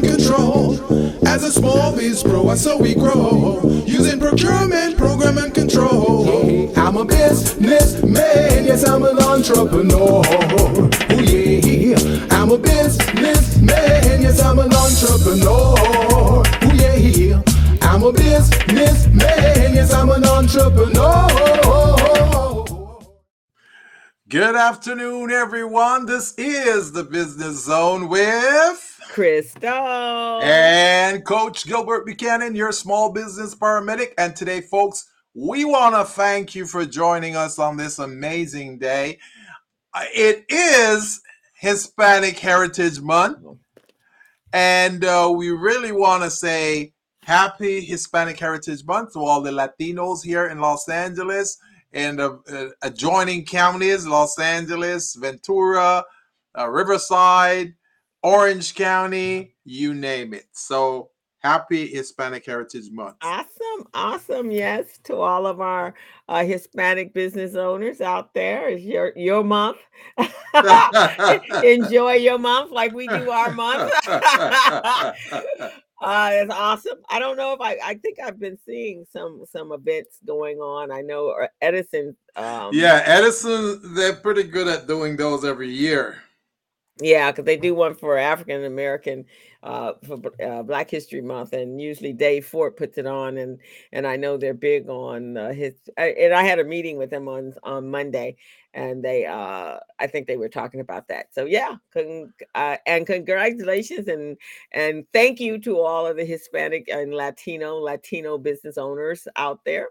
control. 0.00 0.78
As 1.26 1.42
a 1.44 1.52
small 1.52 1.94
biz 1.94 2.22
pro, 2.22 2.48
I 2.48 2.54
so 2.54 2.78
we 2.78 2.94
grow. 2.94 3.60
Using 3.84 4.18
procurement, 4.18 4.96
program 4.96 5.38
and 5.38 5.52
control. 5.52 6.72
I'm 6.78 6.96
a 6.96 7.04
businessman, 7.04 8.64
yes, 8.64 8.88
I'm 8.88 9.02
an 9.02 9.18
entrepreneur. 9.18 10.22
Ooh, 11.12 11.22
yeah. 11.22 12.28
I'm 12.30 12.50
a 12.50 12.58
businessman, 12.58 14.22
yes, 14.22 14.40
I'm 14.40 14.58
an 14.58 14.72
entrepreneur. 14.72 16.42
Ooh, 16.64 16.76
yeah. 16.76 17.42
I'm 17.82 18.02
a 18.02 18.12
businessman, 18.12 19.74
yes, 19.74 19.92
I'm 19.92 20.10
an 20.10 20.24
entrepreneur. 20.24 21.28
Good 24.28 24.56
afternoon, 24.56 25.30
everyone. 25.30 26.06
This 26.06 26.32
is 26.38 26.92
the 26.92 27.04
Business 27.04 27.66
Zone 27.66 28.08
with 28.08 28.91
Crystal. 29.12 30.40
and 30.42 31.22
Coach 31.26 31.66
Gilbert 31.66 32.06
Buchanan, 32.06 32.54
your 32.54 32.72
small 32.72 33.12
business 33.12 33.54
paramedic. 33.54 34.14
And 34.16 34.34
today, 34.34 34.62
folks, 34.62 35.06
we 35.34 35.66
want 35.66 35.94
to 35.94 36.04
thank 36.04 36.54
you 36.54 36.64
for 36.64 36.86
joining 36.86 37.36
us 37.36 37.58
on 37.58 37.76
this 37.76 37.98
amazing 37.98 38.78
day. 38.78 39.18
Uh, 39.92 40.04
It 40.14 40.46
is 40.48 41.20
Hispanic 41.60 42.38
Heritage 42.38 43.02
Month, 43.02 43.58
and 44.54 45.04
uh, 45.04 45.30
we 45.36 45.50
really 45.50 45.92
want 45.92 46.22
to 46.22 46.30
say 46.30 46.94
happy 47.22 47.82
Hispanic 47.82 48.38
Heritage 48.38 48.82
Month 48.86 49.12
to 49.12 49.18
all 49.18 49.42
the 49.42 49.50
Latinos 49.50 50.24
here 50.24 50.46
in 50.46 50.58
Los 50.58 50.88
Angeles 50.88 51.58
and 51.92 52.18
uh, 52.18 52.38
uh, 52.50 52.68
adjoining 52.80 53.44
counties 53.44 54.06
Los 54.06 54.38
Angeles, 54.38 55.14
Ventura, 55.16 56.02
uh, 56.58 56.70
Riverside, 56.70 57.74
Orange 58.22 58.74
County, 58.74 59.54
you 59.64 59.94
name 59.94 60.34
it. 60.34 60.46
So 60.52 61.10
happy 61.42 61.88
Hispanic 61.88 62.46
Heritage 62.46 62.90
Month. 62.90 63.16
Awesome, 63.22 63.88
awesome. 63.94 64.50
Yes, 64.50 64.98
to 65.04 65.16
all 65.16 65.46
of 65.46 65.60
our 65.60 65.94
uh, 66.28 66.44
Hispanic 66.44 67.12
business 67.12 67.54
owners 67.54 68.00
out 68.00 68.32
there, 68.34 68.68
it's 68.68 68.84
your 68.84 69.12
your 69.16 69.44
month. 69.44 69.78
Enjoy 71.64 72.12
your 72.14 72.38
month 72.38 72.70
like 72.70 72.92
we 72.92 73.08
do 73.08 73.30
our 73.30 73.50
month. 73.52 73.92
uh, 74.06 75.12
it's 76.00 76.54
awesome. 76.54 76.98
I 77.10 77.18
don't 77.18 77.36
know 77.36 77.54
if 77.54 77.60
I. 77.60 77.76
I 77.82 77.94
think 77.94 78.18
I've 78.20 78.38
been 78.38 78.58
seeing 78.64 79.04
some 79.12 79.44
some 79.50 79.72
events 79.72 80.18
going 80.24 80.58
on. 80.58 80.92
I 80.92 81.00
know 81.00 81.30
uh, 81.30 81.48
Edison. 81.60 82.16
Um, 82.36 82.70
yeah, 82.72 83.02
Edison, 83.04 83.94
they're 83.94 84.14
pretty 84.14 84.44
good 84.44 84.68
at 84.68 84.86
doing 84.86 85.16
those 85.16 85.44
every 85.44 85.70
year. 85.70 86.22
Yeah, 87.00 87.30
because 87.32 87.46
they 87.46 87.56
do 87.56 87.74
one 87.74 87.94
for 87.94 88.18
African 88.18 88.64
American 88.64 89.24
uh, 89.62 89.94
for 90.06 90.20
uh, 90.44 90.62
Black 90.62 90.90
History 90.90 91.22
Month, 91.22 91.54
and 91.54 91.80
usually 91.80 92.12
Dave 92.12 92.44
Fort 92.46 92.76
puts 92.76 92.98
it 92.98 93.06
on, 93.06 93.38
and 93.38 93.58
and 93.92 94.06
I 94.06 94.16
know 94.16 94.36
they're 94.36 94.52
big 94.52 94.88
on 94.90 95.36
uh, 95.38 95.52
his. 95.52 95.74
I, 95.96 96.08
and 96.10 96.34
I 96.34 96.42
had 96.42 96.58
a 96.58 96.64
meeting 96.64 96.98
with 96.98 97.08
them 97.08 97.28
on 97.28 97.54
on 97.62 97.88
Monday, 97.90 98.36
and 98.74 99.02
they 99.02 99.24
uh 99.24 99.78
I 99.98 100.06
think 100.06 100.26
they 100.26 100.36
were 100.36 100.50
talking 100.50 100.80
about 100.80 101.08
that. 101.08 101.32
So 101.32 101.46
yeah, 101.46 101.76
con- 101.94 102.34
uh, 102.54 102.76
and 102.86 103.06
congratulations 103.06 104.06
and 104.08 104.36
and 104.72 105.06
thank 105.14 105.40
you 105.40 105.58
to 105.60 105.80
all 105.80 106.06
of 106.06 106.16
the 106.18 106.26
Hispanic 106.26 106.88
and 106.88 107.14
Latino 107.14 107.76
Latino 107.78 108.36
business 108.36 108.76
owners 108.76 109.26
out 109.36 109.60
there. 109.64 109.88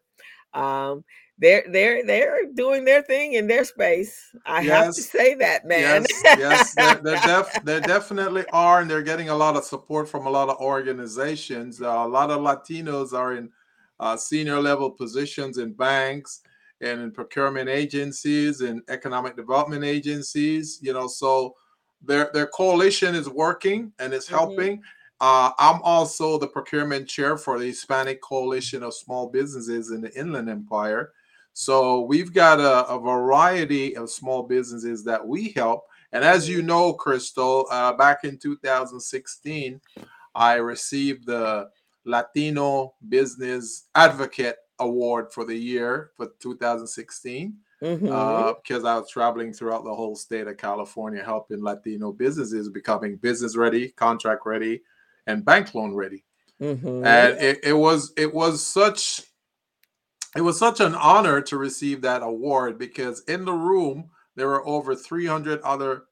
Um, 0.54 1.04
they're 1.42 1.64
they're 1.70 2.06
they're 2.06 2.45
doing 2.53 2.86
their 2.86 3.02
thing 3.02 3.34
in 3.34 3.47
their 3.47 3.66
space. 3.66 4.30
I 4.45 4.61
have 4.61 4.94
to 4.94 5.02
say 5.02 5.34
that, 5.36 5.66
man. 5.67 6.06
yes, 6.23 6.38
yes. 6.39 6.75
There, 6.75 6.95
there, 7.03 7.22
def, 7.25 7.64
there 7.64 7.81
definitely 7.81 8.45
are, 8.53 8.80
and 8.81 8.89
they're 8.89 9.02
getting 9.02 9.30
a 9.30 9.36
lot 9.36 9.58
of 9.58 9.64
support 9.66 10.08
from 10.08 10.28
a 10.28 10.30
lot 10.30 10.50
of 10.50 10.58
organizations. 10.58 11.81
Uh, 11.81 11.88
a 11.89 12.08
lot 12.08 12.30
of 12.30 12.39
Latinos 12.42 13.12
are 13.14 13.34
in 13.36 13.50
uh, 14.00 14.16
senior 14.16 14.59
level 14.62 14.89
positions 14.92 15.58
in 15.58 15.73
banks 15.73 16.42
and 16.80 17.02
in 17.02 17.12
procurement 17.12 17.69
agencies 17.69 18.62
and 18.62 18.81
economic 18.88 19.35
development 19.35 19.84
agencies. 19.84 20.80
You 20.81 20.94
know, 20.94 21.07
so 21.07 21.56
their 22.03 22.30
their 22.34 22.47
coalition 22.47 23.16
is 23.16 23.28
working 23.28 23.91
and 24.00 24.13
it's 24.13 24.28
Mhm. 24.28 24.38
helping. 24.38 24.84
Uh, 25.19 25.51
I'm 25.59 25.81
also 25.84 26.38
the 26.40 26.47
procurement 26.47 27.07
chair 27.07 27.38
for 27.38 27.59
the 27.59 27.66
Hispanic 27.68 28.22
Coalition 28.22 28.81
of 28.84 28.94
Small 28.96 29.28
Businesses 29.30 29.91
in 29.91 30.01
the 30.01 30.12
Inland 30.19 30.50
Empire. 30.50 31.13
So 31.53 32.01
we've 32.01 32.34
got 32.34 32.59
a, 32.59 32.88
a 32.88 33.00
variety 33.00 33.95
of 33.95 34.09
small 34.09 34.44
businesses 34.44 35.03
that 35.03 35.25
we 35.25 35.50
help. 35.50 35.85
And 36.13 36.23
as 36.23 36.47
you 36.47 36.62
know, 36.62 36.94
Crystal, 36.94 37.67
uh, 37.72 37.94
back 37.94 38.23
in 38.23 38.38
2016, 38.38 39.79
I 40.35 40.56
received 40.56 41.25
the 41.25 41.69
Latino 42.06 42.94
Business 43.09 43.88
Advocate 43.95 44.56
Award 44.79 45.31
for 45.31 45.45
the 45.45 45.56
year 45.56 46.12
for 46.17 46.28
2016 46.39 47.56
Mhm. 47.81 48.12
uh, 48.12 48.53
because 48.53 48.85
I 48.85 48.97
was 48.97 49.09
traveling 49.09 49.53
throughout 49.53 49.83
the 49.83 49.94
whole 49.94 50.16
state 50.16 50.47
of 50.47 50.57
California 50.57 51.23
helping 51.23 51.63
Latino 51.63 52.12
businesses 52.12 52.69
becoming 52.69 53.16
business 53.18 53.56
ready, 53.56 53.89
contract 53.89 54.45
ready, 54.45 54.81
and 55.25 55.44
bank 55.44 55.73
loan 55.73 55.95
ready. 55.95 56.23
Mhm. 56.62 57.03
And 57.06 57.39
it, 57.41 57.59
it 57.63 57.73
was 57.73 58.13
it 58.18 58.31
was 58.31 58.63
such 58.66 59.23
it 60.36 60.42
was 60.42 60.58
such 60.59 60.80
an 60.80 60.96
honor 60.96 61.42
to 61.42 61.58
receive 61.58 62.02
that 62.02 62.24
award 62.24 62.78
because 62.78 63.22
in 63.28 63.46
the 63.46 63.53
room 63.53 64.09
there 64.36 64.47
were 64.47 64.66
over 64.68 64.96
300 64.96 65.62
other 65.62 66.06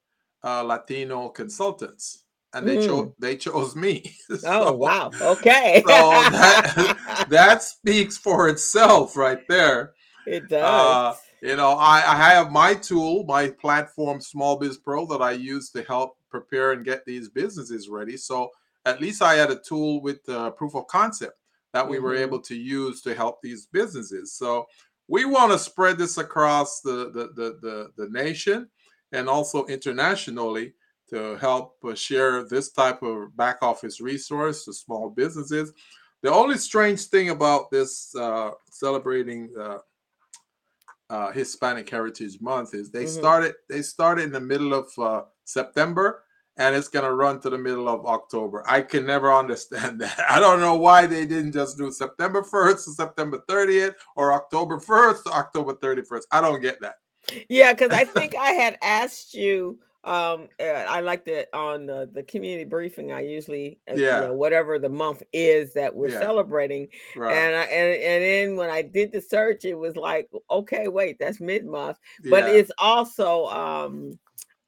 uh, 0.44 0.64
Latino 0.64 1.30
consultants, 1.30 2.26
and 2.54 2.68
they 2.68 2.78
chose 2.78 3.08
Mm. 3.08 3.16
they 3.20 3.38
chose 3.38 3.76
me. 3.76 4.16
Oh 4.44 4.74
so 4.74 4.74
wow. 4.74 5.14
Okay. 5.22 5.84
so 5.88 6.30
that 6.32 6.98
that 7.28 7.64
speaks 7.64 8.18
for 8.18 8.50
itself 8.50 9.16
right 9.18 9.48
there. 9.48 9.94
it 10.26 10.48
Uh, 10.62 11.16
does. 11.16 11.20
you 11.42 11.56
know, 11.56 11.72
I, 11.72 12.04
I 12.06 12.16
have 12.18 12.52
my 12.52 12.74
tool, 12.76 13.24
my 13.26 13.50
platform, 13.50 14.22
Small 14.22 14.58
Biz 14.58 14.78
Pro, 14.80 15.06
that 15.08 15.22
I 15.22 15.32
use 15.32 15.70
to 15.72 15.84
help 15.84 16.18
prepare 16.30 16.74
and 16.74 16.86
get 16.86 17.06
these 17.06 17.30
businesses 17.30 17.90
ready. 17.90 18.18
So 18.18 18.50
at 18.86 19.02
least 19.02 19.22
I 19.22 19.36
had 19.36 19.52
a 19.52 19.60
tool 19.60 20.02
with 20.02 20.28
uh, 20.30 20.52
proof 20.52 20.76
of 20.76 20.88
concept 20.88 21.39
that 21.74 21.88
we 21.88 22.00
were 22.00 22.16
Mhm. 22.16 22.22
able 22.22 22.40
to 22.42 22.56
use 22.56 23.02
to 23.04 23.14
help 23.14 23.42
these 23.42 23.68
businesses. 23.68 24.34
So 24.34 24.66
we 25.08 25.26
want 25.26 25.52
to 25.52 25.60
spread 25.60 25.98
this 25.98 26.18
across 26.18 26.82
the 26.82 27.12
the 27.12 27.30
the 27.36 27.60
the, 27.62 27.92
the 27.98 28.10
nation 28.10 28.70
and 29.12 29.30
also 29.30 29.66
internationally 29.66 30.74
to 31.10 31.36
help 31.38 31.78
uh, 31.84 31.96
share 31.96 32.44
this 32.44 32.72
type 32.72 33.02
of 33.02 33.36
back 33.36 33.58
office 33.62 34.00
resource 34.00 34.66
to 34.66 34.74
small 34.74 35.10
businesses. 35.10 35.74
The 36.22 36.32
only 36.32 36.58
strange 36.58 37.06
thing 37.06 37.30
about 37.30 37.72
this 37.72 38.14
uh, 38.16 38.52
celebrating 38.70 39.52
uh, 39.58 39.80
uh, 41.10 41.32
Hispanic 41.32 41.90
Heritage 41.90 42.40
Month 42.42 42.76
is 42.76 42.92
they 42.92 43.06
Mhm. 43.06 43.20
started 43.20 43.56
they 43.68 43.82
started 43.82 44.26
in 44.26 44.32
the 44.32 44.40
middle 44.40 44.74
of 44.74 44.92
uh, 45.00 45.24
September 45.46 46.24
and 46.60 46.76
it's 46.76 46.90
gonna 46.90 47.12
run 47.12 47.40
to 47.40 47.50
the 47.50 47.58
middle 47.58 47.88
of 47.90 48.06
October. 48.06 48.64
I 48.68 48.82
can 48.82 49.06
never 49.06 49.34
understand 49.34 50.00
that. 50.02 50.20
I 50.30 50.40
don't 50.40 50.60
know 50.60 50.76
why 50.76 51.08
they 51.08 51.26
didn't 51.26 51.54
just 51.54 51.78
do 51.78 51.92
September 51.92 52.44
1st 52.44 52.84
to 52.86 52.92
September 52.92 53.44
30th 53.50 53.96
or 54.16 54.34
October 54.34 54.78
1st 54.78 55.24
to 55.24 55.32
October 55.32 55.74
31st. 55.74 56.24
I 56.32 56.42
don't 56.42 56.62
get 56.62 56.80
that. 56.82 56.96
Yeah, 57.48 57.74
because 57.74 57.92
I 57.92 58.04
think 58.20 58.36
I 58.36 58.52
had 58.52 58.78
asked 58.84 59.34
you. 59.34 59.80
Um, 60.06 60.48
I 60.60 61.02
like 61.02 61.26
that 61.26 61.50
on 61.54 61.86
the, 61.86 62.10
the 62.14 62.24
community 62.24 62.64
briefing. 62.64 63.12
I 63.12 63.20
usually, 63.22 63.80
uh, 63.90 63.96
you 63.96 64.04
Yeah. 64.04 64.20
know, 64.22 64.34
whatever 64.34 64.80
the 64.80 64.90
month 64.90 65.24
is 65.34 65.74
that 65.74 65.94
we're 65.94 66.10
Yeah. 66.10 66.20
celebrating, 66.20 66.88
Right. 67.18 67.36
and 67.36 67.56
I 67.56 67.64
and 67.64 68.02
and 68.02 68.24
then 68.24 68.56
when 68.56 68.70
I 68.70 68.82
did 68.82 69.12
the 69.12 69.20
search, 69.22 69.66
it 69.66 69.76
was 69.76 69.98
like, 69.98 70.30
okay, 70.50 70.88
wait, 70.88 71.20
that's 71.20 71.42
mid 71.42 71.66
month, 71.66 71.98
but 72.30 72.46
yeah. 72.46 72.54
it's 72.54 72.72
also 72.80 73.48
um 73.48 74.18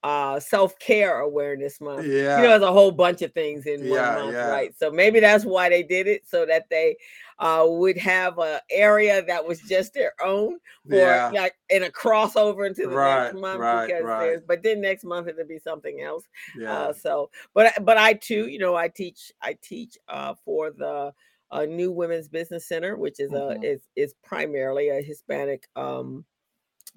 uh 0.03 0.39
self-care 0.39 1.19
awareness 1.19 1.79
month 1.79 2.07
yeah 2.07 2.35
you 2.35 2.41
know 2.43 2.49
there's 2.49 2.63
a 2.63 2.71
whole 2.71 2.91
bunch 2.91 3.21
of 3.21 3.31
things 3.33 3.65
in 3.67 3.87
one 3.87 4.05
Yeah, 4.05 4.13
month 4.13 4.33
yeah. 4.33 4.47
right 4.49 4.75
so 4.77 4.89
maybe 4.91 5.19
that's 5.19 5.45
why 5.45 5.69
they 5.69 5.83
did 5.83 6.07
it 6.07 6.27
so 6.27 6.45
that 6.45 6.67
they 6.69 6.97
uh 7.39 7.65
would 7.67 7.97
have 7.97 8.37
a 8.39 8.61
area 8.71 9.23
that 9.25 9.45
was 9.45 9.61
just 9.61 9.93
their 9.93 10.13
own 10.23 10.59
or 10.89 11.23
Yeah. 11.23 11.31
like 11.31 11.53
in 11.69 11.83
a 11.83 11.89
crossover 11.89 12.67
into 12.67 12.87
the 12.87 12.95
Right, 12.95 13.31
next 13.31 13.33
month 13.39 13.59
right, 13.59 13.85
because 13.85 14.03
right. 14.03 14.17
there's 14.17 14.41
but 14.41 14.63
then 14.63 14.81
next 14.81 15.03
month 15.03 15.27
it'll 15.27 15.45
be 15.45 15.59
something 15.59 16.01
else 16.01 16.25
Yeah. 16.57 16.71
uh 16.71 16.93
so 16.93 17.29
but 17.53 17.67
I- 17.77 17.81
but 17.81 17.97
i 17.97 18.13
too 18.13 18.47
you 18.47 18.59
know 18.59 18.75
i 18.75 18.87
teach 18.87 19.31
i 19.41 19.53
teach 19.61 19.97
uh 20.07 20.33
for 20.43 20.71
the 20.71 21.13
uh, 21.51 21.65
new 21.65 21.91
women's 21.91 22.29
business 22.29 22.65
center 22.65 22.95
which 22.95 23.19
is 23.19 23.33
a 23.33 23.55
Mhm. 23.57 23.63
is 23.63 23.81
is 23.95 24.13
primarily 24.23 24.89
a 24.89 25.01
hispanic 25.01 25.67
um 25.75 26.23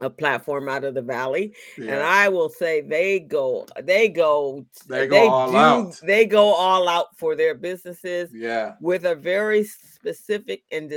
a 0.00 0.10
platform 0.10 0.68
out 0.68 0.84
of 0.84 0.94
the 0.94 1.02
valley 1.02 1.54
and 1.78 1.90
i 2.02 2.28
will 2.28 2.48
say 2.48 2.80
they 2.80 3.20
go 3.20 3.66
they 3.82 4.08
go 4.08 4.66
They 4.88 5.06
go 5.06 5.28
all 5.30 5.56
out. 5.56 6.00
they 6.02 6.26
go 6.26 6.52
all 6.52 6.88
out 6.88 7.16
for 7.16 7.36
their 7.36 7.54
businesses 7.54 8.30
Yeah. 8.34 8.74
with 8.80 9.04
a 9.06 9.14
very 9.14 9.64
specific 9.64 10.64
and 10.72 10.90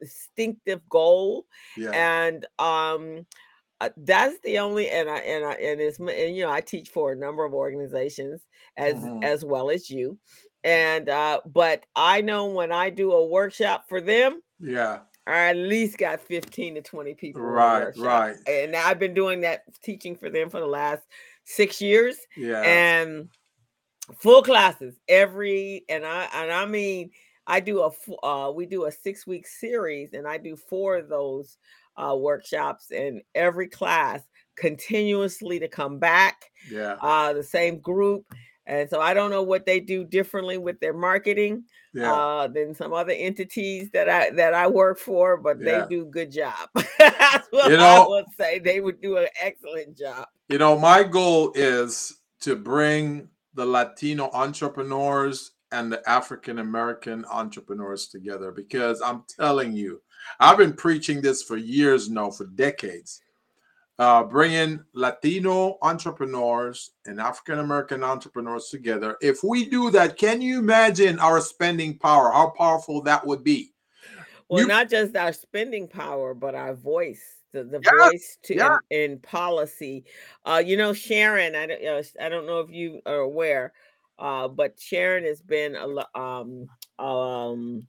distinctive 0.00 0.86
goal 0.88 1.46
Yeah. 1.76 1.90
and 1.92 2.46
um 2.58 3.26
uh, 3.80 3.90
that's 3.96 4.38
the 4.44 4.58
only 4.58 4.88
and 4.90 5.08
i 5.08 5.18
and 5.18 5.44
i 5.44 5.52
and 5.54 5.80
it's 5.80 5.98
and 5.98 6.36
you 6.36 6.44
know 6.44 6.50
i 6.50 6.60
teach 6.60 6.88
for 6.90 7.12
a 7.12 7.16
number 7.16 7.44
of 7.44 7.54
organizations 7.54 8.46
as 8.76 8.94
Mhm. 8.96 9.24
as 9.24 9.44
well 9.44 9.70
as 9.70 9.88
you 9.90 10.18
and 10.64 11.08
uh, 11.08 11.40
but 11.46 11.84
I 11.96 12.20
know 12.20 12.46
when 12.46 12.70
I 12.70 12.88
do 12.90 13.10
a 13.12 13.26
workshop 13.26 13.86
for 13.88 14.00
them, 14.00 14.40
Yeah. 14.60 15.00
I 15.26 15.50
at 15.50 15.56
least 15.56 15.98
got 15.98 16.20
15 16.20 16.74
to 16.76 16.82
20 16.82 17.14
people. 17.14 17.42
Right, 17.42 17.96
right. 17.96 18.36
And 18.46 18.74
I've 18.74 18.98
been 18.98 19.14
doing 19.14 19.40
that 19.42 19.62
teaching 19.82 20.16
for 20.16 20.30
them 20.30 20.50
for 20.50 20.60
the 20.60 20.66
last 20.66 21.02
six 21.44 21.80
years 21.80 22.16
Yeah. 22.36 22.62
and 22.62 23.28
full 24.18 24.42
classes 24.42 24.98
every 25.08 25.84
and 25.88 26.04
I 26.04 26.28
and 26.34 26.50
I 26.50 26.66
mean 26.66 27.10
I 27.46 27.60
do 27.60 27.82
a 27.82 28.26
uh 28.26 28.50
we 28.50 28.66
do 28.66 28.86
a 28.86 28.92
six 28.92 29.26
week 29.26 29.46
series 29.46 30.12
and 30.12 30.26
I 30.26 30.38
do 30.38 30.56
four 30.56 30.96
of 30.96 31.08
those 31.08 31.56
uh 31.96 32.16
workshops 32.16 32.90
in 32.90 33.22
every 33.34 33.68
class 33.68 34.22
continuously 34.56 35.58
to 35.60 35.68
come 35.68 35.98
back 35.98 36.44
yeah. 36.70 36.96
uh 37.00 37.32
the 37.32 37.42
same 37.42 37.78
group 37.78 38.24
and 38.66 38.88
so 38.88 39.00
I 39.00 39.12
don't 39.14 39.30
know 39.30 39.42
what 39.42 39.66
they 39.66 39.80
do 39.80 40.04
differently 40.04 40.56
with 40.58 40.78
their 40.80 40.92
marketing 40.94 41.64
Yeah. 41.94 42.12
uh 42.12 42.46
than 42.48 42.74
some 42.74 42.92
other 42.92 43.12
entities 43.12 43.90
that 43.90 44.08
I 44.08 44.30
that 44.30 44.54
I 44.54 44.66
work 44.68 44.98
for, 44.98 45.36
but 45.36 45.58
Yeah. 45.60 45.80
they 45.86 45.88
do 45.96 46.04
good 46.06 46.30
job. 46.30 46.68
That's 46.98 47.48
what 47.50 47.70
You 47.70 47.76
I 47.76 47.78
know- 47.78 48.06
would 48.08 48.26
say. 48.38 48.58
They 48.58 48.80
would 48.80 49.00
do 49.00 49.16
an 49.18 49.26
excellent 49.40 49.96
job. 49.98 50.26
You 50.48 50.58
know, 50.58 50.78
my 50.78 51.02
goal 51.02 51.52
is 51.54 52.20
to 52.40 52.56
bring 52.56 53.28
the 53.54 53.64
Latino 53.66 54.30
entrepreneurs 54.32 55.52
and 55.72 55.90
the 55.92 56.06
African 56.08 56.58
American 56.58 57.24
entrepreneurs 57.30 58.08
together 58.08 58.52
because 58.52 59.00
I'm 59.02 59.24
telling 59.28 59.72
you, 59.74 60.00
I've 60.40 60.58
been 60.58 60.72
preaching 60.74 61.20
this 61.20 61.42
for 61.42 61.56
years 61.56 62.08
now, 62.10 62.30
for 62.30 62.46
decades. 62.46 63.20
Uh, 63.98 64.24
bringing 64.24 64.82
Latino 64.94 65.78
entrepreneurs 65.82 66.92
and 67.06 67.20
African 67.20 67.58
American 67.58 68.02
entrepreneurs 68.02 68.68
together. 68.68 69.16
If 69.20 69.44
we 69.44 69.68
do 69.68 69.90
that, 69.90 70.16
can 70.16 70.40
you 70.40 70.58
imagine 70.58 71.18
our 71.20 71.40
spending 71.40 71.98
power? 71.98 72.32
How 72.32 72.50
powerful 72.56 73.02
that 73.02 73.24
would 73.26 73.44
be? 73.44 73.74
Well, 74.48 74.62
You- 74.62 74.66
not 74.66 74.90
just 74.90 75.14
our 75.14 75.32
spending 75.32 75.88
power, 75.88 76.34
but 76.34 76.54
our 76.54 76.74
voice. 76.74 77.22
The, 77.52 77.64
the 77.64 77.80
voice 77.80 78.38
to 78.44 78.54
yeah. 78.54 78.78
in, 78.90 79.12
in 79.12 79.18
policy. 79.18 80.04
Uh, 80.44 80.62
you 80.64 80.78
know, 80.78 80.94
Sharon. 80.94 81.54
I 81.54 81.66
don't. 81.66 81.84
Uh, 81.84 82.02
I 82.18 82.30
don't 82.30 82.46
know 82.46 82.60
if 82.60 82.70
you 82.70 83.02
are 83.04 83.16
aware, 83.16 83.74
uh, 84.18 84.48
but 84.48 84.80
Sharon 84.80 85.24
has 85.24 85.42
been 85.42 85.76
a 85.76 86.18
um 86.18 86.66
um. 86.98 87.86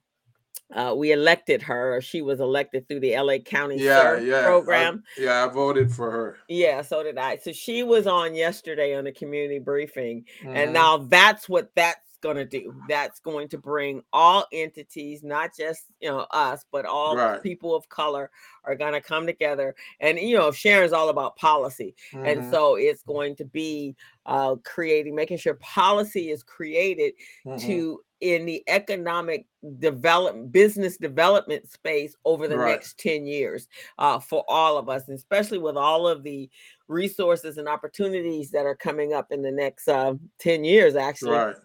Uh, 0.74 0.94
we 0.96 1.12
elected 1.12 1.62
her. 1.62 1.96
or 1.96 2.00
She 2.00 2.20
was 2.22 2.40
elected 2.40 2.88
through 2.88 3.00
the 3.00 3.14
LA 3.16 3.38
County 3.38 3.76
Yeah, 3.78 4.18
yeah. 4.18 4.40
I- 4.40 4.42
program. 4.44 5.04
yeah, 5.16 5.44
I 5.44 5.48
voted 5.48 5.92
for 5.92 6.10
her. 6.10 6.36
Yeah, 6.48 6.82
so 6.82 7.02
did 7.02 7.16
I. 7.18 7.36
So 7.36 7.52
she 7.52 7.82
was 7.82 8.06
on 8.06 8.34
yesterday 8.34 8.94
on 8.96 9.04
the 9.04 9.12
community 9.12 9.58
briefing, 9.60 10.24
Mhm. 10.42 10.54
and 10.56 10.72
now 10.72 10.96
that's 10.98 11.48
what 11.48 11.70
that's 11.76 11.98
going 12.24 12.36
to 12.36 12.44
do. 12.44 12.74
That's 12.88 13.20
going 13.20 13.48
to 13.50 13.58
bring 13.58 14.02
all 14.12 14.46
entities, 14.52 15.22
not 15.22 15.50
just 15.56 15.84
you 16.00 16.08
know 16.08 16.26
us, 16.32 16.64
but 16.72 16.86
all 16.86 17.16
Right. 17.16 17.42
people 17.42 17.76
of 17.76 17.88
color 17.88 18.30
are 18.64 18.74
going 18.74 18.94
to 18.94 19.00
come 19.00 19.26
together. 19.26 19.76
And 20.00 20.18
you 20.18 20.36
know, 20.36 20.50
Sharon's 20.50 20.92
all 20.92 21.10
about 21.10 21.36
policy, 21.36 21.94
and 22.24 22.40
Mhm. 22.40 22.50
so 22.50 22.76
it's 22.76 23.02
going 23.04 23.36
to 23.36 23.44
be 23.44 23.94
uh, 24.26 24.56
creating, 24.64 25.14
making 25.14 25.36
sure 25.38 25.54
policy 25.56 26.30
is 26.30 26.42
created 26.42 27.14
Mhm. 27.44 27.66
to 27.66 28.02
in 28.20 28.46
the 28.46 28.64
economic 28.68 29.46
development 29.78 30.50
business 30.50 30.96
development 30.96 31.68
space 31.70 32.16
over 32.24 32.48
the 32.48 32.56
Right. 32.56 32.76
next 32.76 32.98
10 32.98 33.26
years 33.26 33.68
uh, 33.98 34.18
for 34.18 34.44
all 34.48 34.78
of 34.78 34.88
us 34.88 35.08
and 35.08 35.18
especially 35.18 35.58
with 35.58 35.76
all 35.76 36.08
of 36.08 36.22
the 36.22 36.48
resources 36.88 37.58
and 37.58 37.68
opportunities 37.68 38.50
that 38.50 38.66
are 38.66 38.76
coming 38.76 39.12
up 39.12 39.30
in 39.30 39.42
the 39.42 39.50
next 39.50 39.88
uh, 39.88 40.14
10 40.38 40.64
years 40.64 40.96
actually 40.96 41.30
right. 41.30 41.56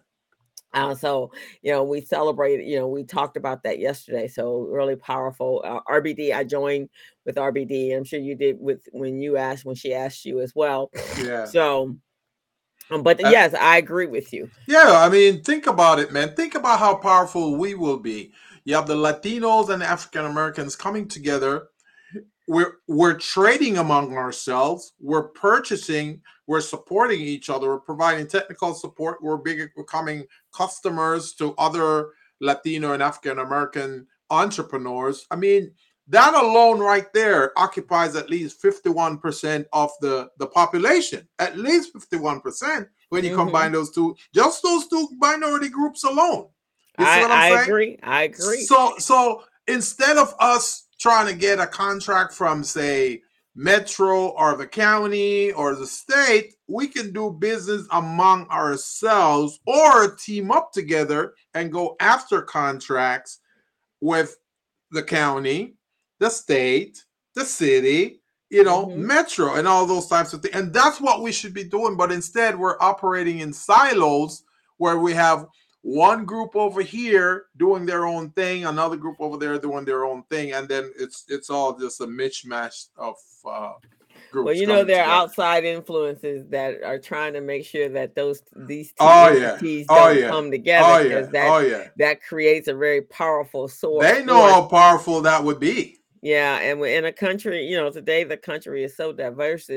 Uh, 0.72 0.94
so 0.94 1.30
you 1.62 1.72
know 1.72 1.82
we 1.82 2.00
celebrated 2.00 2.66
you 2.66 2.78
know 2.78 2.88
we 2.88 3.04
talked 3.04 3.36
about 3.36 3.62
that 3.62 3.78
yesterday 3.78 4.28
so 4.28 4.60
really 4.60 4.96
powerful 4.96 5.62
uh, 5.64 5.80
rbd 5.92 6.32
i 6.34 6.44
joined 6.44 6.88
with 7.24 7.36
rbd 7.36 7.96
i'm 7.96 8.04
sure 8.04 8.20
you 8.20 8.34
did 8.34 8.56
with 8.60 8.88
when 8.92 9.20
you 9.20 9.36
asked 9.36 9.64
when 9.64 9.74
she 9.76 9.92
asked 9.94 10.24
you 10.24 10.40
as 10.40 10.54
well 10.54 10.90
Yeah. 11.24 11.44
so 11.44 11.96
um, 12.90 13.02
but 13.02 13.20
yes 13.20 13.54
i 13.54 13.76
agree 13.78 14.06
with 14.06 14.32
you 14.32 14.50
Yeah, 14.66 14.92
I 15.04 15.08
mean, 15.08 15.42
think 15.42 15.66
about 15.66 15.98
it, 15.98 16.12
man. 16.12 16.34
Think 16.34 16.54
about 16.54 16.78
how 16.78 16.94
powerful 16.96 17.56
we 17.56 17.74
will 17.74 17.98
be. 17.98 18.32
You 18.64 18.74
have 18.76 18.86
the 18.86 18.94
Latinos 18.94 19.68
and 19.70 19.82
African 19.82 20.26
Americans 20.26 20.76
coming 20.76 21.08
together. 21.08 21.68
We're 22.46 22.74
we're 22.88 23.14
trading 23.14 23.78
among 23.78 24.16
ourselves. 24.16 24.92
We're 25.00 25.28
purchasing. 25.28 26.20
We're 26.46 26.60
supporting 26.60 27.20
each 27.20 27.48
other. 27.48 27.68
We're 27.68 27.80
providing 27.80 28.26
technical 28.26 28.74
support. 28.74 29.22
We're 29.22 29.36
big, 29.36 29.70
becoming 29.76 30.24
customers 30.52 31.34
to 31.34 31.54
other 31.58 32.10
Latino 32.40 32.92
and 32.92 33.02
African 33.02 33.38
American 33.38 34.06
entrepreneurs. 34.30 35.26
I 35.30 35.36
mean, 35.36 35.72
that 36.08 36.34
alone 36.34 36.80
right 36.80 37.12
there 37.12 37.56
occupies 37.58 38.16
at 38.16 38.30
least 38.30 38.62
51% 38.62 39.66
of 39.72 39.90
the, 40.00 40.28
the 40.38 40.46
population. 40.46 41.28
At 41.38 41.56
least 41.58 41.94
51% 41.94 42.88
when 43.10 43.24
you 43.24 43.32
Mhm. 43.32 43.36
combine 43.36 43.72
those 43.72 43.92
two, 43.92 44.16
just 44.34 44.62
those 44.62 44.88
two 44.88 45.08
minority 45.18 45.68
groups 45.68 46.04
alone. 46.04 46.48
You 46.98 47.04
see 47.06 47.10
I, 47.12 47.20
what 47.22 47.30
I'm 47.30 47.38
I 47.38 47.62
agree 47.62 47.98
i 48.02 48.22
agree 48.24 48.64
So 48.64 48.94
so 48.98 49.44
instead 49.68 50.16
of 50.16 50.34
us 50.40 50.88
trying 50.98 51.26
to 51.26 51.34
get 51.34 51.60
a 51.60 51.66
contract 51.66 52.34
from 52.34 52.62
say 52.64 53.22
Metro 53.56 54.28
or 54.28 54.56
the 54.56 54.66
county 54.66 55.52
or 55.52 55.74
the 55.74 55.86
state, 55.86 56.54
we 56.68 56.86
can 56.86 57.12
do 57.12 57.30
business 57.30 57.86
among 57.90 58.46
ourselves 58.48 59.58
or 59.66 60.14
team 60.16 60.50
up 60.50 60.72
together 60.72 61.34
and 61.54 61.72
go 61.72 61.96
after 62.00 62.42
contracts 62.42 63.40
with 64.00 64.36
the 64.92 65.02
county, 65.02 65.74
the 66.20 66.30
state, 66.30 67.04
the 67.34 67.44
city, 67.44 68.20
you 68.50 68.64
know, 68.64 68.86
Mhm. 68.86 68.96
Metro 68.96 69.54
and 69.54 69.68
all 69.68 69.86
those 69.86 70.06
types 70.06 70.32
of 70.32 70.42
things. 70.42 70.54
And 70.54 70.72
that's 70.72 71.00
what 71.00 71.22
we 71.22 71.32
should 71.32 71.54
be 71.54 71.64
doing. 71.64 71.96
But 71.96 72.12
instead, 72.12 72.58
we're 72.58 72.80
operating 72.80 73.40
in 73.40 73.52
silos 73.52 74.42
where 74.78 74.98
we 74.98 75.12
have 75.12 75.46
one 75.82 76.24
group 76.24 76.54
over 76.54 76.82
here 76.82 77.46
doing 77.56 77.86
their 77.86 78.06
own 78.06 78.30
thing, 78.30 78.66
another 78.66 78.96
group 78.96 79.16
over 79.18 79.36
there 79.36 79.58
doing 79.58 79.84
their 79.84 80.04
own 80.04 80.22
thing, 80.24 80.52
and 80.52 80.68
then 80.68 80.92
it's 80.98 81.24
it's 81.28 81.48
all 81.50 81.78
just 81.78 82.00
a 82.00 82.06
mishmash 82.06 82.88
of 82.96 83.16
uh 83.48 83.72
groups. 84.30 84.46
Well, 84.46 84.54
you 84.54 84.66
know, 84.66 84.84
there 84.84 85.04
are 85.04 85.22
outside 85.22 85.64
influences 85.64 86.46
that 86.50 86.82
are 86.82 86.98
trying 86.98 87.32
to 87.32 87.40
make 87.40 87.64
sure 87.64 87.88
that 87.88 88.14
those 88.14 88.42
these 88.54 88.88
two 88.88 88.96
Oh, 89.00 89.28
yeah. 89.28 89.58
Oh, 89.88 90.08
don't 90.08 90.18
yeah. 90.18 90.28
come 90.28 90.50
together 90.50 90.86
Oh 90.86 90.98
yeah, 90.98 91.02
because 91.02 91.30
that 91.30 91.48
oh 91.50 91.58
yeah. 91.58 91.88
that 91.96 92.22
creates 92.22 92.68
a 92.68 92.74
very 92.74 93.02
powerful 93.02 93.68
source. 93.68 94.10
They 94.10 94.24
know 94.24 94.42
how 94.42 94.66
powerful 94.66 95.22
that 95.22 95.42
would 95.42 95.60
be. 95.60 95.98
Yeah, 96.22 96.58
and 96.58 96.78
we're 96.78 96.98
in 96.98 97.06
a 97.06 97.12
country, 97.12 97.66
you 97.66 97.78
know, 97.78 97.90
today 97.90 98.24
the 98.24 98.36
country 98.36 98.84
is 98.84 98.96
so 98.96 99.12
diverse 99.12 99.70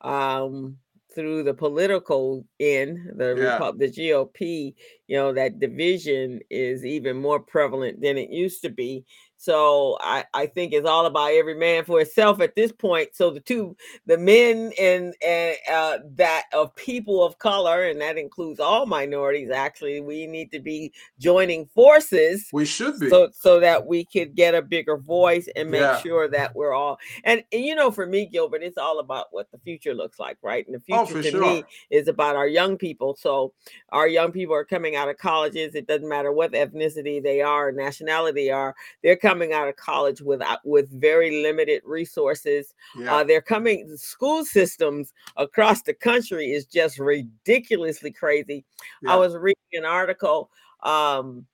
um 0.00 0.78
through 1.14 1.42
the 1.44 1.54
political 1.54 2.46
end, 2.60 2.98
the 3.16 3.34
Yeah. 3.34 3.58
Repu- 3.58 3.78
the 3.78 3.88
GOP, 3.88 4.74
you 5.06 5.16
know, 5.16 5.32
that 5.32 5.58
division 5.58 6.40
is 6.50 6.84
even 6.84 7.16
more 7.16 7.40
prevalent 7.40 8.00
than 8.00 8.16
it 8.18 8.30
used 8.30 8.62
to 8.62 8.70
be. 8.70 9.04
So 9.42 9.98
I, 10.00 10.24
I 10.34 10.46
think 10.46 10.72
it's 10.72 10.86
all 10.86 11.06
about 11.06 11.32
every 11.32 11.54
man 11.56 11.84
for 11.84 11.98
himself 11.98 12.40
at 12.40 12.54
this 12.54 12.70
point. 12.70 13.08
So 13.12 13.30
the 13.30 13.40
two, 13.40 13.76
the 14.06 14.16
men 14.16 14.72
and 14.80 15.14
and 15.20 15.56
uh, 15.68 15.98
that 16.14 16.44
of 16.52 16.72
people 16.76 17.24
of 17.24 17.38
color, 17.38 17.82
and 17.88 18.00
that 18.00 18.18
includes 18.18 18.60
all 18.60 18.86
minorities. 18.86 19.50
Actually, 19.50 20.00
we 20.00 20.28
need 20.28 20.52
to 20.52 20.60
be 20.60 20.92
joining 21.18 21.66
forces 21.74 22.46
We 22.52 22.64
should 22.64 23.00
be. 23.00 23.08
so 23.08 23.30
so 23.32 23.58
that 23.58 23.84
we 23.84 24.04
could 24.04 24.36
get 24.36 24.54
a 24.54 24.62
bigger 24.62 24.96
voice 24.96 25.48
and 25.56 25.70
make 25.70 25.80
Yeah. 25.80 25.98
sure 26.00 26.28
that 26.28 26.54
we're 26.54 26.72
all 26.72 26.98
and, 27.24 27.42
and 27.52 27.64
you 27.64 27.74
know 27.74 27.90
for 27.90 28.06
me 28.06 28.26
gilbert 28.26 28.62
it's 28.62 28.78
all 28.78 29.00
about 29.00 29.26
what 29.32 29.50
the 29.50 29.58
future 29.58 29.94
looks 29.94 30.18
like 30.20 30.36
right 30.42 30.64
and 30.66 30.74
the 30.76 30.80
future 30.80 31.18
Oh, 31.18 31.22
to 31.22 31.30
sure. 31.30 31.40
me 31.40 31.64
is 31.90 32.06
about 32.06 32.36
our 32.36 32.46
young 32.46 32.76
people 32.76 33.16
so 33.18 33.52
our 33.88 34.06
young 34.06 34.30
people 34.30 34.54
are 34.54 34.64
coming 34.64 34.94
out 34.96 35.08
of 35.08 35.16
colleges 35.16 35.74
it 35.74 35.86
doesn't 35.88 36.08
matter 36.08 36.30
what 36.32 36.52
ethnicity 36.52 37.22
they 37.22 37.40
are 37.40 37.72
nationality 37.72 38.44
they 38.44 38.50
are 38.50 38.74
they're 39.02 39.16
coming 39.16 39.31
out 39.52 39.68
of 39.68 39.76
college 39.76 40.20
with 40.20 40.42
with 40.64 40.90
very 40.90 41.42
limited 41.42 41.80
resources 41.84 42.74
yeah. 42.98 43.14
uh, 43.14 43.24
they're 43.24 43.40
coming 43.40 43.86
the 43.86 43.96
school 43.96 44.44
systems 44.44 45.12
across 45.36 45.82
the 45.82 45.94
country 45.94 46.52
is 46.52 46.66
just 46.66 46.98
ridiculously 46.98 48.10
crazy 48.10 48.64
yeah. 49.02 49.12
I 49.12 49.16
was 49.16 49.36
reading 49.36 49.56
an 49.72 49.84
article, 49.84 50.50
um, 50.82 51.46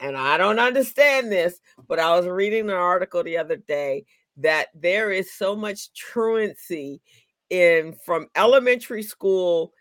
and 0.00 0.16
I 0.16 0.36
don't 0.36 0.58
understand 0.58 1.30
this, 1.30 1.60
but 1.88 1.98
I 1.98 2.14
was 2.16 2.26
reading 2.26 2.70
an 2.70 2.76
article 2.76 3.22
the 3.22 3.36
other 3.38 3.56
day 3.56 4.04
that 4.38 4.68
there 4.74 5.10
is 5.10 5.32
so 5.32 5.54
much 5.54 5.92
truancy 5.92 7.00
in 7.50 7.94
from 8.04 8.28
elementary 8.36 9.02
school 9.02 9.72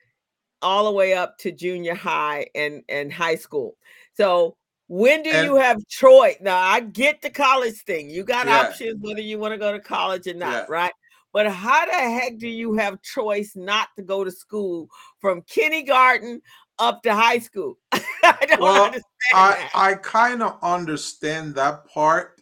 all 0.62 0.86
the 0.86 0.92
way 0.92 1.14
up 1.14 1.38
to 1.38 1.52
junior 1.52 1.96
high 1.96 2.48
and 2.56 2.84
and 2.90 3.14
high 3.14 3.36
school. 3.36 3.78
So 4.16 4.58
when 4.90 5.22
do 5.24 5.30
And- 5.30 5.46
you 5.48 5.56
have 5.56 5.86
choice? 5.88 6.36
Now 6.42 6.58
I 6.58 6.80
get 6.82 7.22
the 7.22 7.30
college 7.30 7.78
thing. 7.84 8.10
You 8.10 8.24
got 8.24 8.48
Yeah. 8.48 8.62
options 8.62 8.98
whether 9.02 9.22
you 9.22 9.38
want 9.40 9.54
to 9.54 9.58
go 9.58 9.72
to 9.72 9.80
college 9.80 10.28
or 10.28 10.34
not, 10.34 10.52
Yeah. 10.52 10.66
right? 10.68 10.94
But 11.32 11.48
how 11.48 11.86
the 11.86 11.92
heck 11.94 12.40
do 12.40 12.48
you 12.48 12.74
have 12.74 13.02
choice 13.04 13.56
not 13.56 13.90
to 13.96 14.02
go 14.02 14.24
to 14.24 14.32
school 14.32 14.90
from 15.20 15.44
kindergarten 15.44 16.42
up 16.80 17.04
to 17.04 17.14
high 17.14 17.38
school? 17.38 17.78
I 18.24 18.46
don't 18.48 18.60
Well, 18.60 18.86
understand 18.86 19.04
I. 19.34 19.70
I 19.76 19.94
kind 19.94 20.42
of 20.42 20.58
understand 20.64 21.54
that 21.56 21.86
part, 21.86 22.42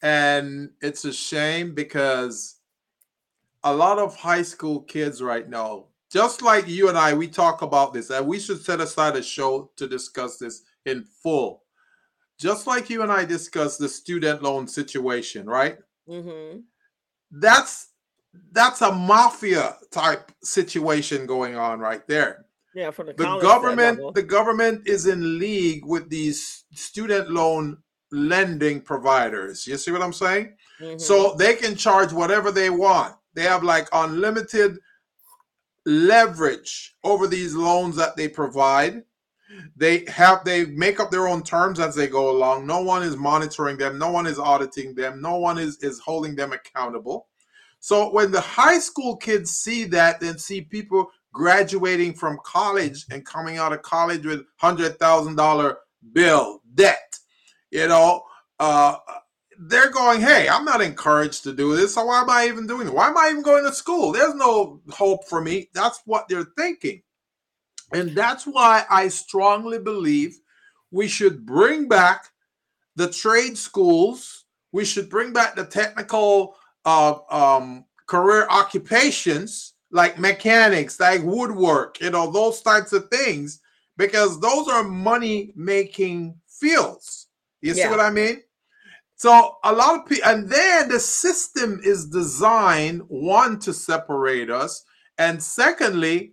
and 0.00 0.70
it's 0.80 1.04
a 1.04 1.12
shame 1.12 1.74
because 1.74 2.56
a 3.64 3.74
lot 3.74 3.98
of 3.98 4.16
high 4.16 4.42
school 4.42 4.80
kids 4.80 5.22
right 5.22 5.46
now, 5.48 5.88
just 6.10 6.40
like 6.40 6.66
you 6.66 6.88
and 6.88 6.96
I, 6.96 7.12
we 7.12 7.28
talk 7.28 7.60
about 7.60 7.92
this, 7.92 8.08
and 8.08 8.26
we 8.26 8.40
should 8.40 8.64
set 8.64 8.80
aside 8.80 9.14
a 9.16 9.22
show 9.22 9.70
to 9.76 9.86
discuss 9.86 10.38
this 10.38 10.62
in 10.86 11.04
full. 11.22 11.62
Just 12.42 12.66
like 12.66 12.90
you 12.90 13.02
and 13.02 13.12
I 13.12 13.24
discussed 13.24 13.78
the 13.78 13.88
student 13.88 14.42
loan 14.42 14.66
situation, 14.66 15.46
right? 15.46 15.78
hmm 16.08 16.58
That's 17.30 17.90
that's 18.50 18.80
a 18.82 18.90
mafia 18.90 19.76
type 19.92 20.32
situation 20.42 21.26
going 21.26 21.54
on 21.56 21.78
right 21.78 22.04
there. 22.08 22.46
Yeah, 22.74 22.90
for 22.90 23.04
the 23.04 23.12
the 23.12 23.24
government 23.50 23.98
the 24.14 24.22
government 24.22 24.88
is 24.88 25.06
in 25.06 25.38
league 25.38 25.84
with 25.84 26.08
these 26.10 26.64
student 26.74 27.30
loan 27.30 27.78
lending 28.10 28.78
providers 28.80 29.66
you 29.66 29.76
see 29.78 29.90
what 29.90 30.02
i'm 30.02 30.12
saying 30.12 30.46
Mhm. 30.80 31.00
so 31.00 31.34
they 31.42 31.54
can 31.62 31.74
charge 31.74 32.12
whatever 32.12 32.50
they 32.52 32.68
want 32.68 33.14
they 33.34 33.42
have 33.52 33.62
like 33.74 33.88
unlimited 33.92 34.78
leverage 35.86 36.94
over 37.04 37.26
these 37.26 37.54
loans 37.54 37.96
that 37.96 38.16
they 38.16 38.28
provide 38.28 39.02
they 39.76 40.04
have 40.06 40.44
they 40.44 40.66
make 40.66 41.00
up 41.00 41.10
their 41.10 41.28
own 41.28 41.42
terms 41.42 41.80
as 41.80 41.94
they 41.94 42.06
go 42.06 42.30
along 42.30 42.66
no 42.66 42.80
one 42.80 43.02
is 43.02 43.16
monitoring 43.16 43.76
them 43.76 43.98
no 43.98 44.10
one 44.10 44.26
is 44.26 44.38
auditing 44.38 44.94
them 44.94 45.20
no 45.20 45.36
one 45.36 45.58
is 45.58 45.78
is 45.82 45.98
holding 46.00 46.34
them 46.34 46.52
accountable 46.52 47.28
so 47.80 48.12
when 48.12 48.30
the 48.30 48.40
high 48.40 48.78
school 48.78 49.16
kids 49.16 49.50
see 49.50 49.84
that 49.84 50.20
then 50.20 50.38
see 50.38 50.60
people 50.60 51.10
graduating 51.32 52.14
from 52.14 52.38
college 52.44 53.06
and 53.10 53.24
coming 53.24 53.58
out 53.58 53.72
of 53.72 53.82
college 53.82 54.24
with 54.24 54.44
hundred 54.56 54.98
thousand 54.98 55.36
dollar 55.36 55.78
bill 56.12 56.62
debt, 56.74 57.16
you 57.70 57.88
know, 57.88 58.22
uh, 58.60 58.96
they're 59.58 59.90
going, 59.90 60.20
"Hey, 60.20 60.48
I'm 60.48 60.64
not 60.64 60.80
encouraged 60.80 61.42
to 61.44 61.52
do 61.52 61.74
this. 61.74 61.94
So 61.94 62.04
why 62.04 62.20
am 62.20 62.30
I 62.30 62.46
even 62.46 62.66
doing 62.66 62.86
it? 62.86 62.94
Why 62.94 63.08
am 63.08 63.18
I 63.18 63.28
even 63.30 63.42
going 63.42 63.64
to 63.64 63.72
school? 63.72 64.12
There's 64.12 64.34
no 64.34 64.80
hope 64.90 65.26
for 65.28 65.40
me." 65.40 65.68
That's 65.74 66.00
what 66.04 66.28
they're 66.28 66.46
thinking, 66.56 67.02
and 67.92 68.10
that's 68.14 68.44
why 68.44 68.84
I 68.90 69.08
strongly 69.08 69.78
believe 69.78 70.38
we 70.90 71.08
should 71.08 71.46
bring 71.46 71.88
back 71.88 72.26
the 72.96 73.10
trade 73.10 73.56
schools. 73.56 74.44
We 74.72 74.84
should 74.84 75.08
bring 75.08 75.32
back 75.32 75.54
the 75.56 75.64
technical 75.64 76.56
uh, 76.84 77.14
um, 77.30 77.84
career 78.06 78.46
occupations 78.50 79.74
like 79.90 80.18
mechanics, 80.18 80.98
like 80.98 81.22
woodwork, 81.22 82.00
you 82.00 82.10
know, 82.10 82.30
those 82.30 82.62
types 82.62 82.92
of 82.92 83.08
things, 83.08 83.60
because 83.98 84.40
those 84.40 84.66
are 84.68 84.82
money 84.82 85.52
making 85.54 86.34
fields. 86.48 87.28
You 87.60 87.74
see 87.74 87.80
Yeah. 87.80 87.90
what 87.90 88.00
I 88.00 88.10
mean? 88.10 88.42
So 89.16 89.56
a 89.62 89.72
lot 89.72 90.00
of 90.00 90.06
people, 90.06 90.28
and 90.30 90.48
then 90.48 90.88
the 90.88 90.98
system 90.98 91.80
is 91.84 92.08
designed 92.08 93.02
one 93.08 93.58
to 93.60 93.72
separate 93.72 94.50
us, 94.50 94.84
and 95.18 95.40
secondly, 95.42 96.32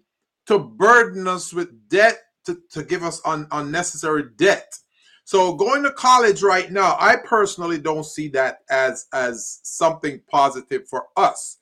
to 0.49 0.57
burden 0.57 1.27
us 1.27 1.53
with 1.53 1.69
debt, 1.89 2.17
to, 2.43 2.57
to 2.71 2.81
give 2.81 3.03
us 3.03 3.21
un, 3.23 3.47
unnecessary 3.51 4.23
debt. 4.37 4.73
So 5.23 5.53
going 5.53 5.83
to 5.83 5.91
college 5.91 6.41
right 6.41 6.71
now, 6.71 6.97
I 6.99 7.17
personally 7.23 7.77
don't 7.77 8.03
see 8.03 8.29
that 8.29 8.61
as 8.71 9.05
as 9.13 9.59
something 9.61 10.19
positive 10.31 10.87
for 10.89 11.05
us. 11.15 11.57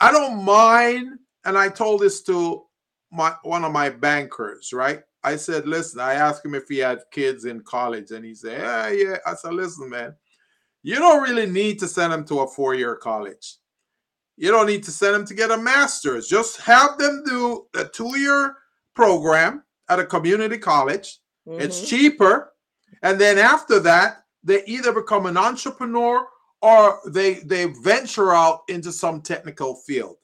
I 0.00 0.10
don't 0.10 0.42
mind, 0.42 1.20
and 1.44 1.56
I 1.56 1.68
told 1.68 2.00
this 2.00 2.22
to 2.22 2.64
my 3.12 3.34
one 3.44 3.64
of 3.64 3.70
my 3.70 3.88
bankers, 3.88 4.72
right? 4.72 5.02
I 5.22 5.36
said, 5.36 5.68
listen, 5.68 6.00
I 6.00 6.14
asked 6.14 6.44
him 6.44 6.56
if 6.56 6.64
he 6.68 6.78
had 6.78 7.02
kids 7.12 7.44
in 7.44 7.60
college, 7.60 8.10
and 8.10 8.24
he 8.24 8.34
said, 8.34 8.58
Yeah, 8.58 8.88
yeah. 8.88 9.16
I 9.24 9.34
said, 9.36 9.54
listen, 9.54 9.88
man, 9.88 10.12
you 10.82 10.96
don't 10.96 11.22
really 11.22 11.46
need 11.46 11.78
to 11.78 11.86
send 11.86 12.12
them 12.12 12.24
to 12.24 12.40
a 12.40 12.48
four-year 12.48 12.96
college. 12.96 13.58
You 14.36 14.50
don't 14.50 14.66
need 14.66 14.82
to 14.84 14.90
send 14.90 15.14
them 15.14 15.24
to 15.26 15.34
get 15.34 15.50
a 15.50 15.56
master's. 15.56 16.26
Just 16.26 16.60
have 16.60 16.98
them 16.98 17.22
do 17.24 17.66
a 17.74 17.84
two-year 17.84 18.56
program 18.94 19.62
at 19.88 20.00
a 20.00 20.04
community 20.06 20.58
college. 20.58 21.20
It's 21.46 21.80
Mhm. 21.80 21.86
cheaper. 21.86 22.52
And 23.02 23.20
then 23.20 23.38
after 23.38 23.78
that, 23.80 24.24
they 24.42 24.64
either 24.64 24.92
become 24.92 25.26
an 25.26 25.36
entrepreneur 25.36 26.26
or 26.62 27.00
they 27.06 27.34
they 27.34 27.66
venture 27.82 28.32
out 28.32 28.62
into 28.68 28.90
some 28.92 29.20
technical 29.20 29.74
field. 29.76 30.16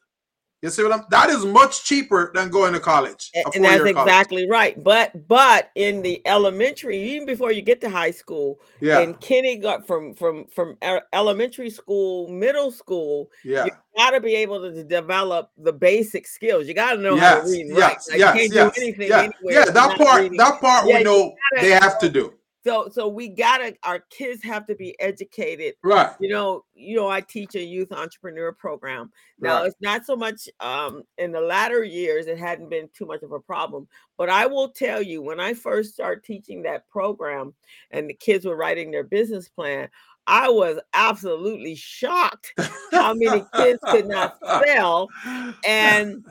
You 0.62 0.69
see 0.69 0.83
what 0.83 0.93
I'm 0.93 1.05
that 1.11 1.31
is 1.31 1.47
much 1.47 1.85
cheaper 1.85 2.31
than 2.35 2.50
going 2.50 2.75
to 2.75 2.81
college. 2.81 3.31
And 3.35 3.64
that's 3.64 3.79
college. 3.79 3.97
exactly 3.97 4.47
right. 4.49 4.83
But 4.83 5.26
but 5.26 5.71
in 5.75 6.02
the 6.02 6.21
elementary, 6.26 6.99
even 6.99 7.26
before 7.26 7.50
you 7.50 7.62
get 7.62 7.81
to 7.81 7.88
high 7.88 8.11
school, 8.11 8.61
yeah, 8.79 9.00
in 9.00 9.14
kindergarten, 9.14 9.87
from 9.87 10.14
from 10.14 10.45
from 10.49 10.76
elementary 11.14 11.71
school, 11.71 12.29
middle 12.29 12.71
school, 12.71 13.31
yeah. 13.43 13.64
you 13.64 13.71
got 13.97 14.11
to 14.11 14.21
be 14.21 14.35
able 14.35 14.61
to 14.61 14.85
develop 14.85 15.50
the 15.57 15.73
basic 15.73 16.26
skills. 16.26 16.69
You 16.69 16.75
got 16.75 16.93
to 16.93 17.00
know 17.00 17.17
how 17.17 17.40
to 17.40 17.50
read 17.50 17.67
and 17.67 17.79
write. 17.79 17.93
yes, 17.93 18.11
Like, 18.11 18.19
yes, 18.19 18.35
you 18.35 18.40
can't 18.40 18.52
yes. 18.52 18.75
do 18.75 18.83
anything 18.83 19.09
yeah, 19.09 19.23
yeah, 19.23 19.29
if 19.61 19.64
you're 19.67 19.75
that 19.75 19.97
part, 19.97 20.31
that 20.37 20.61
part 20.61 20.87
we 20.87 21.02
know 21.02 21.35
they 21.59 21.71
have 21.71 21.99
to 22.00 22.11
do. 22.11 22.35
So 22.64 22.88
so 22.90 23.09
we 23.09 23.29
gotta 23.29 23.75
our 23.85 24.00
kids 24.11 24.43
have 24.45 24.67
to 24.67 24.75
be 24.75 24.99
educated. 25.00 25.75
Right. 25.83 26.11
You 26.21 26.29
know, 26.29 26.64
you 26.75 26.97
know, 26.97 27.09
I 27.09 27.21
teach 27.23 27.55
a 27.55 27.62
youth 27.64 27.93
entrepreneur 27.93 28.52
program. 28.52 29.11
Now 29.38 29.61
Right. 29.61 29.67
it's 29.69 29.76
not 29.81 30.05
so 30.05 30.14
much 30.17 30.49
um 30.61 31.02
in 31.19 31.33
the 31.33 31.40
latter 31.40 31.83
years, 31.85 32.26
it 32.26 32.38
hadn't 32.38 32.69
been 32.69 32.88
too 32.95 33.07
much 33.07 33.23
of 33.23 33.33
a 33.33 33.40
problem. 33.40 33.88
But 34.19 34.29
I 34.29 34.47
will 34.47 34.69
tell 34.69 35.00
you, 35.00 35.23
when 35.23 35.40
I 35.40 35.55
first 35.55 35.95
started 35.95 36.23
teaching 36.25 36.62
that 36.62 36.88
program 36.90 37.55
and 37.90 38.09
the 38.09 38.14
kids 38.14 38.45
were 38.45 38.57
writing 38.57 38.90
their 38.90 39.05
business 39.05 39.49
plan, 39.49 39.88
I 40.26 40.49
was 40.50 40.79
absolutely 40.93 41.75
shocked 41.75 42.52
how 42.93 43.14
many 43.14 43.43
kids 43.57 43.81
could 43.90 44.07
not 44.07 44.37
spell 44.62 45.09
and 45.67 46.25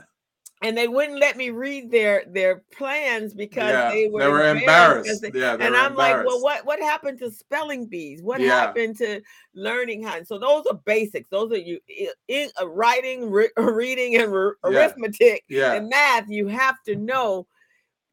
and 0.62 0.76
they 0.76 0.88
wouldn't 0.88 1.18
let 1.18 1.36
me 1.36 1.50
read 1.50 1.90
their 1.90 2.24
their 2.28 2.62
plans 2.76 3.32
because 3.32 3.70
Yeah, 3.70 3.90
they 3.90 4.08
were 4.08 4.20
they 4.20 4.28
were 4.28 4.46
embarrassed. 4.48 5.22
they- 5.22 5.30
Yeah, 5.34 5.56
and 5.58 5.74
I'm 5.74 5.94
like, 5.94 6.24
well, 6.26 6.42
what 6.42 6.64
what 6.66 6.80
happened 6.80 7.18
to 7.20 7.30
spelling 7.30 7.86
bees? 7.86 8.22
What 8.22 8.40
Yeah. 8.40 8.48
happened 8.48 8.98
to 8.98 9.22
learning 9.54 10.02
how? 10.02 10.22
So 10.24 10.38
those 10.38 10.64
are 10.70 10.78
basics. 10.84 11.28
Those 11.30 11.52
are 11.52 11.56
you 11.58 11.80
in, 12.28 12.50
uh, 12.60 12.68
writing, 12.68 13.30
re- 13.30 13.50
reading, 13.56 14.16
and 14.16 14.32
r- 14.32 14.56
Yeah. 14.70 14.80
arithmetic 14.80 15.44
Yeah. 15.48 15.72
and 15.74 15.88
math. 15.88 16.28
You 16.28 16.46
have 16.48 16.76
to 16.86 16.96
know 16.96 17.46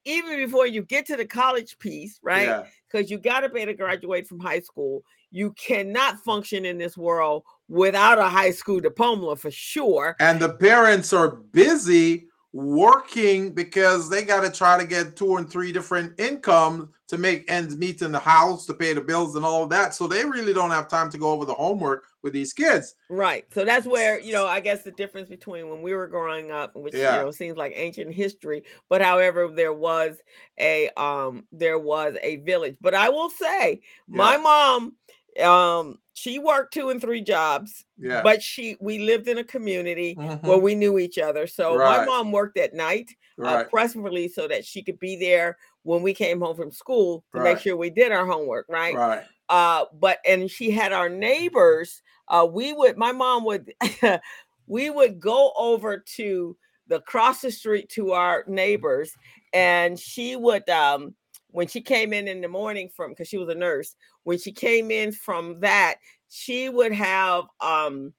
even 0.06 0.38
before 0.38 0.66
you 0.68 0.84
get 0.84 1.06
to 1.08 1.18
the 1.18 1.26
college 1.26 1.78
piece, 1.80 2.18
right? 2.24 2.48
Yeah. 2.48 2.64
Because 2.90 3.12
you 3.12 3.18
got 3.18 3.42
to 3.42 3.50
be 3.50 3.60
able 3.60 3.74
to 3.74 3.78
graduate 3.78 4.26
from 4.26 4.40
high 4.40 4.62
school. 4.62 5.04
You 5.32 5.52
cannot 5.52 6.20
function 6.24 6.64
in 6.64 6.78
this 6.78 6.96
world 6.96 7.44
without 7.68 8.18
a 8.18 8.24
high 8.30 8.52
school 8.52 8.80
diploma 8.80 9.36
for 9.36 9.52
sure. 9.52 10.16
and 10.22 10.40
the 10.40 10.54
parents 10.54 11.12
are 11.12 11.30
busy 11.52 12.28
working 12.58 13.52
because 13.54 14.10
they 14.10 14.24
got 14.24 14.42
to 14.42 14.50
try 14.50 14.80
to 14.80 14.86
get 14.86 15.16
two 15.16 15.38
and 15.38 15.48
three 15.48 15.72
different 15.72 16.20
incomes 16.20 16.90
to 17.08 17.18
make 17.18 17.50
ends 17.50 17.78
meet 17.78 18.02
in 18.02 18.12
the 18.12 18.20
house 18.20 18.66
to 18.66 18.74
pay 18.74 18.94
the 18.94 19.00
bills 19.00 19.36
and 19.36 19.46
all 19.46 19.64
of 19.64 19.70
that 19.70 19.94
so 19.94 20.08
they 20.08 20.26
really 20.26 20.54
don't 20.54 20.72
have 20.72 20.88
time 20.88 21.10
to 21.10 21.18
go 21.20 21.30
over 21.32 21.46
the 21.46 21.54
homework 21.54 22.06
with 22.24 22.34
these 22.34 22.54
kids 22.54 22.96
Right. 23.10 23.46
So 23.54 23.64
that's 23.64 23.86
where, 23.86 24.20
you 24.20 24.34
know, 24.34 24.46
I 24.48 24.60
guess 24.60 24.84
the 24.84 24.92
difference 24.92 25.30
between 25.30 25.70
when 25.70 25.82
we 25.82 25.94
were 25.94 26.08
growing 26.08 26.52
up, 26.52 26.76
which 26.76 26.94
Yeah. 26.94 27.20
you 27.20 27.26
know 27.26 27.32
seems 27.32 27.56
like 27.58 27.74
ancient 27.76 28.14
history, 28.14 28.64
but 28.90 29.02
however, 29.02 29.48
there 29.48 29.72
was 29.72 30.18
a 30.60 30.90
um 30.98 31.46
there 31.52 31.80
was 31.80 32.16
a 32.22 32.38
village. 32.38 32.76
But 32.82 32.96
I 32.96 33.10
will 33.10 33.30
say, 33.30 33.82
my 34.08 34.36
mom 34.38 34.96
um 35.40 36.00
she 36.14 36.40
worked 36.40 36.74
two 36.74 36.90
and 36.90 37.00
three 37.02 37.22
jobs, 37.22 37.86
yeah 37.98 38.22
but 38.24 38.42
she 38.42 38.76
we 38.80 39.00
lived 39.00 39.28
in 39.28 39.38
a 39.38 39.44
community 39.44 40.16
Mhm. 40.16 40.42
where 40.44 40.58
we 40.58 40.76
knew 40.76 40.98
each 41.00 41.18
other. 41.18 41.48
So 41.48 41.80
my 41.80 42.00
mom 42.06 42.32
worked 42.32 42.58
at 42.58 42.74
night, 42.74 43.12
uh, 43.44 43.44
right 43.58 43.70
preferably 43.70 44.28
so 44.28 44.48
that 44.48 44.66
she 44.66 44.84
could 44.84 45.00
be 45.00 45.16
there 45.16 45.58
when 45.84 46.02
we 46.02 46.14
came 46.14 46.40
home 46.42 46.56
from 46.56 46.72
school 46.72 47.24
to 47.34 47.40
make 47.40 47.60
sure 47.60 47.78
we 47.78 47.90
did 47.90 48.12
our 48.12 48.26
homework, 48.26 48.66
right? 48.70 48.96
right 48.96 49.26
uh 49.50 49.86
but 49.94 50.20
and 50.28 50.52
she 50.52 50.70
had 50.72 50.92
our 50.92 51.08
neighbors 51.08 52.02
uh 52.28 52.46
we 52.52 52.74
would 52.74 52.98
my 52.98 53.14
mom 53.14 53.46
would 53.46 53.72
we 54.68 54.90
would 54.90 55.20
go 55.20 55.54
over 55.58 55.98
to 56.00 56.58
the 56.88 57.00
cross 57.02 57.42
the 57.42 57.52
street 57.52 57.90
to 57.90 58.12
our 58.12 58.44
neighbors 58.48 59.14
and 59.54 60.00
she 60.00 60.36
would 60.36 60.68
um 60.70 61.16
when 61.52 61.68
she 61.68 61.82
came 61.82 62.12
in 62.12 62.28
in 62.28 62.42
the 62.42 62.48
morning 62.48 62.90
from 62.90 63.12
because 63.12 63.28
she 63.28 63.38
was 63.38 63.50
a 63.50 63.56
nurse 63.56 63.96
when 64.28 64.38
she 64.38 64.52
came 64.52 64.92
in 64.92 65.14
from 65.14 65.58
that 65.62 65.96
she 66.28 66.68
would 66.68 66.92
have 66.92 67.46
um 67.62 68.14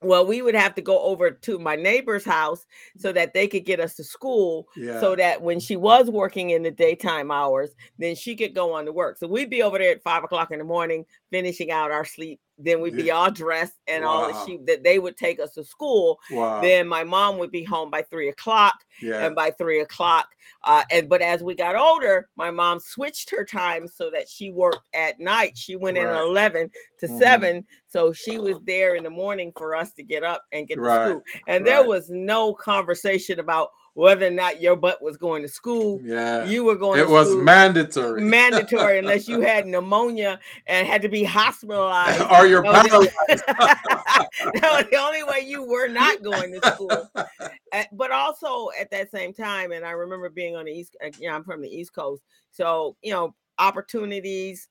well 0.00 0.24
we 0.26 0.40
would 0.40 0.54
have 0.54 0.74
to 0.74 0.80
go 0.80 0.98
over 1.02 1.30
to 1.30 1.58
my 1.58 1.76
neighbor's 1.76 2.24
house 2.24 2.64
so 2.96 3.12
that 3.12 3.34
they 3.34 3.46
could 3.46 3.66
get 3.66 3.78
us 3.78 3.94
to 3.94 4.02
school 4.02 4.66
yeah 4.76 4.98
so 4.98 5.14
that 5.14 5.42
when 5.42 5.60
she 5.60 5.76
was 5.76 6.08
working 6.08 6.50
in 6.50 6.62
the 6.62 6.70
daytime 6.70 7.30
hours, 7.30 7.70
then 7.98 8.14
she 8.14 8.34
could 8.34 8.54
go 8.54 8.72
on 8.72 8.86
to 8.86 8.92
work. 8.92 9.18
So 9.18 9.26
we'd 9.26 9.50
be 9.50 9.62
over 9.62 9.76
there 9.76 9.92
at 9.92 10.02
five 10.02 10.24
o'clock 10.24 10.52
in 10.52 10.58
the 10.58 10.64
morning, 10.64 11.04
finishing 11.30 11.70
out 11.70 11.90
our 11.90 12.06
sleep 12.06 12.40
then 12.64 12.80
we'd 12.80 12.96
be 12.96 13.10
all 13.10 13.30
dressed 13.30 13.78
and 13.86 14.04
all 14.04 14.22
Wow. 14.22 14.28
that 14.32 14.46
she 14.46 14.58
that 14.66 14.82
they 14.82 14.98
would 14.98 15.16
take 15.16 15.40
us 15.40 15.52
to 15.54 15.64
school. 15.64 16.18
Wow. 16.30 16.60
Then 16.60 16.86
my 16.88 17.04
mom 17.04 17.38
would 17.38 17.50
be 17.50 17.64
home 17.64 17.90
by 17.90 18.02
three 18.02 18.28
o'clock, 18.28 18.74
yeah. 19.00 19.24
and 19.26 19.34
by 19.34 19.50
three 19.50 19.80
o'clock, 19.80 20.28
uh, 20.64 20.84
and 20.90 21.08
but 21.08 21.20
as 21.22 21.42
we 21.42 21.54
got 21.54 21.76
older, 21.76 22.28
my 22.36 22.50
mom 22.50 22.80
switched 22.80 23.30
her 23.30 23.44
time 23.44 23.88
so 23.88 24.10
that 24.10 24.28
she 24.28 24.50
worked 24.50 24.88
at 24.94 25.18
night. 25.20 25.56
She 25.56 25.76
went 25.76 25.96
in 25.98 26.04
Right. 26.06 26.16
at 26.16 26.22
eleven 26.22 26.70
to 27.00 27.06
Mhm. 27.08 27.18
seven, 27.18 27.66
so 27.88 28.12
she 28.12 28.38
was 28.38 28.56
there 28.64 28.94
in 28.94 29.02
the 29.04 29.10
morning 29.10 29.52
for 29.56 29.74
us 29.74 29.92
to 29.94 30.02
get 30.02 30.22
up 30.22 30.44
and 30.52 30.68
get 30.68 30.78
Right. 30.78 30.98
to 31.04 31.10
school. 31.10 31.22
And 31.46 31.66
there 31.66 31.84
was 31.84 32.10
no 32.10 32.54
conversation 32.54 33.40
about 33.40 33.70
whether 33.94 34.26
or 34.26 34.30
not 34.30 34.60
your 34.60 34.74
butt 34.74 35.02
was 35.02 35.16
going 35.16 35.42
to 35.42 35.48
school. 35.48 36.00
yeah. 36.02 36.44
You 36.44 36.64
were 36.64 36.76
going. 36.76 36.98
it 37.00 37.08
was 37.08 37.28
school 37.28 37.42
mandatory. 37.42 38.20
mandatory 38.22 38.98
unless 38.98 39.28
you 39.28 39.40
had 39.40 39.66
pneumonia 39.66 40.40
and 40.66 40.86
had 40.86 41.02
to 41.02 41.08
be 41.08 41.24
hospitalized. 41.24 42.22
or 42.32 42.46
your 42.46 42.62
That 42.62 42.90
was 42.90 43.08
paralyzed. 43.26 43.44
was 44.62 44.84
the 44.90 44.96
only 44.96 45.22
way 45.24 45.40
you 45.46 45.62
were 45.64 45.88
not 45.88 46.22
going 46.22 46.58
to 46.58 46.70
school. 46.72 47.10
But 47.92 48.10
also 48.10 48.68
at 48.80 48.90
that 48.90 49.10
same 49.10 49.34
time, 49.34 49.72
and 49.72 49.84
I 49.84 49.90
remember 49.90 50.28
being 50.30 50.56
on 50.56 50.64
the 50.64 50.72
east. 50.72 50.96
uh, 51.04 51.10
You 51.18 51.28
know, 51.28 51.34
I'm 51.34 51.44
from 51.44 51.60
the 51.60 51.68
East 51.68 51.94
Coast, 51.94 52.22
so 52.50 52.96
you 53.02 53.12
know 53.12 53.34
opportunities. 53.58 54.68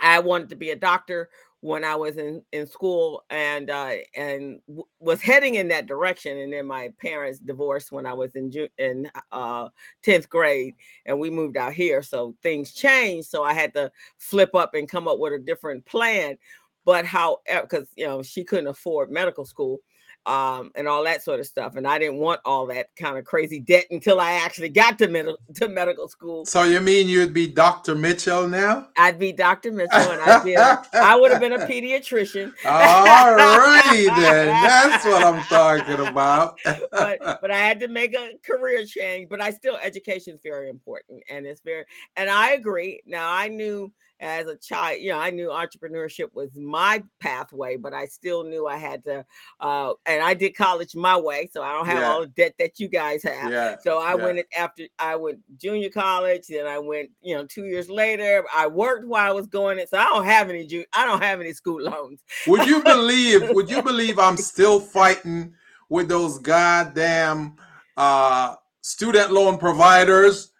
I 0.00 0.18
wanted 0.18 0.48
to 0.48 0.56
be 0.56 0.70
a 0.70 0.76
doctor 0.76 1.28
when 1.64 1.82
I 1.82 1.96
was 1.96 2.18
in 2.18 2.42
in 2.52 2.66
school, 2.66 3.24
and 3.30 3.70
uh, 3.70 3.94
and 4.14 4.60
w- 4.68 4.84
was 5.00 5.22
heading 5.22 5.54
in 5.54 5.68
that 5.68 5.86
direction. 5.86 6.36
And 6.36 6.52
then 6.52 6.66
my 6.66 6.90
parents 7.00 7.38
divorced 7.38 7.90
when 7.90 8.04
I 8.04 8.12
was 8.12 8.34
in 8.34 8.50
Ju- 8.50 8.68
in 8.76 9.10
uh, 9.32 9.70
tenth 10.02 10.28
grade, 10.28 10.74
and 11.06 11.18
we 11.18 11.30
moved 11.30 11.56
out 11.56 11.72
here. 11.72 12.02
So 12.02 12.34
things 12.42 12.72
changed. 12.74 13.28
So 13.30 13.44
I 13.44 13.54
had 13.54 13.72
to 13.74 13.90
flip 14.18 14.54
up 14.54 14.74
and 14.74 14.86
come 14.86 15.08
up 15.08 15.18
with 15.18 15.32
a 15.32 15.38
different 15.38 15.86
plan. 15.86 16.36
But 16.84 17.06
how? 17.06 17.38
Because 17.46 17.88
you 17.96 18.04
know 18.06 18.22
she 18.22 18.44
couldn't 18.44 18.66
afford 18.66 19.10
medical 19.10 19.46
school, 19.46 19.78
um, 20.26 20.70
and 20.74 20.88
all 20.88 21.04
that 21.04 21.22
sort 21.22 21.40
of 21.40 21.46
stuff, 21.46 21.76
and 21.76 21.86
I 21.86 21.98
didn't 21.98 22.16
want 22.16 22.40
all 22.44 22.66
that 22.66 22.88
kind 22.96 23.18
of 23.18 23.24
crazy 23.24 23.60
debt 23.60 23.86
until 23.90 24.20
I 24.20 24.32
actually 24.32 24.70
got 24.70 24.98
to 24.98 25.08
medical 25.08 25.38
to 25.56 25.68
medical 25.68 26.08
school. 26.08 26.46
So 26.46 26.62
you 26.62 26.80
mean 26.80 27.08
you'd 27.08 27.34
be 27.34 27.46
Dr. 27.46 27.94
Mitchell 27.94 28.48
now? 28.48 28.88
I'd 28.96 29.18
be 29.18 29.32
Dr. 29.32 29.72
Mitchell, 29.72 29.98
and 29.98 30.22
I'd 30.22 30.44
be 30.44 30.54
a, 30.54 30.82
I 30.94 31.16
would 31.16 31.30
have 31.30 31.40
been 31.40 31.52
a 31.52 31.66
pediatrician. 31.66 32.52
All 32.64 33.34
righty 33.34 34.04
then. 34.20 34.46
That's 34.46 35.04
what 35.04 35.22
I'm 35.24 35.42
talking 35.44 36.06
about. 36.06 36.58
but 36.64 37.18
but 37.40 37.50
I 37.50 37.58
had 37.58 37.80
to 37.80 37.88
make 37.88 38.14
a 38.14 38.32
career 38.44 38.84
change. 38.86 39.28
But 39.28 39.40
I 39.40 39.50
still 39.50 39.76
education 39.82 40.34
is 40.34 40.40
very 40.42 40.70
important, 40.70 41.22
and 41.28 41.46
it's 41.46 41.60
very 41.60 41.84
and 42.16 42.30
I 42.30 42.52
agree. 42.52 43.02
Now 43.06 43.30
I 43.30 43.48
knew 43.48 43.92
as 44.24 44.46
a 44.46 44.56
child, 44.56 45.00
you 45.00 45.10
know, 45.10 45.18
I 45.18 45.30
knew 45.30 45.48
entrepreneurship 45.48 46.32
was 46.32 46.48
my 46.56 47.02
pathway, 47.20 47.76
but 47.76 47.92
I 47.92 48.06
still 48.06 48.42
knew 48.42 48.66
I 48.66 48.78
had 48.78 49.04
to. 49.04 49.24
Uh, 49.60 49.92
and 50.06 50.22
I 50.22 50.32
did 50.32 50.56
college 50.56 50.96
my 50.96 51.16
way, 51.16 51.50
so 51.52 51.62
I 51.62 51.72
don't 51.72 51.86
have 51.86 51.98
Yeah. 52.00 52.08
all 52.10 52.20
the 52.22 52.28
debt 52.28 52.54
that 52.58 52.80
you 52.80 52.88
guys 52.88 53.22
have. 53.22 53.52
yeah. 53.52 53.76
So 53.82 53.98
I 53.98 54.10
yeah. 54.16 54.24
went 54.24 54.46
after 54.56 54.84
I 54.98 55.14
went 55.16 55.40
junior 55.60 55.90
college, 55.90 56.46
then 56.48 56.66
I 56.66 56.78
went, 56.78 57.10
you 57.20 57.34
know, 57.36 57.44
two 57.44 57.66
years 57.66 57.90
later. 57.90 58.44
I 58.54 58.66
worked 58.66 59.06
while 59.06 59.28
I 59.30 59.34
was 59.34 59.46
going 59.46 59.78
it, 59.78 59.90
so 59.90 59.98
I 59.98 60.04
don't 60.04 60.24
have 60.24 60.48
any 60.48 60.66
ju- 60.66 60.86
I 60.94 61.04
don't 61.04 61.22
have 61.22 61.40
any 61.40 61.52
school 61.52 61.82
loans. 61.90 62.20
Would 62.46 62.66
you 62.66 62.82
believe? 62.82 63.50
Would 63.50 63.70
you 63.70 63.82
believe 63.82 64.18
I'm 64.18 64.38
still 64.38 64.80
fighting 64.80 65.52
with 65.90 66.08
those 66.08 66.38
goddamn 66.38 67.56
uh, 67.98 68.54
student 68.80 69.32
loan 69.32 69.58
providers? 69.58 70.50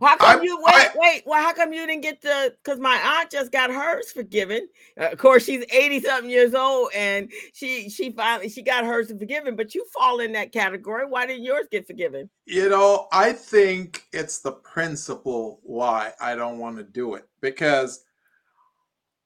How 0.00 0.16
come 0.16 0.40
I- 0.40 0.42
you 0.42 0.56
wait, 0.56 0.74
I- 0.74 0.90
wait? 0.96 1.22
Well, 1.26 1.42
how 1.42 1.52
come 1.52 1.72
you 1.72 1.86
didn't 1.86 2.02
get 2.02 2.22
the? 2.22 2.54
Because 2.62 2.80
my 2.80 2.96
aunt 2.96 3.30
just 3.30 3.52
got 3.52 3.70
hers 3.70 4.10
forgiven. 4.10 4.68
Uh, 4.98 5.10
of 5.10 5.18
course, 5.18 5.44
she's 5.44 5.64
eighty 5.70 6.00
something 6.00 6.30
years 6.30 6.54
old, 6.54 6.90
and 6.94 7.30
she 7.52 7.90
she 7.90 8.10
finally 8.12 8.48
she 8.48 8.62
got 8.62 8.84
hers 8.86 9.08
forgiven. 9.08 9.56
But 9.56 9.74
you 9.74 9.84
fall 9.92 10.20
in 10.20 10.32
that 10.32 10.52
category. 10.52 11.06
Why 11.06 11.26
didn't 11.26 11.44
yours 11.44 11.66
get 11.70 11.86
forgiven? 11.86 12.30
You 12.46 12.70
know, 12.70 13.08
I 13.12 13.32
think 13.32 14.04
it's 14.12 14.38
the 14.38 14.52
principle 14.52 15.60
why 15.62 16.12
I 16.20 16.34
don't 16.34 16.58
want 16.58 16.78
to 16.78 16.84
do 16.84 17.14
it 17.14 17.28
because 17.42 18.02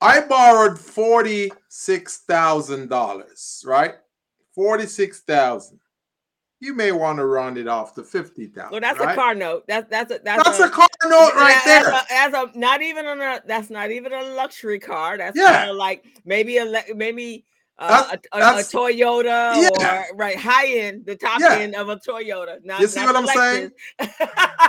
I 0.00 0.20
borrowed 0.20 0.78
forty-six 0.78 2.18
thousand 2.28 2.88
dollars, 2.88 3.62
right? 3.64 3.94
Forty-six 4.54 5.20
thousand. 5.20 5.78
You 6.64 6.74
may 6.74 6.92
want 6.92 7.18
to 7.18 7.26
round 7.26 7.58
it 7.58 7.68
off 7.68 7.94
to 7.94 8.02
fifty 8.02 8.46
thousand. 8.46 8.72
Well, 8.72 8.80
that's 8.80 8.98
right? 8.98 9.12
a 9.12 9.14
car 9.14 9.34
note. 9.34 9.64
That's 9.68 9.88
that's 9.90 10.10
a 10.10 10.20
that's, 10.24 10.42
That's 10.44 10.60
a 10.60 10.70
car 10.70 10.88
note 11.04 11.32
right 11.34 11.60
that- 11.64 12.08
there. 12.08 12.18
As 12.18 12.32
a, 12.34 12.38
as 12.40 12.50
a 12.54 12.58
not 12.58 12.80
even 12.80 13.04
on 13.06 13.20
a 13.20 13.40
that's 13.46 13.68
not 13.70 13.90
even 13.90 14.12
a 14.12 14.22
luxury 14.34 14.78
car. 14.78 15.18
That's 15.18 15.36
Yeah. 15.36 15.52
kind 15.58 15.70
of 15.70 15.76
like 15.76 16.04
maybe 16.24 16.56
a 16.58 16.84
maybe. 16.94 17.44
Uh, 17.76 18.16
a, 18.32 18.38
a, 18.38 18.40
a 18.40 18.62
Toyota 18.62 19.60
Yeah. 19.60 20.04
or 20.04 20.16
right 20.16 20.36
high 20.38 20.68
end, 20.68 21.06
the 21.06 21.16
top 21.16 21.40
Yeah. 21.40 21.54
end 21.56 21.74
of 21.74 21.88
a 21.88 21.96
Toyota. 21.96 22.64
Not, 22.64 22.80
You 22.80 22.86
see 22.86 23.00
what 23.04 23.16
I'm 23.16 23.26
saying? 23.26 23.72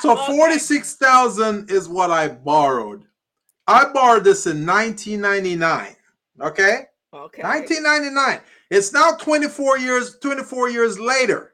So 0.01 0.17
Okay. 0.17 0.35
forty-six 0.35 0.95
thousand 0.95 1.69
is 1.69 1.87
what 1.87 2.09
I 2.09 2.29
borrowed. 2.29 3.05
I 3.67 3.85
borrowed 3.93 4.23
this 4.23 4.47
in 4.47 4.65
1999. 4.65 5.95
Okay, 6.41 6.85
Okay. 7.13 7.41
1999. 7.43 8.41
It's 8.71 8.91
now 8.91 9.11
24 9.11 9.77
years. 9.77 10.17
24 10.19 10.69
years 10.71 10.99
later, 10.99 11.53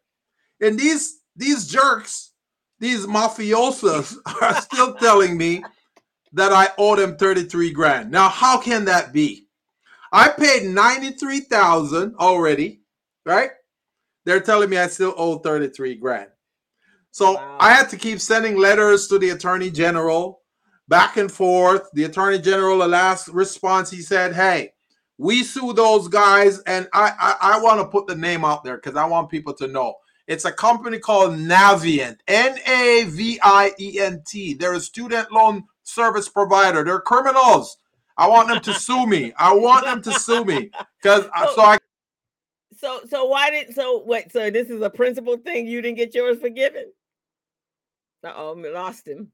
and 0.61 0.79
these 0.79 1.19
these 1.35 1.67
jerks, 1.67 2.31
these 2.79 3.05
mafiosos, 3.05 4.15
are 4.41 4.61
still 4.61 4.95
telling 4.95 5.37
me 5.37 5.63
that 6.33 6.53
I 6.53 6.69
owe 6.77 6.95
them 6.95 7.17
33 7.17 7.71
grand. 7.71 8.11
Now, 8.11 8.29
how 8.29 8.59
can 8.59 8.85
that 8.85 9.13
be? 9.13 9.47
I 10.11 10.29
paid 10.29 10.63
93,000 10.69 12.15
already, 12.17 12.81
right? 13.25 13.51
They're 14.25 14.41
telling 14.41 14.69
me 14.69 14.77
I 14.77 14.87
still 14.87 15.13
owe 15.17 15.39
33 15.39 15.95
grand. 15.95 16.29
So 17.11 17.33
Wow. 17.33 17.57
I 17.59 17.73
had 17.73 17.89
to 17.89 17.97
keep 17.97 18.19
sending 18.21 18.57
letters 18.57 19.07
to 19.07 19.19
the 19.19 19.31
attorney 19.31 19.71
general 19.71 20.41
back 20.87 21.17
and 21.17 21.31
forth. 21.31 21.89
The 21.93 22.05
attorney 22.05 22.39
general, 22.39 22.79
the 22.79 22.87
last 22.87 23.27
response, 23.29 23.89
he 23.91 24.01
said, 24.01 24.33
Hey, 24.33 24.73
we 25.17 25.43
sue 25.43 25.73
those 25.73 26.07
guys, 26.07 26.59
and 26.61 26.87
I 26.93 27.13
I, 27.19 27.55
I 27.55 27.59
want 27.61 27.79
to 27.81 27.87
put 27.87 28.07
the 28.07 28.15
name 28.15 28.45
out 28.45 28.63
there 28.63 28.77
because 28.77 28.95
I 28.95 29.05
want 29.05 29.29
people 29.29 29.53
to 29.55 29.67
know. 29.67 29.95
It's 30.31 30.45
a 30.45 30.51
company 30.53 30.97
called 30.97 31.31
Navient, 31.33 32.19
N-A-V-I-E-N-T. 32.25 33.33
They're 34.53 34.73
a 34.75 34.79
student 34.79 35.29
loan 35.29 35.65
service 35.83 36.29
provider. 36.29 36.85
They're 36.85 37.01
criminals. 37.01 37.75
I 38.15 38.29
want 38.29 38.47
them 38.47 38.61
to 38.61 38.73
sue 38.73 39.05
me. 39.05 39.33
I 39.37 39.53
want 39.53 39.83
them 39.83 40.01
to 40.03 40.13
sue 40.17 40.45
me 40.45 40.71
because 41.03 41.25
so 41.25 41.61
I 41.61 41.77
So 42.77 43.01
so 43.09 43.25
why 43.25 43.51
did 43.51 43.75
so 43.75 44.05
wait 44.05 44.31
so 44.31 44.49
this 44.49 44.69
is 44.69 44.81
a 44.81 44.89
principal 44.89 45.35
thing 45.35 45.67
you 45.67 45.81
didn't 45.81 45.97
get 45.97 46.15
yours 46.15 46.39
forgiven? 46.39 46.93
Uh 48.23 48.31
oh, 48.33 48.55
we 48.55 48.69
lost 48.69 49.05
him. 49.05 49.33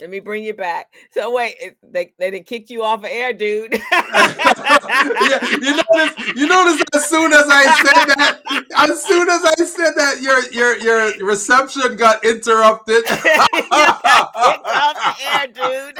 Let 0.00 0.10
me 0.10 0.20
bring 0.20 0.44
you 0.44 0.54
back. 0.54 0.94
So 1.12 1.34
wait, 1.34 1.56
they 1.82 2.12
they 2.18 2.30
didn't 2.30 2.46
kick 2.46 2.70
you 2.70 2.84
off 2.84 3.00
of 3.00 3.06
air, 3.06 3.32
dude. 3.32 3.72
yeah, 3.92 5.40
you 5.60 5.76
notice, 5.76 6.36
you 6.36 6.46
notice 6.46 6.84
as 6.94 7.08
soon 7.08 7.32
as 7.32 7.44
I 7.48 7.64
said 7.82 8.06
that, 8.14 8.40
as 8.76 9.02
soon 9.02 9.28
as 9.28 9.44
I 9.44 9.54
said 9.64 9.94
that, 9.96 10.20
your 10.20 10.48
your 10.52 10.76
your 10.78 11.26
reception 11.26 11.96
got 11.96 12.24
interrupted. 12.24 13.04
You 13.58 13.74
got 13.74 14.02
kicked 14.42 14.76
off 14.76 14.94
the 14.94 15.14
air, 15.32 15.46
dude. 15.48 15.98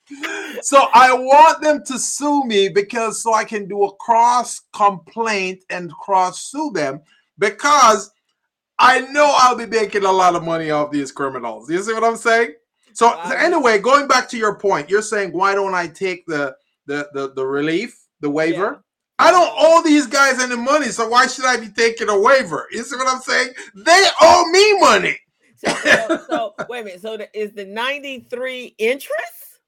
so 0.64 0.88
I 0.94 1.12
want 1.12 1.62
them 1.62 1.84
to 1.84 1.98
sue 1.98 2.44
me 2.44 2.68
because 2.68 3.22
so 3.22 3.34
I 3.34 3.44
can 3.44 3.66
do 3.68 3.84
a 3.84 3.94
cross 3.96 4.60
complaint 4.72 5.64
and 5.70 5.92
cross 5.92 6.42
sue 6.50 6.70
them 6.72 7.00
because 7.38 8.10
I 8.80 9.00
know 9.00 9.32
I'll 9.36 9.56
be 9.56 9.66
making 9.66 10.04
a 10.04 10.10
lot 10.10 10.34
of 10.34 10.42
money 10.42 10.70
off 10.70 10.90
these 10.90 11.12
criminals. 11.12 11.70
You 11.70 11.82
see 11.82 11.92
what 11.92 12.02
I'm 12.02 12.16
saying? 12.16 12.54
So, 12.94 13.10
so 13.28 13.34
anyway, 13.36 13.78
going 13.78 14.08
back 14.08 14.28
to 14.30 14.38
your 14.38 14.56
point, 14.56 14.88
you're 14.90 15.02
saying 15.02 15.32
why 15.32 15.54
don't 15.54 15.74
I 15.74 15.86
take 15.86 16.26
the 16.26 16.56
the 16.86 17.08
the, 17.12 17.32
the 17.34 17.46
relief, 17.46 17.96
the 18.20 18.30
waiver? 18.30 18.82
I 19.18 19.30
don't 19.30 19.52
owe 19.54 19.82
these 19.82 20.06
guys 20.06 20.40
any 20.40 20.56
money, 20.56 20.86
so 20.86 21.06
why 21.06 21.26
should 21.26 21.44
I 21.44 21.58
be 21.58 21.68
taking 21.68 22.08
a 22.08 22.18
waiver? 22.18 22.66
You 22.72 22.82
see 22.82 22.96
what 22.96 23.06
I'm 23.06 23.20
saying? 23.20 23.50
They 23.76 24.06
owe 24.22 24.50
me 24.50 24.80
money. 24.80 25.18
So, 25.56 25.74
so, 25.74 26.20
so 26.26 26.54
wait 26.70 26.80
a 26.80 26.84
minute. 26.84 27.02
So 27.02 27.18
the, 27.18 27.38
is 27.38 27.52
the 27.52 27.66
93 27.66 28.76
interest? 28.78 29.60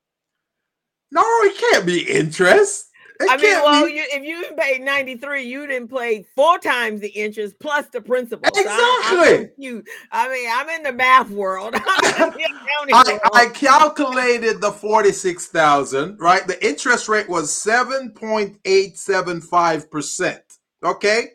No, 1.10 1.22
it 1.22 1.58
can't 1.58 1.84
be 1.84 2.00
interest. 2.10 2.86
I 3.28 3.36
mean, 3.36 3.54
well, 3.62 3.88
you, 3.88 4.04
if 4.12 4.24
you 4.24 4.44
paid 4.56 4.82
93, 4.82 5.42
you 5.44 5.66
didn't 5.66 5.88
pay 5.88 6.24
four 6.34 6.58
times 6.58 7.00
the 7.00 7.08
interest 7.08 7.56
plus 7.60 7.86
the 7.88 8.00
principal. 8.00 8.48
So 8.54 8.60
Exactly. 8.60 9.38
confused. 9.46 9.88
I 10.10 10.28
mean, 10.28 10.48
I'm 10.52 10.68
in 10.70 10.82
the 10.82 10.92
math 10.92 11.30
world. 11.30 11.74
I'm 11.86 12.32
in 12.32 12.38
the 12.38 12.44
accounting 12.44 12.94
I. 12.94 13.18
I 13.32 13.46
calculated 13.48 14.60
the 14.60 14.72
46,000, 14.72 16.18
right? 16.18 16.46
The 16.46 16.64
interest 16.64 17.08
rate 17.08 17.28
was 17.28 17.50
7.875%. 17.50 20.40
Okay? 20.84 21.28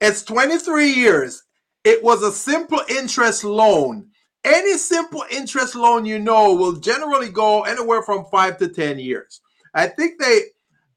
It's 0.00 0.22
23 0.22 0.92
years. 0.92 1.42
It 1.84 2.02
was 2.02 2.22
a 2.22 2.32
simple 2.32 2.80
interest 2.88 3.44
loan. 3.44 4.08
Any 4.44 4.76
simple 4.76 5.24
interest 5.30 5.76
loan 5.76 6.04
you 6.04 6.18
know 6.18 6.54
will 6.54 6.72
generally 6.72 7.28
go 7.28 7.62
anywhere 7.62 8.02
from 8.02 8.24
5 8.30 8.58
to 8.58 8.68
10 8.68 8.98
years. 8.98 9.40
I 9.74 9.86
think 9.86 10.20
they, 10.20 10.40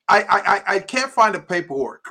I, 0.07 0.23
I, 0.23 0.75
I 0.75 0.79
can't 0.79 1.11
find 1.11 1.33
the 1.33 1.39
paperwork. 1.39 2.05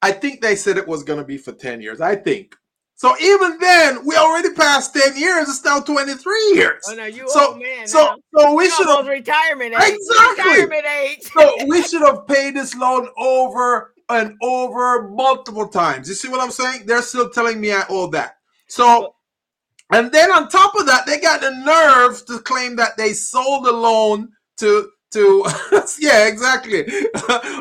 I 0.00 0.12
think 0.12 0.40
they 0.40 0.54
said 0.54 0.76
it 0.76 0.86
was 0.86 1.02
going 1.02 1.18
to 1.18 1.24
be 1.24 1.38
for 1.38 1.52
10 1.52 1.80
years. 1.80 2.00
I 2.00 2.16
think. 2.16 2.54
So 2.96 3.14
even 3.20 3.58
then, 3.58 4.06
we 4.06 4.16
already 4.16 4.50
passed 4.52 4.94
10 4.94 5.16
years. 5.16 5.48
It's 5.48 5.64
now 5.64 5.80
23 5.80 6.52
years. 6.54 6.84
Oh 6.88 6.94
no, 6.94 7.06
you 7.06 7.28
so, 7.28 7.48
old 7.48 7.60
man. 7.60 7.86
so, 7.88 7.98
now. 7.98 8.16
so 8.38 8.54
we 8.54 8.64
You 8.64 8.70
should 8.70 8.86
have 8.86 8.98
almost 8.98 9.08
retirement 9.08 9.74
age. 9.74 9.94
Exactly. 9.94 10.52
Retirement 10.52 10.86
age. 11.02 11.22
so 11.22 11.56
we 11.66 11.82
should 11.82 12.02
have 12.02 12.26
paid 12.28 12.54
this 12.54 12.74
loan 12.76 13.08
over 13.16 13.94
and 14.08 14.36
over 14.42 15.08
multiple 15.08 15.68
times. 15.68 16.08
You 16.08 16.14
see 16.14 16.28
what 16.28 16.40
I'm 16.40 16.50
saying? 16.50 16.86
They're 16.86 17.02
still 17.02 17.30
telling 17.30 17.60
me 17.60 17.72
I 17.72 17.84
owe 17.88 18.06
that. 18.08 18.36
So, 18.68 19.14
and 19.92 20.12
then 20.12 20.30
on 20.30 20.48
top 20.48 20.74
of 20.76 20.86
that, 20.86 21.06
they 21.06 21.18
got 21.18 21.40
the 21.40 21.50
nerve 21.50 22.24
to 22.26 22.38
claim 22.40 22.76
that 22.76 22.96
they 22.96 23.12
sold 23.12 23.64
the 23.64 23.72
loan 23.72 24.30
to 24.58 24.90
to 25.14 25.44
yeah, 26.00 26.26
exactly. 26.26 26.84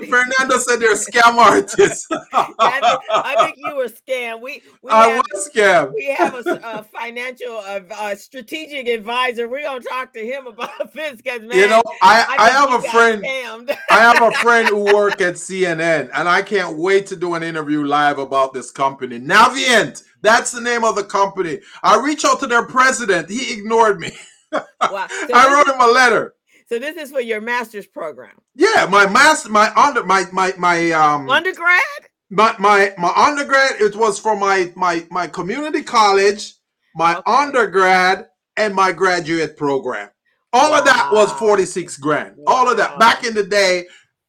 Fernando 0.10 0.58
said 0.58 0.78
they're 0.78 0.96
scam 0.96 1.36
artists. 1.38 2.08
I, 2.34 2.80
think, 2.82 3.02
I 3.12 3.36
think 3.46 3.58
you 3.58 3.76
were 3.76 3.88
scam 3.88 4.42
We 4.42 4.62
we 4.82 4.92
I 4.92 5.10
have, 5.10 5.26
was 5.32 5.50
scammed. 5.50 5.94
we 5.94 6.08
have 6.08 6.34
a, 6.34 6.60
a 6.64 6.84
financial 6.84 7.58
uh, 7.58 7.82
uh, 7.92 8.16
strategic 8.16 8.88
advisor. 8.88 9.48
We're 9.48 9.62
gonna 9.62 9.82
talk 9.82 10.14
to 10.14 10.20
him 10.20 10.48
about 10.48 10.94
this 10.94 11.18
because 11.18 11.42
man, 11.42 11.58
You 11.58 11.68
know, 11.68 11.84
I, 12.02 12.26
I, 12.38 12.50
think 12.50 12.70
have 12.70 12.84
a 12.84 12.90
friend. 12.90 13.24
scammed. 13.24 13.78
I 13.90 14.00
have 14.00 14.22
a 14.22 14.32
friend 14.40 14.68
who 14.68 14.84
work 14.94 15.22
at 15.22 15.36
CNN, 15.36 16.10
and 16.14 16.28
I 16.28 16.42
can't 16.42 16.78
wait 16.78 17.06
to 17.08 17.16
do 17.16 17.36
an 17.36 17.44
interview 17.44 17.84
live 17.86 18.18
about 18.18 18.54
this 18.54 18.72
company. 18.72 19.20
Navient, 19.20 20.04
that's 20.22 20.52
the 20.52 20.62
name 20.62 20.84
of 20.84 20.96
the 20.96 21.04
company. 21.04 21.60
I 21.84 22.04
reached 22.04 22.26
out 22.26 22.40
to 22.40 22.48
their 22.48 22.66
president. 22.66 23.30
He 23.30 23.54
ignored 23.54 24.00
me. 24.00 24.12
Wow. 24.52 25.08
So, 25.10 25.28
I 25.34 25.52
wrote 25.54 25.68
him 25.74 25.82
a 25.82 25.92
letter. 25.92 26.36
So 26.70 26.80
this 26.80 26.96
is 26.98 27.12
for 27.12 27.22
your 27.22 27.42
master's 27.42 27.88
program, 27.88 28.36
Yeah, 28.56 28.88
my 28.90 29.06
master, 29.08 29.50
my 29.50 29.72
under, 29.76 30.04
my 30.04 30.26
my 30.32 30.54
my 30.58 30.92
um, 30.92 31.30
undergrad. 31.30 31.82
my 32.30 32.56
my 32.60 32.94
my 32.98 33.12
undergrad. 33.16 33.82
It 33.82 33.96
was 33.96 34.20
for 34.20 34.36
my 34.36 34.72
my 34.76 35.06
my 35.12 35.28
community 35.28 35.84
college, 35.84 36.54
my 36.96 37.16
Okay. 37.18 37.24
undergrad, 37.32 38.28
and 38.58 38.74
my 38.76 38.92
graduate 38.92 39.58
program. 39.58 40.10
All 40.54 40.74
of 40.74 40.86
that 40.86 41.10
was 41.12 41.32
forty 41.34 41.66
six 41.66 41.98
grand. 41.98 42.36
All 42.48 42.70
of 42.70 42.78
that 42.78 43.00
back 43.00 43.24
in 43.26 43.34
the 43.34 43.44
day. 43.44 43.86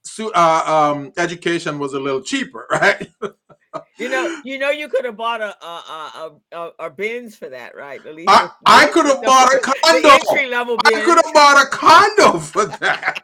su- 0.07 0.33
Uh, 0.35 0.62
um, 0.94 1.12
education 1.16 1.79
was 1.79 1.94
a 1.94 2.01
little 2.01 2.20
cheaper, 2.23 2.66
right? 2.70 3.09
You 3.98 4.08
know, 4.08 4.40
you 4.44 4.58
know, 4.58 4.70
you 4.70 4.88
could 4.88 5.04
have 5.04 5.16
bought 5.16 5.40
a 5.40 5.56
a 5.64 5.68
a, 5.68 6.32
a, 6.52 6.70
a, 6.80 6.90
Benz 6.90 7.37
for 7.37 7.48
that, 7.48 7.76
right? 7.76 8.04
At 8.04 8.14
least 8.14 8.28
I, 8.28 8.50
I 8.66 8.87
could 8.87 9.06
have 9.06 9.22
bought 9.22 9.52
a 9.54 9.58
condo. 9.58 10.08
Entry 10.08 10.48
level 10.48 10.76
I 10.84 11.00
could 11.00 11.24
have 11.24 11.34
bought 11.34 11.64
a 11.64 11.68
condo 11.68 12.38
for 12.38 12.66
that. 12.66 13.22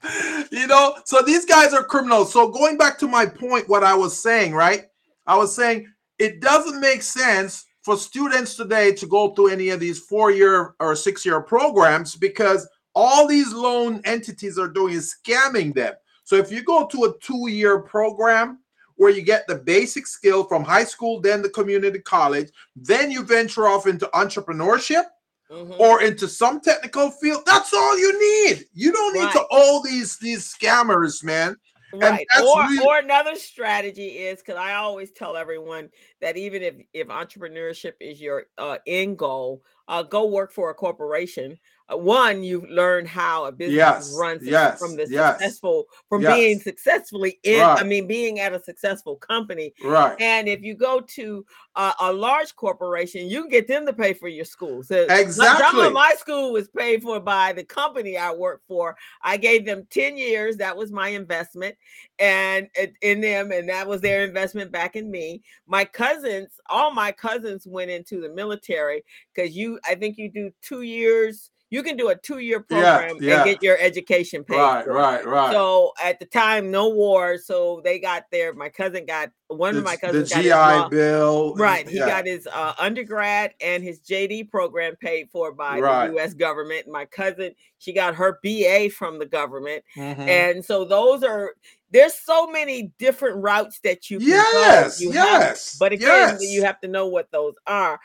you 0.50 0.66
know, 0.66 0.96
so 1.04 1.22
these 1.22 1.44
guys 1.44 1.72
are 1.72 1.84
criminals. 1.84 2.32
So 2.32 2.48
going 2.50 2.76
back 2.76 2.98
to 2.98 3.08
my 3.08 3.26
point, 3.26 3.68
what 3.68 3.84
I 3.84 3.94
was 3.94 4.18
saying, 4.18 4.54
right? 4.54 4.86
I 5.26 5.36
was 5.36 5.54
saying 5.54 5.86
it 6.18 6.40
doesn't 6.40 6.80
make 6.80 7.02
sense 7.02 7.64
for 7.82 7.96
students 7.96 8.56
today 8.56 8.92
to 8.92 9.06
go 9.06 9.34
through 9.34 9.48
any 9.48 9.70
of 9.70 9.80
these 9.80 10.00
four-year 10.00 10.74
or 10.80 10.94
six-year 10.94 11.40
programs 11.40 12.14
because 12.14 12.68
all 12.94 13.26
these 13.26 13.52
loan 13.52 14.00
entities 14.04 14.58
are 14.58 14.68
doing 14.68 14.94
is 14.94 15.14
scamming 15.24 15.74
them. 15.74 15.94
So 16.30 16.36
if 16.36 16.52
you 16.52 16.62
go 16.62 16.86
to 16.86 17.04
a 17.06 17.18
two-year 17.18 17.80
program 17.80 18.60
where 18.94 19.10
you 19.10 19.20
get 19.20 19.48
the 19.48 19.56
basic 19.56 20.06
skill 20.06 20.44
from 20.44 20.62
high 20.62 20.84
school, 20.84 21.20
then 21.20 21.42
the 21.42 21.48
community 21.48 21.98
college, 21.98 22.52
then 22.76 23.10
you 23.10 23.24
venture 23.24 23.66
off 23.66 23.88
into 23.88 24.06
entrepreneurship 24.14 25.06
Mhm. 25.50 25.80
or 25.80 26.00
into 26.02 26.28
some 26.28 26.60
technical 26.60 27.10
field. 27.10 27.42
That's 27.46 27.74
all 27.74 27.98
you 27.98 28.12
need. 28.46 28.68
You 28.72 28.92
don't 28.92 29.14
need 29.14 29.32
to 29.32 29.38
Right. 29.38 29.46
owe 29.50 29.82
these 29.82 30.18
these 30.18 30.46
scammers, 30.54 31.24
man. 31.24 31.56
Right. 31.92 32.24
that's 32.32 32.46
Or 32.46 32.62
really- 32.62 32.86
or 32.86 32.98
another 32.98 33.34
strategy 33.34 34.18
is 34.18 34.38
because 34.38 34.54
I 34.54 34.74
always 34.74 35.10
tell 35.10 35.36
everyone 35.36 35.90
that 36.20 36.36
even 36.36 36.62
if 36.62 36.76
if 36.92 37.08
entrepreneurship 37.08 37.94
is 37.98 38.20
your 38.20 38.46
uh, 38.56 38.78
end 38.86 39.18
goal, 39.18 39.64
uh, 39.88 40.04
go 40.04 40.26
work 40.26 40.52
for 40.52 40.70
a 40.70 40.74
corporation. 40.74 41.58
One, 41.96 42.42
you 42.42 42.66
learn 42.70 43.06
how 43.06 43.44
a 43.46 43.52
business 43.52 43.76
Yes, 43.76 44.08
is 44.08 44.16
run 44.18 44.38
suc- 44.40 44.48
yes, 44.48 44.78
from 44.78 44.96
the 44.96 45.06
yes, 45.08 45.32
successful 45.38 45.86
from 46.08 46.22
being 46.22 46.60
successfully 46.60 47.38
in. 47.42 47.60
I 47.62 47.82
mean, 47.82 48.06
being 48.06 48.40
at 48.40 48.52
a 48.52 48.62
successful 48.62 49.16
company. 49.16 49.72
Right. 49.82 50.20
And 50.20 50.48
if 50.48 50.62
you 50.62 50.74
go 50.74 51.00
to 51.00 51.44
a, 51.76 51.92
a 52.00 52.12
large 52.12 52.54
corporation, 52.56 53.26
you 53.28 53.42
can 53.42 53.50
get 53.50 53.66
them 53.68 53.86
to 53.86 53.92
pay 53.92 54.12
for 54.12 54.28
your 54.28 54.44
school. 54.44 54.82
So 54.82 55.06
my- 55.08 55.14
some 55.16 55.20
Exactly. 55.26 55.86
of 55.86 55.92
my 55.92 56.14
school 56.18 56.52
was 56.52 56.68
paid 56.68 57.02
for 57.02 57.20
by 57.20 57.52
the 57.52 57.64
company 57.64 58.16
I 58.16 58.32
worked 58.32 58.66
for. 58.66 58.96
I 59.22 59.36
gave 59.36 59.64
them 59.64 59.86
10 59.90 60.16
years. 60.16 60.56
That 60.56 60.76
was 60.76 60.90
my 60.92 61.08
investment 61.08 61.76
and 62.18 62.68
eh, 62.76 62.88
in 63.02 63.20
them, 63.20 63.50
and 63.52 63.68
that 63.68 63.86
was 63.86 64.00
their 64.00 64.24
investment 64.24 64.70
back 64.70 64.96
in 64.96 65.10
me. 65.10 65.42
My 65.66 65.84
cousins, 65.84 66.50
all 66.68 66.90
my 66.92 67.12
cousins 67.12 67.66
went 67.66 67.90
into 67.90 68.20
the 68.20 68.28
military 68.28 69.04
because 69.34 69.56
you, 69.56 69.78
I 69.84 69.94
think 69.94 70.18
you 70.18 70.30
do 70.30 70.50
two 70.62 70.82
years. 70.82 71.50
You 71.70 71.82
can 71.84 71.96
do 71.96 72.08
a 72.08 72.16
two-year 72.16 72.60
program 72.60 73.16
yeah. 73.20 73.36
and 73.36 73.44
get 73.44 73.62
your 73.62 73.78
education 73.78 74.42
paid. 74.42 74.56
Right, 74.56 74.84
for. 74.84 74.92
right, 74.92 75.24
right. 75.24 75.52
So 75.52 75.92
at 76.02 76.18
the 76.18 76.26
time, 76.26 76.70
no 76.70 76.88
war. 76.88 77.38
So 77.38 77.80
they 77.84 78.00
got 78.00 78.24
there. 78.32 78.52
My 78.52 78.68
cousin 78.68 79.06
got 79.06 79.30
one 79.46 79.74
the, 79.74 79.78
of 79.78 79.84
my 79.84 79.94
the 79.94 80.00
cousins 80.00 80.30
got 80.30 80.42
his 80.42 80.52
GI 80.52 80.90
Bill. 80.96 81.54
Right. 81.54 81.88
He 81.88 81.98
yeah, 81.98 82.06
got 82.08 82.26
his 82.26 82.48
uh, 82.52 82.74
undergrad 82.78 83.54
and 83.60 83.82
his 83.84 84.00
JD 84.00 84.50
program 84.50 84.96
paid 84.96 85.30
for 85.30 85.52
by 85.52 85.78
Right. 85.78 86.08
the 86.08 86.18
US 86.18 86.34
government. 86.34 86.88
My 86.88 87.04
cousin, 87.04 87.54
she 87.78 87.92
got 87.92 88.16
her 88.16 88.40
BA 88.42 88.90
from 88.90 89.18
the 89.20 89.26
government. 89.26 89.84
mhm. 89.96 90.18
And 90.18 90.64
so 90.64 90.84
those 90.84 91.22
are 91.22 91.54
there's 91.92 92.14
so 92.14 92.46
many 92.48 92.92
different 92.98 93.36
routes 93.42 93.80
that 93.84 94.10
you 94.10 94.18
can 94.18 94.28
yes, 94.28 94.98
go. 94.98 95.04
You 95.04 95.12
have- 95.12 95.40
yes. 95.42 95.76
but 95.78 95.92
again, 95.92 96.38
yes. 96.40 96.42
you 96.42 96.64
have 96.64 96.80
to 96.80 96.88
know 96.88 97.06
what 97.06 97.30
those 97.30 97.54
are. 97.66 97.98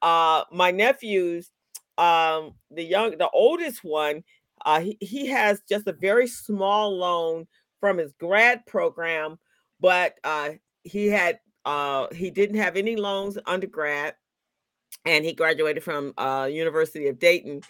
Uh 0.00 0.42
my 0.50 0.70
nephews, 0.72 1.50
um, 2.02 2.54
the 2.70 2.82
young 2.82 3.16
the 3.18 3.30
oldest 3.30 3.84
one, 3.84 4.24
uh 4.64 4.80
he, 4.80 4.96
he 5.00 5.26
has 5.26 5.60
just 5.68 5.86
a 5.86 5.92
very 5.92 6.26
small 6.26 6.96
loan 6.96 7.46
from 7.80 7.98
his 7.98 8.12
grad 8.14 8.64
program, 8.66 9.38
but 9.80 10.14
uh 10.24 10.50
he 10.84 11.06
had 11.06 11.38
uh 11.64 12.06
he 12.12 12.30
didn't 12.30 12.56
have 12.56 12.76
any 12.76 12.96
loans 12.96 13.38
undergrad 13.46 14.14
and 15.04 15.24
he 15.24 15.32
graduated 15.32 15.82
from 15.82 16.12
uh 16.18 16.48
University 16.50 17.06
of 17.06 17.18
Dayton 17.18 17.60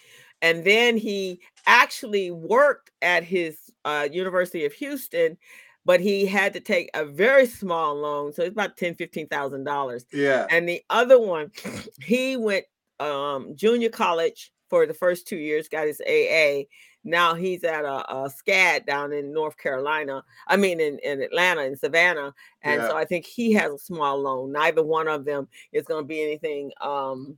and 0.41 0.65
then 0.65 0.97
he 0.97 1.41
actually 1.67 2.31
worked 2.31 2.91
at 3.01 3.23
his 3.23 3.59
uh, 3.85 4.09
University 4.11 4.65
of 4.65 4.73
Houston 4.73 5.37
but 5.85 6.01
he 6.01 6.27
had 6.27 6.53
to 6.53 6.61
take 6.61 6.91
a 6.95 7.05
very 7.05 7.47
small 7.47 7.95
loan 7.95 8.33
so 8.33 8.43
it's 8.43 8.53
about 8.53 8.77
ten 8.77 8.95
fifteen 8.95 9.29
thousand 9.29 9.65
dollars 9.65 10.07
yeah. 10.13 10.47
and 10.51 10.69
the 10.69 10.81
other 10.91 11.21
one 11.21 11.51
he 12.03 12.37
went 12.37 12.65
um 13.11 13.55
junior 13.57 13.89
college 13.89 14.53
for 14.69 14.87
the 14.87 14.95
first 14.95 15.27
two 15.27 15.37
years 15.37 15.69
got 15.69 15.87
his 15.87 16.01
aa 16.09 16.63
now 17.05 17.35
he's 17.35 17.65
at 17.65 17.85
a, 17.85 18.15
a 18.15 18.31
scad 18.31 18.87
down 18.87 19.13
in 19.13 19.33
north 19.33 19.57
carolina 19.59 20.23
i 20.47 20.57
mean 20.57 20.81
in, 20.81 20.99
in 21.01 21.21
atlanta 21.21 21.63
in 21.63 21.77
savannah 21.77 22.33
and 22.63 22.81
so 22.83 22.97
i 22.97 23.05
think 23.05 23.25
he 23.27 23.53
has 23.53 23.73
a 23.73 23.79
small 23.79 24.19
loan. 24.21 24.53
Neither 24.53 24.83
one 24.83 25.09
of 25.09 25.25
them 25.25 25.49
is 25.73 25.85
going 25.85 26.05
to 26.05 26.09
be 26.09 26.23
anything 26.23 26.71
um 26.81 27.37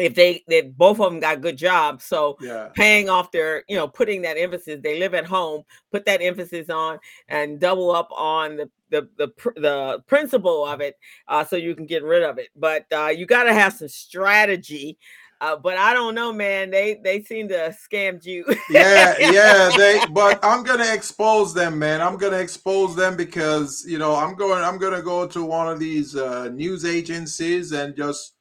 if 0.00 0.14
they 0.14 0.42
they 0.48 0.62
both 0.62 1.00
of 1.00 1.10
them 1.10 1.20
got 1.20 1.40
good 1.40 1.56
jobs 1.56 2.04
so 2.04 2.36
Yeah. 2.40 2.68
paying 2.74 3.08
off 3.08 3.30
their 3.30 3.64
you 3.68 3.76
know 3.76 3.88
putting 3.88 4.22
that 4.22 4.36
emphasis 4.36 4.80
they 4.82 4.98
live 4.98 5.14
at 5.14 5.26
home 5.26 5.62
put 5.92 6.04
that 6.06 6.22
emphasis 6.22 6.70
on 6.70 6.98
and 7.28 7.60
double 7.60 7.90
up 7.90 8.08
on 8.12 8.56
the 8.56 8.70
the 8.90 9.08
the, 9.16 9.28
the 9.56 10.02
principle 10.06 10.66
of 10.66 10.80
it 10.80 10.98
uh, 11.28 11.44
so 11.44 11.56
you 11.56 11.74
can 11.74 11.86
get 11.86 12.02
rid 12.02 12.22
of 12.22 12.38
it 12.38 12.48
but 12.56 12.86
uh, 12.92 13.06
you 13.06 13.26
got 13.26 13.44
to 13.44 13.52
have 13.52 13.72
some 13.72 13.88
strategy 13.88 14.98
uh, 15.40 15.56
but 15.56 15.76
i 15.76 15.92
don't 15.92 16.14
know 16.14 16.32
man 16.32 16.70
they 16.70 17.00
they 17.02 17.22
seem 17.22 17.48
to 17.48 17.74
scammed 17.88 18.24
you 18.24 18.44
yeah, 18.70 19.18
yeah, 19.18 19.70
they 19.76 20.00
but 20.10 20.38
I'm 20.44 20.62
gonna 20.62 20.92
expose 20.92 21.52
them, 21.52 21.78
man. 21.78 22.00
I'm 22.00 22.16
gonna 22.16 22.38
expose 22.38 22.94
them 22.94 23.16
because 23.16 23.84
you 23.86 23.98
know 23.98 24.14
I'm 24.14 24.34
going 24.36 24.62
I'm 24.62 24.78
gonna 24.78 25.02
go 25.02 25.26
to 25.26 25.44
one 25.44 25.68
of 25.68 25.80
these 25.80 26.14
uh, 26.14 26.48
news 26.48 26.84
agencies 26.84 27.72
and 27.72 27.96
just 27.96 28.34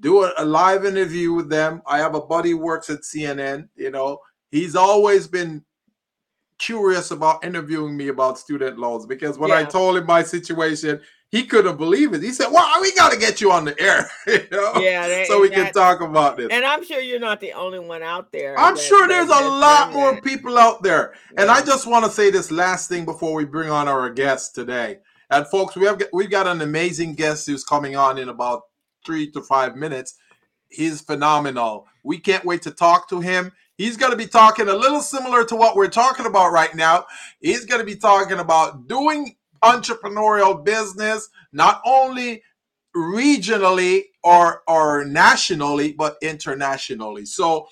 do 0.00 0.22
a, 0.24 0.32
a 0.38 0.44
live 0.44 0.84
interview 0.84 1.32
with 1.32 1.48
them. 1.48 1.82
I 1.86 1.98
have 1.98 2.14
a 2.14 2.20
buddy 2.20 2.50
who 2.50 2.58
works 2.58 2.88
at 2.90 3.00
CNN, 3.02 3.68
you 3.76 3.90
know, 3.90 4.18
he's 4.50 4.76
always 4.76 5.26
been 5.26 5.64
curious 6.58 7.10
about 7.12 7.44
interviewing 7.44 7.96
me 7.96 8.08
about 8.08 8.38
student 8.38 8.78
loans 8.78 9.06
because 9.06 9.38
when 9.38 9.52
I 9.52 9.62
told 9.64 9.96
him 9.96 10.06
my 10.06 10.24
situation, 10.24 11.00
he 11.30 11.44
couldn't 11.44 11.76
believe 11.76 12.14
it. 12.14 12.22
He 12.22 12.32
said, 12.32 12.48
Well, 12.50 12.80
we 12.80 12.92
gotta 12.94 13.16
get 13.16 13.40
you 13.40 13.52
on 13.52 13.64
the 13.66 13.78
air, 13.80 14.10
you 14.26 14.40
know, 14.50 14.72
yeah 14.80 15.06
they- 15.06 15.24
so 15.26 15.40
we 15.40 15.48
and 15.48 15.54
can 15.66 15.72
talk 15.72 16.00
about 16.00 16.36
this. 16.38 16.48
and 16.50 16.64
i'm 16.64 16.82
sure 16.84 17.00
you're 17.00 17.20
not 17.20 17.38
the 17.38 17.52
only 17.52 17.78
one 17.78 18.02
out 18.02 18.32
there 18.32 18.58
I'm 18.58 18.74
that- 18.74 18.82
sure 18.82 19.06
that- 19.06 19.08
there's 19.08 19.28
a 19.28 19.44
lot 19.48 19.92
more 19.92 20.14
that. 20.14 20.24
people 20.24 20.58
out 20.58 20.82
there. 20.82 21.14
And 21.36 21.50
I 21.50 21.62
just 21.62 21.86
want 21.86 22.04
to 22.06 22.10
say 22.10 22.30
this 22.30 22.50
last 22.50 22.88
thing 22.88 23.04
before 23.04 23.34
we 23.34 23.44
bring 23.44 23.70
on 23.70 23.86
our 23.88 24.08
guest 24.10 24.54
today. 24.54 24.98
And 25.30 25.46
folks, 25.48 25.76
we 25.76 25.84
have 25.86 26.02
we've 26.12 26.30
got 26.30 26.46
an 26.46 26.62
amazing 26.62 27.14
guest 27.14 27.46
who's 27.46 27.62
coming 27.62 27.94
on 27.94 28.16
in 28.18 28.30
about 28.30 28.62
three 29.04 29.30
to 29.32 29.42
five 29.42 29.76
minutes. 29.76 30.14
he's 30.70 31.00
phenomenal. 31.00 31.86
We 32.04 32.18
can't 32.18 32.44
wait 32.44 32.62
to 32.62 32.70
talk 32.70 33.08
to 33.10 33.20
him. 33.20 33.52
He's 33.76 33.96
going 33.96 34.10
to 34.10 34.18
be 34.18 34.26
talking 34.26 34.68
a 34.68 34.74
little 34.74 35.00
similar 35.00 35.44
to 35.44 35.56
what 35.56 35.76
we're 35.76 35.88
talking 35.88 36.26
about 36.26 36.52
right 36.52 36.74
now. 36.74 37.06
He's 37.40 37.64
going 37.64 37.80
to 37.80 37.86
be 37.86 37.96
talking 37.96 38.38
about 38.38 38.88
doing 38.88 39.36
entrepreneurial 39.62 40.64
business, 40.64 41.28
not 41.52 41.80
only 41.84 42.42
regionally 42.96 44.04
or 44.24 44.62
or 44.66 45.04
nationally, 45.04 45.92
but 45.92 46.16
internationally. 46.22 47.24
So 47.24 47.68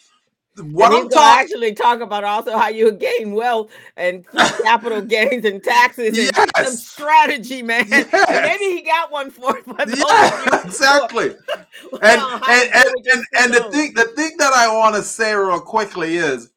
what 0.59 0.93
and 0.93 1.03
I'm 1.03 1.09
talking 1.09 1.45
actually 1.45 1.75
talk 1.75 2.01
about 2.01 2.25
also 2.25 2.57
how 2.57 2.69
you 2.69 2.93
gain 2.93 3.33
wealth 3.33 3.71
and 3.97 4.27
capital 4.63 5.03
gains 5.03 5.45
and 5.45 5.63
taxes 5.63 6.09
and 6.09 6.17
yes. 6.17 6.51
some 6.57 6.77
strategy, 6.77 7.63
man. 7.63 7.87
Yes. 7.89 8.09
maybe 8.13 8.77
he 8.77 8.83
got 8.83 9.13
one 9.13 9.31
for 9.31 9.59
it. 9.59 9.65
Yeah, 9.67 10.65
exactly. 10.65 11.31
and 12.03 12.21
and, 12.21 12.71
and, 12.75 13.07
and, 13.13 13.25
and 13.39 13.55
the 13.55 13.69
thing 13.71 13.95
the 13.95 14.05
thing 14.17 14.37
that 14.39 14.53
I 14.53 14.75
want 14.75 14.97
to 14.97 15.03
say 15.03 15.35
real 15.35 15.61
quickly 15.61 16.17
is 16.17 16.51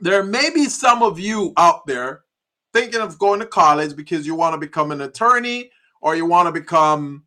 there 0.00 0.24
may 0.24 0.50
be 0.50 0.64
some 0.64 1.02
of 1.02 1.20
you 1.20 1.52
out 1.56 1.86
there 1.86 2.22
thinking 2.72 3.00
of 3.00 3.18
going 3.18 3.40
to 3.40 3.46
college 3.46 3.94
because 3.94 4.26
you 4.26 4.34
want 4.34 4.54
to 4.54 4.58
become 4.58 4.90
an 4.90 5.00
attorney 5.02 5.70
or 6.00 6.16
you 6.16 6.26
want 6.26 6.46
to 6.46 6.52
become 6.52 7.24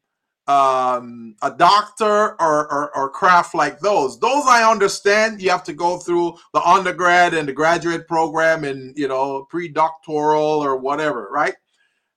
um, 0.48 1.36
a 1.42 1.52
doctor 1.52 2.06
or, 2.42 2.72
or, 2.72 2.96
or 2.96 3.10
craft 3.10 3.56
like 3.56 3.80
those. 3.80 4.20
Those 4.20 4.44
I 4.46 4.70
understand. 4.70 5.42
You 5.42 5.50
have 5.52 5.64
to 5.66 5.74
go 5.74 5.98
through 5.98 6.38
the 6.54 6.62
undergrad 6.62 7.34
and 7.34 7.48
the 7.48 7.54
graduate 7.54 8.08
program 8.08 8.64
and 8.64 8.98
you 8.98 9.08
know 9.08 9.46
pre-doctoral 9.50 10.64
or 10.64 10.78
whatever, 10.78 11.30
right? 11.32 11.56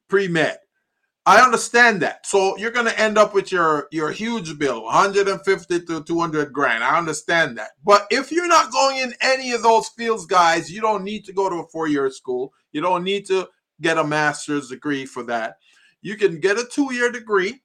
Pre-med. 0.08 0.58
I 1.24 1.40
understand 1.40 2.02
that. 2.02 2.24
So 2.24 2.56
you're 2.56 2.70
going 2.70 2.86
to 2.86 3.00
end 3.00 3.18
up 3.18 3.34
with 3.34 3.50
your 3.50 3.88
your 3.90 4.10
huge 4.10 4.58
bill, 4.58 4.84
150 4.84 5.80
to 5.86 6.02
200 6.02 6.52
grand. 6.52 6.84
I 6.84 6.98
understand 6.98 7.58
that. 7.58 7.70
But 7.84 8.06
if 8.10 8.30
you're 8.30 8.48
not 8.48 8.72
going 8.72 8.98
in 8.98 9.12
any 9.20 9.52
of 9.52 9.62
those 9.62 9.88
fields, 9.88 10.26
guys, 10.26 10.70
you 10.70 10.80
don't 10.80 11.04
need 11.04 11.24
to 11.24 11.32
go 11.32 11.48
to 11.48 11.56
a 11.56 11.66
four-year 11.68 12.10
school. 12.10 12.52
You 12.72 12.80
don't 12.80 13.04
need 13.04 13.26
to 13.26 13.48
get 13.80 13.98
a 13.98 14.04
master's 14.04 14.68
degree 14.68 15.04
for 15.04 15.24
that. 15.24 15.56
You 16.00 16.16
can 16.16 16.38
get 16.38 16.58
a 16.58 16.64
two-year 16.64 17.10
degree 17.10 17.62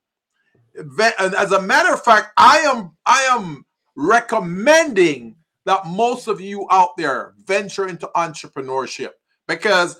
as 0.75 1.51
a 1.51 1.61
matter 1.61 1.93
of 1.93 2.03
fact, 2.03 2.31
I 2.37 2.59
am 2.59 2.91
I 3.05 3.21
am 3.31 3.65
recommending 3.95 5.35
that 5.65 5.85
most 5.85 6.27
of 6.27 6.41
you 6.41 6.67
out 6.71 6.97
there 6.97 7.33
venture 7.45 7.87
into 7.87 8.09
entrepreneurship 8.15 9.11
because 9.47 9.97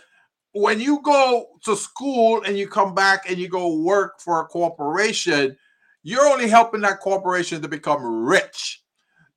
when 0.53 0.79
you 0.79 1.01
go 1.01 1.45
to 1.63 1.75
school 1.75 2.41
and 2.43 2.57
you 2.57 2.67
come 2.67 2.93
back 2.93 3.29
and 3.29 3.37
you 3.37 3.47
go 3.47 3.77
work 3.77 4.19
for 4.19 4.41
a 4.41 4.45
corporation, 4.45 5.55
you're 6.03 6.25
only 6.25 6.49
helping 6.49 6.81
that 6.81 6.99
corporation 6.99 7.61
to 7.61 7.67
become 7.67 8.25
rich. 8.25 8.83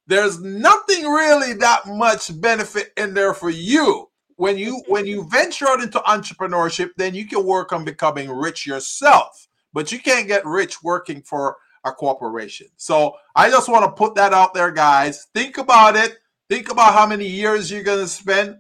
There's 0.07 0.40
nothing 0.40 1.05
really 1.07 1.55
that 1.55 1.87
much 1.87 2.38
benefit 2.40 2.92
in 2.97 3.14
there 3.14 3.35
for 3.35 3.51
you. 3.51 4.11
When 4.37 4.59
you 4.59 4.83
when 4.88 5.07
you 5.07 5.29
venture 5.29 5.68
out 5.68 5.81
into 5.81 6.01
entrepreneurship, 6.01 6.90
then 6.97 7.14
you 7.14 7.27
can 7.27 7.44
work 7.44 7.73
on 7.73 7.85
becoming 7.85 8.31
rich 8.31 8.66
yourself 8.66 9.47
but 9.74 9.92
you 9.92 9.98
can't 9.98 10.28
get 10.28 10.46
rich 10.46 10.82
working 10.82 11.20
for 11.20 11.56
a 11.84 11.92
corporation. 11.92 12.68
So 12.76 13.16
I 13.37 13.50
just 13.50 13.68
want 13.68 13.84
to 13.84 13.90
put 13.90 14.14
that 14.14 14.32
out 14.32 14.54
there, 14.54 14.70
guys. 14.70 15.26
Think 15.34 15.58
about 15.58 15.96
it. 15.96 16.16
Think 16.48 16.70
about 16.70 16.94
how 16.94 17.06
many 17.06 17.26
years 17.26 17.70
you're 17.70 17.82
going 17.82 18.00
to 18.00 18.08
spend. 18.08 18.58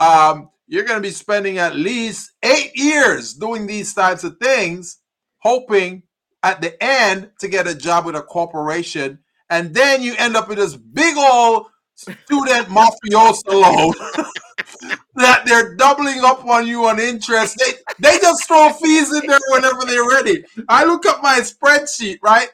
Um, 0.00 0.50
you're 0.66 0.84
going 0.84 0.98
to 0.98 1.08
be 1.08 1.10
spending 1.10 1.58
at 1.58 1.76
least 1.76 2.32
eight 2.42 2.72
years 2.74 3.34
doing 3.34 3.66
these 3.66 3.94
types 3.94 4.24
of 4.24 4.38
things, 4.38 4.98
hoping 5.38 6.02
at 6.42 6.60
the 6.60 6.82
end 6.82 7.30
to 7.40 7.48
get 7.48 7.68
a 7.68 7.74
job 7.74 8.06
with 8.06 8.16
a 8.16 8.22
corporation. 8.22 9.20
And 9.48 9.74
then 9.74 10.02
you 10.02 10.14
end 10.18 10.36
up 10.36 10.48
with 10.48 10.58
this 10.58 10.76
big 10.76 11.16
old 11.16 11.66
student 11.94 12.68
mafioso 12.68 13.52
loan 13.52 13.92
that 15.14 15.44
they're 15.46 15.74
doubling 15.76 16.20
up 16.24 16.44
on 16.44 16.66
you 16.66 16.86
on 16.86 16.98
interest. 16.98 17.56
They 17.58 17.72
they 17.98 18.18
just 18.18 18.46
throw 18.46 18.72
fees 18.72 19.12
in 19.14 19.26
there 19.26 19.38
whenever 19.48 19.84
they're 19.86 20.08
ready. 20.08 20.44
I 20.68 20.84
look 20.84 21.06
up 21.06 21.22
my 21.22 21.40
spreadsheet, 21.40 22.18
right? 22.22 22.48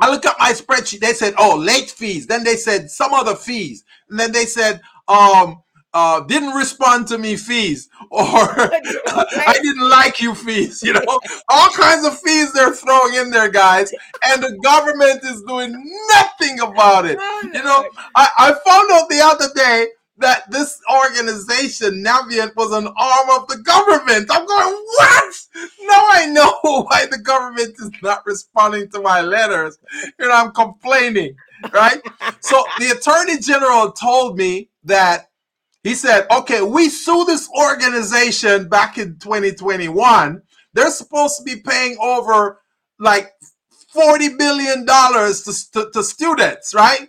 I 0.00 0.10
look 0.10 0.26
up 0.26 0.36
my 0.38 0.52
spreadsheet. 0.52 1.00
They 1.00 1.12
said, 1.12 1.34
"Oh, 1.38 1.56
late 1.56 1.90
fees." 1.90 2.26
Then 2.26 2.44
they 2.44 2.56
said 2.56 2.90
some 2.90 3.12
other 3.12 3.34
fees, 3.34 3.84
and 4.08 4.18
then 4.18 4.32
they 4.32 4.46
said, 4.46 4.80
"Um, 5.08 5.62
uh, 5.92 6.20
didn't 6.20 6.54
respond 6.54 7.08
to 7.08 7.18
me 7.18 7.36
fees," 7.36 7.88
or 8.10 8.22
"I 8.22 9.58
didn't 9.60 9.88
like 9.88 10.20
you 10.20 10.34
fees." 10.34 10.82
You 10.82 10.92
know, 10.92 11.20
all 11.48 11.70
kinds 11.70 12.06
of 12.06 12.18
fees 12.20 12.52
they're 12.52 12.74
throwing 12.74 13.14
in 13.14 13.30
there, 13.30 13.50
guys, 13.50 13.92
and 14.26 14.42
the 14.42 14.56
government 14.62 15.24
is 15.24 15.42
doing 15.42 15.72
nothing 16.14 16.60
about 16.60 17.06
it. 17.06 17.18
You 17.42 17.62
know, 17.64 17.88
I, 18.14 18.28
I 18.38 18.52
found 18.64 18.90
out 18.92 19.08
the 19.08 19.20
other 19.20 19.48
day 19.54 19.88
that 20.18 20.50
this 20.50 20.80
organization, 20.92 22.04
Navient, 22.04 22.54
was 22.56 22.72
an 22.72 22.86
arm 22.86 23.40
of 23.40 23.46
the 23.48 23.58
government. 23.58 24.28
I'm 24.30 24.46
going, 24.46 24.74
what? 24.74 25.34
Now 25.82 26.06
I 26.10 26.26
know 26.26 26.58
why 26.62 27.06
the 27.06 27.18
government 27.18 27.76
is 27.78 27.90
not 28.02 28.26
responding 28.26 28.90
to 28.90 29.00
my 29.00 29.20
letters. 29.20 29.78
And 30.18 30.30
I'm 30.30 30.52
complaining, 30.52 31.36
right? 31.72 32.00
so 32.40 32.64
the 32.78 32.90
attorney 32.90 33.38
general 33.38 33.92
told 33.92 34.36
me 34.36 34.70
that 34.84 35.30
he 35.84 35.94
said, 35.94 36.26
okay, 36.30 36.62
we 36.62 36.88
sue 36.88 37.24
this 37.24 37.48
organization 37.56 38.68
back 38.68 38.98
in 38.98 39.18
2021. 39.18 40.42
They're 40.74 40.90
supposed 40.90 41.38
to 41.38 41.44
be 41.44 41.60
paying 41.60 41.96
over 42.00 42.60
like 42.98 43.32
$40 43.94 44.36
billion 44.36 44.84
to, 44.84 45.70
to, 45.72 45.90
to 45.92 46.02
students, 46.02 46.74
right? 46.74 47.08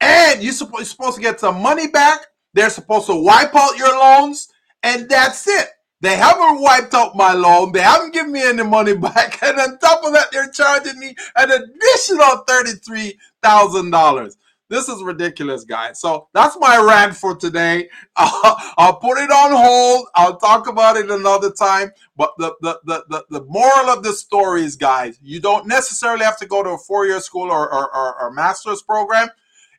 And 0.00 0.42
you're 0.42 0.52
supposed 0.52 1.16
to 1.16 1.20
get 1.20 1.40
some 1.40 1.62
money 1.62 1.88
back 1.88 2.20
they're 2.52 2.70
supposed 2.70 3.06
to 3.06 3.14
wipe 3.14 3.54
out 3.54 3.78
your 3.78 3.96
loans, 3.98 4.48
and 4.82 5.08
that's 5.08 5.46
it. 5.46 5.68
They 6.00 6.16
haven't 6.16 6.60
wiped 6.60 6.94
out 6.94 7.14
my 7.14 7.34
loan. 7.34 7.72
They 7.72 7.82
haven't 7.82 8.14
given 8.14 8.32
me 8.32 8.42
any 8.42 8.62
money 8.62 8.96
back. 8.98 9.42
And 9.42 9.58
on 9.58 9.78
top 9.78 10.02
of 10.04 10.12
that, 10.14 10.32
they're 10.32 10.50
charging 10.50 10.98
me 10.98 11.14
an 11.36 11.50
additional 11.50 12.44
$33,000. 12.48 14.36
This 14.70 14.88
is 14.88 15.02
ridiculous, 15.02 15.64
guys. 15.64 16.00
So 16.00 16.28
that's 16.32 16.56
my 16.58 16.78
rant 16.78 17.16
for 17.16 17.34
today. 17.34 17.90
Uh, 18.16 18.54
I'll 18.78 18.96
put 18.96 19.18
it 19.18 19.30
on 19.30 19.50
hold. 19.50 20.06
I'll 20.14 20.36
talk 20.36 20.68
about 20.68 20.96
it 20.96 21.10
another 21.10 21.50
time. 21.50 21.90
But 22.16 22.32
the, 22.38 22.54
the, 22.60 22.80
the, 22.84 23.04
the, 23.08 23.24
the 23.40 23.44
moral 23.46 23.90
of 23.90 24.04
the 24.04 24.12
story 24.12 24.62
is, 24.62 24.76
guys, 24.76 25.18
you 25.22 25.40
don't 25.40 25.66
necessarily 25.66 26.24
have 26.24 26.38
to 26.38 26.46
go 26.46 26.62
to 26.62 26.70
a 26.70 26.78
four 26.78 27.04
year 27.04 27.20
school 27.20 27.50
or, 27.50 27.70
or, 27.70 27.94
or, 27.94 28.22
or 28.22 28.30
master's 28.30 28.80
program 28.80 29.28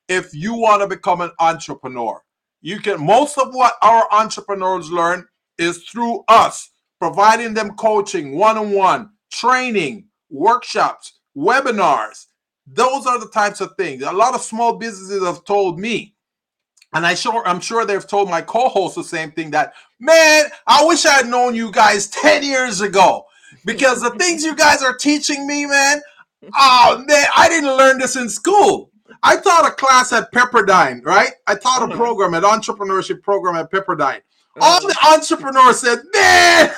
if 0.09 0.35
you 0.35 0.53
want 0.55 0.81
to 0.81 0.87
become 0.87 1.21
an 1.21 1.31
entrepreneur. 1.39 2.21
You 2.61 2.79
can 2.79 3.03
most 3.03 3.37
of 3.37 3.53
what 3.53 3.73
our 3.81 4.07
entrepreneurs 4.11 4.91
learn 4.91 5.27
is 5.57 5.83
through 5.83 6.23
us 6.27 6.71
providing 6.99 7.53
them 7.55 7.75
coaching, 7.75 8.37
one-on-one, 8.37 9.09
training, 9.31 10.05
workshops, 10.29 11.19
webinars. 11.35 12.27
Those 12.67 13.07
are 13.07 13.19
the 13.19 13.29
types 13.29 13.59
of 13.59 13.75
things. 13.75 14.03
A 14.03 14.11
lot 14.11 14.35
of 14.35 14.41
small 14.41 14.77
businesses 14.77 15.25
have 15.25 15.43
told 15.43 15.79
me, 15.79 16.15
and 16.93 17.05
I 17.05 17.15
sure 17.15 17.41
I'm 17.47 17.59
sure 17.59 17.85
they've 17.85 18.07
told 18.07 18.29
my 18.29 18.41
co-host 18.41 18.95
the 18.95 19.03
same 19.03 19.31
thing 19.31 19.51
that, 19.51 19.73
man, 19.99 20.45
I 20.67 20.85
wish 20.85 21.05
I 21.05 21.13
had 21.13 21.27
known 21.27 21.55
you 21.55 21.71
guys 21.71 22.07
10 22.07 22.43
years 22.43 22.81
ago. 22.81 23.25
Because 23.65 24.01
the 24.01 24.11
things 24.11 24.43
you 24.43 24.55
guys 24.55 24.81
are 24.81 24.95
teaching 24.95 25.45
me, 25.45 25.65
man, 25.65 26.01
oh 26.55 27.03
man, 27.05 27.25
I 27.35 27.49
didn't 27.49 27.75
learn 27.75 27.97
this 27.97 28.15
in 28.15 28.29
school. 28.29 28.90
I 29.23 29.37
taught 29.37 29.67
a 29.67 29.71
class 29.71 30.11
at 30.13 30.31
Pepperdine, 30.31 31.05
right? 31.05 31.31
I 31.47 31.55
taught 31.55 31.81
a 31.81 31.85
uh-huh. 31.85 31.95
program, 31.95 32.33
an 32.33 32.43
entrepreneurship 32.43 33.21
program 33.21 33.55
at 33.55 33.71
Pepperdine. 33.71 34.21
All 34.59 34.77
uh-huh. 34.77 34.87
the 34.87 35.19
entrepreneurs 35.19 35.79
said, 35.79 35.99
man, 36.13 36.71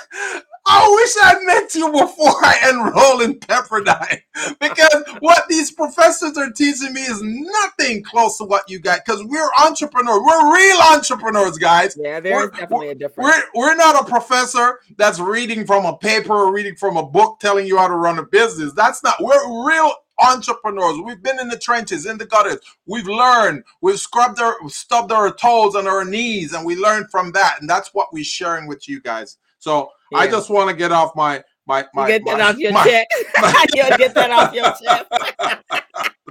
I 0.66 0.90
wish 0.90 1.16
I'd 1.22 1.44
met 1.44 1.76
you 1.76 1.92
before 1.92 2.36
I 2.42 2.70
enroll 2.70 3.22
in 3.22 3.40
Pepperdine. 3.40 4.22
because 4.60 5.04
what 5.20 5.44
these 5.50 5.72
professors 5.72 6.38
are 6.38 6.52
teaching 6.52 6.94
me 6.94 7.02
is 7.02 7.22
nothing 7.22 8.04
close 8.04 8.38
to 8.38 8.46
what 8.46 8.70
you 8.70 8.80
got. 8.80 9.06
Because 9.06 9.24
we're 9.26 9.50
entrepreneurs. 9.62 10.20
We're 10.26 10.54
real 10.54 10.80
entrepreneurs, 10.94 11.58
guys. 11.58 11.98
Yeah, 12.00 12.20
there's 12.20 12.52
definitely 12.52 12.90
a 12.90 12.96
difference. 12.96 13.30
We're, 13.54 13.62
we're 13.62 13.76
not 13.76 14.08
a 14.08 14.10
professor 14.10 14.80
that's 14.98 15.20
reading 15.20 15.66
from 15.66 15.86
a 15.86 15.98
paper 15.98 16.34
or 16.34 16.54
reading 16.54 16.76
from 16.76 16.96
a 16.98 17.06
book 17.06 17.40
telling 17.40 17.68
you 17.68 17.78
how 17.78 17.88
to 17.88 17.96
run 17.96 18.20
a 18.20 18.24
business. 18.24 18.74
That's 18.74 19.04
not, 19.04 19.22
we're 19.22 19.68
real 19.68 19.94
entrepreneurs. 20.24 21.00
We've 21.04 21.22
been 21.22 21.40
in 21.40 21.50
the 21.50 21.58
trenches, 21.58 22.06
in 22.06 22.18
the 22.18 22.26
gutters. 22.26 22.60
We've 22.86 23.08
learned. 23.08 23.64
We've 23.82 24.00
scrubbed 24.00 24.40
our, 24.40 24.56
stubbed 24.70 25.12
our 25.12 25.34
toes 25.34 25.76
and 25.76 25.88
our 25.88 26.06
knees, 26.06 26.54
and 26.54 26.66
we 26.66 26.76
learned 26.76 27.12
from 27.12 27.32
that. 27.34 27.58
And 27.62 27.70
that's 27.70 27.94
what 27.94 28.14
we're 28.14 28.24
sharing 28.24 28.68
with 28.68 28.88
you 28.88 29.02
guys. 29.02 29.38
So 29.60 29.92
yeah. 30.12 30.20
I 30.20 30.28
just 30.28 30.50
want 30.50 30.70
to 30.70 30.76
get 30.76 30.92
off 30.92 31.16
my 31.16 31.44
my 31.68 31.86
my. 31.94 32.08
Get 32.08 32.26
that 32.26 32.38
my, 32.38 32.44
off 32.44 32.58
your 32.58 32.74
my, 32.74 32.84
chest. 32.84 33.08
My, 33.42 33.66
get 33.98 34.14
that 34.14 34.32
off 34.32 34.54
your 34.54 34.74
chest. 34.82 36.10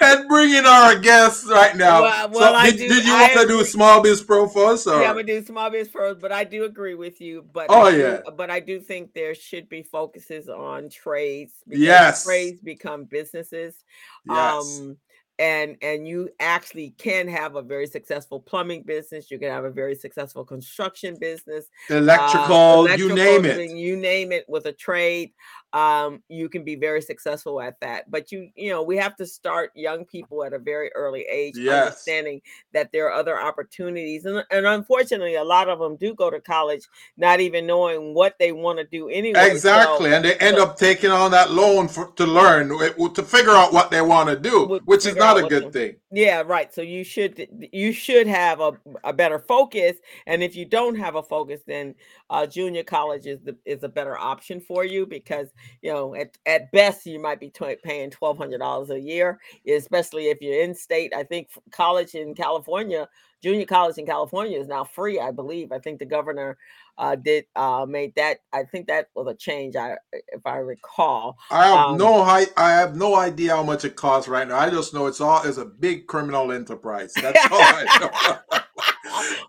and 0.00 0.28
bring 0.28 0.52
in 0.52 0.66
our 0.66 0.98
guests 0.98 1.46
right 1.48 1.76
now. 1.76 2.02
Well, 2.02 2.30
well, 2.30 2.52
so 2.52 2.54
I 2.54 2.70
did, 2.70 2.78
do- 2.78 2.88
did 2.88 3.04
you 3.04 3.12
I 3.14 3.20
want 3.22 3.32
to 3.32 3.38
do 3.48 3.54
agree. 3.54 3.64
Small 3.64 4.02
Biz 4.02 4.22
Pro 4.22 4.46
first? 4.48 4.86
Or? 4.86 5.00
Yeah, 5.00 5.08
I'm 5.08 5.14
gonna 5.14 5.24
do 5.24 5.44
small 5.44 5.70
biz 5.70 5.88
pros, 5.88 6.16
but 6.20 6.32
I 6.32 6.44
do 6.44 6.64
agree 6.64 6.94
with 6.94 7.20
you. 7.20 7.44
But 7.52 7.66
Oh, 7.70 7.82
I 7.82 7.90
do- 7.92 7.98
yeah. 7.98 8.20
but 8.36 8.50
I 8.50 8.60
do 8.60 8.80
think 8.80 9.12
there 9.14 9.34
should 9.34 9.68
be 9.68 9.82
focuses 9.82 10.48
on 10.48 10.88
trades. 10.88 11.54
because 11.66 11.82
Yes. 11.82 12.24
trades 12.24 12.60
become 12.60 13.04
businesses. 13.04 13.84
yes. 14.26 14.80
Um, 14.80 14.96
and 15.40 15.76
and 15.82 16.06
you 16.06 16.28
actually 16.38 16.90
can 16.96 17.26
have 17.26 17.56
a 17.56 17.62
very 17.62 17.88
successful 17.88 18.38
plumbing 18.38 18.84
business. 18.84 19.32
You 19.32 19.38
can 19.40 19.50
have 19.50 19.64
a 19.64 19.70
very 19.70 19.96
successful 19.96 20.44
construction 20.44 21.16
business. 21.20 21.66
uh, 21.90 21.96
electrical, 21.96 22.88
you 22.96 23.08
name 23.08 23.44
electrical, 23.44 23.60
it. 23.62 23.76
You 23.76 23.96
name 23.96 24.30
it 24.30 24.44
with 24.48 24.66
a 24.66 24.72
trade. 24.72 25.32
Um, 25.74 26.22
you 26.28 26.48
can 26.48 26.62
be 26.62 26.76
very 26.76 27.02
successful 27.02 27.60
at 27.60 27.78
that. 27.80 28.08
But 28.08 28.30
you, 28.30 28.48
you 28.54 28.70
know, 28.70 28.82
we 28.82 28.96
have 28.96 29.16
to 29.16 29.26
start 29.26 29.72
young 29.74 30.04
people 30.04 30.44
at 30.44 30.52
a 30.52 30.58
very 30.58 30.90
early 30.94 31.26
age, 31.30 31.54
Yes. 31.56 31.86
understanding 31.88 32.40
that 32.72 32.92
there 32.92 33.08
are 33.08 33.12
other 33.12 33.40
opportunities. 33.40 34.24
And, 34.24 34.44
and 34.52 34.66
unfortunately, 34.66 35.34
a 35.34 35.42
lot 35.42 35.68
of 35.68 35.80
them 35.80 35.96
do 35.96 36.14
go 36.14 36.30
to 36.30 36.40
college 36.40 36.86
not 37.16 37.40
even 37.40 37.66
knowing 37.66 38.14
what 38.14 38.36
they 38.38 38.52
want 38.52 38.78
to 38.78 38.84
do 38.84 39.08
anyway. 39.08 39.40
So- 39.40 39.52
Exactly, 39.52 40.14
and 40.14 40.24
they 40.24 40.36
end 40.36 40.58
so- 40.58 40.62
up 40.62 40.76
taking 40.78 41.10
on 41.10 41.32
that 41.32 41.50
loan 41.50 41.88
for, 41.88 42.12
to 42.12 42.24
learn, 42.24 42.68
to 42.68 43.22
figure 43.24 43.50
out 43.52 43.72
what 43.72 43.90
they 43.90 44.00
want 44.00 44.28
to 44.28 44.36
do, 44.38 44.80
which 44.84 45.06
is 45.06 45.16
not 45.16 45.36
a 45.36 45.42
good 45.42 45.72
thing. 45.72 45.96
Yeah, 46.12 46.42
right. 46.46 46.72
So 46.72 46.80
you 46.82 47.02
should 47.02 47.48
you 47.72 47.92
should 47.92 48.28
have 48.28 48.60
a, 48.60 48.78
a 49.02 49.12
better 49.12 49.40
focus, 49.40 49.96
and 50.28 50.40
if 50.44 50.54
you 50.54 50.64
don't 50.64 50.94
have 50.94 51.16
a 51.16 51.22
focus, 51.24 51.62
then 51.66 51.96
uh, 52.30 52.46
junior 52.46 52.82
college 52.82 53.26
is 53.26 53.40
the 53.42 53.56
is 53.64 53.82
a 53.82 53.88
better 53.88 54.16
option 54.18 54.60
for 54.60 54.84
you 54.84 55.06
because 55.06 55.48
you 55.82 55.92
know 55.92 56.14
at, 56.14 56.36
at 56.46 56.70
best 56.72 57.06
you 57.06 57.20
might 57.20 57.40
be 57.40 57.50
tw- 57.50 57.82
paying 57.82 58.10
twelve 58.10 58.38
hundred 58.38 58.58
dollars 58.58 58.90
a 58.90 59.00
year, 59.00 59.38
especially 59.68 60.26
if 60.28 60.38
you're 60.40 60.62
in 60.62 60.74
state. 60.74 61.12
I 61.14 61.24
think 61.24 61.48
college 61.70 62.14
in 62.14 62.34
California, 62.34 63.08
junior 63.44 63.66
college 63.66 63.98
in 63.98 64.06
California 64.06 64.58
is 64.58 64.68
now 64.68 64.84
free. 64.84 65.20
I 65.20 65.30
believe. 65.30 65.70
I 65.70 65.78
think 65.78 65.98
the 65.98 66.06
governor 66.06 66.56
uh, 66.96 67.14
did 67.14 67.44
uh, 67.54 67.84
made 67.86 68.14
that. 68.16 68.38
I 68.52 68.64
think 68.64 68.86
that 68.86 69.10
was 69.14 69.26
a 69.26 69.34
change. 69.34 69.76
I 69.76 69.96
if 70.12 70.46
I 70.46 70.56
recall. 70.56 71.36
I 71.50 71.66
have 71.66 71.86
Um, 71.90 71.98
no 71.98 72.22
I, 72.22 72.46
I 72.56 72.70
have 72.70 72.96
no 72.96 73.16
idea 73.16 73.54
how 73.54 73.62
much 73.62 73.84
it 73.84 73.96
costs 73.96 74.28
right 74.28 74.48
now. 74.48 74.56
I 74.56 74.70
just 74.70 74.94
know 74.94 75.06
it's 75.06 75.20
all 75.20 75.42
is 75.42 75.58
a 75.58 75.66
big 75.66 76.06
criminal 76.06 76.52
enterprise. 76.52 77.12
That's 77.14 77.38
all 77.52 77.60
I 77.60 77.98
know. 78.00 78.60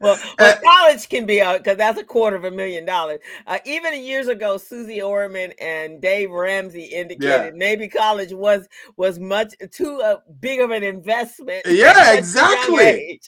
well, 0.02 0.20
well 0.40 0.58
college 0.64 1.10
can 1.10 1.26
be 1.26 1.40
a 1.40 1.58
because 1.58 1.78
that's 1.78 2.00
a 2.00 2.04
quarter 2.04 2.36
of 2.36 2.44
a 2.44 2.52
million 2.52 2.86
dollars. 2.86 3.20
Uh, 3.48 3.60
even 3.66 4.04
years 4.04 4.28
ago, 4.28 4.58
Suze 4.58 5.02
Orman 5.02 5.54
and 5.60 6.02
Dave 6.02 6.32
Ramsey 6.32 6.84
indicated 6.84 7.56
maybe 7.56 7.88
college 7.88 8.34
was 8.34 8.68
was 8.98 9.20
much 9.20 9.54
too 9.72 10.02
uh, 10.02 10.18
big 10.40 10.60
of 10.60 10.72
an 10.72 10.84
investment. 10.84 11.66
Yeah, 11.66 11.94
at 11.96 12.26
such 12.26 12.70
a 12.70 12.72
young 12.72 12.80
exactly. 12.80 13.22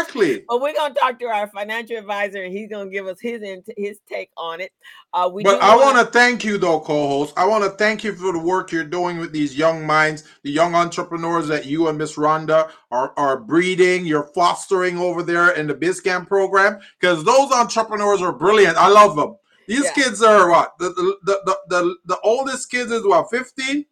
Exactly. 0.00 0.44
But 0.48 0.60
we're 0.60 0.74
gonna 0.74 0.94
talk 0.94 1.18
to 1.20 1.26
our 1.26 1.48
financial 1.48 1.96
advisor, 1.96 2.42
and 2.42 2.52
he's 2.52 2.68
gonna 2.68 2.90
give 2.90 3.06
us 3.06 3.18
his 3.20 3.40
his 3.76 3.98
take 4.08 4.30
on 4.36 4.60
it. 4.60 4.72
Uh, 5.12 5.30
we 5.32 5.42
But 5.44 5.60
I 5.62 5.76
wanna- 5.76 6.04
thank 6.04 6.44
you, 6.44 6.58
though, 6.58 6.80
co-host. 6.80 7.32
I 7.36 7.44
want 7.46 7.64
to 7.64 7.70
thank 7.70 8.02
you 8.04 8.14
for 8.14 8.32
the 8.32 8.38
work 8.38 8.72
you're 8.72 8.84
doing 8.84 9.18
with 9.18 9.32
these 9.32 9.56
young 9.56 9.86
minds, 9.86 10.24
the 10.42 10.50
young 10.50 10.74
entrepreneurs 10.74 11.46
that 11.48 11.66
you 11.66 11.88
and 11.88 11.96
Miss 11.98 12.16
Rhonda 12.16 12.70
are 12.90 13.12
are 13.16 13.36
breeding, 13.38 14.04
you're 14.06 14.30
fostering 14.34 14.98
over 14.98 15.22
there 15.22 15.50
in 15.50 15.66
the 15.66 15.74
BizCamp 15.74 16.26
program, 16.28 16.78
because 17.00 17.24
those 17.24 17.50
entrepreneurs 17.52 18.20
are 18.22 18.32
brilliant. 18.32 18.76
I 18.76 18.88
love 18.88 19.16
them. 19.16 19.36
These 19.66 19.84
Yeah. 19.84 19.92
kids 19.92 20.22
are 20.22 20.50
what 20.50 20.74
the 20.78 20.90
the, 20.90 21.16
the 21.24 21.40
the 21.46 21.58
the 21.68 21.96
the 22.06 22.20
oldest 22.20 22.70
kids 22.70 22.90
is 22.92 23.04
what 23.06 23.30
15 23.30 23.86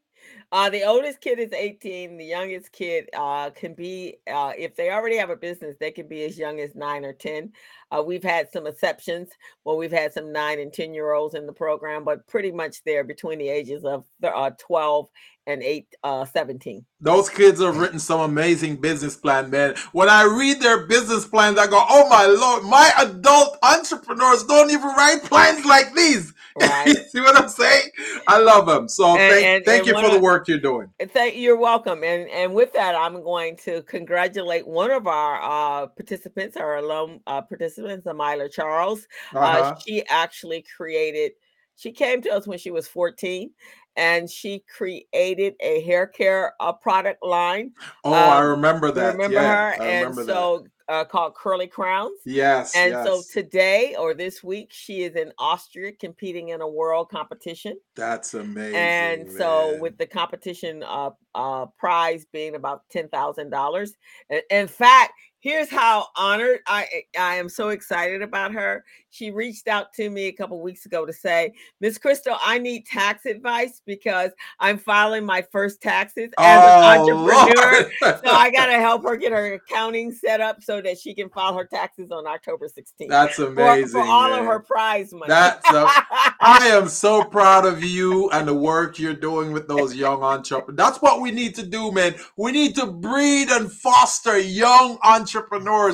Uh, 0.53 0.69
the 0.69 0.85
oldest 0.85 1.21
kid 1.23 1.38
is 1.38 1.53
18. 1.53 2.19
The 2.19 2.27
youngest 2.27 2.73
kid 2.73 3.09
uh, 3.17 3.51
can 3.51 3.75
be, 3.75 4.19
uh, 4.31 4.53
if 4.57 4.77
they 4.77 4.91
already 4.91 5.17
have 5.17 5.31
a 5.31 5.37
business, 5.37 5.77
they 5.81 5.91
can 5.91 6.09
be 6.09 6.25
as 6.25 6.38
young 6.38 6.61
as 6.61 6.75
nine 6.75 7.07
or 7.07 7.15
10. 7.15 7.53
Uh, 7.92 8.02
we've 8.02 8.22
had 8.24 8.50
some 8.50 8.66
exceptions 8.66 9.28
where 9.64 9.76
we've 9.76 9.92
had 9.92 10.12
some 10.12 10.33
nine 10.33 10.59
and 10.59 10.72
10 10.72 10.94
year 10.94 11.12
olds 11.12 11.35
in 11.35 11.46
the 11.46 11.52
program, 11.52 12.05
but 12.05 12.26
pretty 12.26 12.50
much 12.50 12.83
they're 12.85 13.05
between 13.05 13.38
the 13.38 13.48
ages 13.48 13.85
of 13.85 14.05
uh, 14.22 14.50
12 14.59 15.09
and 15.46 15.62
8, 15.62 15.87
uh, 16.05 16.24
17. 16.24 16.85
Those 17.00 17.28
kids 17.28 17.61
have 17.61 17.76
written 17.76 17.98
some 17.98 18.20
amazing 18.20 18.76
business 18.76 19.16
plan, 19.16 19.50
man. 19.50 19.74
When 19.92 20.09
I 20.09 20.22
read 20.22 20.61
their 20.61 20.87
business 20.87 21.26
plans, 21.26 21.59
I 21.59 21.66
go, 21.66 21.85
"Oh 21.88 22.09
my 22.09 22.26
lord, 22.26 22.64
my 22.64 22.92
adult 22.98 23.59
entrepreneurs 23.62 24.44
don't 24.44 24.70
even 24.70 24.88
write 24.88 25.24
plans 25.24 25.64
like 25.64 25.94
these." 25.94 26.33
Right. 26.61 26.94
see 27.09 27.20
what 27.20 27.35
I'm 27.35 27.48
saying? 27.48 27.88
I 28.28 28.38
love 28.38 28.66
them. 28.66 28.87
So 28.87 29.16
And- 29.16 29.18
thank, 29.18 29.46
and- 29.46 29.64
thank 29.64 29.87
and 29.87 29.96
you 29.96 30.02
for 30.02 30.14
the 30.14 30.20
work 30.20 30.48
you're 30.48 30.59
doing. 30.59 30.90
Thank 31.00 31.37
you're 31.37 31.57
welcome. 31.57 32.05
And 32.05 32.28
and 32.28 32.52
with 32.52 32.74
that, 32.74 32.94
I'm 32.94 33.22
going 33.22 33.57
to 33.64 33.81
congratulate 33.85 34.66
one 34.66 34.90
of 34.90 35.07
our 35.07 35.40
uh, 35.42 35.87
participants, 35.87 36.59
our 36.59 36.76
alum 36.76 37.20
uh, 37.26 37.40
participants, 37.40 37.82
Amila 37.83 38.51
Charles. 38.51 39.07
Uh, 39.35 39.38
Uh-huh. 39.38 39.75
she 39.87 40.05
actually 40.07 40.64
created, 40.77 41.33
she 41.77 41.92
came 41.92 42.23
to 42.23 42.31
us 42.31 42.47
when 42.47 42.59
she 42.59 42.71
was 42.71 42.87
14 42.88 43.51
and 43.97 44.31
she 44.31 44.64
created 44.75 45.55
a 45.61 45.83
hair 45.83 46.07
care 46.07 46.55
uh, 46.61 46.73
product 46.73 47.25
line. 47.25 47.73
oh, 48.05 48.12
I 48.12 48.40
um, 48.40 48.51
remember 48.51 48.90
that. 48.92 49.12
remember 49.12 49.40
yeah, 49.40 49.73
her? 49.77 49.83
I 49.83 49.88
and 49.88 50.09
remember 50.09 50.25
so 50.25 50.66
uh, 50.88 51.05
called 51.05 51.35
Curly 51.35 51.66
Crowns. 51.66 52.21
Yes, 52.25 52.75
And 52.77 52.90
yes. 52.92 53.07
so 53.07 53.23
today 53.33 53.95
or 53.99 54.14
this 54.14 54.42
week, 54.42 54.68
she 54.73 55.03
is 55.03 55.16
in 55.16 55.33
Austria 55.38 55.92
competing 55.92 56.51
in 56.51 56.61
a 56.61 56.68
world 56.68 57.11
competition. 57.11 57.79
That's 57.95 58.35
amazing. 58.35 58.75
and 58.75 59.31
so 59.31 59.77
with 59.81 59.99
the 59.99 60.07
competition 60.07 60.83
uh, 60.83 61.11
uh, 61.35 61.66
prize 61.79 62.25
being 62.33 62.55
about 62.55 62.83
$10,000. 62.95 63.90
In- 64.31 64.40
In 64.51 64.66
fact, 64.68 65.12
here's 65.42 65.68
how 65.68 66.07
honored 66.16 66.61
I 66.66 66.87
eh, 66.92 67.18
I 67.18 67.35
am 67.35 67.48
so 67.48 67.70
excited 67.70 68.22
about 68.22 68.52
her. 68.52 68.85
She 69.11 69.31
reached 69.31 69.68
out 69.68 69.92
to 69.94 70.09
me 70.09 70.28
a 70.28 70.33
couple 70.33 70.59
weeks 70.62 70.87
ago 70.87 71.05
to 71.05 71.12
say, 71.12 71.52
Miss 71.81 71.98
Crystal, 71.98 72.37
I 72.40 72.59
need 72.59 72.87
tax 72.87 73.26
advice 73.26 73.83
because 73.85 74.31
I'm 74.59 74.78
filing 74.78 75.26
my 75.26 75.42
first 75.52 75.83
taxes 75.83 76.31
as 76.38 76.62
an 76.62 77.00
oh, 77.11 77.12
entrepreneur. 77.12 77.52
Oh, 77.55 77.90
Lord. 78.00 78.20
So 78.24 78.31
I 78.31 78.50
gotta 78.50 78.78
help 78.78 79.02
her 79.02 79.16
get 79.16 79.33
her 79.33 79.55
accounting 79.55 80.12
set 80.12 80.40
up 80.40 80.62
so 80.62 80.81
that 80.81 80.98
she 80.98 81.12
can 81.12 81.28
file 81.28 81.57
her 81.59 81.66
taxes 81.66 82.11
on 82.11 82.26
October 82.26 82.68
16th. 82.68 83.09
That's 83.09 83.38
amazing. 83.38 83.88
for 83.88 84.00
all 84.00 84.33
of 84.33 84.46
her 84.46 84.61
prize 84.61 85.12
money. 85.12 85.28
That's 85.28 85.68
a- 85.68 85.87
I 86.40 86.68
am 86.68 86.88
so 86.88 87.24
proud 87.24 87.66
of 87.66 87.85
you 87.85 88.31
and 88.31 88.48
the 88.48 88.55
work 88.55 88.98
you're 88.98 89.14
doing 89.14 89.52
with 89.52 89.68
those 89.68 89.94
young 89.94 90.22
entrepreneurs. 90.22 90.76
That's 90.76 91.02
what 91.02 91.20
we 91.20 91.31
need 91.31 91.55
to 91.57 91.66
do, 91.66 91.92
man. 91.92 92.14
We 92.37 92.52
need 92.52 92.74
to 92.76 92.87
breed 92.87 93.48
and 93.48 93.70
foster 93.70 94.38
young 94.38 94.98
entrepreneurs, 95.02 95.32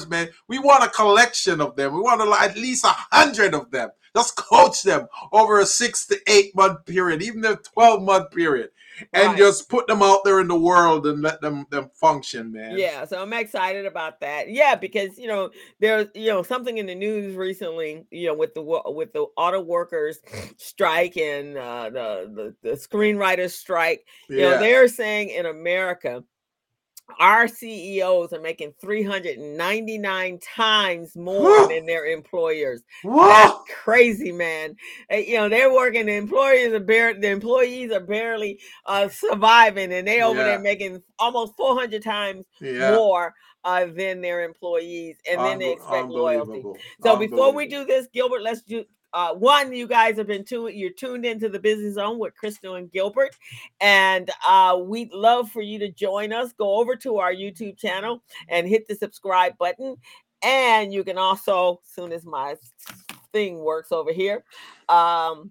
man. 0.08 0.28
We 0.48 0.58
want 0.58 0.84
a 0.84 0.88
collection 0.88 1.60
of 1.60 1.76
them. 1.76 1.94
We 1.94 2.00
want 2.00 2.20
at 2.20 2.56
least 2.56 2.84
a 2.84 2.88
hundred 3.12 3.54
of 3.54 3.70
them. 3.70 3.90
Just 4.16 4.36
coach 4.36 4.82
them 4.82 5.06
over 5.32 5.60
a 5.60 5.66
six 5.66 6.06
to 6.06 6.18
eight 6.26 6.56
month 6.56 6.84
period, 6.86 7.22
even 7.22 7.44
a 7.44 7.56
12 7.56 8.02
month 8.02 8.30
period, 8.32 8.70
and 9.12 9.28
Right. 9.28 9.38
just 9.38 9.68
put 9.68 9.86
them 9.86 10.02
out 10.02 10.24
there 10.24 10.40
in 10.40 10.48
the 10.48 10.58
world 10.58 11.06
and 11.06 11.22
let 11.22 11.40
them, 11.40 11.66
them 11.70 11.90
function, 11.94 12.50
man. 12.50 12.78
Yeah, 12.78 13.04
so 13.04 13.20
I'm 13.22 13.32
excited 13.34 13.86
about 13.86 14.20
that. 14.20 14.48
Yeah, 14.50 14.74
because 14.74 15.18
you 15.18 15.28
know 15.28 15.50
there's 15.78 16.08
you 16.14 16.28
know 16.28 16.42
something 16.42 16.78
in 16.78 16.86
the 16.86 16.94
news 16.94 17.36
recently, 17.36 18.06
you 18.10 18.28
know, 18.28 18.34
with 18.34 18.54
the 18.54 18.62
with 18.62 19.12
the 19.12 19.26
auto 19.36 19.60
workers 19.60 20.18
strike 20.56 21.16
and 21.16 21.56
uh, 21.56 21.90
the, 21.90 22.54
the 22.62 22.70
the 22.70 22.76
screenwriters 22.76 23.50
strike. 23.52 24.06
You 24.28 24.38
know, 24.38 24.50
Yeah. 24.52 24.58
they're 24.58 24.88
saying 24.88 25.28
in 25.28 25.46
America, 25.46 26.24
our 27.18 27.48
CEOs 27.48 28.32
are 28.32 28.40
making 28.40 28.72
399 28.80 30.38
times 30.38 31.16
more 31.16 31.68
than 31.68 31.86
their 31.86 32.06
employers. 32.06 32.82
That's 33.04 33.54
crazy, 33.82 34.32
man. 34.32 34.76
Uh, 35.12 35.16
You 35.16 35.38
know, 35.38 35.48
they're 35.48 35.72
working. 35.72 36.06
The 36.06 36.14
employees 36.16 36.72
are 36.72 36.80
bare. 36.80 37.14
The 37.14 37.28
employees 37.30 37.90
are 37.92 38.00
barely 38.00 38.60
uh, 38.86 39.08
surviving, 39.08 39.92
and 39.92 40.06
they 40.06 40.22
over 40.22 40.38
Yeah. 40.38 40.44
there 40.44 40.58
making 40.60 41.02
almost 41.18 41.56
400 41.56 42.02
times 42.02 42.44
Yeah. 42.60 42.90
more 42.92 43.34
uh, 43.64 43.86
than 43.86 44.20
their 44.20 44.42
employees, 44.44 45.18
and 45.28 45.40
then 45.40 45.58
they 45.58 45.72
expect 45.72 46.08
loyalty. 46.08 46.62
So 47.02 47.16
before 47.16 47.52
we 47.52 47.66
do 47.66 47.84
this, 47.84 48.06
Gilbert, 48.12 48.42
let's 48.42 48.62
do. 48.62 48.84
Uh, 49.12 49.34
one, 49.34 49.72
you 49.72 49.86
guys 49.86 50.16
have 50.16 50.26
been 50.26 50.44
tuned. 50.44 50.74
You're 50.74 50.90
tuned 50.90 51.24
into 51.24 51.48
the 51.48 51.58
Business 51.58 51.94
Zone 51.94 52.18
with 52.18 52.34
Crystal 52.36 52.74
and 52.74 52.90
Gilbert, 52.90 53.36
and 53.80 54.30
uh, 54.46 54.78
we'd 54.80 55.12
love 55.12 55.50
for 55.50 55.62
you 55.62 55.78
to 55.78 55.90
join 55.90 56.32
us. 56.32 56.52
Go 56.52 56.78
over 56.78 56.94
to 56.96 57.18
our 57.18 57.32
YouTube 57.32 57.78
channel 57.78 58.22
and 58.48 58.68
hit 58.68 58.86
the 58.86 58.94
subscribe 58.94 59.56
button. 59.58 59.96
And 60.42 60.92
you 60.92 61.02
can 61.02 61.18
also, 61.18 61.80
soon 61.84 62.12
as 62.12 62.24
my 62.24 62.54
thing 63.32 63.58
works 63.58 63.90
over 63.90 64.12
here, 64.12 64.44
um, 64.88 65.50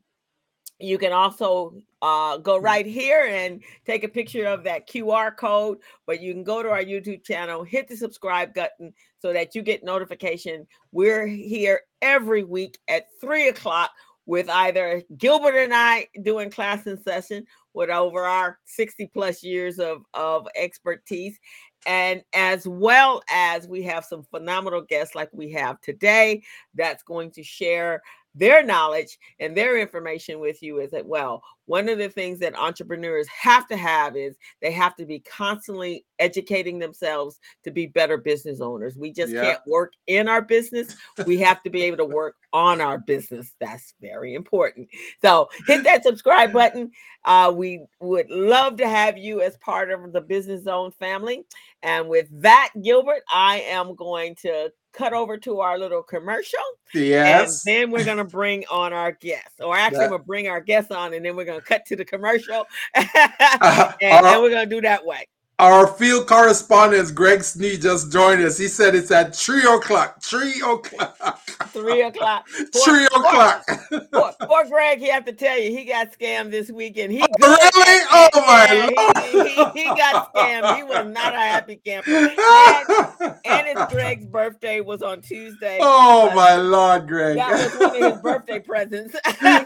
you 0.80 0.98
can 0.98 1.12
also 1.12 1.74
uh, 2.02 2.38
go 2.38 2.58
right 2.58 2.86
here 2.86 3.26
and 3.30 3.64
take 3.86 4.04
a 4.04 4.08
picture 4.08 4.46
of 4.46 4.64
that 4.64 4.88
QR 4.88 5.36
code. 5.36 5.80
But 6.06 6.22
you 6.22 6.34
can 6.34 6.44
go 6.44 6.62
to 6.62 6.70
our 6.70 6.84
YouTube 6.84 7.24
channel, 7.24 7.64
hit 7.64 7.88
the 7.88 7.98
subscribe 7.98 8.54
button 8.54 8.94
so 9.20 9.34
that 9.34 9.56
you 9.56 9.62
get 9.62 9.84
notification. 9.84 10.68
We're 10.92 11.26
here 11.26 11.82
every 12.02 12.44
week 12.44 12.78
at 12.88 13.08
three 13.20 13.48
o'clock 13.48 13.92
with 14.28 14.50
either 14.50 15.02
Gilbert 15.18 15.56
and 15.56 15.74
I 15.74 16.08
doing 16.22 16.52
class 16.52 16.86
in 16.86 17.02
session, 17.02 17.46
with 17.74 17.90
over 17.90 18.26
our 18.26 18.60
60 18.66 19.10
plus 19.14 19.42
years 19.42 19.80
of, 19.80 20.04
of 20.14 20.48
expertise. 20.56 21.40
And 21.86 22.22
as 22.34 22.68
well 22.68 23.22
as 23.32 23.68
we 23.68 23.84
have 23.84 24.04
some 24.04 24.24
phenomenal 24.24 24.82
guests 24.82 25.16
like 25.16 25.30
we 25.32 25.52
have 25.54 25.80
today, 25.82 26.44
that's 26.76 27.04
going 27.04 27.32
to 27.32 27.44
share 27.44 28.02
their 28.38 28.64
knowledge 28.64 29.18
and 29.40 29.56
their 29.56 29.78
information 29.78 30.40
with 30.40 30.62
you 30.62 30.82
as 30.82 30.92
well. 31.06 31.44
One 31.66 31.90
of 31.90 31.98
the 31.98 32.08
things 32.08 32.40
that 32.40 32.58
entrepreneurs 32.58 33.28
have 33.28 33.68
to 33.68 33.76
have 33.76 34.16
is 34.16 34.38
they 34.62 34.72
have 34.72 34.96
to 34.96 35.06
be 35.06 35.20
constantly 35.20 36.06
educating 36.20 36.80
themselves 36.80 37.40
to 37.66 37.72
be 37.72 37.88
better 37.88 38.18
business 38.18 38.62
owners. 38.62 38.96
We 38.96 39.12
just 39.12 39.34
yeah. 39.34 39.42
can't 39.44 39.60
work 39.68 39.94
in 40.08 40.30
our 40.30 40.42
business. 40.42 40.96
We 41.26 41.38
have 41.40 41.62
to 41.64 41.70
be 41.70 41.84
able 41.84 41.98
to 41.98 42.06
work 42.06 42.36
on 42.54 42.80
our 42.80 43.00
business. 43.00 43.54
That's 43.60 43.94
very 44.02 44.34
important. 44.34 44.88
So 45.22 45.50
hit 45.68 45.84
that 45.84 46.04
subscribe 46.04 46.54
button. 46.54 46.92
Uh, 47.26 47.52
we 47.54 47.86
would 48.00 48.30
love 48.30 48.78
to 48.78 48.88
have 48.88 49.18
you 49.18 49.42
as 49.42 49.58
part 49.58 49.92
of 49.92 50.14
the 50.14 50.22
Business 50.22 50.64
Zone 50.64 50.92
family. 50.92 51.44
And 51.84 52.08
with 52.08 52.28
that, 52.42 52.72
Gilbert, 52.82 53.24
I 53.32 53.60
am 53.62 53.96
going 53.96 54.36
to 54.44 54.72
cut 54.98 55.14
over 55.14 55.38
to 55.38 55.60
our 55.60 55.78
little 55.78 56.02
commercial. 56.02 56.60
Yes. 56.94 57.66
And 57.66 57.76
then 57.76 57.92
we're 57.92 58.06
going 58.06 58.18
to 58.18 58.24
bring 58.24 58.66
on 58.70 58.94
our 58.94 59.12
guests. 59.12 59.60
Or 59.60 59.76
actually, 59.76 60.00
that... 60.00 60.10
we'll 60.10 60.20
bring 60.20 60.48
our 60.48 60.62
guests 60.62 60.92
on 60.92 61.14
and 61.14 61.24
then 61.24 61.36
we're 61.36 61.46
going 61.46 61.60
to 61.60 61.66
cut 61.66 61.86
to 61.86 61.96
the 61.96 62.06
commercial. 62.06 62.66
uh, 62.96 63.94
and 64.02 64.26
then 64.26 64.42
we're 64.42 64.50
going 64.50 64.68
to 64.68 64.76
do 64.76 64.82
that 64.82 65.06
way. 65.06 65.28
Our 65.60 65.88
field 65.88 66.28
correspondent 66.28 67.16
Greg 67.16 67.40
Snee 67.40 67.82
just 67.82 68.12
joined 68.12 68.44
us. 68.44 68.60
He 68.60 68.68
said 68.68 68.94
it's 68.94 69.10
at 69.10 69.36
three 69.36 69.66
o'clock. 69.66 70.22
Three 70.22 70.62
o'clock. 70.62 71.40
Three 71.70 72.04
o'clock. 72.04 72.48
three 72.86 73.06
o'clock. 73.06 73.66
Poor, 74.14 74.34
poor, 74.40 74.66
Greg, 74.66 75.00
he 75.00 75.10
have 75.10 75.26
to 75.26 75.34
tell 75.34 75.58
you, 75.58 75.76
he 75.76 75.86
got 75.86 76.12
scammed 76.12 76.52
this 76.52 76.70
weekend. 76.70 77.12
He 77.12 77.24
oh, 77.24 77.28
really? 77.40 78.04
Oh 78.12 78.30
my 78.36 78.92
lord! 78.96 79.26
He, 79.26 79.56
he, 79.56 79.84
he, 79.84 79.86
got 79.86 80.32
scammed. 80.32 80.76
He 80.76 80.84
was 80.84 81.08
not 81.08 81.34
a 81.34 81.38
happy 81.38 81.78
camper. 81.78 82.12
And, 82.12 83.36
and 83.46 83.80
his 83.80 83.88
Greg's 83.90 84.26
birthday 84.26 84.82
was 84.82 85.02
on 85.02 85.22
Tuesday. 85.22 85.80
Oh 85.82 86.32
my 86.36 86.56
lord, 86.56 87.08
Greg! 87.08 87.38
That 87.38 87.52
was 87.52 87.80
one 87.80 88.04
of 88.04 88.14
his 88.14 88.22
birthday 88.22 88.60
presents. 88.60 89.16
I'm 89.26 89.66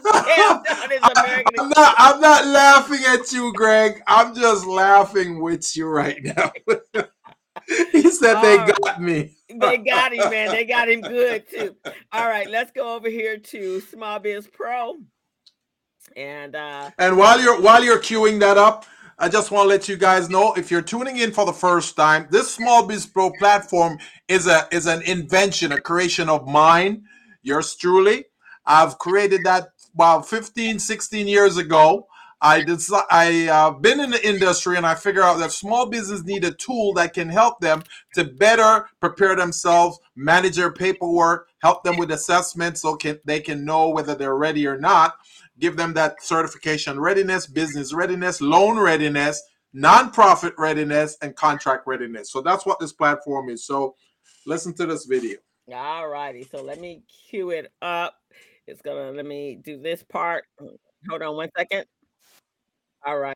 not. 1.70 1.96
I'm 1.98 2.22
not 2.22 2.46
laughing 2.46 3.02
at 3.10 3.30
you, 3.34 3.52
Greg. 3.54 4.02
I'm 4.08 4.34
just 4.34 4.66
laughing 4.66 5.42
with 5.42 5.76
you 5.76 5.81
you 5.82 5.88
right 5.88 6.24
now. 6.24 6.52
he 7.92 8.10
said 8.12 8.36
All 8.36 8.44
they 8.44 8.58
right. 8.58 8.74
got 8.84 9.02
me. 9.02 9.32
they 9.50 9.78
got 9.78 10.14
him, 10.14 10.30
man. 10.30 10.52
They 10.52 10.66
got 10.66 10.90
him 10.90 11.02
good 11.02 11.50
too. 11.50 11.76
All 12.12 12.28
right, 12.28 12.50
let's 12.50 12.72
go 12.72 12.96
over 12.96 13.10
here 13.10 13.38
to 13.38 13.82
Small 13.82 14.20
Biz 14.20 14.48
Pro. 14.48 14.98
And 16.16 16.56
uh 16.56 16.92
and 17.00 17.18
while 17.18 17.40
you're 17.42 17.60
while 17.62 17.84
you're 17.84 18.00
queuing 18.00 18.40
that 18.42 18.58
up, 18.58 18.86
I 19.18 19.30
just 19.30 19.52
want 19.52 19.66
to 19.66 19.70
let 19.70 19.88
you 19.90 19.98
guys 19.98 20.30
know 20.30 20.54
if 20.54 20.70
you're 20.72 20.82
tuning 20.82 21.18
in 21.18 21.32
for 21.32 21.46
the 21.46 21.54
first 21.54 21.96
time, 21.96 22.28
this 22.32 22.54
Small 22.54 22.86
Biz 22.86 23.08
Pro 23.08 23.32
platform 23.40 23.98
is 24.28 24.48
a 24.48 24.68
is 24.72 24.88
an 24.88 25.02
invention, 25.04 25.72
a 25.72 25.82
creation 25.82 26.30
of 26.30 26.48
mine, 26.48 27.04
yours 27.42 27.76
truly. 27.76 28.26
I've 28.66 28.98
created 29.00 29.42
that 29.46 29.70
about 29.96 30.28
15, 30.30 30.80
16 30.80 31.28
years 31.28 31.58
ago. 31.58 32.08
I 32.42 32.64
decide, 32.64 33.04
I 33.12 33.48
uh, 33.48 33.72
been 33.72 34.00
in 34.00 34.10
the 34.10 34.28
industry 34.28 34.76
and 34.78 34.86
I 34.86 34.96
figure 34.96 35.22
out 35.22 35.38
that 35.40 35.52
small 35.52 35.86
business 35.86 36.24
need 36.24 36.44
a 36.44 36.52
tool 36.52 36.94
that 36.94 37.14
can 37.14 37.30
help 37.30 37.60
them 37.60 37.84
to 38.16 38.24
better 38.24 38.90
prepare 39.00 39.36
themselves, 39.36 40.00
manage 40.16 40.56
their 40.56 40.72
paperwork, 40.72 41.50
help 41.62 41.84
them 41.84 41.98
with 41.98 42.12
assessments 42.12 42.82
so 42.82 42.96
can, 42.96 43.20
they 43.26 43.40
can 43.40 43.64
know 43.64 43.90
whether 43.90 44.16
they're 44.16 44.38
ready 44.38 44.66
or 44.66 44.78
not, 44.80 45.16
give 45.60 45.78
them 45.78 45.94
that 45.94 46.24
certification 46.24 47.00
readiness, 47.00 47.46
business 47.46 47.94
readiness, 47.94 48.42
loan 48.42 48.80
readiness, 48.80 49.42
nonprofit 49.76 50.54
readiness, 50.58 51.18
and 51.22 51.36
contract 51.36 51.84
readiness. 51.86 52.32
So 52.32 52.42
that's 52.42 52.66
what 52.66 52.80
this 52.80 52.92
platform 52.92 53.50
is. 53.50 53.66
So 53.66 53.96
listen 54.48 54.74
to 54.76 54.88
this 54.88 55.06
video. 55.06 55.38
All 55.74 56.08
righty. 56.08 56.44
So 56.44 56.64
let 56.64 56.80
me 56.82 57.04
cue 57.30 57.52
it 57.52 57.72
up. 57.82 58.16
It's 58.68 58.82
gonna 58.82 59.12
let 59.12 59.26
me 59.26 59.60
do 59.62 59.80
this 59.80 60.04
part. 60.04 60.46
Hold 61.10 61.22
on 61.22 61.36
one 61.36 61.50
second. 61.58 61.86
All 63.04 63.18
right. 63.18 63.36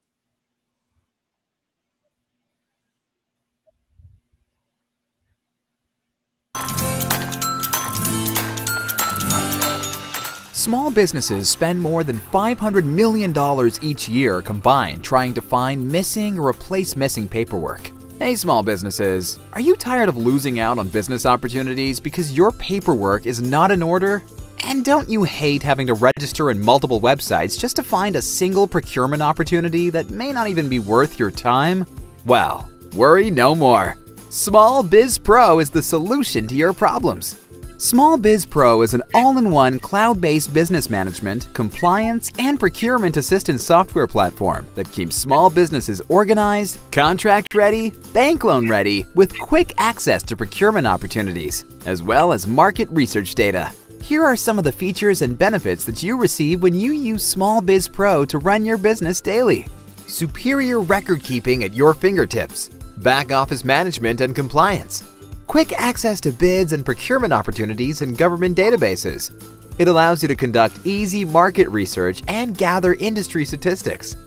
Small 10.53 10.89
businesses 10.89 11.47
spend 11.47 11.79
more 11.79 12.03
than 12.03 12.19
$500 12.19 12.83
million 12.85 13.33
each 13.81 14.09
year 14.09 14.41
combined 14.41 15.03
trying 15.03 15.33
to 15.35 15.41
find 15.41 15.91
missing 15.91 16.39
or 16.39 16.47
replace 16.47 16.95
missing 16.95 17.27
paperwork. 17.27 17.91
Hey, 18.17 18.35
small 18.35 18.63
businesses, 18.63 19.37
are 19.53 19.61
you 19.61 19.75
tired 19.75 20.09
of 20.09 20.17
losing 20.17 20.59
out 20.59 20.79
on 20.79 20.87
business 20.87 21.25
opportunities 21.25 21.99
because 21.99 22.35
your 22.35 22.51
paperwork 22.51 23.25
is 23.27 23.41
not 23.41 23.69
in 23.69 23.83
order? 23.83 24.23
And 24.63 24.85
don't 24.85 25.09
you 25.09 25.23
hate 25.23 25.63
having 25.63 25.87
to 25.87 25.93
register 25.93 26.49
in 26.49 26.63
multiple 26.63 27.01
websites 27.01 27.59
just 27.59 27.75
to 27.75 27.83
find 27.83 28.15
a 28.15 28.21
single 28.21 28.67
procurement 28.67 29.21
opportunity 29.21 29.89
that 29.89 30.09
may 30.09 30.31
not 30.31 30.47
even 30.47 30.69
be 30.69 30.79
worth 30.79 31.19
your 31.19 31.31
time? 31.31 31.85
Well, 32.25 32.69
worry 32.93 33.29
no 33.29 33.55
more. 33.55 33.97
Small 34.29 34.83
Biz 34.83 35.17
Pro 35.19 35.59
is 35.59 35.69
the 35.69 35.83
solution 35.83 36.47
to 36.47 36.55
your 36.55 36.73
problems. 36.73 37.39
Small 37.77 38.17
Biz 38.17 38.45
Pro 38.45 38.83
is 38.83 38.93
an 38.93 39.03
all-in-one 39.13 39.79
cloud-based 39.79 40.53
business 40.53 40.89
management, 40.89 41.53
compliance, 41.53 42.31
and 42.39 42.57
procurement 42.57 43.17
assistance 43.17 43.63
software 43.63 44.07
platform 44.07 44.65
that 44.75 44.89
keeps 44.93 45.15
small 45.15 45.49
businesses 45.49 46.01
organized, 46.07 46.79
contract 46.91 47.53
ready, 47.53 47.89
bank 48.13 48.45
loan 48.45 48.69
ready, 48.69 49.05
with 49.13 49.37
quick 49.37 49.73
access 49.77 50.23
to 50.23 50.37
procurement 50.37 50.87
opportunities, 50.87 51.65
as 51.85 52.01
well 52.01 52.31
as 52.31 52.47
market 52.47 52.89
research 52.91 53.35
data. 53.35 53.71
Here 54.05 54.23
are 54.23 54.35
some 54.35 54.59
of 54.59 54.63
the 54.63 54.71
features 54.71 55.23
and 55.23 55.35
benefits 55.35 55.83
that 55.85 56.03
you 56.03 56.15
receive 56.15 56.61
when 56.61 56.75
you 56.79 56.91
use 56.91 57.25
Small 57.25 57.59
Biz 57.59 57.87
Pro 57.87 58.23
to 58.25 58.37
run 58.37 58.63
your 58.63 58.77
business 58.77 59.19
daily. 59.19 59.65
Superior 60.05 60.79
record 60.79 61.23
keeping 61.23 61.63
at 61.63 61.73
your 61.73 61.95
fingertips, 61.95 62.69
back 62.97 63.31
office 63.31 63.65
management 63.65 64.21
and 64.21 64.35
compliance, 64.35 65.03
quick 65.47 65.73
access 65.73 66.21
to 66.21 66.31
bids 66.31 66.71
and 66.71 66.85
procurement 66.85 67.33
opportunities 67.33 68.03
in 68.03 68.13
government 68.13 68.55
databases. 68.55 69.31
It 69.79 69.87
allows 69.87 70.21
you 70.21 70.27
to 70.27 70.35
conduct 70.35 70.85
easy 70.85 71.25
market 71.25 71.67
research 71.69 72.21
and 72.27 72.55
gather 72.55 72.93
industry 72.93 73.43
statistics, 73.43 74.17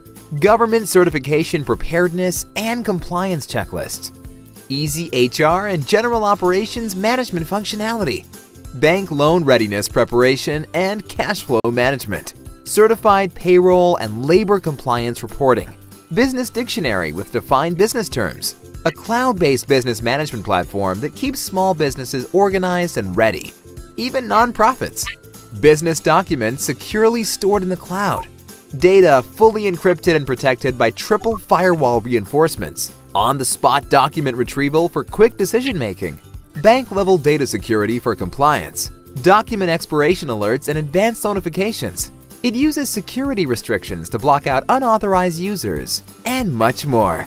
government 0.40 0.88
certification 0.88 1.64
preparedness 1.64 2.46
and 2.56 2.84
compliance 2.84 3.46
checklists, 3.46 4.10
easy 4.68 5.08
HR 5.12 5.68
and 5.68 5.86
general 5.86 6.24
operations 6.24 6.96
management 6.96 7.46
functionality, 7.46 8.24
bank 8.74 9.10
loan 9.10 9.44
readiness 9.44 9.88
preparation, 9.88 10.66
and 10.74 11.08
cash 11.08 11.42
flow 11.42 11.60
management, 11.70 12.34
certified 12.64 13.34
payroll 13.34 13.96
and 13.96 14.26
labor 14.26 14.60
compliance 14.60 15.22
reporting, 15.22 15.74
business 16.14 16.50
dictionary 16.50 17.12
with 17.12 17.32
defined 17.32 17.76
business 17.76 18.08
terms, 18.08 18.56
a 18.84 18.92
cloud-based 18.92 19.66
business 19.66 20.02
management 20.02 20.44
platform 20.44 21.00
that 21.00 21.14
keeps 21.14 21.40
small 21.40 21.74
businesses 21.74 22.28
organized 22.32 22.96
and 22.96 23.16
ready, 23.16 23.52
even 23.96 24.24
nonprofits, 24.24 25.06
business 25.60 25.98
documents 25.98 26.62
securely 26.62 27.24
stored 27.24 27.62
in 27.62 27.68
the 27.68 27.76
cloud, 27.76 28.26
data 28.78 29.22
fully 29.22 29.64
encrypted 29.64 30.14
and 30.14 30.26
protected 30.26 30.78
by 30.78 30.90
triple 30.90 31.36
firewall 31.36 32.00
reinforcements, 32.00 32.92
on-the-spot 33.14 33.88
document 33.88 34.36
retrieval 34.36 34.88
for 34.88 35.02
quick 35.02 35.36
decision-making, 35.36 36.20
bank-level 36.62 37.18
data 37.18 37.46
security 37.46 37.99
for 37.99 38.14
compliance, 38.14 38.90
document 39.22 39.70
expiration 39.70 40.28
alerts 40.28 40.68
and 40.68 40.78
advanced 40.78 41.24
notifications. 41.24 42.12
It 42.42 42.55
uses 42.55 42.88
security 42.88 43.46
restrictions 43.46 44.09
to 44.11 44.18
block 44.18 44.46
out 44.46 44.64
unauthorized 44.68 45.40
users, 45.40 46.03
and 46.24 46.55
much 46.55 46.86
more. 46.86 47.26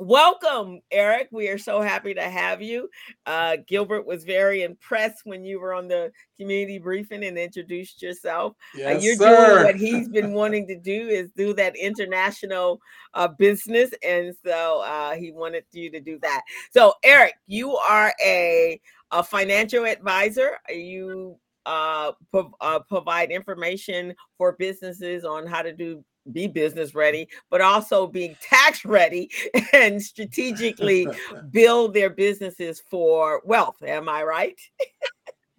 welcome 0.00 0.80
eric. 0.90 1.28
We 1.30 1.48
are 1.48 1.58
so 1.58 1.82
happy 1.82 2.14
to 2.14 2.22
have 2.22 2.62
you. 2.62 2.88
Uh, 3.26 3.58
gilbert 3.68 4.06
was 4.06 4.24
very 4.24 4.62
impressed 4.62 5.20
when 5.24 5.44
you 5.44 5.60
were 5.60 5.74
on 5.74 5.88
the 5.88 6.10
community 6.38 6.78
briefing 6.78 7.24
and 7.24 7.36
introduced 7.36 8.00
yourself. 8.00 8.54
Yes, 8.74 8.96
uh, 8.96 8.98
you're 8.98 9.16
sir. 9.16 9.54
doing 9.54 9.64
what 9.64 9.76
he's 9.76 10.08
been 10.08 10.32
wanting 10.34 10.66
to 10.68 10.78
do 10.78 11.08
is 11.08 11.30
do 11.36 11.52
that 11.54 11.76
international 11.76 12.80
uh, 13.12 13.28
business 13.28 13.90
and 14.02 14.34
so 14.44 14.80
uh, 14.80 15.14
he 15.14 15.32
wanted 15.32 15.64
you 15.72 15.90
to 15.90 16.00
do 16.00 16.18
that. 16.22 16.42
So 16.72 16.94
eric 17.04 17.34
you 17.46 17.76
are 17.76 18.12
a, 18.24 18.80
a 19.10 19.22
financial 19.22 19.84
advisor. 19.84 20.52
You 20.70 21.38
uh, 21.66 22.12
pro- 22.30 22.54
uh, 22.60 22.80
provide 22.88 23.30
information 23.30 24.14
for 24.38 24.56
businesses 24.58 25.24
on 25.24 25.46
how 25.46 25.60
to 25.60 25.74
do 25.74 26.02
be 26.32 26.46
business 26.46 26.94
ready, 26.94 27.28
but 27.50 27.60
also 27.60 28.06
being 28.06 28.36
tax 28.40 28.84
ready 28.84 29.30
and 29.72 30.02
strategically 30.02 31.06
build 31.50 31.94
their 31.94 32.10
businesses 32.10 32.82
for 32.90 33.42
wealth. 33.44 33.82
Am 33.82 34.08
I 34.08 34.22
right? 34.22 34.60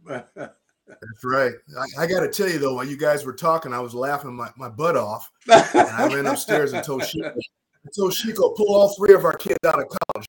That's 0.06 1.24
right. 1.24 1.54
I, 1.78 2.04
I 2.04 2.08
got 2.08 2.22
to 2.22 2.30
tell 2.30 2.50
you 2.50 2.60
though, 2.60 2.76
while 2.76 2.86
you 2.86 2.98
guys 2.98 3.26
were 3.26 3.34
talking, 3.34 3.74
I 3.74 3.80
was 3.80 3.94
laughing 3.94 4.36
my, 4.36 4.50
my 4.58 4.70
butt 4.70 4.98
off, 4.98 5.32
and 5.48 5.64
I 5.76 6.08
ran 6.14 6.26
upstairs 6.28 6.74
and 6.74 6.84
told 6.84 7.04
Shiko, 7.04 7.34
I 7.36 7.90
told 7.96 8.12
Shiko, 8.12 8.56
pull 8.56 8.76
all 8.76 8.94
three 8.96 9.14
of 9.14 9.26
our 9.26 9.34
kids 9.34 9.60
out 9.66 9.80
of 9.80 9.88
college. 9.88 10.28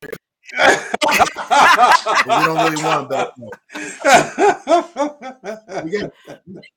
we 0.53 0.59
don't 2.27 2.73
really 2.73 2.83
want 2.83 3.09
them 3.09 3.09
back. 3.09 3.31
We 5.85 5.91
got, 5.91 6.13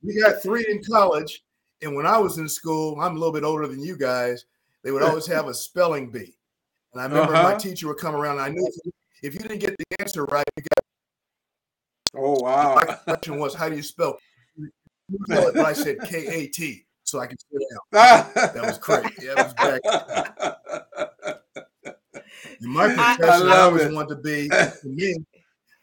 we 0.01 0.22
got 0.22 0.41
three 0.41 0.66
in 0.70 0.82
college, 0.84 1.43
and 1.82 1.95
when 1.95 2.05
I 2.05 2.17
was 2.17 2.38
in 2.38 2.47
school, 2.49 2.99
I'm 3.01 3.15
a 3.15 3.19
little 3.19 3.34
bit 3.34 3.43
older 3.43 3.67
than 3.67 3.82
you 3.82 3.97
guys. 3.97 4.45
They 4.84 4.91
would 4.91 5.03
always 5.03 5.26
have 5.28 5.47
a 5.47 5.53
spelling 5.53 6.11
bee, 6.11 6.38
and 6.93 7.01
I 7.01 7.05
remember 7.05 7.34
Uh-huh. 7.34 7.43
my 7.43 7.55
teacher 7.55 7.88
would 7.88 7.97
come 7.97 8.15
around. 8.15 8.34
And 8.39 8.41
I 8.41 8.49
knew 8.49 8.67
if 9.23 9.34
you, 9.34 9.39
didn't 9.39 9.59
get 9.59 9.76
the 9.78 9.86
answer 9.99 10.26
right, 10.26 10.45
you 10.57 10.63
got 10.63 10.84
oh 12.23 12.39
wow. 12.41 12.76
my 12.76 12.84
question 12.86 13.38
was, 13.39 13.53
how 13.55 13.67
do 13.69 13.76
you 13.76 13.82
spell? 13.84 14.17
But 15.28 15.57
I 15.59 15.73
said 15.73 15.97
K 16.03 16.28
A 16.28 16.47
T, 16.47 16.86
so 17.03 17.19
I 17.19 17.28
could 17.28 17.38
sit 17.51 17.61
down. 17.71 17.82
that 18.53 18.63
was 18.65 18.78
crazy. 18.78 19.09
Yeah, 19.21 19.32
it 19.32 19.38
was 19.38 19.53
back- 19.55 19.82
my 22.61 22.88
profession, 22.95 23.23
I, 23.26 23.38
love 23.38 23.67
always 23.73 23.84
it. 23.86 23.93
wanted 23.93 24.09
to 24.09 24.21
be. 24.21 24.49
Me, 24.89 25.15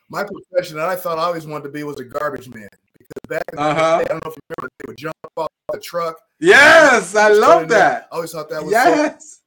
my 0.09 0.25
profession 0.25 0.77
that 0.77 0.89
I 0.89 0.97
thought 0.97 1.19
I 1.19 1.23
always 1.23 1.47
wanted 1.47 1.65
to 1.65 1.71
be 1.71 1.83
was 1.85 1.99
a 2.01 2.05
garbage 2.05 2.49
man. 2.49 2.69
Because 2.99 3.09
back 3.29 3.43
in 3.53 3.59
Uh-huh. 3.59 3.99
day, 3.99 4.05
I 4.05 4.09
don't 4.09 4.25
know 4.25 4.31
if 4.31 4.37
you 4.37 4.43
remember, 4.59 4.72
they 4.83 4.91
would 4.91 4.99
jump 4.99 5.15
off 5.37 5.49
the 5.73 5.79
truck. 5.81 6.17
yes, 6.41 7.15
I 7.15 7.29
love 7.29 7.69
that. 7.69 8.09
I 8.11 8.15
always 8.17 8.33
thought 8.33 8.49
that 8.51 8.63
was 8.65 8.73
so 8.73 8.79
Yes. 8.79 9.39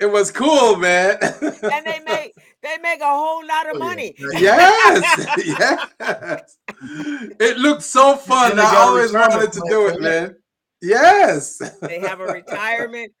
It 0.00 0.06
was 0.10 0.32
cool, 0.32 0.76
man. 0.76 1.16
And 1.22 1.86
they 1.86 2.00
make 2.04 2.34
they 2.62 2.76
make 2.82 3.00
a 3.00 3.04
whole 3.06 3.46
lot 3.46 3.68
of 3.70 3.76
Oh, 3.76 3.78
yeah. 3.78 3.84
money. 3.84 4.14
yes, 4.18 5.36
yes. 5.46 6.56
It 7.38 7.58
looked 7.58 7.82
so 7.82 8.16
fun. 8.16 8.58
I 8.58 8.74
always 8.78 9.12
wanted 9.12 9.52
to 9.52 9.62
do 9.68 9.88
it, 9.88 10.00
man. 10.00 10.36
Yes. 10.80 11.58
They 11.80 12.00
have 12.00 12.18
a 12.20 12.26
retirement 12.26 13.12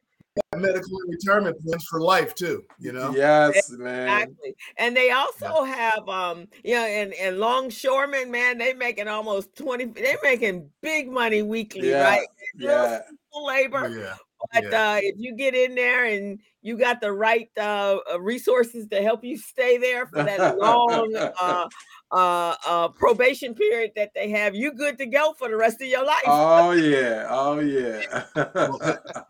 medical 0.56 0.98
and 1.00 1.10
retirement 1.10 1.58
plans 1.64 1.84
for 1.84 2.00
life 2.00 2.34
too. 2.34 2.62
You 2.78 2.92
know. 2.92 3.14
Yes, 3.14 3.70
man. 3.70 4.22
Exactly. 4.22 4.54
And 4.76 4.96
they 4.96 5.10
also 5.10 5.64
have 5.64 6.08
um, 6.08 6.48
you 6.64 6.74
know, 6.74 6.84
and, 6.84 7.12
and 7.14 7.38
longshoremen, 7.38 8.30
man, 8.30 8.58
they 8.58 8.74
making 8.74 9.08
almost 9.08 9.54
20, 9.56 9.86
they're 9.86 10.16
making 10.22 10.70
big 10.80 11.10
money 11.10 11.42
weekly, 11.42 11.90
Yeah. 11.90 12.02
right? 12.02 12.26
Yeah. 12.56 13.00
Labor. 13.34 13.88
yeah. 13.88 14.14
But 14.52 14.64
Yeah. 14.64 14.92
uh, 14.92 15.00
if 15.02 15.14
you 15.18 15.36
get 15.36 15.54
in 15.54 15.74
there 15.74 16.04
and 16.04 16.38
you 16.62 16.76
got 16.76 17.00
the 17.00 17.12
right 17.12 17.48
uh, 17.56 17.98
uh, 18.12 18.20
resources 18.20 18.86
to 18.88 19.02
help 19.02 19.24
you 19.24 19.36
stay 19.36 19.78
there 19.78 20.06
for 20.06 20.22
that 20.22 20.58
long 20.58 21.14
uh, 21.40 21.68
uh, 22.12 22.54
uh, 22.66 22.88
probation 22.88 23.54
period 23.54 23.92
that 23.96 24.12
they 24.14 24.28
have, 24.30 24.54
you 24.54 24.72
good 24.72 24.98
to 24.98 25.06
go 25.06 25.32
for 25.38 25.48
the 25.48 25.56
rest 25.56 25.80
of 25.80 25.88
your 25.88 26.04
life. 26.04 26.22
Oh 26.26 26.72
yeah. 26.72 27.26
Oh 27.30 27.58
yeah. 27.60 28.24
Well, 28.54 28.78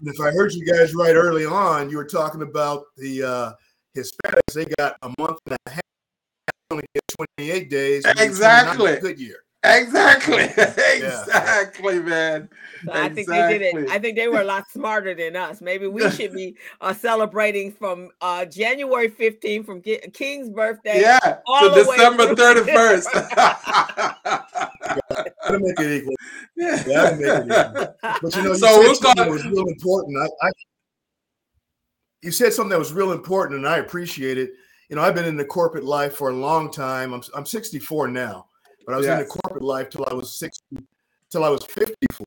if 0.04 0.20
I 0.20 0.30
heard 0.32 0.52
you 0.52 0.66
guys 0.66 0.94
right 0.94 1.14
early 1.14 1.46
on, 1.46 1.90
you 1.90 1.96
were 1.96 2.04
talking 2.04 2.42
about 2.42 2.84
the 2.96 3.22
uh, 3.22 3.52
Hispanics. 3.96 4.52
They 4.54 4.64
got 4.78 4.96
a 5.02 5.12
month 5.18 5.38
and 5.46 5.56
a 5.66 5.70
half, 5.70 5.80
only 6.70 6.84
get 6.94 7.02
28 7.38 7.70
days. 7.70 8.04
and 8.04 8.18
then 8.18 8.28
29 8.28 8.30
Exactly. 8.30 8.96
Good 9.00 9.20
year. 9.20 9.36
Exactly. 9.64 10.44
exactly, 10.94 12.00
man. 12.00 12.48
So 12.84 12.92
I 12.92 13.08
think 13.08 13.28
they 13.28 13.58
did 13.58 13.62
it. 13.62 13.90
I 13.90 13.98
think 13.98 14.16
they 14.16 14.26
were 14.28 14.40
a 14.40 14.44
lot 14.44 14.68
smarter 14.70 15.14
than 15.14 15.36
us. 15.36 15.60
Maybe 15.60 15.86
we 15.86 16.10
should 16.10 16.32
be 16.32 16.56
uh, 16.80 16.92
celebrating 16.92 17.70
from 17.70 18.10
uh, 18.20 18.44
January 18.44 19.08
15th 19.08 19.64
from 19.64 19.80
Ki- 19.82 20.00
King's 20.12 20.50
birthday. 20.50 21.00
Yeah. 21.02 21.38
all 21.46 21.68
To 21.68 21.74
the 21.76 21.84
December 21.84 22.34
through- 22.34 22.64
31st. 22.64 23.06
Gotta 25.42 25.58
make 25.58 25.80
it 25.80 26.02
equal. 26.02 26.14
Gotta 26.92 27.16
make 27.16 27.26
it 27.26 27.44
equal. 27.46 27.94
But 28.22 28.36
you 28.36 28.42
know, 28.42 28.48
you 28.50 28.56
So 28.56 28.66
said 28.66 28.78
we'll 28.78 28.94
something 28.94 29.24
that 29.24 29.30
was 29.30 29.44
real 29.46 29.66
important. 29.68 30.16
I, 30.18 30.46
I 30.46 30.50
you 32.22 32.30
said 32.30 32.52
something 32.52 32.70
that 32.70 32.78
was 32.78 32.92
real 32.92 33.12
important, 33.12 33.58
and 33.58 33.68
I 33.68 33.78
appreciate 33.78 34.38
it. 34.38 34.50
You 34.88 34.96
know, 34.96 35.02
I've 35.02 35.14
been 35.14 35.24
in 35.24 35.36
the 35.36 35.44
corporate 35.44 35.84
life 35.84 36.14
for 36.14 36.30
a 36.30 36.34
long 36.34 36.70
time. 36.70 37.12
I'm 37.12 37.22
I'm 37.34 37.46
64 37.46 38.08
now, 38.08 38.46
but 38.86 38.94
I 38.94 38.96
was 38.98 39.06
in 39.06 39.18
the 39.18 39.24
corporate 39.24 39.62
life 39.62 39.90
till 39.90 40.06
I 40.10 40.14
was 40.14 40.38
60, 40.38 40.78
till 41.30 41.44
I 41.44 41.48
was 41.48 41.64
54. 41.64 42.26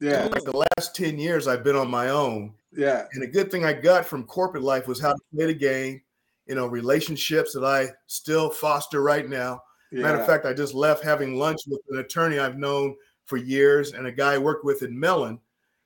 yeah. 0.00 0.24
Like 0.32 0.44
the 0.44 0.64
last 0.76 0.94
10 0.96 1.18
years, 1.18 1.46
I've 1.48 1.64
been 1.64 1.76
on 1.76 1.90
my 1.90 2.08
own. 2.08 2.54
Yeah. 2.74 3.06
And 3.12 3.22
a 3.22 3.26
good 3.26 3.50
thing 3.50 3.64
I 3.64 3.72
got 3.72 4.04
from 4.06 4.24
corporate 4.24 4.62
life 4.62 4.86
was 4.88 5.00
how 5.00 5.12
to 5.12 5.18
play 5.34 5.46
the 5.46 5.54
game. 5.54 6.02
You 6.46 6.56
know, 6.56 6.66
relationships 6.66 7.52
that 7.54 7.64
I 7.64 7.90
still 8.08 8.50
foster 8.50 9.02
right 9.02 9.28
now. 9.28 9.62
Matter 9.92 10.18
of 10.18 10.26
fact, 10.26 10.46
I 10.46 10.54
just 10.54 10.74
left 10.74 11.04
having 11.04 11.38
lunch 11.38 11.60
with 11.66 11.80
an 11.90 11.98
attorney 11.98 12.38
I've 12.38 12.56
known 12.56 12.96
for 13.26 13.36
years 13.36 13.92
and 13.92 14.06
a 14.06 14.12
guy 14.12 14.34
I 14.34 14.38
worked 14.38 14.64
with 14.64 14.82
in 14.82 14.98
Mellon 14.98 15.38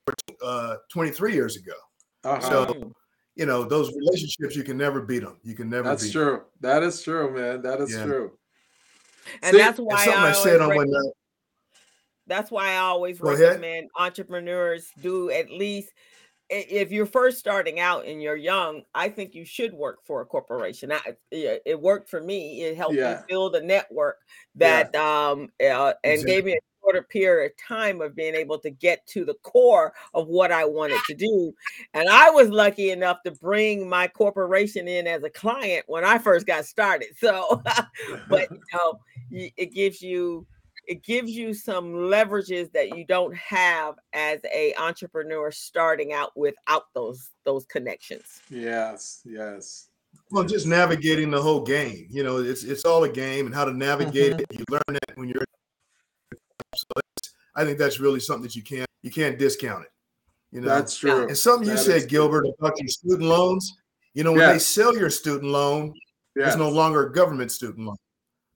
for 0.04 0.14
uh, 0.44 0.76
23 0.90 1.34
years 1.34 1.56
ago. 1.56 1.74
Uh-huh. 2.24 2.40
So. 2.40 2.92
You 3.38 3.44
know, 3.44 3.64
those 3.64 3.92
relationships, 3.94 4.56
you 4.56 4.64
can 4.64 4.78
never 4.78 5.02
beat 5.02 5.18
them. 5.18 5.36
You 5.44 5.54
can 5.54 5.68
never 5.68 5.90
That's 5.90 6.10
true. 6.10 6.44
That 6.62 6.82
is 6.82 7.02
true, 7.02 7.30
man. 7.34 7.60
That 7.60 7.82
is 7.82 7.92
Yeah. 7.92 8.06
true. 8.06 8.32
And 9.42 9.54
See, 9.54 9.58
that's 9.58 9.78
why 9.78 10.06
I, 10.06 10.28
I, 10.28 10.32
said 10.32 10.60
always 10.60 10.60
on 10.60 10.74
one 10.74 10.90
night. 10.90 11.12
that's 12.26 12.50
why 12.50 12.72
I 12.72 12.76
always 12.78 13.20
Go 13.20 13.28
ahead. 13.28 13.52
recommend 13.52 13.88
entrepreneurs 13.98 14.90
do 15.00 15.30
at 15.30 15.50
least 15.50 15.92
if 16.48 16.92
you're 16.92 17.06
first 17.06 17.38
starting 17.38 17.80
out 17.80 18.06
and 18.06 18.22
you're 18.22 18.36
young, 18.36 18.82
I 18.94 19.08
think 19.08 19.34
you 19.34 19.44
should 19.44 19.72
work 19.72 19.98
for 20.04 20.20
a 20.20 20.26
corporation. 20.26 20.92
I, 20.92 21.00
it 21.30 21.80
worked 21.80 22.08
for 22.08 22.20
me. 22.20 22.62
It 22.62 22.76
helped 22.76 22.94
Yeah. 22.96 23.14
me 23.14 23.24
build 23.28 23.56
a 23.56 23.62
network 23.62 24.18
Yeah. 24.54 24.84
that 24.90 24.94
um 24.94 25.48
uh, 25.60 25.94
and 26.04 26.20
Exactly. 26.22 26.34
gave 26.34 26.44
me 26.44 26.52
a 26.52 26.60
shorter 26.80 27.02
period 27.02 27.50
of 27.50 27.56
time 27.56 28.00
of 28.00 28.14
being 28.14 28.36
able 28.36 28.58
to 28.60 28.70
get 28.70 29.04
to 29.08 29.24
the 29.24 29.34
core 29.42 29.92
of 30.14 30.28
what 30.28 30.52
I 30.52 30.64
wanted 30.64 31.00
to 31.08 31.14
do. 31.16 31.52
And 31.94 32.08
I 32.08 32.30
was 32.30 32.48
lucky 32.48 32.90
enough 32.90 33.22
to 33.24 33.32
bring 33.32 33.88
my 33.88 34.06
corporation 34.06 34.86
in 34.86 35.08
as 35.08 35.24
a 35.24 35.30
client 35.30 35.84
when 35.88 36.04
I 36.04 36.18
first 36.18 36.46
got 36.46 36.64
started. 36.64 37.08
So, 37.18 37.60
but 38.28 38.48
you 38.52 38.60
know, 38.72 39.00
it 39.30 39.72
gives 39.74 40.00
you 40.02 40.46
it 40.86 41.02
gives 41.02 41.32
you 41.32 41.52
some 41.52 41.92
leverages 41.92 42.70
that 42.72 42.96
you 42.96 43.04
don't 43.04 43.34
have 43.34 43.96
as 44.12 44.40
a 44.54 44.72
entrepreneur 44.76 45.50
starting 45.50 46.12
out 46.12 46.30
without 46.36 46.84
those 46.94 47.30
those 47.44 47.64
connections. 47.66 48.40
yes. 48.50 49.20
Yes. 49.24 49.88
Well, 50.30 50.44
just 50.44 50.66
navigating 50.66 51.30
the 51.30 51.40
whole 51.40 51.60
game. 51.62 52.06
You 52.10 52.22
know, 52.24 52.38
it's 52.38 52.62
it's 52.64 52.84
all 52.84 53.04
a 53.04 53.08
game 53.08 53.46
and 53.46 53.54
how 53.54 53.64
to 53.64 53.72
navigate 53.72 54.34
Mhm. 54.34 54.40
it. 54.40 54.46
You 54.58 54.64
learn 54.70 54.82
that 54.88 55.16
when 55.16 55.28
you're. 55.28 55.44
So 56.74 56.86
I 57.54 57.64
think 57.64 57.78
that's 57.78 58.00
really 58.00 58.20
something 58.20 58.42
that 58.42 58.56
you 58.56 58.62
can't 58.62 58.88
you 59.02 59.10
can't 59.10 59.38
discount 59.38 59.84
it. 59.84 59.90
You 60.52 60.60
know, 60.60 60.68
That's 60.68 60.96
true. 60.96 61.26
and 61.26 61.36
something 61.36 61.68
you 61.68 61.76
said, 61.76 62.00
true. 62.02 62.08
Gilbert, 62.08 62.46
about 62.58 62.78
your 62.78 62.88
student 62.88 63.28
loans. 63.28 63.76
You 64.14 64.24
know, 64.24 64.32
when 64.32 64.48
they 64.52 64.58
sell 64.58 64.96
your 64.96 65.10
student 65.10 65.50
loan, 65.50 65.92
Yes. 66.34 66.48
it's 66.48 66.56
no 66.56 66.70
longer 66.70 67.08
a 67.08 67.12
government 67.12 67.52
student 67.52 67.86
loan. 67.86 67.96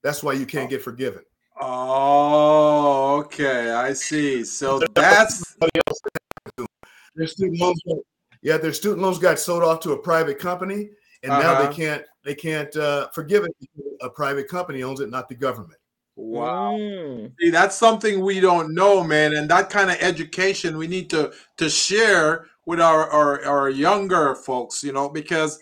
That's 0.02 0.22
why 0.22 0.32
you 0.34 0.46
can't 0.46 0.66
Oh. 0.66 0.70
get 0.70 0.82
forgiven. 0.82 1.22
Oh, 1.60 3.18
okay. 3.24 3.70
I 3.70 3.92
see. 3.92 4.44
So 4.44 4.80
that's 4.94 5.56
Their 7.16 7.26
student 7.26 7.60
loans, 7.60 7.82
got- 7.86 7.98
yeah, 8.42 8.56
their 8.56 8.72
student 8.72 9.02
loans 9.02 9.18
got 9.18 9.38
sold 9.38 9.62
off 9.62 9.80
to 9.80 9.92
a 9.92 9.98
private 9.98 10.38
company, 10.38 10.90
and 11.22 11.30
now 11.32 11.52
Uh-huh. 11.52 11.66
they 11.66 11.74
can't 11.74 12.04
they 12.24 12.34
can't 12.34 12.74
uh, 12.76 13.08
forgive 13.14 13.44
it. 13.44 13.52
A 14.02 14.10
private 14.10 14.46
company 14.48 14.82
owns 14.82 15.00
it, 15.00 15.08
not 15.10 15.28
the 15.28 15.34
government. 15.34 15.78
wow. 16.16 16.72
Mm. 16.76 17.32
See, 17.40 17.48
that's 17.50 17.76
something 17.76 18.20
we 18.20 18.40
don't 18.40 18.74
know, 18.74 19.02
man, 19.02 19.34
and 19.34 19.48
that 19.50 19.70
kind 19.70 19.90
of 19.90 19.96
education 20.00 20.76
we 20.78 20.86
need 20.86 21.08
to 21.10 21.32
to 21.56 21.68
share 21.70 22.46
with 22.66 22.80
our, 22.80 23.08
our 23.10 23.42
our 23.44 23.70
younger 23.70 24.34
folks, 24.34 24.82
you 24.84 24.92
know, 24.92 25.08
because 25.08 25.58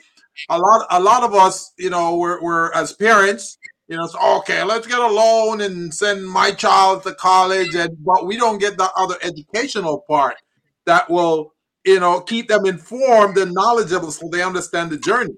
a 0.50 0.58
lot 0.58 0.86
a 0.90 1.00
lot 1.00 1.22
of 1.22 1.32
us, 1.34 1.72
you 1.78 1.90
know, 1.90 2.16
we're 2.16 2.40
we're 2.42 2.72
as 2.72 2.92
parents, 2.92 3.58
you 3.88 3.96
know, 3.96 4.04
it's 4.04 4.14
okay, 4.14 4.62
let's 4.62 4.86
get 4.86 4.98
a 4.98 5.06
loan 5.06 5.62
and 5.62 5.92
send 5.92 6.28
my 6.28 6.52
child 6.52 7.02
to 7.04 7.14
college, 7.14 7.74
and 7.74 7.96
but 8.04 8.26
we 8.26 8.36
don't 8.36 8.58
get 8.58 8.76
the 8.76 8.90
other 8.94 9.16
educational 9.22 10.04
part 10.06 10.36
that 10.84 11.08
will, 11.08 11.54
you 11.84 11.98
know, 11.98 12.20
keep 12.20 12.48
them 12.48 12.66
informed 12.66 13.38
and 13.38 13.52
knowledgeable 13.52 14.10
so 14.10 14.28
they 14.28 14.42
understand 14.42 14.90
the 14.90 14.98
journey. 14.98 15.34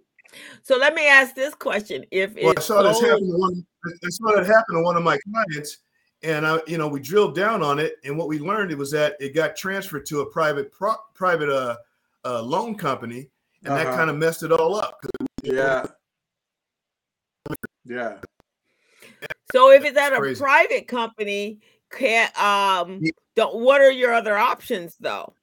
So 0.63 0.77
let 0.77 0.95
me 0.95 1.07
ask 1.07 1.35
this 1.37 1.55
question: 1.55 2.05
If 2.11 2.35
Well, 2.35 2.49
I 2.49 2.53
it's 2.53 2.67
saw 2.67 2.83
this 2.83 3.01
happen 3.01 3.31
to 3.31 3.37
one. 3.39 3.67
I 3.87 4.09
saw 4.11 4.33
that 4.35 4.47
happen 4.47 4.77
to 4.77 4.83
one 4.83 4.97
of 4.97 5.05
my 5.05 5.17
clients, 5.31 5.79
and 6.25 6.45
I, 6.45 6.61
you 6.67 6.77
know, 6.77 6.89
we 6.89 6.99
drilled 6.99 7.37
down 7.37 7.63
on 7.63 7.79
it, 7.79 7.95
and 8.05 8.19
what 8.19 8.27
we 8.27 8.41
learned 8.41 8.73
it 8.73 8.79
was 8.79 8.91
that 8.91 9.15
it 9.21 9.33
got 9.33 9.55
transferred 9.55 10.07
to 10.07 10.21
a 10.21 10.27
private 10.27 10.73
pro, 10.73 10.95
private 11.15 11.49
uh, 11.49 11.77
uh 12.25 12.43
loan 12.43 12.75
company, 12.75 13.29
and 13.65 13.77
that 13.77 13.87
Uh-huh. 13.87 13.97
kind 13.97 14.11
of 14.11 14.17
messed 14.17 14.43
it 14.43 14.51
all 14.51 14.75
up. 14.75 14.99
Yeah. 15.45 15.87
Yeah. 17.85 18.19
So 19.53 19.71
if 19.71 19.85
it's 19.85 19.99
at 19.99 20.13
a 20.13 20.17
Crazy. 20.19 20.41
private 20.41 20.89
company, 20.89 21.61
can't 21.91 22.37
um 22.39 23.01
Ye- 23.03 23.13
don't 23.37 23.57
what 23.57 23.81
are 23.81 23.91
your 23.91 24.13
other 24.15 24.37
options 24.39 24.97
though? 25.01 25.35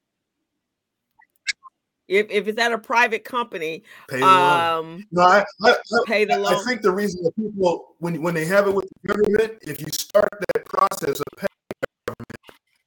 If 2.08 2.30
if 2.30 2.48
it's 2.48 2.58
at 2.58 2.72
a 2.72 2.78
private 2.78 3.24
company, 3.24 3.82
Pay 4.08 4.20
the 4.20 4.26
loan. 4.26 4.62
um 4.64 5.06
No, 5.10 5.22
I, 5.22 5.44
I, 5.62 5.70
I, 5.72 5.98
pay 6.06 6.24
the 6.24 6.38
loan. 6.38 6.54
I 6.54 6.64
think 6.64 6.80
the 6.80 6.90
reason 6.90 7.22
that 7.24 7.36
people, 7.36 7.96
when 7.98 8.22
when 8.22 8.34
they 8.34 8.46
have 8.46 8.66
it 8.66 8.74
with 8.74 8.88
the 9.02 9.08
government, 9.08 9.58
if 9.62 9.80
you 9.80 9.88
start 9.92 10.28
that 10.54 10.64
process 10.64 11.20
of 11.20 11.26
paying 11.36 11.48
the 11.82 12.12
government, 12.12 12.38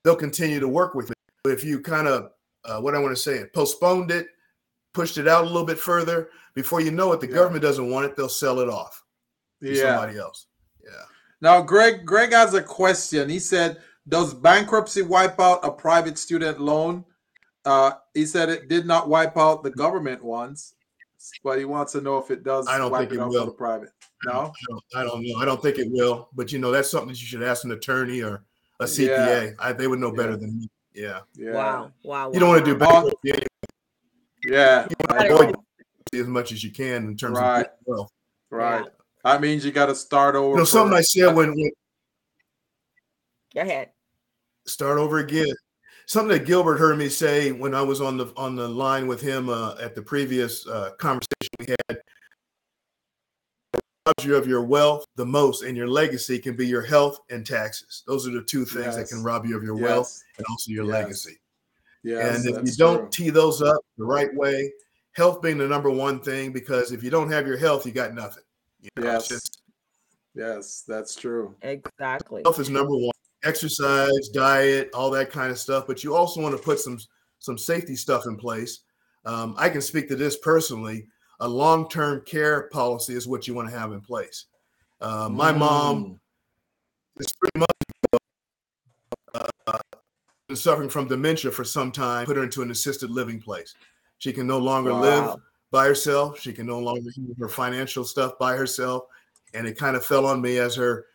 they'll 0.03 0.15
continue 0.15 0.59
to 0.59 0.67
work 0.67 0.95
with 0.95 1.11
it. 1.11 1.17
But 1.43 1.53
if 1.53 1.63
you 1.63 1.79
kind 1.81 2.07
of, 2.07 2.31
uh, 2.65 2.79
what 2.79 2.95
I 2.95 2.99
want 2.99 3.15
to 3.15 3.21
say, 3.21 3.45
postponed 3.53 4.09
it, 4.11 4.27
pushed 4.93 5.17
it 5.17 5.27
out 5.27 5.43
a 5.43 5.47
little 5.47 5.65
bit 5.65 5.77
further, 5.79 6.29
before 6.55 6.81
you 6.81 6.91
know 6.91 7.11
it, 7.13 7.19
the 7.19 7.27
Yeah. 7.27 7.35
government 7.35 7.61
doesn't 7.61 7.89
want 7.89 8.05
it, 8.07 8.15
they'll 8.15 8.29
sell 8.29 8.59
it 8.59 8.69
off 8.69 9.03
to 9.61 9.71
Yeah. 9.73 9.95
somebody 9.95 10.17
else. 10.17 10.47
Yeah. 11.41 11.49
Now, 11.57 11.61
Greg, 11.61 12.05
Greg 12.05 12.31
has 12.31 12.53
a 12.53 12.61
question. 12.61 13.29
He 13.29 13.39
said, 13.39 13.81
"Does 14.07 14.33
bankruptcy 14.33 15.01
wipe 15.01 15.39
out 15.39 15.59
a 15.63 15.71
private 15.71 16.17
student 16.17 16.59
loan?" 16.59 17.05
Uh, 17.65 17.91
he 18.13 18.25
said 18.25 18.49
it 18.49 18.67
did 18.67 18.85
not 18.85 19.07
wipe 19.09 19.37
out 19.37 19.63
the 19.63 19.69
government 19.71 20.23
ones, 20.23 20.73
but 21.43 21.59
he 21.59 21.65
wants 21.65 21.91
to 21.93 22.01
know 22.01 22.17
if 22.17 22.31
it 22.31 22.43
does. 22.43 22.67
I 22.67 22.77
don't 22.77 22.91
wipe 22.91 23.09
think 23.09 23.19
it 23.19 23.23
out 23.23 23.29
will. 23.29 23.45
the 23.45 23.51
private. 23.51 23.89
No. 24.25 24.31
I 24.31 24.51
don't, 24.69 24.83
I 24.95 25.03
don't 25.03 25.23
know. 25.25 25.35
I 25.39 25.45
don't 25.45 25.61
think 25.61 25.77
it 25.79 25.89
will. 25.91 26.29
But 26.33 26.51
you 26.51 26.59
know, 26.59 26.71
that's 26.71 26.89
something 26.89 27.09
that 27.09 27.19
you 27.21 27.25
should 27.27 27.43
ask 27.43 27.63
an 27.63 27.71
attorney 27.71 28.21
or 28.21 28.43
a 28.79 28.87
Yeah. 28.87 28.87
CPA. 28.87 29.55
I, 29.59 29.73
they 29.73 29.87
would 29.87 29.99
know 29.99 30.11
better 30.11 30.31
Yeah. 30.31 30.37
than 30.37 30.59
me. 30.59 30.69
Yeah. 30.93 31.19
Yeah. 31.35 31.51
Wow, 31.53 31.91
wow. 32.03 32.31
You 32.33 32.39
don't 32.39 32.49
want 32.49 32.65
to 32.65 32.73
do 32.73 32.77
Well, 32.77 32.89
bankruptcy 32.91 33.29
anyway. 33.31 33.45
Yeah. 34.45 34.87
You 34.89 34.95
wanna 35.09 35.33
avoid 35.33 35.55
as 36.13 36.27
much 36.27 36.51
as 36.51 36.63
you 36.63 36.71
can 36.71 37.05
in 37.07 37.15
terms 37.17 37.37
Right. 37.39 37.65
of 37.65 37.71
wealth. 37.85 38.11
Right. 38.49 38.85
That 39.23 39.41
means 39.41 39.63
you 39.63 39.71
got 39.71 39.87
to 39.87 39.95
start 39.95 40.35
over. 40.35 40.51
You 40.51 40.57
know, 40.57 40.63
something 40.63 40.91
for- 40.91 40.97
I 40.97 41.01
said 41.01 41.35
when, 41.35 41.55
when 41.55 41.71
Go 43.53 43.61
ahead. 43.61 43.89
start 44.65 44.97
over 44.97 45.19
again. 45.19 45.53
Something 46.07 46.37
that 46.37 46.45
Gilbert 46.45 46.77
heard 46.77 46.97
me 46.97 47.09
say 47.09 47.51
when 47.51 47.73
I 47.75 47.81
was 47.81 48.01
on 48.01 48.17
the 48.17 48.33
on 48.35 48.55
the 48.55 48.67
line 48.67 49.07
with 49.07 49.21
him 49.21 49.49
uh, 49.49 49.75
at 49.79 49.95
the 49.95 50.01
previous 50.01 50.67
uh, 50.67 50.91
conversation 50.97 51.49
we 51.59 51.67
had. 51.87 52.01
Robs 54.07 54.25
you 54.25 54.35
of 54.35 54.47
your 54.47 54.63
wealth 54.63 55.05
the 55.15 55.25
most, 55.25 55.63
and 55.63 55.77
your 55.77 55.87
legacy 55.87 56.39
can 56.39 56.55
be 56.55 56.65
your 56.65 56.81
health 56.81 57.19
and 57.29 57.45
taxes. 57.45 58.03
Those 58.07 58.27
are 58.27 58.31
the 58.31 58.41
two 58.41 58.65
things 58.65 58.95
that 58.95 59.07
can 59.09 59.23
rob 59.23 59.45
you 59.45 59.55
of 59.55 59.63
your 59.63 59.75
wealth 59.75 60.21
and 60.37 60.45
also 60.49 60.71
your 60.71 60.85
Yes. 60.85 60.91
legacy. 60.91 61.39
Yes, 62.03 62.43
and 62.45 62.57
if 62.57 62.65
you 62.65 62.73
don't 62.77 62.97
true. 63.01 63.09
tee 63.11 63.29
those 63.29 63.61
up 63.61 63.77
the 63.99 64.03
right 64.03 64.33
way, 64.33 64.73
health 65.11 65.41
being 65.41 65.59
the 65.59 65.67
number 65.67 65.91
one 65.91 66.19
thing, 66.19 66.51
because 66.51 66.91
if 66.91 67.03
you 67.03 67.11
don't 67.11 67.31
have 67.31 67.45
your 67.45 67.57
health, 67.57 67.85
you 67.85 67.91
got 67.91 68.15
nothing. 68.15 68.43
You 68.81 68.89
know, 68.97 69.03
Yes. 69.11 69.27
just- 69.27 69.61
Yes, 70.33 70.83
that's 70.87 71.13
true. 71.15 71.55
Exactly. 71.61 72.41
health 72.43 72.59
is 72.59 72.69
number 72.69 72.95
one. 72.95 73.11
Exercise, 73.43 74.29
diet, 74.33 74.89
all 74.93 75.09
that 75.11 75.29
kind 75.29 75.51
of 75.51 75.59
stuff. 75.59 75.85
But 75.87 76.03
you 76.03 76.15
also 76.15 76.41
want 76.41 76.55
to 76.55 76.61
put 76.63 76.79
some 76.79 76.99
some 77.39 77.57
safety 77.57 77.95
stuff 77.95 78.27
in 78.27 78.37
place. 78.37 78.81
Um, 79.25 79.55
I 79.57 79.67
can 79.69 79.81
speak 79.81 80.07
to 80.09 80.15
this 80.15 80.37
personally. 80.37 81.07
A 81.39 81.47
long 81.47 81.89
term 81.89 82.21
care 82.23 82.69
policy 82.71 83.15
is 83.15 83.27
what 83.27 83.47
you 83.47 83.53
want 83.55 83.67
to 83.69 83.77
have 83.77 83.91
in 83.93 84.01
place. 84.01 84.45
Uh, 85.01 85.27
my 85.27 85.51
mom 85.51 86.05
Mm. 86.05 86.19
is 87.19 87.27
three 87.39 87.49
months 87.55 87.85
ago, 89.33 89.49
uh, 89.67 89.79
been 90.47 90.55
suffering 90.55 90.87
from 90.89 91.07
dementia 91.07 91.51
for 91.51 91.63
some 91.63 91.91
time. 91.91 92.25
Put 92.27 92.37
her 92.37 92.43
into 92.43 92.61
an 92.61 92.69
assisted 92.71 93.09
living 93.09 93.41
place. 93.41 93.73
She 94.19 94.31
can 94.31 94.45
no 94.45 94.59
longer 94.59 94.93
live 94.93 95.23
Wow. 95.25 95.41
By 95.71 95.85
herself. 95.85 96.39
She 96.39 96.53
can 96.53 96.65
no 96.67 96.79
longer 96.79 97.09
do 97.11 97.35
her 97.39 97.47
financial 97.49 98.03
stuff 98.03 98.37
by 98.39 98.55
herself. 98.55 99.03
And 99.53 99.67
it 99.67 99.77
kind 99.77 99.95
of 99.95 100.05
fell 100.05 100.25
on 100.25 100.41
me 100.41 100.59
as 100.59 100.75
her 100.75 101.05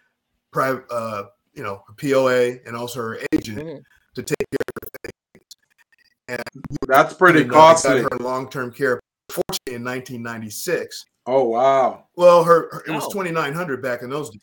private, 0.52 0.84
uh, 0.90 1.24
you 1.54 1.62
know, 1.62 1.82
her 1.86 1.94
POA 1.94 2.59
and 2.66 2.74
also 2.76 3.00
her 3.00 3.18
agent 3.32 3.59
Mhm. 3.59 3.82
to 4.14 4.22
take 4.22 4.36
care 4.50 4.66
of 4.82 4.88
her 5.04 5.11
things. 5.38 6.78
That's 6.86 7.14
pretty 7.14 7.40
And, 7.42 7.48
we 7.50 7.54
got 7.54 7.74
costly. 7.82 8.02
her 8.02 8.09
long-term 8.20 8.72
care. 8.72 9.00
Fortunately, 9.30 9.74
in 9.74 9.84
1996. 9.84 11.04
Oh 11.26 11.44
wow. 11.44 12.07
Well, 12.16 12.44
her, 12.44 12.68
her- 12.72 12.84
it 12.86 12.90
was 12.92 13.04
Oh. 13.04 13.11
2,900 13.12 13.82
back 13.82 14.02
in 14.02 14.11
those 14.11 14.30
days. 14.30 14.40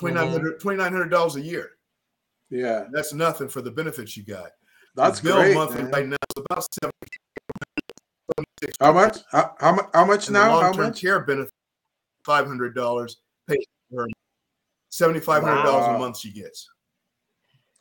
Mm-hmm. 0.00 0.06
$2,900 0.06 0.58
$2,900 0.60 1.36
a 1.36 1.40
year. 1.40 1.70
Yeah, 2.50 2.84
That's 2.92 3.12
nothing 3.12 3.48
for 3.48 3.60
the 3.62 3.70
benefits 3.70 4.16
you 4.16 4.24
got. 4.24 4.52
that's 4.94 5.20
The 5.20 5.24
bill 5.28 5.36
great. 5.42 5.54
monthly 5.54 5.82
man. 5.82 5.90
right 5.90 6.06
now 6.06 6.16
is 6.36 6.44
about 6.48 6.66
seven. 8.72 8.74
How 8.80 8.92
much? 8.92 9.18
How, 9.32 9.54
how, 9.58 9.72
mu- 9.72 9.88
how 9.94 10.04
much 10.04 10.30
now? 10.30 10.42
How 10.50 10.60
long-term 10.62 10.84
much? 10.86 11.00
care 11.00 11.20
benefit, 11.20 11.52
five 12.24 12.46
hundred 12.46 12.74
dollars 12.74 13.18
paid 13.48 13.58
for. 13.90 14.06
Seventy-five 14.88 15.42
hundred 15.42 15.62
dollars 15.64 15.86
Wow. 15.88 15.96
a 15.96 15.98
month 15.98 16.18
she 16.18 16.32
gets. 16.32 16.68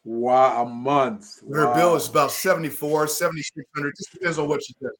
Wow, 0.04 0.64
a 0.64 0.70
month. 0.70 1.42
Her 1.52 1.74
bill 1.74 1.96
is 1.96 2.08
about 2.10 2.32
74, 2.32 3.08
7600, 3.08 3.94
just 3.98 4.12
depends 4.12 4.38
on 4.38 4.48
what 4.48 4.64
she 4.64 4.74
does. 4.82 4.92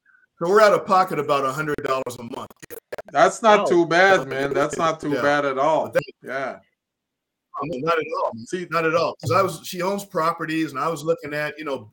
So 0.42 0.48
we're 0.50 0.60
out 0.60 0.72
of 0.72 0.84
pocket 0.84 1.18
about 1.20 1.44
a 1.44 1.52
hundred 1.52 1.76
dollars 1.84 2.16
a 2.18 2.22
month. 2.24 2.50
That's 3.12 3.40
not 3.42 3.60
Oh. 3.60 3.66
too 3.66 3.86
bad, 3.86 4.26
man. 4.28 4.52
That's 4.52 4.76
not 4.76 4.98
too 5.00 5.10
Yeah. 5.12 5.22
bad 5.22 5.44
at 5.44 5.58
all. 5.58 5.90
That- 5.90 6.02
Yeah. 6.22 6.58
No, 7.62 7.78
not 7.78 7.98
at 7.98 8.04
all. 8.18 8.32
See, 8.46 8.66
Not 8.70 8.84
at 8.84 8.94
all. 8.94 9.14
Because 9.20 9.30
I 9.36 9.42
was 9.42 9.60
she 9.64 9.80
owns 9.80 10.04
properties 10.04 10.70
and 10.72 10.78
I 10.80 10.88
was 10.88 11.02
looking 11.04 11.32
at, 11.34 11.56
you 11.58 11.64
know, 11.64 11.90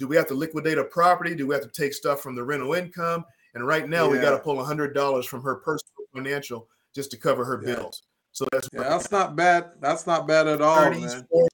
do 0.00 0.08
we 0.08 0.16
have 0.16 0.26
to 0.26 0.34
liquidate 0.34 0.78
a 0.78 0.84
property? 0.84 1.34
Do 1.34 1.46
we 1.46 1.54
have 1.54 1.62
to 1.62 1.68
take 1.68 1.92
stuff 1.92 2.22
from 2.22 2.34
the 2.34 2.42
rental 2.42 2.72
income? 2.72 3.24
And 3.54 3.66
right 3.66 3.86
now 3.88 4.08
we 4.08 4.18
got 4.18 4.30
to 4.30 4.38
pull 4.38 4.58
a 4.58 4.64
hundred 4.64 4.94
dollars 4.94 5.26
from 5.26 5.42
her 5.42 5.56
personal 5.56 6.06
financial 6.12 6.68
just 6.94 7.10
to 7.12 7.18
cover 7.18 7.44
her 7.44 7.60
Yeah. 7.62 7.74
bills. 7.74 8.02
So 8.32 8.46
that's 8.50 8.68
yeah, 8.72 8.84
that's 8.84 9.12
not 9.12 9.36
bad. 9.36 9.72
That's 9.80 10.06
not 10.06 10.26
bad 10.26 10.46
at 10.48 10.62
all, 10.62 10.76
30s, 10.76 11.16
man. 11.32 11.48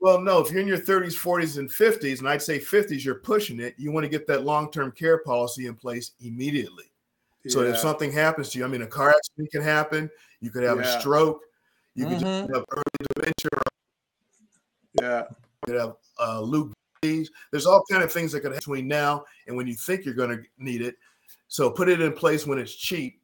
Well, 0.00 0.22
no, 0.22 0.38
if 0.38 0.50
you're 0.50 0.62
in 0.62 0.66
your 0.66 0.78
30s, 0.78 1.14
40s, 1.14 1.58
and 1.58 1.68
50s, 1.68 2.20
and 2.20 2.28
I'd 2.28 2.40
say 2.40 2.58
50s, 2.58 3.04
you're 3.04 3.16
pushing 3.16 3.60
it. 3.60 3.74
You 3.76 3.92
want 3.92 4.04
to 4.04 4.08
get 4.08 4.26
that 4.28 4.44
long-term 4.44 4.92
care 4.92 5.18
policy 5.18 5.66
in 5.66 5.74
place 5.74 6.12
immediately. 6.20 6.90
So 7.48 7.62
Yeah. 7.62 7.70
if 7.70 7.78
something 7.78 8.10
happens 8.10 8.48
to 8.50 8.58
you, 8.58 8.64
I 8.64 8.68
mean, 8.68 8.80
a 8.80 8.86
car 8.86 9.10
accident 9.10 9.50
can 9.52 9.60
happen. 9.60 10.08
You 10.40 10.50
could 10.50 10.62
have 10.62 10.78
Yeah. 10.78 10.96
a 10.96 11.00
stroke. 11.00 11.42
You 11.94 12.06
could 12.06 12.18
Mhm. 12.18 12.20
just 12.20 12.54
have 12.54 12.64
early 12.70 13.06
dementia. 13.14 13.50
Yeah. 14.94 15.26
You 15.66 15.72
could 15.72 15.80
have 15.80 15.94
uh, 16.20 16.40
Lou 16.40 16.72
disease. 17.02 17.30
There's 17.50 17.66
all 17.66 17.82
kind 17.90 18.02
of 18.02 18.12
things 18.12 18.32
that 18.32 18.40
could 18.40 18.52
happen 18.52 18.58
between 18.60 18.88
now 18.88 19.24
and 19.46 19.56
when 19.56 19.66
you 19.66 19.74
think 19.74 20.04
you're 20.04 20.14
going 20.14 20.30
to 20.36 20.42
need 20.58 20.82
it. 20.82 20.96
So 21.48 21.70
put 21.70 21.88
it 21.88 22.00
in 22.00 22.12
place 22.12 22.46
when 22.46 22.58
it's 22.58 22.74
cheap. 22.74 23.20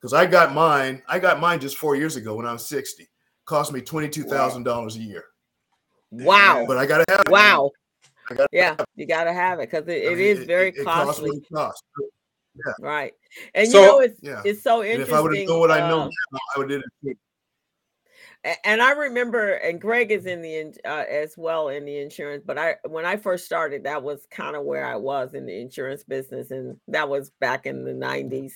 Because 0.00 0.12
I 0.12 0.26
got 0.26 0.54
mine. 0.54 1.02
I 1.08 1.18
got 1.18 1.40
mine 1.40 1.58
just 1.60 1.76
four 1.78 1.96
years 1.96 2.16
ago 2.16 2.34
when 2.34 2.46
I 2.46 2.52
was 2.52 2.68
60. 2.68 3.08
Cost 3.46 3.72
me 3.72 3.80
twenty-two 3.80 4.24
thousand 4.24 4.64
dollars 4.64 4.96
a 4.96 5.00
year. 5.00 5.24
Wow. 6.10 6.64
But 6.66 6.78
I 6.78 6.86
got 6.86 6.98
to 6.98 7.04
have 7.08 7.20
it. 7.20 7.30
Wow. 7.30 7.70
I 8.28 8.34
gotta 8.34 8.48
Yeah, 8.52 8.76
you 8.96 9.06
got 9.06 9.24
to 9.24 9.32
have 9.32 9.60
it 9.60 9.70
because 9.70 9.86
it, 9.88 9.92
I 10.08 10.12
it 10.12 10.18
mean, 10.18 10.36
is 10.36 10.44
very 10.44 10.68
it 10.70 10.84
costs 10.84 11.20
costly. 11.20 11.30
what 11.30 11.38
it 11.38 11.54
costs. 11.54 11.82
Right. 12.80 13.12
And 13.54 13.68
So- 13.70 13.80
you 13.80 13.86
know, 13.86 14.00
it's 14.00 14.18
Yeah. 14.22 14.42
it's 14.44 14.62
so 14.62 14.80
And 14.82 14.90
interesting. 14.90 15.14
if 15.14 15.18
I 15.18 15.22
would 15.22 15.36
have 15.36 15.46
known 15.48 15.60
what 15.60 15.70
I 15.70 15.88
know 15.88 16.00
uh, 16.00 16.04
now, 16.06 16.38
I 16.54 16.58
would 16.58 16.70
have 16.70 16.82
did 17.02 17.10
it. 17.12 17.18
And 18.64 18.82
I 18.82 18.92
remember, 18.92 19.54
and 19.54 19.80
Greg 19.80 20.12
is 20.12 20.26
in 20.26 20.42
the 20.42 20.74
uh, 20.84 21.04
as 21.08 21.36
well 21.36 21.68
in 21.68 21.84
the 21.84 21.98
insurance. 21.98 22.44
But 22.46 22.58
I, 22.58 22.76
when 22.88 23.04
I 23.06 23.16
first 23.16 23.44
started, 23.44 23.84
that 23.84 24.02
was 24.02 24.26
kind 24.30 24.56
of 24.56 24.64
where 24.64 24.86
I 24.86 24.96
was 24.96 25.34
in 25.34 25.46
the 25.46 25.60
insurance 25.60 26.04
business, 26.04 26.50
and 26.50 26.76
that 26.88 27.08
was 27.08 27.30
back 27.40 27.66
in 27.66 27.84
the 27.84 27.92
'90s. 27.92 28.52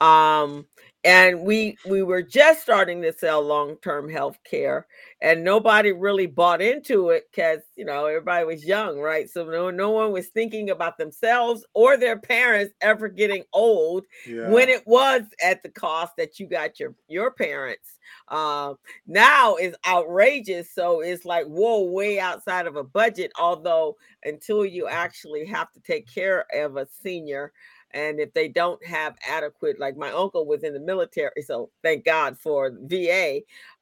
Um, 0.00 0.66
and 1.04 1.40
we 1.42 1.76
we 1.88 2.02
were 2.02 2.22
just 2.22 2.60
starting 2.62 3.00
to 3.02 3.12
sell 3.12 3.40
long-term 3.42 4.10
health 4.10 4.38
care 4.44 4.86
and 5.22 5.42
nobody 5.42 5.92
really 5.92 6.26
bought 6.26 6.60
into 6.60 7.08
it 7.10 7.24
because 7.30 7.60
you 7.74 7.84
know 7.86 8.04
everybody 8.04 8.44
was 8.44 8.66
young 8.66 8.98
right 8.98 9.28
so 9.30 9.44
no, 9.44 9.70
no 9.70 9.90
one 9.90 10.12
was 10.12 10.28
thinking 10.28 10.68
about 10.70 10.98
themselves 10.98 11.64
or 11.72 11.96
their 11.96 12.18
parents 12.18 12.74
ever 12.82 13.08
getting 13.08 13.44
old 13.54 14.04
Yeah. 14.26 14.50
when 14.50 14.68
it 14.68 14.86
was 14.86 15.22
at 15.42 15.62
the 15.62 15.70
cost 15.70 16.12
that 16.18 16.38
you 16.38 16.46
got 16.46 16.78
your 16.78 16.94
your 17.08 17.30
parents 17.30 17.98
um 18.28 18.76
now 19.06 19.56
is 19.56 19.74
outrageous 19.86 20.74
so 20.74 21.00
it's 21.00 21.24
like 21.24 21.46
whoa 21.46 21.82
way 21.82 22.20
outside 22.20 22.66
of 22.66 22.76
a 22.76 22.84
budget 22.84 23.32
although 23.38 23.96
until 24.24 24.66
you 24.66 24.86
actually 24.86 25.46
have 25.46 25.70
to 25.72 25.80
take 25.80 26.06
care 26.12 26.44
of 26.54 26.76
a 26.76 26.86
senior 27.02 27.52
and 27.92 28.20
if 28.20 28.32
they 28.34 28.48
don't 28.48 28.84
have 28.84 29.16
adequate 29.26 29.78
like 29.80 29.96
my 29.96 30.10
uncle 30.12 30.46
was 30.46 30.62
in 30.64 30.72
the 30.74 30.80
military 30.80 31.42
so 31.44 31.70
thank 31.82 32.04
god 32.04 32.38
for 32.38 32.72
va 32.84 33.40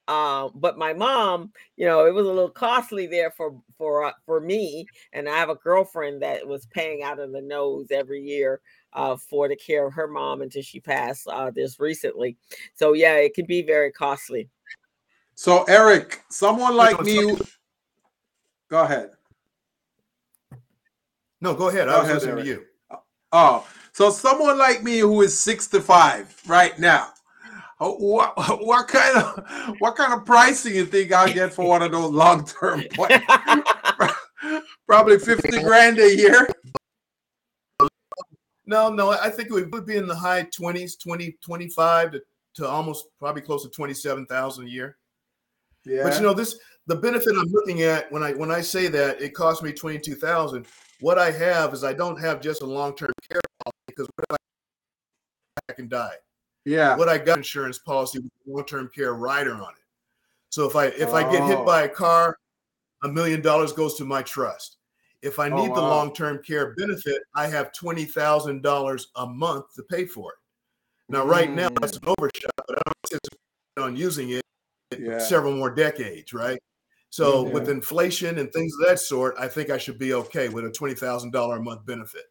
um, 0.08 0.52
but 0.54 0.78
my 0.78 0.92
mom 0.94 1.52
you 1.76 1.84
know 1.86 2.06
it 2.06 2.14
was 2.14 2.24
a 2.26 2.28
little 2.28 2.48
costly 2.48 3.06
there 3.06 3.30
for 3.30 3.54
for 3.76 4.04
uh, 4.04 4.12
for 4.24 4.40
me 4.40 4.86
and 5.12 5.28
i 5.28 5.36
have 5.36 5.50
a 5.50 5.54
girlfriend 5.56 6.22
that 6.22 6.46
was 6.46 6.66
paying 6.66 7.02
out 7.02 7.18
of 7.18 7.32
the 7.32 7.40
nose 7.42 7.88
every 7.90 8.22
year 8.22 8.60
uh, 8.94 9.16
for 9.16 9.48
the 9.48 9.56
care 9.56 9.86
of 9.86 9.92
her 9.92 10.08
mom 10.08 10.40
until 10.40 10.62
she 10.62 10.80
passed 10.80 11.26
uh, 11.28 11.50
this 11.50 11.78
recently 11.78 12.36
so 12.74 12.94
yeah 12.94 13.14
it 13.16 13.34
can 13.34 13.44
be 13.46 13.62
very 13.62 13.92
costly 13.92 14.48
So 15.34 15.62
Eric, 15.68 16.22
someone 16.30 16.74
like 16.76 16.98
know, 16.98 17.04
me. 17.04 17.36
some- 17.36 17.46
Go 18.68 18.82
ahead. 18.82 19.10
No, 21.40 21.54
go 21.54 21.68
ahead. 21.68 21.86
Go 21.86 21.94
I 21.94 21.98
was 21.98 22.04
ahead, 22.06 22.14
listening 22.16 22.34
Eric. 22.34 22.44
to 22.44 22.50
you. 22.50 22.64
Oh, 23.32 23.66
so 23.98 24.10
someone 24.10 24.56
like 24.56 24.84
me 24.84 24.98
who 24.98 25.22
is 25.22 25.40
65 25.40 26.42
right 26.46 26.78
now. 26.78 27.08
uh, 27.80 27.88
What, 27.88 28.32
what 28.64 28.86
kind 28.86 29.16
of 29.16 29.44
what 29.80 29.96
kind 29.96 30.12
of 30.12 30.24
pricing 30.24 30.76
you 30.76 30.86
think 30.86 31.10
I'll 31.10 31.34
get 31.34 31.52
for 31.52 31.66
one 31.66 31.82
of 31.82 31.90
those 31.90 32.12
long 32.12 32.46
term 32.46 32.84
plans? 32.92 33.24
Probably 34.86 35.18
50 35.18 35.64
grand 35.64 35.98
a 35.98 36.14
year. 36.14 36.48
No, 38.66 38.88
no, 38.88 39.10
I 39.10 39.30
think 39.30 39.50
it 39.50 39.68
would 39.68 39.84
be 39.84 39.96
in 39.96 40.06
the 40.06 40.14
high 40.14 40.44
20s, 40.44 40.92
20, 41.02 41.36
25 41.44 42.12
to, 42.12 42.22
to 42.54 42.68
almost 42.68 43.06
probably 43.18 43.42
close 43.42 43.64
to 43.64 43.68
27,000 43.70 44.64
a 44.64 44.68
year. 44.68 44.96
Yeah. 45.84 46.04
But 46.04 46.14
you 46.14 46.22
know, 46.22 46.34
this 46.34 46.56
the 46.86 46.94
benefit 46.94 47.34
I'm 47.36 47.50
looking 47.50 47.82
at 47.82 48.12
when 48.12 48.22
I 48.22 48.32
when 48.34 48.52
I 48.52 48.60
say 48.60 48.86
that 48.86 49.20
it 49.20 49.34
cost 49.34 49.64
me 49.64 49.72
22,000, 49.72 50.66
what 51.00 51.18
I 51.18 51.32
have 51.32 51.74
is 51.74 51.82
I 51.82 51.94
don't 51.94 52.20
have 52.20 52.40
just 52.40 52.62
a 52.62 52.66
long-term 52.66 53.10
care 53.28 53.40
because 53.98 54.10
what 54.28 54.38
I 55.68 55.72
can 55.72 55.88
die? 55.88 56.14
yeah. 56.64 56.96
What 56.96 57.08
I 57.08 57.18
got 57.18 57.38
insurance 57.38 57.78
policy 57.78 58.20
with 58.20 58.30
long-term 58.46 58.90
care 58.94 59.14
rider 59.14 59.54
on 59.54 59.70
it. 59.70 59.84
So 60.50 60.66
if 60.68 60.76
I 60.76 60.86
if 60.86 61.08
I 61.08 61.22
get 61.30 61.42
Oh. 61.42 61.46
hit 61.46 61.66
by 61.66 61.82
a 61.82 61.88
car, 61.88 62.38
a 63.02 63.08
million 63.08 63.40
dollars 63.40 63.72
goes 63.72 63.94
to 63.96 64.04
my 64.04 64.22
trust. 64.22 64.76
If 65.22 65.38
I 65.38 65.48
Oh, 65.48 65.56
need 65.56 65.74
the 65.74 65.80
long-term 65.82 66.42
care 66.44 66.74
benefit, 66.76 67.22
I 67.34 67.48
have 67.48 67.72
twenty 67.72 68.04
thousand 68.04 68.62
dollars 68.62 69.08
a 69.16 69.26
month 69.26 69.74
to 69.74 69.82
pay 69.82 70.04
for 70.06 70.32
it. 70.32 70.38
Now, 71.08 71.24
right 71.24 71.50
now, 71.50 71.68
Mm. 71.68 71.80
that's 71.80 71.96
an 71.96 72.04
overshot, 72.06 72.50
but 72.68 72.78
I 72.78 72.82
don't 72.84 72.96
anticipate 73.12 73.38
on 73.78 73.96
using 73.96 74.30
it 74.30 74.42
Yeah. 74.98 75.18
several 75.18 75.54
more 75.54 75.70
decades, 75.70 76.32
right? 76.32 76.62
So 77.10 77.42
with 77.42 77.68
inflation 77.70 78.38
and 78.38 78.52
things 78.52 78.74
of 78.74 78.86
that 78.86 79.00
sort, 79.00 79.34
I 79.38 79.48
think 79.48 79.70
I 79.70 79.78
should 79.78 79.98
be 79.98 80.12
okay 80.12 80.48
with 80.50 80.64
a 80.66 80.70
twenty 80.70 80.94
thousand 80.94 81.32
dollar 81.32 81.56
a 81.56 81.62
month 81.62 81.84
benefit. 81.86 82.26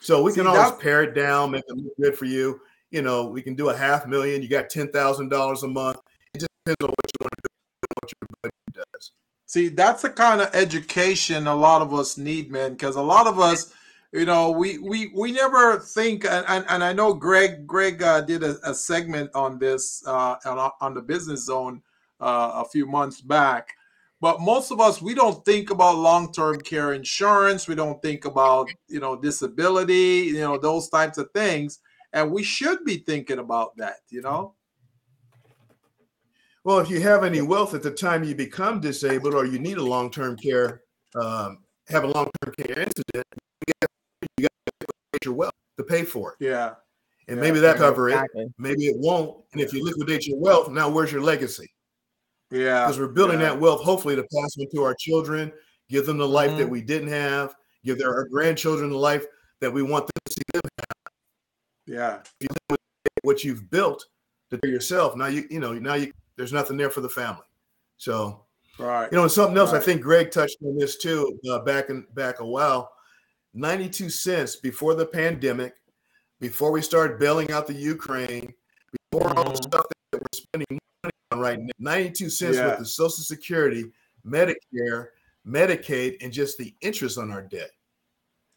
So 0.00 0.22
we 0.22 0.30
See, 0.32 0.38
can 0.38 0.46
always 0.46 0.70
that- 0.70 0.80
pare 0.80 1.02
it 1.02 1.14
down, 1.14 1.50
make 1.52 1.64
it 1.68 1.76
look 1.76 1.96
good 2.00 2.16
for 2.18 2.26
you. 2.26 2.60
You 2.90 3.02
know, 3.02 3.26
we 3.26 3.42
can 3.42 3.54
do 3.54 3.70
a 3.70 3.76
half 3.76 4.06
million. 4.06 4.42
You 4.42 4.48
got 4.48 4.70
ten 4.70 4.88
thousand 4.92 5.28
dollars 5.28 5.62
a 5.64 5.68
month. 5.68 5.98
It 6.34 6.40
just 6.40 6.50
depends 6.64 6.84
on 6.84 6.88
what 6.90 7.10
you 7.12 7.24
want 7.24 7.32
to 7.36 7.42
do, 7.42 7.88
what 8.00 8.12
your 8.12 8.28
budget 8.42 8.86
does. 8.92 9.12
See, 9.46 9.68
that's 9.68 10.02
the 10.02 10.10
kind 10.10 10.40
of 10.40 10.54
education 10.54 11.46
a 11.46 11.54
lot 11.54 11.82
of 11.82 11.92
us 11.94 12.16
need, 12.16 12.50
man. 12.50 12.72
Because 12.72 12.96
a 12.96 13.02
lot 13.02 13.26
of 13.26 13.40
us, 13.40 13.72
you 14.12 14.24
know, 14.24 14.50
we 14.50 14.78
we 14.78 15.10
we 15.14 15.32
never 15.32 15.78
think, 15.80 16.24
and 16.24 16.44
and, 16.48 16.64
and 16.68 16.84
I 16.84 16.92
know 16.92 17.12
Greg 17.12 17.66
Greg 17.66 18.02
uh, 18.02 18.20
did 18.20 18.44
a, 18.44 18.56
a 18.68 18.72
segment 18.74 19.30
on 19.34 19.58
this 19.58 20.02
uh, 20.06 20.36
on, 20.44 20.70
on 20.80 20.94
the 20.94 21.02
business 21.02 21.44
zone 21.44 21.82
uh, 22.20 22.62
a 22.64 22.68
few 22.68 22.86
months 22.86 23.20
back. 23.20 23.70
But 24.20 24.40
most 24.40 24.70
of 24.70 24.80
us, 24.80 25.02
we 25.02 25.14
don't 25.14 25.44
think 25.44 25.70
about 25.70 25.98
long-term 25.98 26.60
care 26.62 26.94
insurance. 26.94 27.68
We 27.68 27.74
don't 27.74 28.00
think 28.00 28.24
about 28.24 28.68
you 28.88 29.00
know 29.00 29.16
disability, 29.16 30.30
you 30.32 30.40
know 30.40 30.58
those 30.58 30.88
types 30.88 31.18
of 31.18 31.30
things, 31.32 31.80
and 32.12 32.30
we 32.30 32.42
should 32.42 32.84
be 32.84 32.98
thinking 32.98 33.38
about 33.38 33.76
that. 33.76 33.98
You 34.08 34.22
know. 34.22 34.54
Well, 36.64 36.80
if 36.80 36.90
you 36.90 37.00
have 37.00 37.22
any 37.22 37.42
wealth 37.42 37.74
at 37.74 37.82
the 37.84 37.92
time 37.92 38.24
you 38.24 38.34
become 38.34 38.80
disabled 38.80 39.34
or 39.34 39.46
you 39.46 39.60
need 39.60 39.76
a 39.76 39.84
long 39.84 40.10
term 40.10 40.36
care, 40.36 40.82
um, 41.14 41.58
have 41.88 42.02
a 42.02 42.08
long 42.08 42.28
term 42.42 42.54
care 42.58 42.80
incident, 42.80 43.26
you 43.68 43.74
got, 43.80 43.90
you 44.36 44.42
got 44.42 44.52
to 44.66 44.72
liquidate 44.80 45.24
your 45.24 45.34
wealth 45.34 45.52
to 45.76 45.84
pay 45.84 46.02
for 46.02 46.32
it. 46.32 46.44
Yeah. 46.44 46.74
And 47.28 47.36
Yeah, 47.36 47.42
maybe 47.42 47.60
that 47.60 47.76
yeah, 47.76 47.82
cover 47.82 48.08
it, 48.08 48.20
maybe 48.58 48.86
it 48.86 48.96
won't. 48.98 49.44
And 49.52 49.60
if 49.60 49.72
you 49.72 49.84
liquidate 49.84 50.26
your 50.26 50.38
wealth, 50.38 50.68
now 50.68 50.88
where's 50.88 51.12
your 51.12 51.22
legacy? 51.22 51.70
Yeah. 52.50 52.84
Because 52.84 52.98
we're 52.98 53.08
building 53.08 53.40
yeah. 53.40 53.46
that 53.50 53.60
wealth 53.60 53.82
hopefully 53.82 54.16
to 54.16 54.22
pass 54.22 54.56
on 54.60 54.66
to 54.74 54.82
our 54.82 54.94
children, 54.98 55.52
give 55.88 56.06
them 56.06 56.18
the 56.18 56.28
life 56.28 56.56
that 56.58 56.66
Mhm. 56.66 56.70
we 56.70 56.80
didn't 56.82 57.08
have, 57.08 57.54
give 57.84 57.98
their 57.98 58.14
our 58.14 58.24
grandchildren 58.28 58.90
the 58.90 58.96
life 58.96 59.24
that 59.60 59.72
we 59.72 59.82
want 59.82 60.06
them 60.06 60.12
to 60.24 60.32
see 60.32 60.42
them 60.52 60.62
Yeah. 61.86 62.22
what 63.22 63.42
you've 63.44 63.70
built 63.70 64.06
to 64.50 64.58
do 64.58 64.68
yourself. 64.68 65.16
Now 65.16 65.26
you 65.26 65.46
you 65.50 65.60
know 65.60 65.72
now 65.74 65.94
you 65.94 66.12
there's 66.36 66.52
nothing 66.52 66.76
there 66.76 66.90
for 66.90 67.00
the 67.00 67.08
family. 67.08 67.44
So 67.96 68.42
Right. 68.78 69.10
You 69.10 69.16
know, 69.16 69.22
and 69.22 69.32
something 69.32 69.56
else 69.56 69.72
I 69.72 69.80
think 69.80 70.02
Greg 70.02 70.30
touched 70.30 70.58
on 70.62 70.76
this 70.76 70.98
too 70.98 71.38
uh, 71.48 71.60
back 71.60 71.88
in 71.88 72.06
back 72.14 72.40
a 72.40 72.46
while. 72.46 72.92
92 73.54 74.10
cents 74.10 74.56
before 74.56 74.94
the 74.94 75.06
pandemic, 75.06 75.76
before 76.40 76.70
we 76.70 76.82
started 76.82 77.18
bailing 77.18 77.50
out 77.52 77.66
the 77.66 77.72
Ukraine, 77.72 78.52
before 79.10 79.28
all 79.34 79.44
the 79.44 79.50
Mhm. 79.52 79.62
stuff 79.64 79.86
that 80.12 80.20
we're 80.20 80.26
spending 80.34 80.66
money 80.70 80.80
on 80.80 80.95
right 81.38 81.58
now. 81.58 81.70
92 81.78 82.30
cents 82.30 82.56
Yeah. 82.56 82.70
with 82.70 82.78
the 82.80 82.86
Social 82.86 83.22
Security, 83.24 83.84
Medicare, 84.26 85.08
Medicaid, 85.46 86.16
and 86.22 86.32
just 86.32 86.58
the 86.58 86.74
interest 86.80 87.18
on 87.18 87.30
our 87.30 87.42
debt 87.42 87.70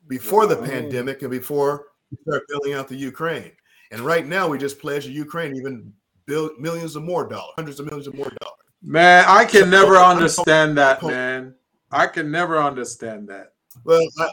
before 0.08 0.48
the 0.48 0.56
pandemic 0.58 1.22
and 1.22 1.32
before 1.32 1.88
we 2.12 2.18
start 2.28 2.44
bailing 2.50 2.74
out 2.78 2.88
the 2.88 2.96
Ukraine. 2.96 3.52
And 3.92 4.02
right 4.02 4.26
now 4.26 4.48
we 4.48 4.58
just 4.58 4.80
pledge 4.80 5.06
the 5.06 5.12
Ukraine 5.12 5.56
even 5.56 5.94
build 6.26 6.60
millions 6.60 6.96
of 6.96 7.04
more 7.04 7.28
dollars, 7.28 7.54
hundreds 7.56 7.80
of 7.80 7.86
millions 7.88 8.08
of 8.08 8.14
more 8.16 8.32
dollars. 8.42 8.56
Man, 8.82 9.26
I 9.28 9.46
can 9.46 9.64
So, 9.64 9.70
never 9.70 9.98
understand 9.98 10.78
that, 10.78 11.02
man. 11.04 11.56
I 11.92 12.08
can 12.08 12.32
never 12.32 12.58
understand 12.58 13.28
that. 13.30 13.54
Well, 13.84 14.02
I, 14.20 14.30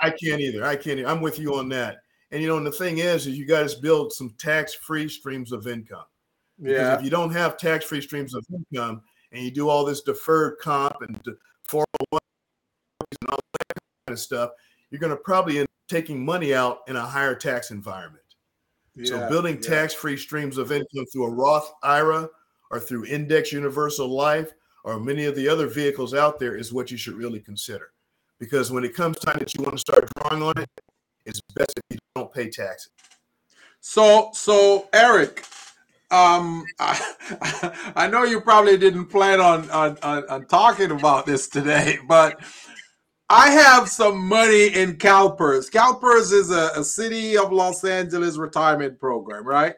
I 0.00 0.10
can't 0.10 0.40
either. 0.40 0.64
I 0.64 0.76
can't. 0.76 1.04
I'm 1.06 1.20
with 1.20 1.38
you 1.38 1.56
on 1.56 1.68
that. 1.70 1.98
And 2.30 2.40
you 2.40 2.48
know, 2.48 2.56
and 2.56 2.66
the 2.66 2.72
thing 2.72 2.98
is, 2.98 3.26
is 3.26 3.36
you 3.38 3.44
guys 3.46 3.74
build 3.74 4.12
some 4.12 4.34
tax-free 4.38 5.08
streams 5.08 5.52
of 5.52 5.66
income. 5.66 6.04
Because 6.62 6.78
Yeah. 6.78 6.94
if 6.96 7.02
you 7.02 7.10
don't 7.10 7.32
have 7.32 7.56
tax-free 7.56 8.02
streams 8.02 8.34
of 8.34 8.46
income, 8.52 9.02
and 9.32 9.42
you 9.42 9.50
do 9.50 9.68
all 9.68 9.84
this 9.84 10.02
deferred 10.02 10.58
comp 10.60 10.94
and 11.00 11.20
de- 11.22 11.36
401 11.64 12.20
and 13.20 13.30
all 13.30 13.38
that 13.58 13.74
kind 14.06 14.14
of 14.14 14.18
stuff, 14.20 14.50
you're 14.90 15.00
going 15.00 15.10
to 15.10 15.16
probably 15.16 15.58
end 15.58 15.64
up 15.64 15.88
taking 15.88 16.24
money 16.24 16.54
out 16.54 16.82
in 16.86 16.96
a 16.96 17.00
higher 17.00 17.34
tax 17.34 17.70
environment. 17.70 18.22
Yeah, 18.94 19.06
So 19.06 19.28
building 19.28 19.56
yeah. 19.56 19.68
tax-free 19.70 20.18
streams 20.18 20.58
of 20.58 20.70
income 20.70 21.06
through 21.12 21.24
a 21.24 21.30
Roth 21.30 21.72
IRA 21.82 22.28
or 22.70 22.78
through 22.78 23.06
Index 23.06 23.50
Universal 23.52 24.08
Life 24.08 24.52
or 24.84 25.00
many 25.00 25.24
of 25.24 25.34
the 25.34 25.48
other 25.48 25.66
vehicles 25.66 26.12
out 26.14 26.38
there 26.38 26.56
is 26.56 26.72
what 26.72 26.90
you 26.90 26.96
should 26.96 27.14
really 27.14 27.40
consider. 27.40 27.92
Because 28.38 28.70
when 28.70 28.84
it 28.84 28.94
comes 28.94 29.18
time 29.18 29.38
that 29.38 29.54
you 29.54 29.62
want 29.62 29.76
to 29.76 29.80
start 29.80 30.08
drawing 30.16 30.42
on 30.42 30.58
it, 30.58 30.68
it's 31.24 31.40
best 31.54 31.72
if 31.76 31.82
you 31.94 31.98
don't 32.14 32.32
pay 32.32 32.50
taxes. 32.50 32.90
So, 33.80 34.30
so 34.34 34.88
Eric, 34.92 35.44
um, 36.12 36.64
I, 36.78 37.92
I 37.96 38.06
know 38.06 38.24
you 38.24 38.40
probably 38.40 38.76
didn't 38.76 39.06
plan 39.06 39.40
on, 39.40 39.68
on 39.70 39.98
on 40.02 40.28
on 40.28 40.46
talking 40.46 40.90
about 40.90 41.26
this 41.26 41.48
today, 41.48 41.98
but 42.08 42.40
I 43.28 43.50
have 43.50 43.88
some 43.88 44.28
money 44.28 44.68
in 44.68 44.96
CalPERS. 44.96 45.70
CalPERS 45.70 46.32
is 46.32 46.50
a, 46.50 46.70
a 46.76 46.84
city 46.84 47.38
of 47.38 47.50
Los 47.50 47.82
Angeles 47.82 48.36
retirement 48.36 49.00
program, 49.00 49.46
right? 49.46 49.74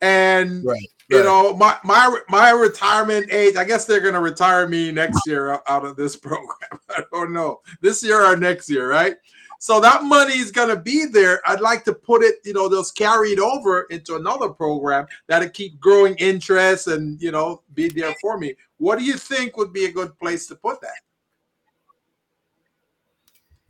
And 0.00 0.64
Right. 0.64 1.18
you 1.18 1.22
know 1.24 1.54
my 1.54 1.76
my 1.84 2.18
my 2.28 2.50
retirement 2.52 3.30
age 3.30 3.56
i 3.56 3.64
guess 3.64 3.84
they're 3.84 4.00
going 4.00 4.14
to 4.14 4.20
retire 4.20 4.66
me 4.66 4.90
next 4.92 5.26
year 5.26 5.60
out 5.68 5.84
of 5.84 5.96
this 5.96 6.16
program 6.28 6.80
i 6.90 7.02
don't 7.12 7.32
know 7.32 7.60
this 7.82 8.02
year 8.02 8.24
or 8.24 8.36
next 8.36 8.70
year 8.70 8.88
right 8.88 9.16
so 9.62 9.78
that 9.78 10.02
money 10.02 10.34
is 10.34 10.50
going 10.50 10.68
to 10.68 10.76
be 10.76 11.04
there 11.04 11.40
i'd 11.46 11.60
like 11.60 11.84
to 11.84 11.92
put 11.92 12.22
it 12.22 12.36
you 12.44 12.52
know 12.52 12.68
carry 12.96 13.30
it 13.30 13.38
over 13.38 13.82
into 13.90 14.16
another 14.16 14.48
program 14.48 15.06
that'll 15.28 15.48
keep 15.50 15.78
growing 15.78 16.14
interest 16.16 16.88
and 16.88 17.20
you 17.22 17.30
know 17.30 17.62
be 17.74 17.88
there 17.88 18.14
for 18.20 18.38
me 18.38 18.54
what 18.78 18.98
do 18.98 19.04
you 19.04 19.14
think 19.14 19.56
would 19.56 19.72
be 19.72 19.84
a 19.84 19.92
good 19.92 20.18
place 20.18 20.46
to 20.46 20.56
put 20.56 20.80
that 20.80 21.00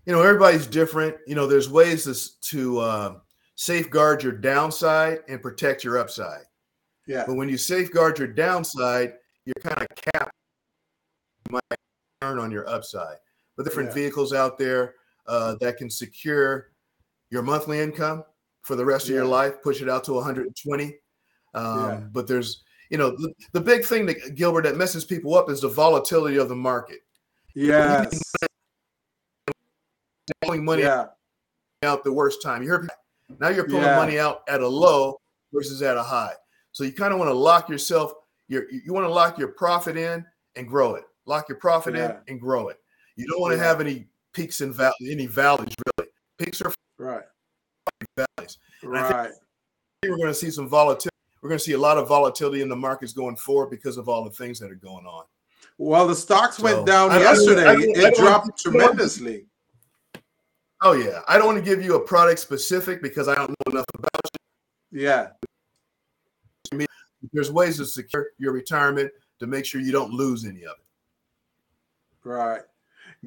you 0.07 0.13
know 0.13 0.23
everybody's 0.23 0.67
different 0.67 1.15
you 1.27 1.35
know 1.35 1.47
there's 1.47 1.69
ways 1.69 2.05
to, 2.05 2.41
to 2.41 2.79
uh, 2.79 3.15
safeguard 3.55 4.23
your 4.23 4.33
downside 4.33 5.21
and 5.29 5.41
protect 5.41 5.85
your 5.85 5.99
upside. 5.99 6.43
Yeah. 7.07 7.25
But 7.27 7.35
when 7.35 7.49
you 7.49 7.57
safeguard 7.57 8.19
your 8.19 8.29
downside, 8.29 9.15
you're 9.45 9.55
kind 9.63 9.81
of 9.81 9.87
capped. 9.95 10.33
You 11.49 11.53
might 11.53 11.79
earn 12.23 12.39
on 12.39 12.51
your 12.51 12.69
upside. 12.69 13.19
But 13.57 13.65
different 13.65 13.91
Yeah. 13.91 13.95
vehicles 13.95 14.33
out 14.33 14.59
there 14.59 14.97
uh, 15.27 15.57
that 15.61 15.77
can 15.77 15.89
secure 15.91 16.73
your 17.31 17.43
monthly 17.43 17.81
income 17.81 18.25
for 18.63 18.77
the 18.77 18.85
rest 18.85 19.09
of 19.09 19.15
your 19.15 19.25
life, 19.25 19.63
push 19.63 19.81
it 19.81 19.89
out 19.89 20.05
to 20.05 20.13
120. 20.13 20.85
Um, 21.55 21.79
Yeah. 21.79 22.01
But 22.13 22.27
there's, 22.27 22.63
you 22.91 22.99
know, 22.99 23.11
the, 23.11 23.33
the 23.53 23.61
big 23.61 23.85
thing 23.85 24.07
that 24.07 24.35
Gilbert 24.35 24.63
that 24.63 24.77
messes 24.77 25.05
people 25.05 25.35
up 25.35 25.51
is 25.51 25.61
the 25.63 25.69
volatility 25.69 26.37
of 26.37 26.49
the 26.49 26.57
market. 26.57 27.01
Yes. 27.55 28.23
Pulling 30.43 30.65
money 30.65 30.83
Yeah. 30.83 31.07
out 31.83 32.05
the 32.05 32.13
worst 32.13 32.43
time. 32.43 32.63
You 32.63 32.69
heard 32.71 32.89
now 33.41 33.49
you're 33.49 33.65
pulling 33.67 33.83
Yeah. 33.83 33.97
money 33.97 34.19
out 34.19 34.43
at 34.49 34.61
a 34.61 34.69
low 34.69 35.21
versus 35.53 35.83
at 35.83 35.97
a 35.97 36.03
high. 36.03 36.35
So 36.73 36.85
you 36.85 36.93
kind 36.93 37.13
of 37.13 37.19
want 37.19 37.29
to 37.31 37.35
lock 37.35 37.69
yourself. 37.69 38.15
Your 38.49 38.71
you 38.71 38.93
want 38.93 39.05
to 39.05 39.13
lock 39.13 39.39
your 39.39 39.49
profit 39.49 39.97
in 39.97 40.25
and 40.57 40.69
grow 40.69 40.95
it. 40.95 41.05
Lock 41.27 41.49
your 41.49 41.59
profit 41.59 41.95
Yeah. 41.95 42.11
in 42.11 42.17
and 42.29 42.41
grow 42.41 42.69
it. 42.69 42.79
You 43.17 43.27
don't 43.27 43.41
want 43.41 43.53
to 43.53 43.57
Yeah. 43.59 43.65
have 43.65 43.81
any 43.81 44.09
peaks 44.33 44.61
and 44.61 44.75
val- 44.75 44.95
any 45.03 45.27
valleys 45.27 45.75
really. 45.99 46.11
Peaks 46.39 46.61
are 46.63 46.73
Right. 46.99 47.25
valleys. 48.17 48.59
And 48.83 48.97
I 48.99 49.03
think- 49.03 49.15
Right. 49.15 49.31
We're 50.05 50.17
going 50.17 50.29
to 50.29 50.35
see 50.35 50.51
some 50.51 50.69
volatility. 50.69 51.11
We're 51.43 51.49
going 51.49 51.59
to 51.59 51.65
see 51.65 51.73
a 51.73 51.79
lot 51.79 51.99
of 51.99 52.09
volatility 52.09 52.61
in 52.63 52.69
the 52.69 52.77
markets 52.77 53.13
going 53.13 53.37
forward 53.37 53.71
because 53.71 53.97
of 53.97 54.09
all 54.09 54.25
the 54.25 54.31
things 54.31 54.59
that 54.61 54.71
are 54.71 54.75
going 54.77 55.07
on. 55.07 55.25
Well, 55.79 56.07
the 56.09 56.15
stocks 56.17 56.57
So, 56.57 56.65
went 56.65 56.87
down 56.87 57.11
I- 57.11 57.21
yesterday. 57.21 57.65
I 57.67 57.73
I 57.73 57.77
it 58.09 58.17
dropped 58.17 58.59
tremendously. 58.61 59.47
Oh 60.85 60.93
yeah, 60.93 61.23
I 61.29 61.39
don't 61.39 61.47
want 61.47 61.59
to 61.59 61.65
give 61.65 61.83
you 61.83 61.95
a 61.95 62.01
product 62.01 62.41
specific 62.41 63.01
because 63.03 63.29
I 63.29 63.35
don't 63.37 63.51
know 63.51 63.73
enough 63.73 63.87
about 63.95 64.11
you. 64.91 65.01
Yeah. 65.03 65.31
There's 67.33 67.53
ways 67.53 67.77
to 67.77 67.87
secure 67.87 68.31
your 68.39 68.53
retirement 68.53 69.13
to 69.39 69.47
make 69.47 69.65
sure 69.65 69.81
you 69.81 69.93
don't 69.93 70.13
lose 70.13 70.45
any 70.45 70.65
of 70.65 70.73
it. 70.77 72.29
Right. 72.29 72.63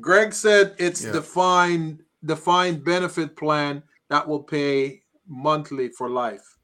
Greg 0.02 0.34
said 0.34 0.76
it's 0.78 1.04
Yeah. 1.04 1.12
defined 1.14 2.02
defined 2.26 2.84
benefit 2.84 3.36
plan 3.38 3.84
that 4.10 4.28
will 4.28 4.42
pay 4.42 5.04
monthly 5.28 5.90
for 5.90 6.10
life. 6.10 6.58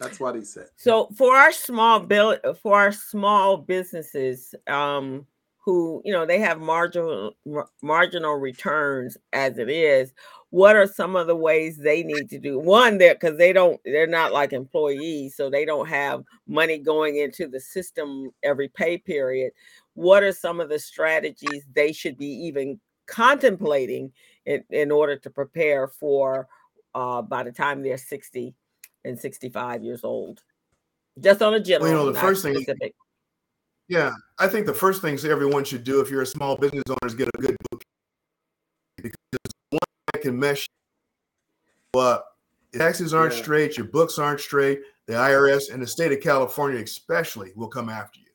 That's 0.00 0.18
what 0.18 0.34
he 0.34 0.44
said. 0.44 0.66
So 0.76 1.08
for 1.16 1.34
our 1.34 1.52
small 1.52 2.00
bill 2.00 2.36
for 2.62 2.76
our 2.76 2.92
small 2.92 3.56
businesses, 3.56 4.54
um, 4.66 5.26
who 5.64 6.00
you 6.04 6.12
know 6.12 6.24
they 6.24 6.38
have 6.38 6.60
marginal 6.60 7.36
mar- 7.44 7.68
marginal 7.82 8.34
returns 8.34 9.16
as 9.32 9.58
it 9.58 9.68
is, 9.68 10.14
what 10.50 10.76
are 10.76 10.86
some 10.86 11.14
of 11.14 11.26
the 11.26 11.36
ways 11.36 11.76
they 11.76 12.02
need 12.02 12.30
to 12.30 12.38
do? 12.38 12.58
One, 12.58 12.98
there 12.98 13.14
because 13.14 13.36
they 13.38 13.52
don't 13.52 13.80
they're 13.84 14.06
not 14.06 14.32
like 14.32 14.52
employees, 14.52 15.36
so 15.36 15.50
they 15.50 15.64
don't 15.64 15.88
have 15.88 16.24
money 16.46 16.78
going 16.78 17.16
into 17.18 17.48
the 17.48 17.60
system 17.60 18.30
every 18.42 18.68
pay 18.68 18.98
period. 18.98 19.52
What 19.98 20.22
are 20.22 20.30
some 20.30 20.60
of 20.60 20.68
the 20.68 20.78
strategies 20.78 21.64
they 21.74 21.92
should 21.92 22.16
be 22.16 22.28
even 22.46 22.78
contemplating 23.08 24.12
in, 24.46 24.62
in 24.70 24.92
order 24.92 25.16
to 25.16 25.28
prepare 25.28 25.88
for 25.88 26.46
uh, 26.94 27.20
by 27.20 27.42
the 27.42 27.50
time 27.50 27.82
they're 27.82 27.98
60 27.98 28.54
and 29.04 29.18
65 29.18 29.82
years 29.82 30.04
old? 30.04 30.40
Just 31.20 31.42
on 31.42 31.54
a 31.54 31.58
general, 31.58 31.90
You 31.90 31.96
know, 31.96 32.12
the 32.12 32.20
first 32.20 32.44
thing- 32.44 32.54
specific. 32.54 32.94
Yeah, 33.88 34.12
I 34.38 34.46
think 34.46 34.66
the 34.66 34.74
first 34.74 35.02
things 35.02 35.24
everyone 35.24 35.64
should 35.64 35.82
do 35.82 36.00
if 36.00 36.10
you're 36.10 36.22
a 36.22 36.26
small 36.26 36.56
business 36.56 36.84
owner 36.88 36.98
is 37.06 37.14
get 37.14 37.26
a 37.34 37.38
good 37.38 37.56
book 37.68 37.82
because 38.98 39.16
one 39.70 39.80
that 40.12 40.22
can 40.22 40.38
mesh 40.38 40.68
you 41.94 42.00
up. 42.00 42.36
If 42.72 42.78
taxes 42.78 43.12
aren't 43.14 43.34
Yeah. 43.34 43.42
straight, 43.42 43.76
your 43.76 43.86
books 43.86 44.16
aren't 44.16 44.38
straight. 44.40 44.80
The 45.06 45.14
IRS 45.14 45.70
and 45.72 45.82
the 45.82 45.86
state 45.88 46.12
of 46.12 46.20
California, 46.20 46.80
especially, 46.80 47.50
will 47.56 47.66
come 47.68 47.88
after 47.88 48.20
you. 48.20 48.26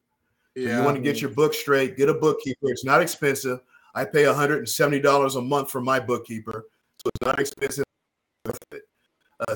So 0.55 0.61
Yeah. 0.63 0.79
You 0.79 0.83
want 0.85 0.97
to 0.97 1.01
get 1.01 1.21
your 1.21 1.31
book 1.31 1.53
straight, 1.53 1.97
get 1.97 2.09
a 2.09 2.13
bookkeeper. 2.13 2.69
It's 2.69 2.85
not 2.85 3.01
expensive. 3.01 3.59
I 3.95 4.05
pay 4.05 4.23
$170 4.23 5.35
a 5.35 5.41
month 5.41 5.69
for 5.71 5.81
my 5.81 5.99
bookkeeper, 5.99 6.65
so 6.97 7.09
it's 7.13 7.25
not 7.25 7.39
expensive. 7.39 7.83
Uh, 8.45 9.55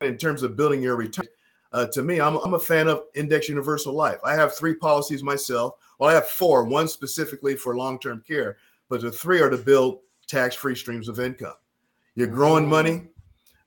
in 0.00 0.16
terms 0.18 0.42
of 0.42 0.56
building 0.56 0.82
your 0.82 0.96
return, 0.96 1.26
uh, 1.72 1.86
to 1.86 2.02
me, 2.02 2.20
I'm, 2.20 2.36
I'm 2.38 2.54
a 2.54 2.58
fan 2.58 2.88
of 2.88 3.02
Index 3.14 3.48
Universal 3.48 3.92
Life. 3.94 4.18
I 4.24 4.34
have 4.34 4.56
three 4.56 4.74
policies 4.74 5.22
myself. 5.22 5.74
Well, 5.98 6.10
I 6.10 6.14
have 6.14 6.26
four, 6.28 6.64
one 6.64 6.88
specifically 6.88 7.54
for 7.56 7.76
long 7.76 7.98
term 7.98 8.22
care, 8.26 8.56
but 8.88 9.00
the 9.02 9.10
three 9.10 9.40
are 9.40 9.50
to 9.50 9.56
build 9.58 10.00
tax 10.26 10.54
free 10.54 10.74
streams 10.74 11.08
of 11.08 11.20
income. 11.20 11.54
You're 12.14 12.26
growing 12.28 12.68
money 12.68 13.08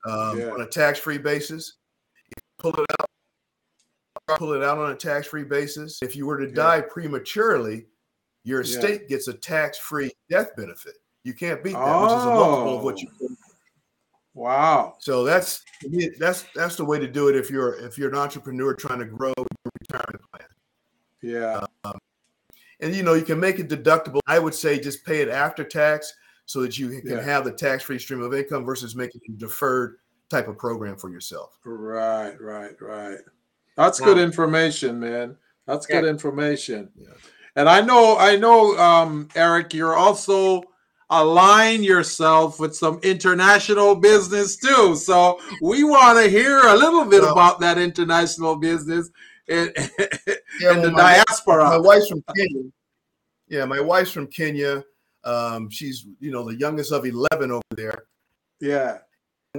um, 0.05 0.39
Yeah. 0.39 0.49
on 0.51 0.61
a 0.61 0.65
tax 0.67 0.99
free 0.99 1.17
basis. 1.17 1.73
You 2.29 2.41
pull 2.57 2.73
it 2.73 2.85
out, 2.99 3.08
pull 4.37 4.53
it 4.53 4.63
out 4.63 4.77
on 4.77 4.91
a 4.91 4.95
tax 4.95 5.27
free 5.27 5.43
basis. 5.43 5.99
If 6.01 6.15
you 6.15 6.25
were 6.25 6.37
to 6.37 6.47
Yeah. 6.47 6.53
die 6.55 6.81
prematurely, 6.81 7.87
your 8.43 8.61
Yeah. 8.61 8.75
estate 8.77 9.07
gets 9.09 9.27
a 9.27 9.33
tax 9.33 9.77
free 9.77 10.11
death 10.29 10.55
benefit. 10.55 10.95
You 11.23 11.33
can't 11.33 11.63
beat 11.63 11.73
that, 11.73 12.01
which 12.01 12.11
is 12.11 12.23
a 12.23 12.25
multiple 12.27 12.77
of 12.77 12.83
what 12.83 12.99
you 13.01 13.09
Oh. 13.21 13.35
Wow. 14.33 14.95
so 14.99 15.23
that's 15.23 15.63
that's 16.19 16.45
that's 16.55 16.75
the 16.77 16.85
way 16.85 16.97
to 16.99 17.07
do 17.07 17.27
it 17.27 17.35
if 17.35 17.49
you're 17.49 17.73
if 17.75 17.97
you're 17.97 18.09
an 18.09 18.15
entrepreneur 18.15 18.73
trying 18.73 18.99
to 18.99 19.05
grow 19.05 19.33
your 19.37 19.71
retirement 19.81 20.23
plan. 20.31 20.47
Yeah. 21.21 21.65
Um, 21.83 21.99
and 22.79 22.95
you 22.95 23.03
know 23.03 23.15
you 23.15 23.25
can 23.25 23.39
make 23.39 23.59
it 23.59 23.67
deductible. 23.67 24.19
I 24.27 24.39
would 24.39 24.53
say 24.55 24.79
just 24.79 25.03
pay 25.05 25.21
it 25.21 25.27
after 25.29 25.63
tax 25.63 26.13
so 26.45 26.61
that 26.61 26.77
you 26.77 27.01
can 27.01 27.09
Yeah. 27.17 27.21
have 27.21 27.43
the 27.43 27.51
tax-free 27.51 27.99
stream 27.99 28.21
of 28.21 28.33
income 28.33 28.65
versus 28.65 28.95
making 28.95 29.21
a 29.27 29.31
deferred 29.33 29.97
type 30.29 30.47
of 30.47 30.57
program 30.57 30.95
for 30.95 31.09
yourself. 31.09 31.57
Right, 31.65 32.39
right, 32.39 32.79
right. 32.81 33.19
That's 33.79 33.99
good 33.99 34.17
information, 34.17 34.99
man. 34.99 35.37
That's 35.65 35.85
good 35.85 36.05
information. 36.05 36.89
Yeah. 36.95 37.07
And 37.55 37.67
I 37.69 37.81
know, 37.81 38.17
I 38.17 38.35
know, 38.35 38.77
um, 38.77 39.27
Eric, 39.35 39.73
you're 39.73 39.95
also 39.95 40.63
align 41.09 41.81
yourself 41.81 42.59
with 42.59 42.75
some 42.75 42.99
international 43.03 43.95
business 43.95 44.57
too. 44.57 44.95
So 44.95 45.39
we 45.61 45.83
want 45.83 46.23
to 46.23 46.29
hear 46.29 46.59
a 46.59 46.75
little 46.75 47.05
bit 47.05 47.21
Well- 47.21 47.31
about 47.31 47.59
that 47.61 47.77
international 47.77 48.55
business 48.57 49.09
in, 49.47 49.71
Yeah, 49.77 50.71
in 50.71 50.75
well, 50.77 50.81
the 50.83 50.91
my- 50.91 51.23
diaspora. 51.25 51.63
My 51.65 51.77
wife's 51.79 52.07
from 52.09 52.23
Kenya. 52.35 52.63
Yeah, 53.47 53.65
my 53.65 53.79
wife's 53.79 54.11
from 54.11 54.27
Kenya. 54.27 54.83
Um, 55.23 55.69
she's 55.69 56.05
you 56.19 56.31
know 56.31 56.43
the 56.47 56.55
youngest 56.57 56.91
of 56.91 57.05
eleven 57.05 57.51
over 57.51 57.63
there. 57.75 58.03
yeah. 58.61 58.99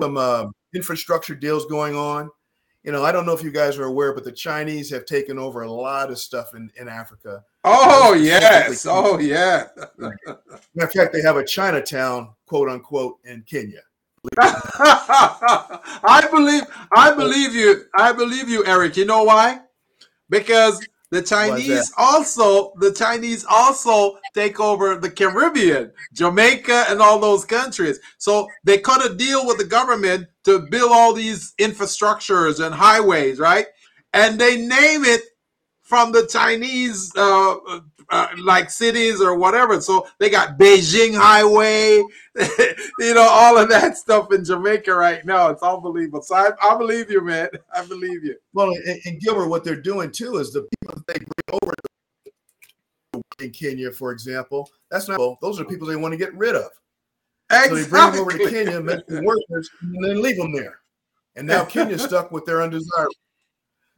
Some 0.00 0.16
uh, 0.16 0.46
infrastructure 0.74 1.34
deals 1.34 1.66
going 1.66 1.96
on. 1.96 2.30
You 2.82 2.92
know, 2.92 3.04
I 3.04 3.12
don't 3.12 3.26
know 3.26 3.34
if 3.34 3.42
you 3.42 3.50
guys 3.50 3.78
are 3.78 3.84
aware, 3.84 4.14
but 4.14 4.24
the 4.24 4.32
Chinese 4.32 4.90
have 4.90 5.04
taken 5.04 5.38
over 5.38 5.62
a 5.62 5.70
lot 5.70 6.10
of 6.10 6.18
stuff 6.18 6.54
in, 6.54 6.70
in 6.80 6.88
Africa. 6.88 7.44
Oh 7.64 8.14
yes. 8.14 8.86
Oh 8.88 9.18
yeah. 9.18 9.66
in 9.98 10.88
fact, 10.88 11.12
they 11.12 11.20
have 11.20 11.36
a 11.36 11.44
Chinatown, 11.44 12.30
quote 12.46 12.70
unquote, 12.70 13.18
in 13.24 13.42
Kenya. 13.42 13.80
I 14.38 16.26
believe 16.30 16.62
I 16.94 17.14
believe 17.14 17.54
you. 17.54 17.84
I 17.96 18.12
believe 18.12 18.48
you, 18.48 18.64
Eric. 18.66 18.96
You 18.96 19.04
know 19.04 19.24
why? 19.24 19.60
Because 20.28 20.86
the 21.10 21.22
Chinese 21.22 21.92
also 21.96 22.72
the 22.76 22.92
Chinese 22.92 23.44
also 23.48 24.18
take 24.34 24.60
over 24.60 24.96
the 24.96 25.10
Caribbean, 25.10 25.92
Jamaica, 26.12 26.86
and 26.88 27.00
all 27.00 27.18
those 27.18 27.44
countries. 27.44 27.98
So 28.18 28.48
they 28.64 28.78
cut 28.78 29.04
a 29.04 29.14
deal 29.14 29.46
with 29.46 29.58
the 29.58 29.64
government 29.64 30.28
to 30.44 30.60
build 30.70 30.92
all 30.92 31.12
these 31.12 31.52
infrastructures 31.58 32.64
and 32.64 32.74
highways, 32.74 33.38
right? 33.38 33.66
And 34.12 34.40
they 34.40 34.56
name 34.56 35.04
it 35.04 35.22
from 35.82 36.12
the 36.12 36.26
Chinese 36.26 37.12
uh, 37.16 37.56
uh, 38.10 38.28
like 38.38 38.70
cities 38.70 39.20
or 39.20 39.36
whatever. 39.36 39.80
So 39.80 40.06
they 40.18 40.30
got 40.30 40.58
Beijing 40.58 41.16
Highway, 41.16 41.96
you 42.98 43.14
know, 43.14 43.26
all 43.28 43.58
of 43.58 43.68
that 43.70 43.96
stuff 43.96 44.32
in 44.32 44.44
Jamaica 44.44 44.94
right 44.94 45.24
now. 45.24 45.48
It's 45.48 45.62
unbelievable. 45.62 46.22
So 46.22 46.34
I, 46.34 46.50
I 46.62 46.76
believe 46.76 47.10
you, 47.10 47.22
man. 47.22 47.48
I 47.74 47.84
believe 47.84 48.24
you. 48.24 48.36
Well, 48.52 48.70
and, 48.70 49.00
and 49.04 49.20
Gilbert, 49.20 49.48
what 49.48 49.64
they're 49.64 49.80
doing 49.80 50.10
too 50.10 50.38
is 50.38 50.52
the 50.52 50.68
they 51.12 51.18
bring 51.18 51.60
over 51.62 51.72
in 53.40 53.50
Kenya, 53.50 53.90
for 53.90 54.12
example, 54.12 54.70
that's 54.90 55.08
not 55.08 55.18
those 55.40 55.60
are 55.60 55.64
people 55.64 55.86
they 55.86 55.96
want 55.96 56.12
to 56.12 56.18
get 56.18 56.34
rid 56.34 56.54
of. 56.54 56.70
So 57.50 57.74
they 57.74 57.88
bring 57.88 58.12
them 58.12 58.20
over 58.20 58.30
to 58.32 58.50
Kenya, 58.50 58.80
make 58.80 59.06
them 59.06 59.24
workers, 59.24 59.70
and 59.82 60.04
then 60.04 60.22
leave 60.22 60.36
them 60.36 60.52
there. 60.52 60.80
And 61.36 61.46
now 61.46 61.64
Kenya's 61.64 62.02
stuck 62.04 62.30
with 62.30 62.44
their 62.44 62.62
undesirable. 62.62 63.14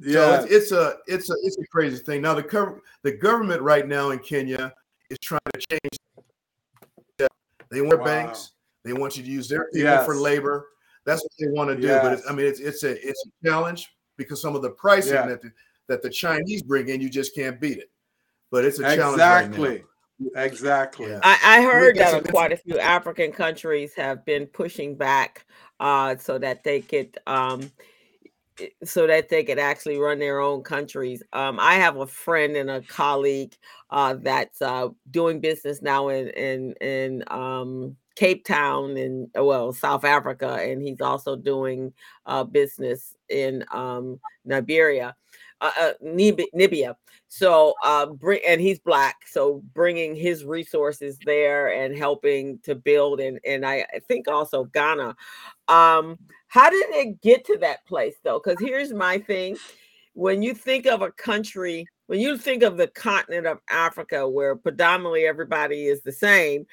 So 0.01 0.09
Yeah. 0.09 0.43
it's, 0.43 0.53
it's 0.53 0.73
a 0.73 0.97
it's 1.07 1.31
a 1.31 1.35
it's 1.43 1.59
a 1.59 1.67
crazy 1.67 1.99
thing. 1.99 2.23
Now 2.23 2.35
the 2.35 2.81
the 3.03 3.13
government 3.13 3.61
right 3.63 3.87
now 3.87 4.11
in 4.11 4.19
Kenya 4.21 4.73
is 5.11 5.19
trying 5.21 5.41
to 5.53 5.61
change. 5.71 7.29
They 7.71 7.81
want 7.81 8.01
Wow. 8.01 8.05
banks. 8.05 8.53
They 8.85 8.93
want 8.93 9.17
you 9.17 9.23
to 9.23 9.31
use 9.31 9.49
their 9.49 9.69
people 9.73 9.99
for 10.05 10.17
labor. 10.17 10.69
That's 11.05 11.23
what 11.23 11.33
they 11.39 11.47
want 11.49 11.71
to 11.71 11.77
do. 11.77 11.89
But 11.89 12.13
it's, 12.15 12.23
I 12.29 12.33
mean, 12.33 12.47
it's 12.47 12.61
it's 12.61 12.83
a 12.85 12.93
it's 13.09 13.25
a 13.27 13.49
challenge 13.49 13.89
because 14.17 14.41
some 14.41 14.55
of 14.57 14.63
the 14.63 14.71
pricing 14.71 15.15
Yeah. 15.15 15.27
that 15.27 15.43
the, 15.43 15.53
that 15.89 16.03
the 16.03 16.11
Chinese 16.11 16.63
bring 16.63 16.89
in, 16.89 17.01
you 17.01 17.11
just 17.11 17.35
can't 17.35 17.61
beat 17.61 17.79
it. 17.79 17.91
But 18.51 18.65
it's 18.65 18.79
a 18.79 18.83
challenge 18.83 19.19
right 19.19 19.51
now. 19.51 19.65
Exactly. 19.65 19.85
exactly. 20.37 21.11
Yeah. 21.11 21.21
I, 21.23 21.59
I 21.59 21.63
heard 21.63 21.97
Yes, 21.97 22.13
that 22.13 22.31
quite 22.31 22.53
a 22.53 22.57
few 22.57 22.79
African 22.79 23.33
countries 23.33 23.95
have 23.95 24.25
been 24.25 24.47
pushing 24.47 24.95
back 24.95 25.47
uh, 25.81 26.17
so 26.17 26.39
that 26.39 26.63
they 26.65 26.81
could 26.81 27.19
um, 27.27 27.71
so 28.85 29.07
that 29.07 29.29
they 29.29 29.45
could 29.45 29.59
actually 29.59 29.99
run 29.99 30.19
their 30.19 30.41
own 30.41 30.63
countries. 30.63 31.23
Um, 31.33 31.59
I 31.59 31.75
have 31.75 31.97
a 31.97 32.07
friend 32.07 32.57
and 32.57 32.71
a 32.71 32.83
colleague 32.83 33.57
uh, 33.91 34.15
that's 34.21 34.61
uh, 34.63 34.89
doing 35.11 35.41
business 35.41 35.83
now 35.83 36.09
in 36.09 36.29
in 36.29 36.73
in 36.81 37.25
um, 37.29 37.97
Cape 38.15 38.45
Town 38.45 38.97
in 38.97 39.31
uh, 39.39 39.45
well 39.45 39.73
South 39.73 40.05
Africa, 40.05 40.59
and 40.61 40.83
he's 40.83 41.01
also 41.01 41.37
doing 41.37 41.93
uh, 42.27 42.45
business 42.45 43.15
in 43.29 43.65
um, 43.73 44.21
Nigeria, 44.45 45.15
uh, 45.63 45.71
uh, 45.79 45.93
Nib- 46.03 46.51
Nibia. 46.55 46.97
So, 47.29 47.75
uh, 47.83 48.07
bring 48.07 48.41
and 48.47 48.61
he's 48.61 48.79
black, 48.79 49.17
so 49.27 49.63
bringing 49.73 50.15
his 50.15 50.45
resources 50.45 51.19
there 51.25 51.73
and 51.73 51.97
helping 51.97 52.59
to 52.65 52.75
build, 52.75 53.21
and 53.21 53.41
and 53.47 53.65
I 53.65 53.87
I 53.95 54.01
think 54.01 54.29
also 54.29 54.65
Ghana. 54.65 55.17
Um, 55.69 56.19
how 56.49 56.69
did 56.69 56.85
it 56.91 57.23
get 57.23 57.47
to 57.47 57.57
that 57.59 57.87
place 57.87 58.17
though? 58.23 58.39
Because 58.45 58.61
here's 58.61 58.93
my 58.93 59.19
thing: 59.19 59.57
when 60.13 60.43
you 60.43 60.53
think 60.53 60.85
of 60.85 61.01
a 61.01 61.13
country, 61.13 61.87
when 62.07 62.21
you 62.21 62.37
think 62.37 62.63
of 62.63 62.77
the 62.77 62.89
continent 62.89 63.47
of 63.47 63.61
Africa, 63.71 64.29
where 64.29 64.55
predominantly 64.55 65.25
everybody 65.25 65.87
is 65.87 66.03
the 66.03 66.13
same, 66.13 66.67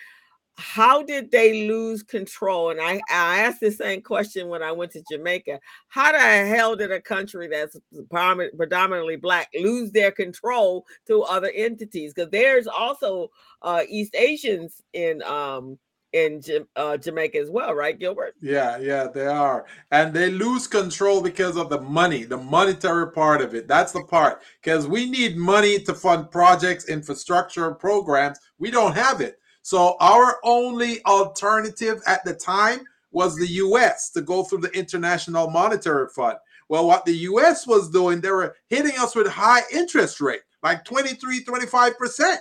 how 0.60 1.01
did 1.01 1.32
they 1.32 1.68
lose 1.68 2.03
control? 2.03 2.72
And 2.72 2.82
I, 2.82 3.01
I 3.10 3.39
asked 3.39 3.62
the 3.62 3.72
same 3.72 4.01
question 4.01 4.49
when 4.49 4.62
I 4.62 4.74
went 4.74 4.91
to 4.91 5.03
Jamaica. 5.10 5.60
How 5.88 6.12
the 6.12 6.20
hell 6.20 6.76
did 6.76 6.91
a 6.91 6.99
country 6.99 7.47
that's 7.47 7.78
predominantly 8.12 9.16
black 9.16 9.49
lose 9.57 9.91
their 9.91 10.12
control 10.12 10.86
to 11.07 11.24
other 11.24 11.49
entities? 11.55 12.14
Because 12.14 12.30
there's 12.30 12.68
also 12.68 13.30
uh, 13.62 13.84
East 13.88 14.16
Asians 14.16 14.82
in 14.93 15.24
um, 15.24 15.80
in 16.12 16.41
uh, 16.76 16.97
Jamaica 16.97 17.38
as 17.38 17.49
well, 17.49 17.74
right, 17.74 17.97
Gilbert? 17.97 18.34
Yeah, 18.41 18.78
yeah, 18.80 19.07
they 19.07 19.28
are. 19.28 19.66
And 19.91 20.14
they 20.14 20.32
lose 20.32 20.68
control 20.68 21.22
because 21.22 21.55
of 21.55 21.70
the 21.70 21.80
money, 21.80 22.24
the 22.24 22.38
monetary 22.38 23.12
part 23.12 23.41
of 23.41 23.53
it. 23.53 23.68
That's 23.68 23.91
the 23.91 24.03
part. 24.03 24.41
Because 24.62 24.88
we 24.88 25.10
need 25.10 25.38
money 25.38 25.80
to 25.80 25.93
fund 25.93 26.32
projects, 26.32 26.89
infrastructure, 26.89 27.72
programs. 27.76 28.39
We 28.57 28.72
don't 28.72 28.95
have 28.95 29.22
it. 29.22 29.39
So 29.70 29.97
our 29.99 30.39
only 30.43 31.05
alternative 31.05 32.01
at 32.07 32.26
the 32.26 32.34
time 32.34 32.80
was 33.11 33.36
the 33.36 33.45
US 33.45 34.09
to 34.13 34.22
go 34.22 34.43
through 34.43 34.61
the 34.61 34.72
International 34.72 35.47
Monetary 35.47 36.07
Fund. 36.07 36.39
Well, 36.70 36.88
what 36.88 37.05
the 37.05 37.13
US 37.13 37.67
was 37.67 37.91
doing, 37.91 38.20
they 38.20 38.32
were 38.32 38.55
hitting 38.70 38.97
us 38.97 39.13
with 39.13 39.28
high 39.28 39.61
interest 39.72 40.22
rate, 40.22 40.41
like 40.63 40.86
23, 40.86 41.43
25%. 41.43 42.38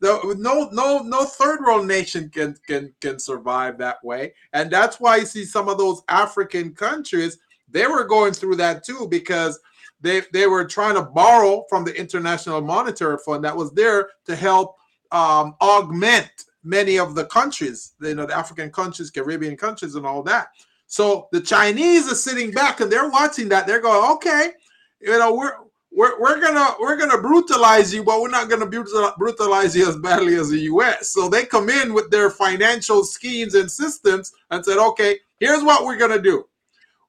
The, 0.00 0.34
no, 0.36 0.68
no, 0.72 0.98
no 0.98 1.24
third 1.26 1.60
world 1.60 1.86
nation 1.86 2.28
can 2.28 2.56
can 2.66 2.92
can 3.00 3.20
survive 3.20 3.78
that 3.78 4.02
way, 4.02 4.34
and 4.52 4.68
that's 4.68 4.98
why 4.98 5.18
you 5.18 5.26
see 5.26 5.44
some 5.44 5.68
of 5.68 5.78
those 5.78 6.02
African 6.08 6.74
countries 6.74 7.38
they 7.68 7.86
were 7.86 8.04
going 8.04 8.32
through 8.32 8.56
that 8.56 8.82
too 8.82 9.06
because 9.08 9.60
they 10.00 10.22
they 10.32 10.48
were 10.48 10.64
trying 10.64 10.96
to 10.96 11.02
borrow 11.02 11.64
from 11.68 11.84
the 11.84 11.96
International 11.96 12.60
Monetary 12.60 13.18
Fund 13.24 13.44
that 13.44 13.56
was 13.56 13.70
there 13.74 14.10
to 14.24 14.34
help 14.34 14.74
um, 15.12 15.54
augment 15.60 16.46
many 16.68 16.98
of 16.98 17.14
the 17.14 17.24
countries, 17.24 17.94
you 18.00 18.14
know, 18.14 18.26
the 18.26 18.36
African 18.36 18.70
countries, 18.70 19.10
Caribbean 19.10 19.56
countries, 19.56 19.94
and 19.94 20.06
all 20.06 20.22
that. 20.24 20.48
So 20.86 21.28
the 21.32 21.40
Chinese 21.40 22.10
are 22.10 22.14
sitting 22.14 22.50
back 22.50 22.80
and 22.80 22.92
they're 22.92 23.10
watching 23.10 23.48
that. 23.48 23.66
They're 23.66 23.80
going, 23.80 24.12
okay, 24.16 24.52
you 25.00 25.18
know, 25.18 25.34
we're 25.34 25.54
we're, 25.90 26.20
we're 26.20 26.40
gonna 26.40 26.74
we're 26.78 26.96
gonna 26.96 27.20
brutalize 27.20 27.92
you, 27.94 28.04
but 28.04 28.20
we're 28.20 28.28
not 28.28 28.50
gonna 28.50 28.66
brutalize 28.66 29.74
you 29.74 29.88
as 29.88 29.96
badly 29.96 30.34
as 30.34 30.50
the 30.50 30.58
U.S. 30.60 31.10
So 31.10 31.28
they 31.28 31.46
come 31.46 31.70
in 31.70 31.94
with 31.94 32.10
their 32.10 32.30
financial 32.30 33.04
schemes 33.04 33.54
and 33.54 33.70
systems 33.70 34.32
and 34.50 34.64
said, 34.64 34.78
okay, 34.78 35.18
here's 35.40 35.62
what 35.62 35.84
we're 35.84 35.96
gonna 35.96 36.20
do. 36.20 36.46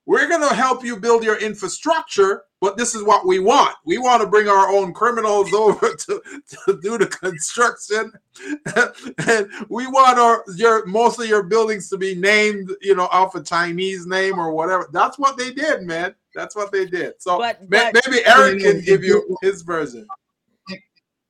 We're 0.10 0.28
gonna 0.28 0.56
help 0.56 0.84
you 0.84 0.98
build 0.98 1.24
your 1.24 1.36
infrastructure, 1.38 2.42
but 2.62 2.78
this 2.78 2.96
is 2.96 3.04
what 3.04 3.28
we 3.28 3.38
want. 3.38 3.76
We 3.86 4.00
want 4.00 4.24
to 4.24 4.28
bring 4.28 4.48
our 4.50 4.68
own 4.68 4.92
criminals 4.92 5.54
over 5.54 5.94
to, 5.94 6.22
to 6.66 6.80
do 6.82 6.98
the 6.98 7.06
construction, 7.06 8.12
and 8.76 9.48
we 9.70 9.86
want 9.86 10.18
our 10.18 10.44
your 10.56 10.84
most 10.88 11.20
of 11.20 11.28
your 11.28 11.44
buildings 11.44 11.90
to 11.90 11.98
be 12.00 12.16
named, 12.16 12.72
you 12.82 12.96
know, 12.96 13.06
off 13.12 13.36
a 13.36 13.44
Chinese 13.44 14.08
name 14.08 14.40
or 14.40 14.52
whatever. 14.52 14.90
That's 14.92 15.20
what 15.20 15.38
they 15.38 15.54
did, 15.54 15.84
man. 15.84 16.16
That's 16.34 16.56
what 16.56 16.72
they 16.72 16.88
did. 16.88 17.22
So 17.22 17.38
But- 17.38 17.62
ma- 17.70 17.92
but- 17.94 18.02
maybe 18.08 18.26
Eric 18.26 18.62
Yeah, 18.62 18.72
can 18.72 18.82
give 18.82 19.04
you 19.04 19.38
his 19.44 19.62
version. 19.62 20.08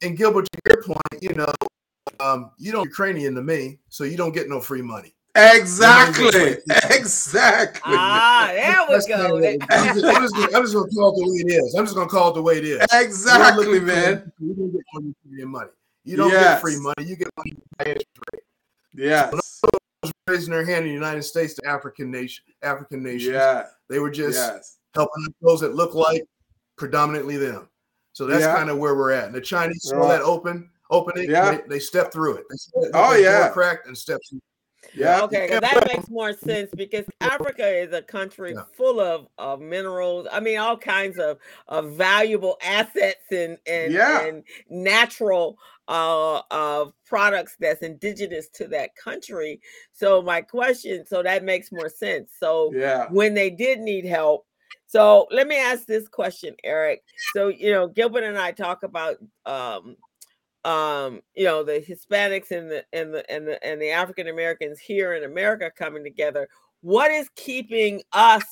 And 0.01 0.15
Gilbert, 0.17 0.47
to 0.53 0.59
your 0.67 0.83
point, 0.83 1.21
you 1.21 1.33
know, 1.33 1.53
um, 2.21 2.51
you 2.57 2.71
don't 2.71 2.85
Ukrainian 2.85 3.35
to 3.35 3.41
me, 3.41 3.79
so 3.89 4.05
you 4.05 4.15
don't 4.15 4.33
get 4.33 4.47
no 4.47 4.61
free 4.61 4.81
money. 4.81 5.13
Exactly. 5.35 6.57
Exactly. 6.89 7.81
Ah, 7.95 8.49
there 8.51 8.75
we 8.87 8.93
That's 8.93 9.07
go. 9.07 9.37
I'm 9.37 9.93
just, 9.93 10.05
I'm 10.05 10.21
just 10.23 10.33
gonna, 10.35 10.47
I'm 10.57 10.63
just 10.63 10.73
gonna 10.73 10.89
call 10.89 11.09
it 11.13 11.21
the 11.23 11.29
way 11.31 11.37
it 11.37 11.63
is. 11.63 11.75
I'm 11.75 11.85
just 11.85 11.95
gonna 11.95 12.09
call 12.09 12.31
it 12.31 12.33
the 12.33 12.41
way 12.41 12.57
it 12.57 12.65
is. 12.65 12.85
Exactly, 12.93 13.79
man. 13.79 14.31
You 14.39 14.53
don't 14.55 14.71
get 14.71 14.81
no 14.93 15.01
Ukrainian 15.23 15.49
money. 15.49 15.69
You 16.03 16.17
don't 16.17 16.31
Yes. 16.31 16.43
get 16.55 16.61
free 16.61 16.79
money. 16.79 17.03
You 17.05 17.15
get 17.15 17.29
money 17.37 17.53
by 17.77 17.85
interest 17.85 18.07
rate. 18.33 18.43
Yes. 18.95 19.61
Raising 20.27 20.51
their 20.51 20.65
hand 20.65 20.79
in 20.85 20.89
the 20.89 20.93
United 20.93 21.23
States 21.23 21.53
to 21.55 21.67
African 21.67 22.09
nation, 22.11 22.43
African 22.63 23.03
nations. 23.03 23.33
Yeah. 23.33 23.65
They 23.89 23.99
were 23.99 24.09
just 24.11 24.37
Yes. 24.37 24.77
helping 24.95 25.25
those 25.41 25.59
that 25.61 25.75
look 25.75 25.93
like 25.93 26.23
predominantly 26.77 27.37
them. 27.37 27.69
So 28.13 28.25
that's 28.25 28.41
Yeah. 28.43 28.55
kind 28.55 28.69
of 28.69 28.77
where 28.77 28.95
we're 28.95 29.11
at. 29.11 29.25
And 29.25 29.35
the 29.35 29.41
Chinese 29.41 29.83
saw 29.83 29.97
Right. 29.97 30.17
that 30.17 30.21
open 30.21 30.69
opening. 30.89 31.29
Yeah. 31.29 31.51
They, 31.57 31.61
they 31.67 31.79
stepped 31.79 32.13
through 32.13 32.35
it. 32.37 32.45
They, 32.49 32.81
they- 32.81 32.91
Oh, 32.93 33.13
they 33.13 33.23
yeah. 33.23 33.49
cracked 33.49 33.87
and 33.87 33.97
stepped 33.97 34.27
through. 34.29 34.39
Yeah. 34.93 35.21
Okay, 35.23 35.47
'cause 35.47 35.61
that 35.61 35.87
makes 35.87 36.09
more 36.09 36.33
sense 36.33 36.69
because 36.75 37.05
Africa 37.21 37.67
is 37.67 37.93
a 37.93 38.01
country 38.01 38.53
Yeah. 38.53 38.63
full 38.73 38.99
of, 38.99 39.27
of 39.37 39.61
minerals. 39.61 40.27
I 40.31 40.39
mean, 40.39 40.57
all 40.57 40.77
kinds 40.77 41.17
of, 41.19 41.37
of 41.67 41.91
valuable 41.93 42.57
assets 42.63 43.31
and 43.31 43.57
and, 43.65 43.93
Yeah. 43.93 44.25
and 44.25 44.43
natural 44.69 45.57
uh, 45.87 46.41
uh, 46.51 46.85
products 47.05 47.55
that's 47.59 47.81
indigenous 47.81 48.47
to 48.49 48.67
that 48.67 48.95
country. 48.95 49.59
So 49.91 50.21
my 50.21 50.41
question, 50.41 51.05
so 51.05 51.23
that 51.23 51.43
makes 51.43 51.71
more 51.71 51.89
sense. 51.89 52.33
So 52.39 52.71
Yeah. 52.73 53.07
when 53.09 53.33
they 53.33 53.49
did 53.49 53.79
need 53.79 54.05
help. 54.05 54.45
So 54.85 55.27
let 55.29 55.47
me 55.47 55.57
ask 55.59 55.85
this 55.85 56.07
question, 56.07 56.55
Eric. 56.63 57.03
So 57.33 57.47
you 57.49 57.71
know, 57.71 57.87
Gilbert 57.87 58.23
and 58.23 58.37
I 58.37 58.51
talk 58.51 58.83
about 58.83 59.17
um 59.45 59.95
um 60.65 61.21
you 61.35 61.45
know 61.45 61.63
the 61.63 61.79
Hispanics 61.79 62.51
and 62.51 62.69
the 62.69 62.85
and 62.91 63.13
the 63.13 63.29
and 63.31 63.47
the 63.47 63.63
and 63.65 63.81
the 63.81 63.89
African 63.89 64.27
Americans 64.27 64.79
here 64.79 65.13
in 65.13 65.23
America 65.23 65.71
coming 65.75 66.03
together. 66.03 66.49
What 66.81 67.11
is 67.11 67.29
keeping 67.35 68.01
us 68.13 68.43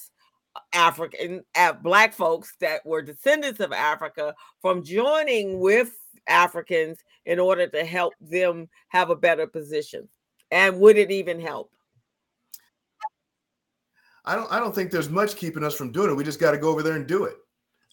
African 0.74 1.44
uh, 1.56 1.74
black 1.74 2.14
folks 2.14 2.54
that 2.60 2.86
were 2.86 3.02
descendants 3.02 3.60
of 3.60 3.72
Africa 3.72 4.36
from 4.62 4.84
joining 4.84 5.60
with 5.60 5.92
Africans 6.28 7.00
in 7.26 7.40
order 7.40 7.68
to 7.68 7.86
help 7.86 8.14
them 8.22 8.70
have 8.90 9.10
a 9.10 9.16
better 9.16 9.48
position? 9.48 10.08
And 10.52 10.80
would 10.80 10.98
it 10.98 11.12
even 11.12 11.40
help? 11.40 11.72
I 14.26 14.36
don't 14.36 14.52
I 14.52 14.60
don't 14.60 14.76
think 14.76 14.92
there's 14.92 15.10
much 15.10 15.36
keeping 15.36 15.64
us 15.64 15.74
from 15.76 15.92
doing 15.92 16.10
it. 16.10 16.16
We 16.16 16.24
just 16.24 16.40
got 16.40 16.52
to 16.52 16.58
go 16.58 16.70
over 16.70 16.84
there 16.84 16.96
and 16.96 17.08
do 17.08 17.24
it. 17.24 17.36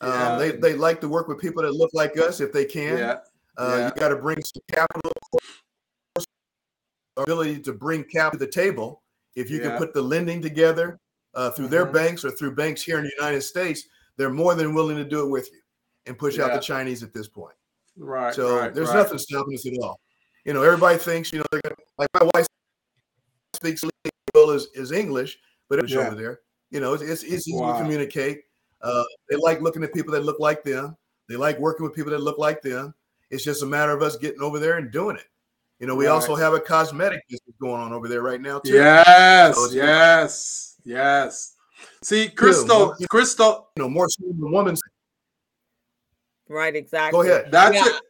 Yeah. 0.03 0.33
Um, 0.33 0.39
they 0.39 0.51
they 0.53 0.75
like 0.75 1.01
to 1.01 1.09
work 1.09 1.29
with 1.29 1.41
people 1.41 1.63
that 1.63 1.73
look 1.73 1.91
like 1.95 2.19
us 2.19 2.41
if 2.41 2.53
they 2.53 2.65
can. 2.65 2.99
Yeah. 2.99 3.19
Uh, 3.57 3.77
Yeah. 3.79 3.89
You 3.89 4.01
got 4.01 4.09
to 4.09 4.17
bring 4.17 4.39
some 4.43 4.63
capital, 4.71 5.13
ability 7.17 7.61
to 7.61 7.73
bring 7.73 8.05
capital 8.05 8.39
to 8.41 8.47
the 8.47 8.51
table. 8.51 9.03
If 9.37 9.51
you 9.51 9.59
Yeah. 9.59 9.71
can 9.71 9.79
put 9.79 9.95
the 9.95 10.03
lending 10.03 10.43
together 10.43 10.99
uh, 11.35 11.51
through 11.51 11.69
their 11.69 11.87
Mhm. 11.87 11.93
banks 11.93 12.25
or 12.25 12.31
through 12.31 12.55
banks 12.55 12.83
here 12.83 12.99
in 12.99 13.05
the 13.05 13.13
United 13.19 13.43
States, 13.43 13.85
they're 14.17 14.31
more 14.31 14.55
than 14.55 14.73
willing 14.75 14.97
to 14.97 15.05
do 15.05 15.23
it 15.27 15.29
with 15.29 15.51
you 15.53 15.61
and 16.07 16.17
push 16.19 16.39
out 16.39 16.53
the 16.53 16.61
Chinese 16.61 17.03
at 17.03 17.13
this 17.13 17.27
point. 17.29 17.57
Right. 17.97 18.33
So 18.35 18.57
right, 18.59 18.73
there's 18.75 18.89
right. 18.89 18.97
nothing 18.99 19.19
stopping 19.19 19.55
us 19.55 19.67
at 19.67 19.73
all. 19.83 20.01
You 20.45 20.53
know, 20.53 20.63
everybody 20.63 20.99
thinks 20.99 21.33
you 21.33 21.39
know 21.41 21.45
they're 21.51 21.61
gonna, 21.63 21.77
like 21.99 22.09
my 22.15 22.29
wife 22.35 22.47
speaks 23.55 23.83
well 24.35 24.51
as 24.51 24.67
is 24.75 24.93
English, 24.93 25.39
but 25.69 25.79
it's 25.81 25.93
Yeah. 25.93 26.07
over 26.07 26.15
there. 26.17 26.41
You 26.71 26.81
know, 26.81 26.93
it's, 26.95 27.03
it's, 27.03 27.23
it's 27.23 27.49
easy 27.49 27.55
Wow. 27.55 27.73
to 27.73 27.79
communicate. 27.83 28.43
Uh, 28.81 29.05
they 29.29 29.37
like 29.37 29.61
looking 29.61 29.83
at 29.85 29.93
people 29.93 30.13
that 30.13 30.25
look 30.25 30.39
like 30.41 30.63
them. 30.65 30.97
They 31.29 31.37
like 31.37 31.59
working 31.59 31.85
with 31.85 31.95
people 31.95 32.11
that 32.13 32.21
look 32.21 32.39
like 32.39 32.63
them. 32.63 32.95
It's 33.35 33.43
just 33.45 33.63
a 33.65 33.67
matter 33.67 33.91
of 33.93 34.01
us 34.01 34.17
getting 34.17 34.41
over 34.41 34.61
there 34.61 34.79
and 34.79 34.93
doing 34.93 35.17
it. 35.17 35.25
You 35.81 35.89
know, 35.89 35.97
we 35.97 36.07
Right. 36.07 36.13
also 36.13 36.37
have 36.37 36.55
a 36.55 36.61
cosmetic 36.61 37.21
business 37.29 37.55
going 37.61 37.81
on 37.81 37.93
over 37.93 38.07
there 38.09 38.23
right 38.23 38.41
now 38.41 38.61
too. 38.61 38.75
Yes. 38.75 39.57
So 39.57 39.65
it's- 39.65 39.75
yes. 39.75 40.77
Yes. 40.85 41.55
See, 42.03 42.29
Crystal, 42.29 42.87
more- 42.87 42.97
Crystal, 43.11 43.71
You 43.77 43.83
know, 43.83 43.89
more 43.89 44.09
so 44.09 44.23
than 44.27 44.39
the 44.41 44.47
woman's. 44.47 44.81
Right, 46.49 46.77
exactly. 46.77 47.17
Go 47.17 47.23
ahead. 47.23 47.51
that's 47.51 47.75
Yeah. 47.75 47.87
it. 47.87 48.03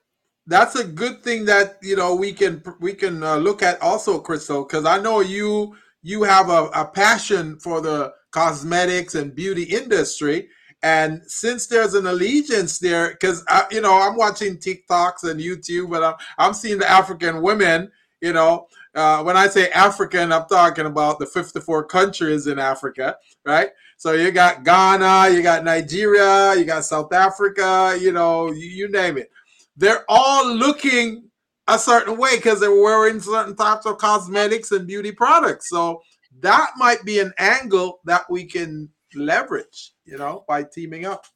That's 0.46 0.74
a 0.76 0.84
good 0.84 1.22
thing 1.24 1.46
that 1.46 1.78
you 1.80 1.96
know 1.96 2.14
we 2.14 2.30
can 2.32 2.62
we 2.80 2.92
can 2.92 3.22
uh, 3.22 3.36
look 3.36 3.62
at 3.62 3.80
also, 3.80 4.18
Crystal, 4.20 4.62
because 4.64 4.84
I 4.84 4.98
know 4.98 5.20
you 5.20 5.74
you 6.02 6.22
have 6.24 6.50
a, 6.50 6.66
a 6.74 6.84
passion 6.84 7.58
for 7.58 7.80
the 7.80 8.12
cosmetics 8.30 9.14
and 9.14 9.34
beauty 9.34 9.62
industry, 9.62 10.50
And 10.84 11.22
since 11.26 11.66
there's 11.66 11.94
an 11.94 12.06
allegiance 12.06 12.78
there, 12.78 13.12
because 13.12 13.42
you 13.70 13.80
know 13.80 13.98
I'm 13.98 14.16
watching 14.16 14.58
TikToks 14.58 15.24
and 15.24 15.40
YouTube, 15.40 15.90
but 15.90 16.04
I'm 16.04 16.14
I'm 16.36 16.52
seeing 16.52 16.78
the 16.78 16.88
African 16.88 17.40
women. 17.40 17.90
You 18.20 18.34
know, 18.34 18.68
uh, 18.94 19.22
when 19.22 19.34
I 19.34 19.48
say 19.48 19.70
African, 19.70 20.30
I'm 20.30 20.46
talking 20.46 20.84
about 20.84 21.18
the 21.18 21.24
54 21.26 21.86
countries 21.86 22.46
in 22.48 22.58
Africa, 22.58 23.16
right? 23.46 23.70
So 23.96 24.12
you 24.12 24.30
got 24.30 24.62
Ghana, 24.62 25.34
you 25.34 25.42
got 25.42 25.64
Nigeria, 25.64 26.54
you 26.54 26.66
got 26.66 26.84
South 26.84 27.14
Africa, 27.14 27.96
you 27.98 28.12
know, 28.12 28.52
you, 28.52 28.66
you 28.66 28.88
name 28.90 29.16
it. 29.16 29.30
They're 29.78 30.04
all 30.06 30.54
looking 30.54 31.30
a 31.66 31.78
certain 31.78 32.18
way 32.18 32.36
because 32.36 32.60
they're 32.60 32.70
wearing 32.70 33.20
certain 33.20 33.56
types 33.56 33.86
of 33.86 33.96
cosmetics 33.96 34.70
and 34.70 34.86
beauty 34.86 35.12
products. 35.12 35.70
So 35.70 36.02
that 36.40 36.72
might 36.76 37.02
be 37.06 37.20
an 37.20 37.32
angle 37.38 38.00
that 38.04 38.26
we 38.28 38.44
can 38.44 38.90
leverage, 39.14 39.93
you 40.04 40.18
know, 40.18 40.44
by 40.46 40.62
teaming 40.62 41.06
up. 41.06 41.26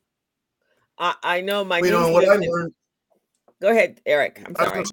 I, 0.99 1.15
I 1.23 1.41
know 1.41 1.65
my. 1.65 1.79
You 1.79 1.91
know 1.91 2.11
what 2.11 2.29
I 2.29 2.37
learned. 2.37 2.73
Go 3.61 3.71
ahead, 3.71 4.01
Eric. 4.07 4.43
I'm 4.47 4.55
sorry. 4.55 4.85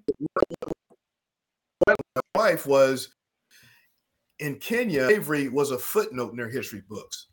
My 1.86 1.94
wife 2.34 2.66
was 2.66 3.10
in 4.38 4.56
Kenya. 4.56 5.06
Slavery 5.06 5.48
was 5.48 5.70
a 5.70 5.78
footnote 5.78 6.30
in 6.30 6.36
their 6.36 6.48
history 6.48 6.82
books. 6.88 7.28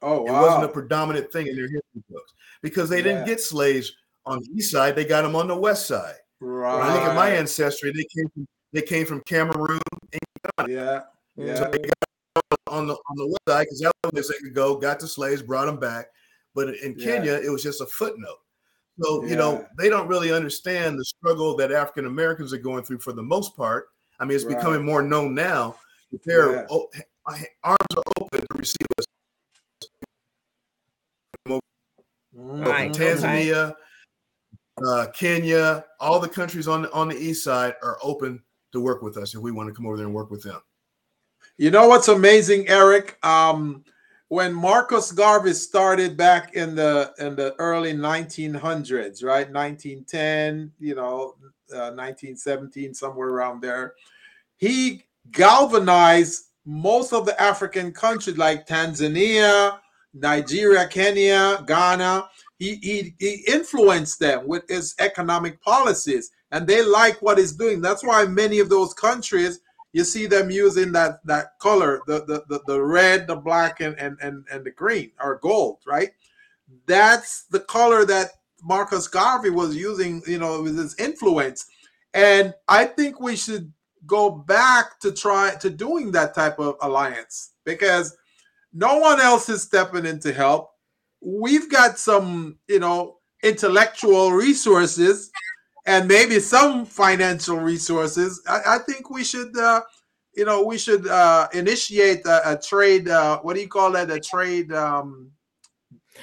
Oh, 0.00 0.22
wow. 0.22 0.28
It 0.28 0.42
wasn't 0.42 0.64
a 0.64 0.68
predominant 0.68 1.32
thing 1.32 1.48
in 1.48 1.56
their 1.56 1.64
history 1.66 2.02
books 2.08 2.32
because 2.62 2.88
they 2.88 3.02
didn't 3.02 3.26
Yeah. 3.26 3.34
get 3.34 3.40
slaves 3.40 3.92
on 4.24 4.40
the 4.40 4.48
east 4.54 4.70
side; 4.70 4.94
they 4.94 5.04
got 5.04 5.22
them 5.22 5.34
on 5.34 5.48
the 5.48 5.56
west 5.56 5.86
side. 5.86 6.16
Right. 6.40 6.78
When 6.78 6.86
I 6.86 6.94
look 6.94 7.02
at 7.02 7.16
my 7.16 7.30
ancestry, 7.30 7.92
they 7.92 8.04
came 8.04 8.28
from 8.30 8.46
they 8.72 8.82
came 8.82 9.06
from 9.06 9.22
Cameroon 9.22 9.80
Yeah. 10.68 11.02
Yeah. 11.36 11.70
On 12.68 12.86
the 12.86 12.94
on 12.94 13.16
the 13.16 13.26
west 13.26 13.40
side 13.48 13.64
because 13.64 13.80
that 13.80 13.92
was 14.04 14.12
where 14.12 14.22
they 14.22 14.44
could 14.44 14.54
go, 14.54 14.76
got 14.76 15.00
the 15.00 15.08
slaves, 15.08 15.42
brought 15.42 15.66
them 15.66 15.78
back. 15.78 16.06
But 16.54 16.74
in 16.76 16.94
Yeah. 16.98 17.04
Kenya, 17.16 17.32
it 17.34 17.50
was 17.50 17.62
just 17.62 17.80
a 17.80 17.86
footnote. 17.86 18.38
So 19.00 19.24
you 19.24 19.36
know 19.36 19.66
they 19.78 19.88
don't 19.88 20.08
really 20.08 20.32
understand 20.32 20.98
the 20.98 21.04
struggle 21.04 21.56
that 21.56 21.70
African 21.72 22.06
Americans 22.06 22.52
are 22.52 22.58
going 22.58 22.82
through 22.84 22.98
for 22.98 23.12
the 23.12 23.22
most 23.22 23.56
part. 23.56 23.90
I 24.18 24.24
mean, 24.24 24.34
it's 24.34 24.44
Right. 24.44 24.56
becoming 24.56 24.84
more 24.84 25.02
known 25.02 25.34
now. 25.34 25.76
That 26.10 26.22
their 26.24 26.52
Yeah. 26.52 26.66
o- 26.70 26.90
arms 27.62 27.78
are 27.96 28.02
open 28.20 28.40
to 28.40 28.58
receive 28.58 28.86
us. 28.98 29.04
Right, 32.32 32.90
Mhm. 32.90 32.94
okay. 32.94 33.04
Tanzania, 33.04 33.74
uh, 34.84 35.06
Kenya, 35.14 35.84
all 36.00 36.18
the 36.20 36.28
countries 36.28 36.66
on 36.68 36.86
on 36.86 37.08
the 37.08 37.16
east 37.16 37.44
side 37.44 37.74
are 37.82 37.98
open 38.02 38.42
to 38.72 38.80
work 38.80 39.02
with 39.02 39.16
us 39.16 39.34
if 39.34 39.40
we 39.40 39.50
want 39.52 39.68
to 39.68 39.74
come 39.74 39.86
over 39.86 39.96
there 39.96 40.06
and 40.06 40.14
work 40.14 40.30
with 40.30 40.42
them. 40.42 40.60
You 41.60 41.72
know 41.72 41.88
what's 41.88 42.06
amazing, 42.06 42.68
Eric? 42.68 43.18
Um, 43.26 43.82
when 44.28 44.54
Marcus 44.54 45.10
Garvey 45.10 45.52
started 45.54 46.16
back 46.16 46.54
in 46.54 46.76
the 46.76 47.12
in 47.18 47.34
the 47.34 47.56
early 47.58 47.92
1900s, 47.92 49.24
right? 49.24 49.50
1910, 49.50 50.70
you 50.78 50.94
know, 50.94 51.34
uh, 51.72 51.90
1917, 51.90 52.94
somewhere 52.94 53.30
around 53.30 53.60
there, 53.60 53.94
he 54.56 55.02
galvanized 55.32 56.44
most 56.64 57.12
of 57.12 57.26
the 57.26 57.40
African 57.42 57.90
countries 57.90 58.38
like 58.38 58.64
Tanzania, 58.64 59.80
Nigeria, 60.14 60.86
Kenya, 60.86 61.64
Ghana. 61.66 62.28
He, 62.60 62.76
he, 62.76 63.14
he 63.18 63.44
influenced 63.48 64.20
them 64.20 64.46
with 64.46 64.62
his 64.68 64.94
economic 65.00 65.60
policies, 65.60 66.30
and 66.52 66.68
they 66.68 66.84
like 66.84 67.20
what 67.20 67.38
he's 67.38 67.52
doing. 67.52 67.80
That's 67.80 68.04
why 68.04 68.26
many 68.26 68.60
of 68.60 68.68
those 68.68 68.94
countries 68.94 69.58
you 69.92 70.04
see 70.04 70.26
them 70.26 70.50
using 70.50 70.92
that 70.92 71.24
that 71.26 71.58
color 71.58 72.00
the 72.06 72.24
the, 72.26 72.44
the, 72.48 72.60
the 72.66 72.80
red 72.80 73.26
the 73.26 73.36
black 73.36 73.80
and, 73.80 73.98
and 73.98 74.16
and 74.22 74.44
and 74.52 74.64
the 74.64 74.70
green 74.70 75.10
or 75.20 75.36
gold 75.36 75.78
right? 75.86 76.10
That's 76.86 77.44
the 77.44 77.60
color 77.60 78.04
that 78.06 78.32
marcus 78.62 79.08
garvey 79.08 79.50
was 79.50 79.76
using 79.76 80.22
you 80.26 80.38
know 80.38 80.62
with 80.62 80.76
his 80.78 80.98
influence. 80.98 81.66
And 82.14 82.54
i 82.68 82.84
think 82.84 83.20
we 83.20 83.36
should 83.36 83.72
go 84.06 84.30
back 84.30 84.98
to 85.00 85.12
try 85.12 85.54
to 85.56 85.70
doing 85.70 86.10
that 86.12 86.34
type 86.34 86.58
of 86.58 86.76
alliance 86.80 87.52
because 87.64 88.16
no 88.72 88.98
one 88.98 89.20
else 89.20 89.48
is 89.48 89.62
stepping 89.62 90.06
in 90.06 90.20
to 90.20 90.32
help. 90.32 90.70
We've 91.20 91.70
got 91.70 91.98
some 91.98 92.58
you 92.68 92.78
know 92.78 93.18
intellectual 93.42 94.32
resources 94.32 95.30
and 95.88 96.06
maybe 96.06 96.38
some 96.38 96.84
financial 96.84 97.56
resources, 97.56 98.42
I, 98.46 98.60
I 98.66 98.78
think 98.78 99.08
we 99.08 99.24
should, 99.24 99.56
uh, 99.56 99.80
you 100.34 100.44
know, 100.44 100.62
we 100.62 100.76
should 100.76 101.08
uh, 101.08 101.48
initiate 101.54 102.26
a, 102.26 102.52
a 102.52 102.58
trade. 102.58 103.08
Uh, 103.08 103.40
what 103.40 103.54
do 103.54 103.62
you 103.62 103.68
call 103.68 103.92
that? 103.92 104.10
A 104.10 104.20
trade, 104.20 104.70
um, 104.70 105.30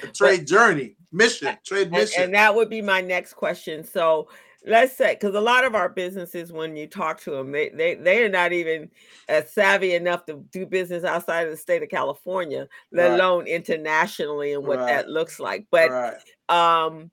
a 0.04 0.06
trade 0.06 0.46
journey, 0.46 0.96
mission, 1.10 1.58
trade 1.66 1.88
and, 1.88 1.94
mission. 1.94 2.22
and 2.22 2.34
that 2.34 2.54
would 2.54 2.70
be 2.70 2.80
my 2.80 3.00
next 3.00 3.32
question. 3.32 3.82
So 3.82 4.28
let's 4.64 4.96
say 4.96 5.14
because 5.14 5.34
a 5.34 5.40
lot 5.40 5.64
of 5.64 5.74
our 5.74 5.88
businesses, 5.88 6.52
when 6.52 6.76
you 6.76 6.86
talk 6.86 7.20
to 7.22 7.32
them, 7.32 7.50
they 7.50 7.70
they 7.70 7.96
they 7.96 8.22
are 8.22 8.28
not 8.28 8.52
even 8.52 8.88
as 9.28 9.52
savvy 9.52 9.96
enough 9.96 10.26
to 10.26 10.44
do 10.52 10.64
business 10.64 11.02
outside 11.02 11.42
of 11.42 11.50
the 11.50 11.56
state 11.56 11.82
of 11.82 11.88
California, 11.88 12.68
let 12.92 13.08
Right. 13.10 13.14
alone 13.14 13.46
internationally 13.48 14.52
and 14.52 14.64
what 14.64 14.78
Right. 14.78 14.86
that 14.86 15.08
looks 15.08 15.40
like. 15.40 15.66
But 15.72 15.90
right, 15.90 16.16
um 16.48 17.10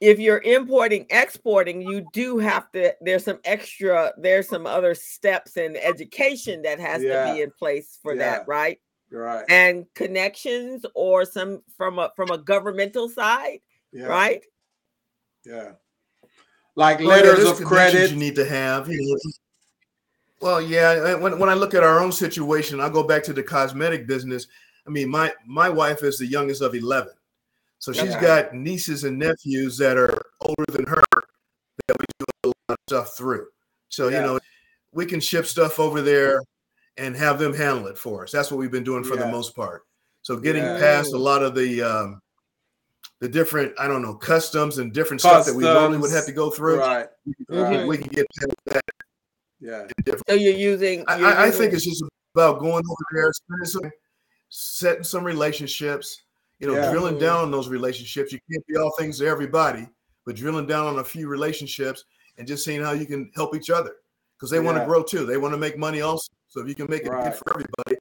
if 0.00 0.18
you're 0.18 0.42
importing 0.42 1.06
exporting 1.10 1.80
you 1.82 2.06
do 2.12 2.38
have 2.38 2.70
to 2.72 2.94
there's 3.00 3.24
some 3.24 3.38
extra 3.44 4.12
there's 4.18 4.48
some 4.48 4.66
other 4.66 4.94
steps 4.94 5.56
in 5.56 5.76
education 5.76 6.62
that 6.62 6.78
has 6.78 7.02
to 7.02 7.32
be 7.34 7.42
in 7.42 7.50
place 7.58 7.98
for 8.02 8.14
Yeah. 8.14 8.18
that 8.38 8.48
right 8.48 8.78
right, 9.10 9.44
and 9.48 9.86
connections 9.94 10.84
or 10.94 11.24
some 11.24 11.62
from 11.76 11.98
a 11.98 12.10
from 12.14 12.30
a 12.30 12.38
governmental 12.38 13.08
side 13.08 13.58
yeah, 13.92 14.04
right 14.06 14.44
yeah. 15.44 15.72
Like 16.76 16.98
Well, 17.00 17.08
yeah, 17.08 17.14
letters 17.14 17.44
there's 17.44 17.60
of 17.60 17.66
credit. 17.66 18.10
you 18.10 18.16
need 18.16 18.36
to 18.36 18.44
have. 18.44 18.88
Well, 20.40 20.60
yeah. 20.60 20.90
Eh, 21.08 21.14
when, 21.14 21.38
when 21.38 21.48
I 21.48 21.54
look 21.54 21.74
at 21.74 21.82
our 21.82 21.98
own 22.00 22.12
situation, 22.12 22.80
I'll 22.80 22.90
go 22.90 23.02
back 23.02 23.24
to 23.24 23.32
the 23.32 23.42
cosmetic 23.42 24.06
business. 24.06 24.46
I 24.86 24.90
mean, 24.90 25.08
my 25.08 25.32
my 25.46 25.68
wife 25.68 26.02
is 26.04 26.18
the 26.18 26.26
youngest 26.26 26.62
of 26.62 26.74
eleven, 26.74 27.12
so 27.78 27.92
she's 27.92 28.04
Yeah. 28.10 28.20
got 28.20 28.54
nieces 28.54 29.04
and 29.04 29.18
nephews 29.18 29.78
that 29.78 29.96
are 29.96 30.20
older 30.40 30.64
than 30.72 30.86
her 30.86 31.02
that 31.86 31.98
we 31.98 32.04
do 32.18 32.26
a 32.44 32.46
lot 32.48 32.54
of 32.70 32.76
stuff 32.88 33.16
through. 33.16 33.46
So 33.88 34.08
Yeah. 34.08 34.20
you 34.20 34.26
know, 34.26 34.40
we 34.92 35.06
can 35.06 35.20
ship 35.20 35.46
stuff 35.46 35.78
over 35.78 36.02
there 36.02 36.42
and 36.96 37.16
have 37.16 37.38
them 37.38 37.54
handle 37.54 37.86
it 37.86 37.96
for 37.96 38.24
us. 38.24 38.32
That's 38.32 38.50
what 38.50 38.58
we've 38.58 38.70
been 38.70 38.84
doing 38.84 39.04
for 39.04 39.14
Yeah. 39.14 39.26
the 39.26 39.28
most 39.32 39.54
part. 39.54 39.84
So 40.22 40.36
getting 40.36 40.64
Yeah. 40.64 40.78
past 40.78 41.12
a 41.12 41.18
lot 41.18 41.42
of 41.42 41.54
the 41.54 41.82
um, 41.82 42.20
the 43.20 43.28
different, 43.28 43.74
I 43.80 43.88
don't 43.88 44.02
know, 44.02 44.14
customs 44.14 44.78
and 44.78 44.92
different 44.92 45.20
stuff 45.20 45.44
that 45.46 45.54
we 45.54 45.64
normally 45.64 45.98
would 45.98 46.12
have 46.12 46.26
to 46.26 46.32
go 46.32 46.50
through. 46.50 46.78
Right, 46.78 47.08
right, 47.48 47.84
we 47.86 47.98
can 47.98 48.06
get 48.08 48.26
past 48.36 48.54
that 48.66 48.84
yeah, 49.60 49.86
so 50.28 50.34
you're 50.34 50.54
using 50.54 51.04
I, 51.08 51.18
you're 51.18 51.26
I- 51.28 51.46
I 51.46 51.50
think 51.50 51.72
it's 51.72 51.84
just 51.84 52.04
about 52.34 52.60
going 52.60 52.84
over 52.88 53.04
there, 53.12 53.32
spending 53.32 53.66
some, 53.66 53.90
setting 54.50 55.02
some 55.02 55.24
relationships, 55.24 56.22
you 56.58 56.66
know, 56.66 56.74
Yeah. 56.74 56.90
drilling 56.90 57.18
down 57.18 57.40
on 57.42 57.50
those 57.50 57.68
relationships. 57.68 58.32
You 58.32 58.40
can't 58.50 58.66
be 58.66 58.76
all 58.76 58.92
things 58.98 59.18
to 59.18 59.26
everybody, 59.26 59.88
but 60.26 60.36
drilling 60.36 60.66
down 60.66 60.86
on 60.86 60.98
a 60.98 61.04
few 61.04 61.28
relationships 61.28 62.04
and 62.36 62.46
just 62.46 62.64
seeing 62.64 62.82
how 62.82 62.92
you 62.92 63.06
can 63.06 63.30
help 63.34 63.54
each 63.54 63.70
other 63.70 63.96
because 64.36 64.50
they 64.50 64.60
want 64.60 64.76
to 64.78 64.84
grow 64.84 65.02
too. 65.02 65.24
They 65.26 65.36
want 65.38 65.54
to 65.54 65.58
make 65.58 65.78
money 65.78 66.00
also. 66.00 66.32
So 66.48 66.60
if 66.60 66.68
you 66.68 66.74
can 66.74 66.86
make 66.88 67.02
it 67.04 67.10
Right. 67.10 67.24
good 67.24 67.34
for 67.34 67.50
everybody, 67.50 67.96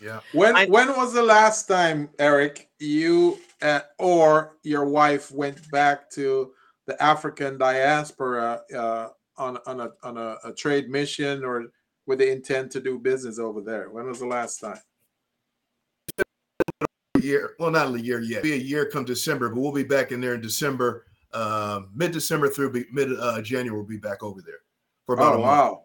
yeah. 0.00 0.20
When 0.32 0.56
I- 0.56 0.66
when 0.66 0.94
was 0.96 1.12
the 1.14 1.22
last 1.22 1.66
time, 1.66 2.10
Eric, 2.18 2.68
you 2.78 3.38
uh, 3.62 3.80
or 3.98 4.58
your 4.62 4.84
wife 4.84 5.30
went 5.30 5.70
back 5.70 6.10
to 6.10 6.52
the 6.86 7.02
African 7.02 7.56
diaspora 7.56 8.62
uh, 8.76 9.08
on 9.38 9.58
on 9.66 9.80
a 9.80 9.92
on 10.02 10.18
a, 10.18 10.36
a 10.44 10.52
trade 10.52 10.90
mission 10.90 11.42
or 11.44 11.66
with 12.06 12.18
the 12.18 12.30
intent 12.30 12.70
to 12.72 12.80
do 12.80 12.98
business 12.98 13.38
over 13.38 13.62
there? 13.62 13.88
When 13.90 14.06
was 14.06 14.18
the 14.18 14.26
last 14.26 14.58
time? 14.58 14.80
Year, 17.24 17.54
well, 17.58 17.70
not 17.70 17.88
in 17.88 17.94
a 17.94 17.98
year 17.98 18.20
yet. 18.20 18.42
Be 18.42 18.52
a 18.52 18.56
year 18.56 18.86
come 18.90 19.04
December, 19.04 19.48
but 19.48 19.58
we'll 19.60 19.72
be 19.72 19.82
back 19.82 20.12
in 20.12 20.20
there 20.20 20.34
in 20.34 20.40
December, 20.40 21.06
uh, 21.32 21.80
mid 21.94 22.12
December 22.12 22.48
through 22.48 22.84
mid 22.92 23.18
uh, 23.18 23.40
January. 23.40 23.76
We'll 23.78 23.86
be 23.88 23.96
back 23.96 24.22
over 24.22 24.42
there 24.42 24.60
for 25.06 25.14
about 25.14 25.32
Oh 25.32 25.36
a 25.36 25.38
month. 25.38 25.42
wow! 25.46 25.84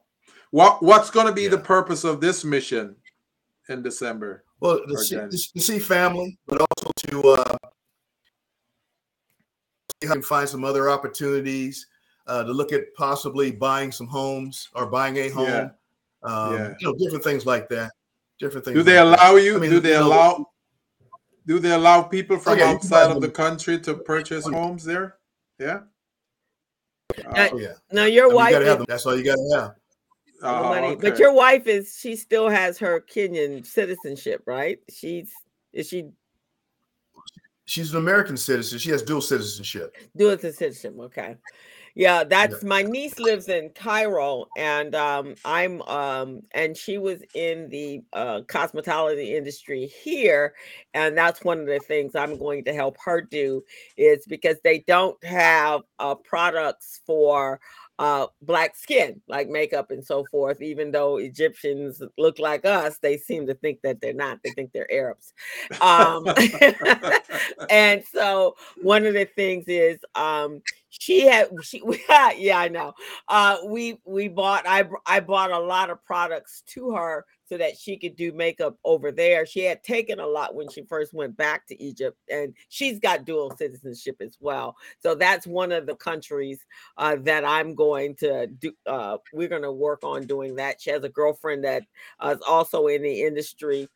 What 0.51 0.83
what's 0.83 1.09
going 1.09 1.27
to 1.27 1.33
be 1.33 1.47
the 1.47 1.57
purpose 1.57 2.03
of 2.03 2.19
this 2.21 2.43
mission 2.43 2.95
in 3.69 3.81
December? 3.81 4.43
Well, 4.59 4.81
to 4.87 4.97
see, 4.97 5.15
to 5.15 5.61
see 5.61 5.79
family, 5.79 6.37
but 6.45 6.59
also 6.61 6.91
to 7.07 7.29
uh, 7.29 7.57
see 10.01 10.07
how 10.07 10.15
we 10.15 10.21
find 10.21 10.47
some 10.49 10.63
other 10.65 10.89
opportunities 10.89 11.87
uh, 12.27 12.43
to 12.43 12.51
look 12.51 12.71
at 12.73 12.93
possibly 12.95 13.51
buying 13.51 13.91
some 13.91 14.07
homes 14.07 14.69
or 14.75 14.85
buying 14.87 15.17
a 15.17 15.29
home. 15.29 15.47
Yeah. 15.47 15.69
Um, 16.23 16.53
Yeah. 16.53 16.73
You 16.79 16.87
know, 16.87 16.95
different 16.97 17.23
things 17.23 17.45
like 17.45 17.69
that. 17.69 17.91
Different 18.39 18.65
things. 18.65 18.75
Do 18.75 18.83
they 18.83 18.99
like 19.01 19.17
that. 19.17 19.25
allow 19.31 19.35
you? 19.37 19.55
I 19.55 19.59
mean, 19.59 19.69
do 19.71 19.79
they 19.79 19.93
you 19.93 19.99
know- 19.99 20.07
allow? 20.07 20.45
Do 21.45 21.59
they 21.59 21.71
allow 21.71 22.03
people 22.03 22.37
from 22.37 22.57
yeah, 22.59 22.71
you 22.71 22.77
can 22.77 22.85
outside 22.93 23.11
of 23.11 23.21
the 23.21 23.29
country 23.29 23.79
to 23.81 23.95
purchase 23.95 24.45
homes 24.45 24.83
there? 24.83 25.15
Yeah. 25.57 25.81
Uh, 27.25 27.49
Oh 27.51 27.57
yeah. 27.57 27.73
now 27.91 28.05
your 28.05 28.25
I 28.25 28.27
mean, 28.27 28.35
wife 28.35 28.51
gotta 28.51 28.65
is 28.65 28.69
have 28.69 28.77
them. 28.79 28.85
That's 28.87 29.05
all 29.05 29.17
you 29.17 29.23
got 29.25 29.35
to 29.35 29.59
have. 29.59 29.75
the 30.41 30.47
Oh, 30.47 30.63
money, 30.69 30.95
but 30.95 31.19
your 31.19 31.33
wife 31.33 31.67
is 31.67 31.97
she 31.99 32.15
still 32.15 32.47
has 32.49 32.77
her 32.77 33.01
Kenyan 33.01 33.65
citizenship, 33.65 34.43
right? 34.45 34.79
She's 34.89 35.33
Is 35.73 35.87
she 35.89 36.09
She's 37.65 37.91
an 37.91 37.97
American 37.99 38.35
citizen. 38.35 38.79
She 38.79 38.89
has 38.89 39.03
dual 39.03 39.21
citizenship. 39.21 39.95
dual 40.15 40.37
citizenship? 40.39 40.95
Okay. 40.99 41.35
Yeah, 41.99 42.23
that's 42.23 42.63
my 42.63 42.81
niece 42.81 43.19
lives 43.19 43.49
in 43.49 43.71
Cairo, 43.71 44.45
and 44.55 44.95
um, 44.95 45.35
I'm 45.43 45.81
um, 45.81 46.43
and 46.53 46.77
she 46.77 46.97
was 46.97 47.21
in 47.35 47.67
the 47.67 48.01
uh, 48.13 48.39
cosmetology 48.47 49.31
industry 49.35 49.85
here, 49.85 50.53
and 50.93 51.17
that's 51.17 51.43
one 51.43 51.59
of 51.59 51.65
the 51.65 51.79
things 51.79 52.15
I'm 52.15 52.37
going 52.37 52.63
to 52.63 52.73
help 52.73 52.95
her 53.03 53.19
do 53.19 53.65
is 53.97 54.25
because 54.27 54.55
they 54.63 54.79
don't 54.87 55.21
have 55.25 55.81
uh, 55.99 56.15
products 56.15 57.01
for 57.05 57.59
uh, 57.99 58.27
black 58.41 58.77
skin, 58.77 59.21
like 59.27 59.49
makeup 59.49 59.91
and 59.91 60.03
so 60.03 60.23
forth. 60.31 60.61
Even 60.61 60.89
though 60.89 61.17
Egyptians 61.17 62.01
look 62.17 62.39
like 62.39 62.63
us, 62.63 62.97
they 62.97 63.17
seem 63.17 63.45
to 63.45 63.53
think 63.53 63.81
that 63.83 63.99
they're 63.99 64.13
not. 64.13 64.39
They 64.41 64.51
think 64.51 64.71
they're 64.71 64.91
Arabs. 64.91 65.33
Um, 65.81 66.25
and 67.69 68.01
so 68.05 68.55
one 68.81 69.05
of 69.05 69.13
the 69.13 69.25
things 69.25 69.65
is 69.67 69.99
um, 70.15 70.61
she 70.87 71.27
had 71.27 71.49
she 71.61 71.83
yeah 72.37 72.57
I 72.57 72.69
know. 72.69 72.93
Uh, 73.27 73.57
we 73.65 73.99
we 74.05 74.29
bought 74.29 74.65
I 74.65 74.85
I 75.05 75.19
bought 75.19 75.51
a 75.51 75.59
lot 75.59 75.89
of 75.89 76.03
products 76.05 76.63
to 76.67 76.91
her 76.91 77.25
so 77.49 77.57
that 77.57 77.75
she 77.75 77.97
could 77.97 78.15
do 78.15 78.31
makeup 78.31 78.77
over 78.83 79.11
there. 79.11 79.45
She 79.45 79.61
had 79.61 79.83
taken 79.83 80.19
a 80.19 80.27
lot 80.27 80.53
when 80.53 80.69
she 80.69 80.83
first 80.83 81.13
went 81.13 81.35
back 81.35 81.65
to 81.67 81.83
Egypt, 81.83 82.17
and 82.31 82.53
she's 82.69 82.99
got 82.99 83.25
dual 83.25 83.51
citizenship 83.57 84.17
as 84.21 84.37
well. 84.39 84.77
So 84.99 85.15
that's 85.15 85.47
one 85.47 85.71
of 85.71 85.87
the 85.87 85.95
countries 85.95 86.63
uh, 86.97 87.17
that 87.21 87.43
I'm 87.43 87.73
going 87.73 88.15
to 88.17 88.47
do. 88.47 88.71
Uh, 88.85 89.17
we're 89.33 89.47
going 89.47 89.63
to 89.63 89.71
work 89.71 90.03
on 90.03 90.27
doing 90.27 90.55
that. 90.57 90.79
She 90.79 90.91
has 90.91 91.03
a 91.03 91.09
girlfriend 91.09 91.63
that 91.63 91.83
uh, 92.19 92.35
is 92.37 92.43
also 92.47 92.85
in 92.87 93.01
the 93.01 93.23
industry 93.23 93.87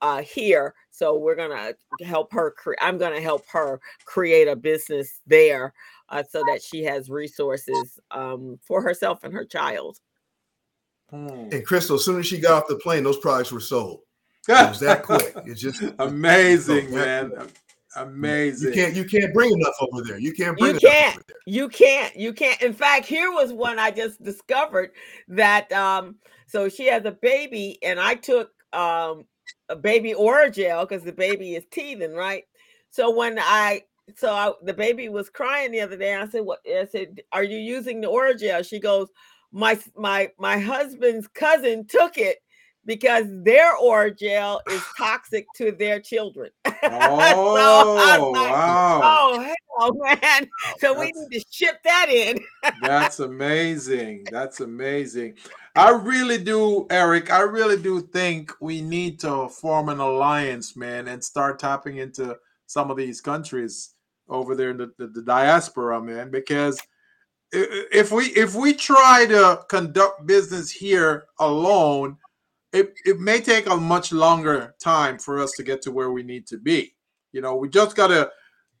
uh, 0.00 0.22
here, 0.22 0.74
so 0.90 1.18
we're 1.18 1.34
going 1.34 1.50
to 1.50 2.04
help 2.04 2.32
her. 2.32 2.52
Cre- 2.52 2.74
I'm 2.80 2.96
going 2.96 3.14
to 3.14 3.20
help 3.20 3.44
her 3.48 3.80
create 4.04 4.46
a 4.46 4.56
business 4.56 5.20
there. 5.26 5.74
Uh, 6.12 6.24
so 6.28 6.42
that 6.48 6.60
she 6.60 6.82
has 6.82 7.08
resources 7.08 7.96
um, 8.10 8.58
for 8.66 8.82
herself 8.82 9.22
and 9.22 9.32
her 9.32 9.44
child. 9.44 10.00
Hmm. 11.10 11.48
And 11.52 11.66
Crystal, 11.66 11.96
as 11.96 12.04
soon 12.04 12.20
as 12.20 12.26
she 12.26 12.38
got 12.38 12.62
off 12.62 12.68
the 12.68 12.76
plane, 12.76 13.02
those 13.02 13.18
products 13.18 13.52
were 13.52 13.60
sold. 13.60 14.00
It 14.48 14.68
was 14.68 14.80
that 14.80 15.02
quick. 15.02 15.32
It's 15.44 15.60
just 15.60 15.82
amazing, 15.98 16.88
so 16.88 16.96
man. 16.96 17.32
Amazing. 17.96 18.68
You 18.68 18.74
can't 18.74 18.94
you 18.94 19.04
can't 19.04 19.34
bring 19.34 19.52
enough 19.52 19.74
over 19.80 20.02
there. 20.02 20.18
You 20.18 20.32
can't 20.32 20.56
bring 20.56 20.74
you 20.74 20.80
can't 20.80 21.16
over 21.16 21.24
there. 21.26 21.36
you 21.46 21.68
can't 21.68 22.16
you 22.16 22.32
can't 22.32 22.60
in 22.62 22.72
fact 22.72 23.06
here 23.06 23.32
was 23.32 23.52
one 23.52 23.80
i 23.80 23.90
just 23.90 24.22
discovered 24.22 24.92
that 25.26 25.70
um 25.72 26.14
so 26.46 26.68
she 26.68 26.86
has 26.86 27.04
a 27.04 27.10
baby 27.10 27.78
and 27.82 27.98
i 27.98 28.14
took 28.14 28.52
um 28.72 29.24
a 29.68 29.76
baby 29.76 30.14
Orajel 30.14 30.88
because 30.88 31.02
the 31.02 31.12
baby 31.12 31.56
is 31.56 31.64
teething 31.72 32.14
right 32.14 32.44
so 32.90 33.14
when 33.14 33.38
i 33.40 33.82
so 34.16 34.32
I, 34.32 34.52
the 34.62 34.74
baby 34.74 35.08
was 35.08 35.28
crying 35.28 35.72
the 35.72 35.80
other 35.80 35.96
day 35.96 36.14
i 36.14 36.26
said 36.28 36.42
what 36.42 36.60
i 36.68 36.86
said 36.86 37.20
are 37.32 37.44
you 37.44 37.58
using 37.58 38.00
the 38.00 38.08
Orajel 38.08 38.64
she 38.64 38.78
goes 38.78 39.08
my 39.52 39.78
my 39.96 40.30
my 40.38 40.58
husband's 40.58 41.26
cousin 41.28 41.86
took 41.86 42.18
it 42.18 42.38
because 42.86 43.26
their 43.28 43.76
Orajel 43.76 44.60
is 44.70 44.82
toxic 44.98 45.46
to 45.56 45.72
their 45.72 46.00
children 46.00 46.50
Oh, 46.82 47.16
like, 47.94 48.20
wow. 48.20 49.00
oh 49.02 49.40
hell 49.40 49.94
man 49.94 50.48
oh, 50.66 50.74
so 50.78 50.98
we 50.98 51.06
need 51.06 51.40
to 51.40 51.44
ship 51.50 51.78
that 51.84 52.08
in 52.08 52.38
That's 52.82 53.20
amazing. 53.20 54.24
That's 54.30 54.60
amazing. 54.60 55.34
I 55.76 55.90
really 56.02 56.38
do, 56.38 56.86
Eric. 56.90 57.30
I 57.30 57.40
really 57.40 57.80
do 57.80 58.00
think 58.00 58.52
we 58.60 58.80
need 58.80 59.20
to 59.20 59.48
form 59.48 59.88
an 59.88 60.00
alliance, 60.00 60.76
man, 60.76 61.08
and 61.08 61.22
start 61.22 61.58
tapping 61.58 61.98
into 61.98 62.36
some 62.66 62.90
of 62.90 62.96
these 62.96 63.20
countries 63.20 63.94
over 64.28 64.54
there 64.54 64.70
in 64.70 64.78
the, 64.78 64.92
the, 64.98 65.08
the 65.08 65.22
diaspora, 65.22 66.00
man. 66.00 66.30
Because 66.30 66.80
if 67.52 68.12
we 68.12 68.26
if 68.26 68.54
we 68.54 68.72
try 68.72 69.26
to 69.26 69.60
conduct 69.68 70.26
business 70.26 70.70
here 70.70 71.24
alone, 71.38 72.16
it, 72.72 72.94
it 73.04 73.18
may 73.18 73.40
take 73.40 73.66
a 73.66 73.76
much 73.76 74.12
longer 74.12 74.74
time 74.80 75.18
for 75.18 75.40
us 75.40 75.52
to 75.52 75.62
get 75.62 75.82
to 75.82 75.90
where 75.90 76.12
we 76.12 76.22
need 76.22 76.46
to 76.48 76.58
be. 76.58 76.94
You 77.32 77.40
know, 77.40 77.56
we 77.56 77.68
just 77.68 77.96
gotta 77.96 78.30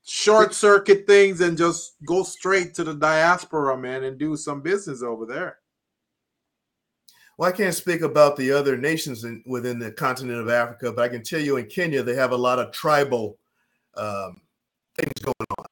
short 0.04 0.54
circuit 0.54 1.06
things 1.06 1.40
and 1.40 1.58
just 1.58 1.96
go 2.04 2.22
straight 2.22 2.74
to 2.74 2.84
the 2.84 2.94
diaspora, 2.94 3.76
man, 3.76 4.04
and 4.04 4.18
do 4.18 4.36
some 4.36 4.60
business 4.60 5.02
over 5.02 5.26
there. 5.26 5.58
Well, 7.36 7.48
I 7.48 7.52
can't 7.52 7.74
speak 7.74 8.02
about 8.02 8.36
the 8.36 8.52
other 8.52 8.76
nations 8.76 9.24
in, 9.24 9.42
within 9.46 9.78
the 9.78 9.90
continent 9.90 10.40
of 10.40 10.50
Africa, 10.50 10.92
but 10.92 11.02
I 11.02 11.08
can 11.08 11.22
tell 11.22 11.40
you 11.40 11.56
in 11.56 11.66
Kenya 11.66 12.02
they 12.02 12.14
have 12.14 12.32
a 12.32 12.36
lot 12.36 12.58
of 12.58 12.70
tribal 12.70 13.38
um, 13.96 14.40
things 14.96 15.12
going 15.22 15.34
on. 15.58 15.64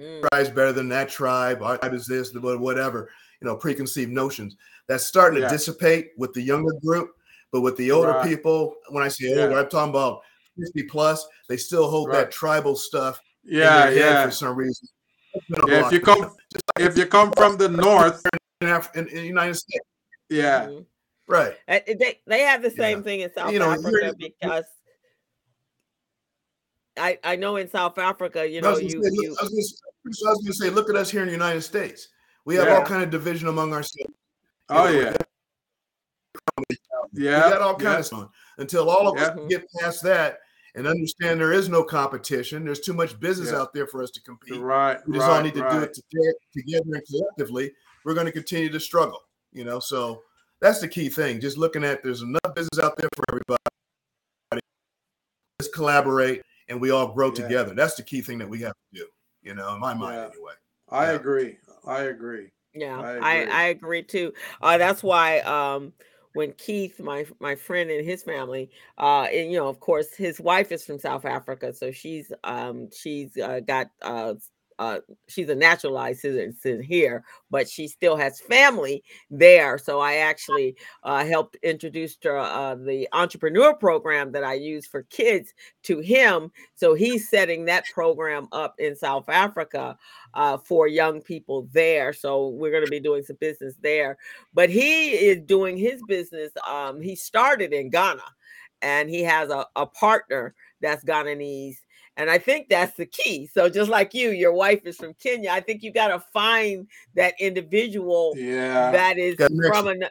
Mm, 0.00 0.26
Tribe's 0.30 0.48
better 0.50 0.72
than 0.72 0.88
that 0.88 1.08
tribe. 1.10 1.62
Our 1.62 1.76
tribe 1.78 1.94
is 1.94 2.06
this, 2.06 2.30
but 2.30 2.58
whatever. 2.58 3.10
You 3.40 3.48
know, 3.48 3.56
preconceived 3.56 4.10
notions 4.10 4.56
that's 4.88 5.06
starting 5.06 5.40
Yeah. 5.42 5.48
to 5.48 5.54
dissipate 5.54 6.10
with 6.16 6.32
the 6.32 6.42
younger 6.42 6.72
group, 6.84 7.10
but 7.52 7.60
with 7.60 7.76
the 7.76 7.90
older 7.90 8.12
Right. 8.12 8.26
people, 8.28 8.76
when 8.88 9.02
I 9.02 9.08
say 9.08 9.26
Yeah. 9.28 9.44
older, 9.44 9.58
I'm 9.58 9.68
talking 9.68 9.90
about 9.90 10.22
50 10.58 10.84
plus. 10.84 11.26
They 11.48 11.56
still 11.56 11.88
hold 11.90 12.08
Right. 12.08 12.24
that 12.24 12.30
tribal 12.32 12.76
stuff 12.76 13.20
Yeah, 13.42 13.88
in 13.88 13.94
their 13.94 14.04
head 14.04 14.12
yeah. 14.14 14.24
for 14.26 14.30
some 14.30 14.56
reason. 14.56 14.88
It's 15.34 15.46
been 15.46 15.60
a 15.68 15.70
Yeah, 15.72 15.86
if 15.86 15.92
you 15.92 16.00
come 16.00 16.34
if 16.78 16.96
you 16.96 17.06
come 17.06 17.32
from 17.32 17.56
the 17.56 17.68
north, 17.68 18.22
in, 18.60 18.68
Af- 18.68 18.94
in, 18.94 19.06
in 19.08 19.16
the 19.16 19.26
United 19.26 19.54
States, 19.54 19.84
yeah, 20.28 20.66
mhm. 20.66 20.86
right? 21.28 21.56
Uh, 21.68 21.80
they 21.86 22.20
they 22.26 22.40
have 22.40 22.62
the 22.62 22.70
same 22.70 22.98
Yeah. 22.98 23.04
thing 23.04 23.20
in 23.20 23.34
South 23.34 23.52
You 23.52 23.58
know, 23.58 23.70
Africa 23.70 24.14
because 24.18 24.64
I 26.98 27.18
I 27.24 27.36
know 27.36 27.56
in 27.56 27.68
South 27.68 27.98
Africa, 27.98 28.48
you 28.48 28.60
know, 28.60 28.72
was 28.72 28.82
you 28.82 28.90
say, 28.90 28.96
look- 28.98 29.12
you 29.24 29.36
I 29.38 29.42
was 29.42 29.50
gonna 29.50 29.62
say- 29.62 29.76
I 30.26 30.30
was 30.30 30.38
going 30.38 30.46
to 30.46 30.52
say, 30.54 30.70
look 30.70 30.88
at 30.88 30.96
us 30.96 31.10
here 31.10 31.20
in 31.20 31.26
the 31.26 31.32
United 31.32 31.60
States. 31.60 32.08
We 32.46 32.54
have 32.56 32.66
Yeah. 32.68 32.76
all 32.78 32.84
kind 32.86 33.02
of 33.02 33.10
division 33.10 33.48
among 33.48 33.72
ourselves. 33.74 34.14
oh 34.70 34.88
You 34.88 35.02
know, 35.04 35.10
yeah, 35.10 35.16
We 37.12 37.24
yeah, 37.24 37.40
got 37.50 37.60
all 37.60 37.76
yeah. 37.80 37.98
of 37.98 38.08
fun 38.08 38.28
until 38.58 38.88
all 38.88 39.08
of 39.08 39.18
us 39.20 39.36
Yeah. 39.36 39.46
get 39.58 39.66
past 39.78 40.02
that 40.04 40.38
and 40.74 40.86
understand 40.86 41.38
there 41.40 41.52
is 41.52 41.68
no 41.68 41.84
competition. 41.84 42.64
There's 42.64 42.80
too 42.80 42.94
much 42.94 43.20
business 43.20 43.50
Yeah. 43.50 43.58
out 43.60 43.74
there 43.74 43.86
for 43.86 44.02
us 44.02 44.10
to 44.12 44.22
compete. 44.22 44.58
right, 44.60 44.98
We 45.06 45.14
just 45.18 45.26
all 45.26 45.34
right, 45.34 45.44
need 45.44 45.54
to 45.54 45.60
do 45.70 45.80
it 45.80 45.92
together, 45.92 46.34
together 46.54 46.94
and 46.94 47.02
collectively. 47.06 47.74
We're 48.04 48.14
going 48.14 48.26
to 48.26 48.32
continue 48.32 48.70
to 48.70 48.80
struggle. 48.80 49.20
You 49.52 49.64
know, 49.64 49.80
so 49.80 50.22
that's 50.60 50.80
the 50.80 50.88
key 50.88 51.08
thing. 51.10 51.40
Just 51.40 51.58
looking 51.58 51.84
at 51.84 52.02
there's 52.02 52.22
enough 52.22 52.54
business 52.54 52.78
out 52.82 52.96
there 52.96 53.08
for 53.16 53.24
everybody. 53.28 53.58
Let's 55.60 55.72
collaborate 55.74 56.42
and 56.70 56.80
we 56.80 56.90
all 56.90 57.12
grow 57.12 57.28
Yeah. 57.28 57.34
together. 57.34 57.74
That's 57.74 57.96
the 57.96 58.02
key 58.02 58.22
thing 58.22 58.38
that 58.38 58.48
we 58.48 58.60
have 58.60 58.72
to 58.72 59.00
do. 59.00 59.06
You 59.42 59.54
know, 59.54 59.74
in 59.74 59.80
my 59.80 59.92
mind 59.92 60.16
Yeah. 60.16 60.28
anyway. 60.32 60.54
I 60.88 61.06
Yeah. 61.06 61.12
agree. 61.12 61.58
I 61.86 62.02
agree. 62.04 62.50
yeah, 62.74 63.00
I 63.00 63.08
I 63.20 63.34
agree. 63.34 63.52
I 63.52 63.62
agree 63.64 64.02
too. 64.02 64.32
Uh, 64.62 64.78
that's 64.78 65.02
why 65.02 65.40
um 65.40 65.92
when 66.32 66.52
Keith, 66.52 67.00
my 67.00 67.26
my 67.40 67.56
friend 67.56 67.90
and 67.90 68.06
his 68.06 68.22
family, 68.22 68.70
uh, 68.98 69.22
and 69.22 69.50
you 69.50 69.58
know, 69.58 69.68
of 69.68 69.80
course, 69.80 70.14
his 70.14 70.40
wife 70.40 70.70
is 70.72 70.84
from 70.84 70.98
South 70.98 71.24
Africa, 71.24 71.72
so 71.72 71.90
she's 71.90 72.32
um 72.44 72.88
she's 72.92 73.36
uh, 73.36 73.60
got 73.60 73.90
uh 74.80 74.98
she's 75.28 75.50
a 75.50 75.54
naturalized 75.54 76.20
citizen 76.20 76.82
here, 76.82 77.22
but 77.50 77.68
she 77.68 77.86
still 77.86 78.16
has 78.16 78.40
family 78.40 79.04
there. 79.30 79.76
So 79.78 80.00
I 80.00 80.16
actually 80.16 80.76
uh, 81.04 81.24
helped 81.24 81.56
introduce 81.62 82.16
her 82.24 82.38
uh, 82.38 82.74
the 82.74 83.06
entrepreneur 83.12 83.74
program 83.74 84.32
that 84.32 84.42
I 84.42 84.54
use 84.54 84.86
for 84.86 85.02
kids 85.04 85.52
to 85.84 86.00
him. 86.00 86.50
So 86.74 86.94
he's 86.94 87.28
setting 87.28 87.66
that 87.66 87.84
program 87.92 88.48
up 88.52 88.74
in 88.78 88.96
South 88.96 89.28
Africa 89.28 89.98
uh, 90.32 90.56
for 90.56 90.88
young 90.88 91.20
people 91.20 91.68
there. 91.72 92.14
So 92.14 92.48
we're 92.48 92.72
going 92.72 92.84
to 92.84 92.90
be 92.90 93.00
doing 93.00 93.22
some 93.22 93.36
business 93.38 93.74
there. 93.82 94.16
But 94.54 94.70
he 94.70 95.10
is 95.10 95.42
doing 95.42 95.76
his 95.76 96.02
business. 96.08 96.52
Um, 96.66 97.02
he 97.02 97.14
started 97.14 97.74
in 97.74 97.90
Ghana, 97.90 98.24
and 98.80 99.10
he 99.10 99.22
has 99.24 99.50
a, 99.50 99.66
a 99.76 99.84
partner 99.84 100.54
that's 100.80 101.04
Ghanese 101.04 101.76
and 102.16 102.30
I 102.30 102.38
think 102.38 102.68
that's 102.68 102.96
the 102.96 103.06
key. 103.06 103.48
So 103.52 103.68
just 103.68 103.90
like 103.90 104.12
you, 104.14 104.30
your 104.30 104.52
wife 104.52 104.84
is 104.84 104.96
from 104.96 105.14
Kenya. 105.14 105.50
I 105.50 105.60
think 105.60 105.82
you 105.82 105.92
got 105.92 106.08
to 106.08 106.20
find 106.32 106.86
that 107.14 107.34
individual 107.40 108.34
Yeah, 108.36 108.90
that 108.90 109.18
is 109.18 109.36
Connection. 109.36 109.72
from 109.72 109.88
a, 109.88 109.94
that 109.98 110.10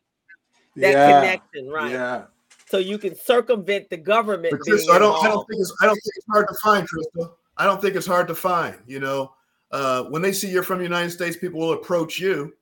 yeah, 0.76 1.20
connection, 1.20 1.70
right? 1.70 1.92
yeah. 1.92 2.24
So 2.68 2.78
you 2.78 2.98
can 2.98 3.16
circumvent 3.16 3.90
the 3.90 3.98
government. 3.98 4.52
But 4.52 4.62
Crystal, 4.62 4.94
I 4.94 5.00
don't, 5.00 5.26
I 5.26 5.28
don't 5.28 5.48
think 5.48 5.62
it's, 5.62 5.74
I 5.82 5.86
don't 5.86 5.96
think 5.96 6.14
it's 6.16 6.28
hard 6.30 6.48
to 6.48 6.56
find, 6.64 6.88
Crystal. 6.88 7.38
I 7.58 7.66
don't 7.66 7.82
think 7.82 7.96
it's 7.96 8.08
hard 8.08 8.28
to 8.28 8.36
find. 8.36 8.78
You 8.86 9.00
know, 9.00 9.34
uh, 9.72 10.04
when 10.04 10.22
they 10.22 10.32
see 10.32 10.50
you're 10.50 10.64
from 10.64 10.78
the 10.78 10.84
United 10.84 11.10
States, 11.10 11.36
people 11.36 11.60
will 11.60 11.74
approach 11.74 12.20
you 12.20 12.54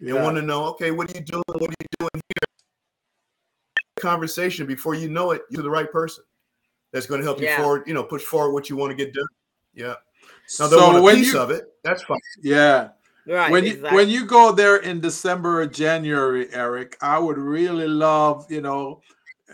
and 0.00 0.08
yeah. 0.08 0.22
want 0.22 0.36
to 0.36 0.42
know, 0.42 0.64
okay, 0.68 0.90
what 0.90 1.10
are 1.10 1.18
you 1.18 1.24
doing? 1.24 1.42
What 1.46 1.70
are 1.70 1.74
you 1.80 1.88
doing 1.98 2.10
here? 2.14 2.48
Conversation 4.00 4.66
before 4.66 4.94
you 4.94 5.10
know 5.10 5.32
it, 5.32 5.42
you're 5.50 5.62
the 5.62 5.70
right 5.70 5.92
person. 5.92 6.24
That's 6.92 7.06
going 7.06 7.20
to 7.20 7.24
help 7.24 7.40
you 7.40 7.46
Yeah. 7.46 7.58
forward. 7.58 7.84
You 7.86 7.94
know, 7.94 8.02
push 8.04 8.22
forward 8.22 8.52
what 8.52 8.68
you 8.68 8.76
want 8.76 8.90
to 8.90 8.96
get 8.96 9.14
done. 9.14 9.26
Yeah. 9.74 9.94
Now 10.58 10.66
they 10.66 10.76
so 10.76 10.86
want 10.86 10.98
a 10.98 11.02
when 11.02 11.16
piece 11.16 11.32
you, 11.32 11.38
of 11.40 11.50
it. 11.50 11.72
That's 11.84 12.02
fine. 12.02 12.18
yeah, 12.42 12.88
right? 13.26 13.50
when 13.50 13.64
you 13.64 13.72
exactly. 13.74 13.96
when 13.96 14.08
you 14.08 14.26
go 14.26 14.52
there 14.52 14.78
in 14.78 15.00
December 15.00 15.62
or 15.62 15.66
January, 15.66 16.52
Eric, 16.52 16.96
I 17.00 17.18
would 17.18 17.38
really 17.38 17.86
love, 17.86 18.46
you 18.50 18.60
know, 18.60 19.00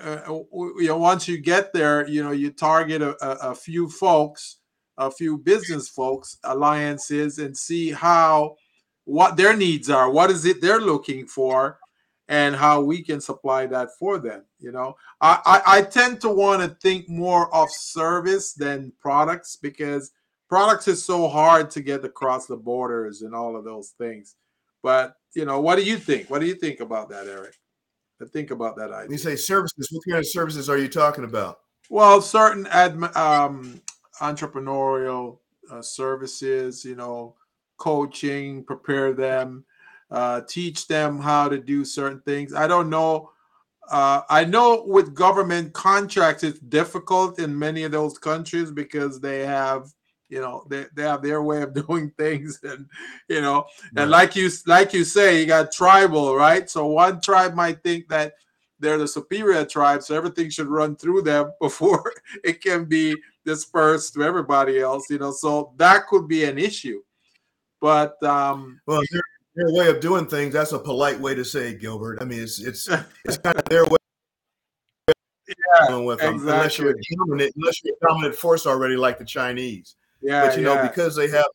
uh, 0.02 0.20
you 0.26 0.86
know, 0.88 0.96
once 0.96 1.28
you 1.28 1.38
get 1.38 1.72
there, 1.72 2.08
you 2.08 2.22
know, 2.24 2.32
you 2.32 2.50
target 2.50 3.02
a, 3.02 3.14
a, 3.24 3.50
a 3.50 3.54
few 3.54 3.88
folks, 3.90 4.56
a 4.96 5.10
few 5.10 5.36
business 5.38 5.88
folks, 5.88 6.38
alliances, 6.44 7.38
and 7.38 7.56
see 7.56 7.90
how 7.90 8.56
what 9.04 9.36
their 9.36 9.54
needs 9.56 9.90
are, 9.90 10.10
what 10.10 10.30
is 10.30 10.44
it 10.46 10.60
they're 10.60 10.80
looking 10.80 11.26
for, 11.26 11.78
and 12.28 12.56
how 12.56 12.80
we 12.80 13.02
can 13.02 13.20
supply 13.20 13.66
that 13.66 13.90
for 13.98 14.18
them. 14.18 14.44
You 14.58 14.72
know, 14.72 14.96
I, 15.20 15.40
I, 15.44 15.78
I 15.78 15.82
tend 15.82 16.20
to 16.22 16.28
want 16.28 16.62
to 16.62 16.76
think 16.80 17.08
more 17.08 17.54
of 17.54 17.70
service 17.70 18.52
than 18.52 18.92
products 19.00 19.56
because 19.56 20.12
products 20.48 20.88
is 20.88 21.04
so 21.04 21.28
hard 21.28 21.70
to 21.70 21.80
get 21.80 22.04
across 22.04 22.46
the 22.46 22.56
borders 22.56 23.22
and 23.22 23.34
all 23.34 23.56
of 23.56 23.64
those 23.64 23.94
things. 23.98 24.36
But 24.82 25.16
you 25.34 25.44
know, 25.44 25.60
what 25.60 25.76
do 25.76 25.82
you 25.82 25.98
think? 25.98 26.30
What 26.30 26.40
do 26.40 26.46
you 26.46 26.54
think 26.54 26.80
about 26.80 27.08
that, 27.10 27.26
Eric? 27.26 27.54
To 28.20 28.26
think 28.26 28.50
about 28.50 28.76
that 28.76 28.90
idea. 28.90 29.08
When 29.08 29.12
you 29.12 29.18
say 29.18 29.36
services, 29.36 29.88
what 29.90 30.02
kind 30.08 30.18
of 30.18 30.26
services 30.26 30.70
are 30.70 30.78
you 30.78 30.88
talking 30.88 31.24
about? 31.24 31.60
Well, 31.90 32.20
certain 32.22 32.66
um, 33.14 33.80
entrepreneurial 34.20 35.38
uh, 35.70 35.82
services, 35.82 36.84
you 36.84 36.96
know, 36.96 37.34
coaching, 37.76 38.64
prepare 38.64 39.12
them, 39.12 39.64
uh, 40.10 40.42
teach 40.48 40.86
them 40.86 41.18
how 41.18 41.48
to 41.48 41.58
do 41.58 41.84
certain 41.84 42.20
things. 42.20 42.54
I 42.54 42.66
don't 42.66 42.90
know. 42.90 43.30
Uh, 43.90 44.22
I 44.28 44.44
know 44.44 44.84
with 44.86 45.14
government 45.14 45.72
contracts, 45.72 46.42
it's 46.42 46.58
difficult 46.58 47.38
in 47.38 47.56
many 47.56 47.84
of 47.84 47.92
those 47.92 48.18
countries 48.18 48.70
because 48.70 49.20
they 49.20 49.46
have, 49.46 49.92
you 50.28 50.40
know, 50.40 50.64
they, 50.68 50.86
they 50.94 51.02
have 51.02 51.22
their 51.22 51.42
way 51.42 51.62
of 51.62 51.74
doing 51.86 52.10
things, 52.18 52.58
and 52.64 52.88
you 53.28 53.40
know, 53.40 53.66
and 53.96 54.10
like 54.10 54.34
you 54.34 54.50
like 54.66 54.92
you 54.92 55.04
say, 55.04 55.40
you 55.40 55.46
got 55.46 55.72
tribal, 55.72 56.34
right? 56.34 56.68
So 56.68 56.86
one 56.86 57.20
tribe 57.20 57.54
might 57.54 57.82
think 57.82 58.08
that 58.08 58.34
they're 58.78 58.98
the 58.98 59.08
superior 59.08 59.64
tribe, 59.64 60.02
so 60.02 60.16
everything 60.16 60.50
should 60.50 60.66
run 60.66 60.96
through 60.96 61.22
them 61.22 61.52
before 61.60 62.12
it 62.44 62.60
can 62.60 62.84
be 62.84 63.16
dispersed 63.44 64.14
to 64.14 64.22
everybody 64.22 64.80
else, 64.80 65.08
you 65.08 65.18
know. 65.18 65.30
So 65.30 65.72
that 65.76 66.06
could 66.08 66.26
be 66.26 66.44
an 66.44 66.58
issue. 66.58 67.02
But 67.80 68.20
um, 68.22 68.80
well, 68.86 69.02
their 69.56 69.72
way 69.72 69.88
of 69.88 70.00
doing 70.00 70.26
things, 70.26 70.52
that's 70.52 70.72
a 70.72 70.78
polite 70.78 71.18
way 71.18 71.34
to 71.34 71.44
say 71.44 71.70
it, 71.70 71.80
Gilbert. 71.80 72.18
I 72.20 72.24
mean, 72.24 72.40
it's 72.40 72.60
it's 72.60 72.88
it's 73.24 73.38
kind 73.38 73.56
of 73.56 73.64
their 73.64 73.84
way. 73.84 73.96
Yeah, 75.48 75.96
with 75.98 76.18
them, 76.18 76.40
unless 76.40 76.78
you're 76.78 76.94
dominant, 77.18 77.52
unless 77.56 77.82
you're 77.84 77.94
a 78.02 78.06
dominant 78.06 78.34
force 78.34 78.66
already, 78.66 78.96
like 78.96 79.18
the 79.18 79.24
Chinese. 79.24 79.96
Yeah, 80.20 80.46
but 80.46 80.56
you 80.56 80.64
know, 80.64 80.82
because 80.82 81.14
they 81.14 81.28
have 81.28 81.46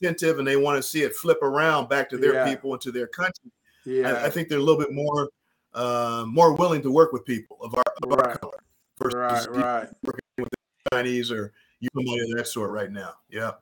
incentive 0.00 0.38
and 0.38 0.46
they 0.46 0.56
want 0.56 0.82
to 0.82 0.82
see 0.82 1.02
it 1.02 1.14
flip 1.14 1.42
around 1.42 1.88
back 1.88 2.08
to 2.10 2.18
their 2.18 2.34
Yeah. 2.34 2.48
people 2.48 2.72
and 2.72 2.80
to 2.82 2.92
their 2.92 3.06
country. 3.06 3.50
yeah, 3.84 4.12
I, 4.12 4.26
I 4.26 4.30
think 4.30 4.48
they're 4.48 4.58
a 4.58 4.62
little 4.62 4.80
bit 4.80 4.92
more 4.92 5.28
uh, 5.74 6.24
more 6.26 6.54
willing 6.54 6.82
to 6.82 6.90
work 6.90 7.12
with 7.12 7.24
people 7.26 7.58
of 7.60 7.74
our, 7.74 7.84
of 8.02 8.12
our 8.12 8.38
color 8.38 8.58
versus 8.98 9.48
right, 9.48 9.88
right, 10.02 10.48
Chinese 10.92 11.30
or 11.30 11.52
you 11.80 11.88
somebody 11.94 12.20
of 12.20 12.36
that 12.38 12.46
sort 12.46 12.70
right 12.70 12.90
now. 12.90 13.12
Yeah. 13.28 13.52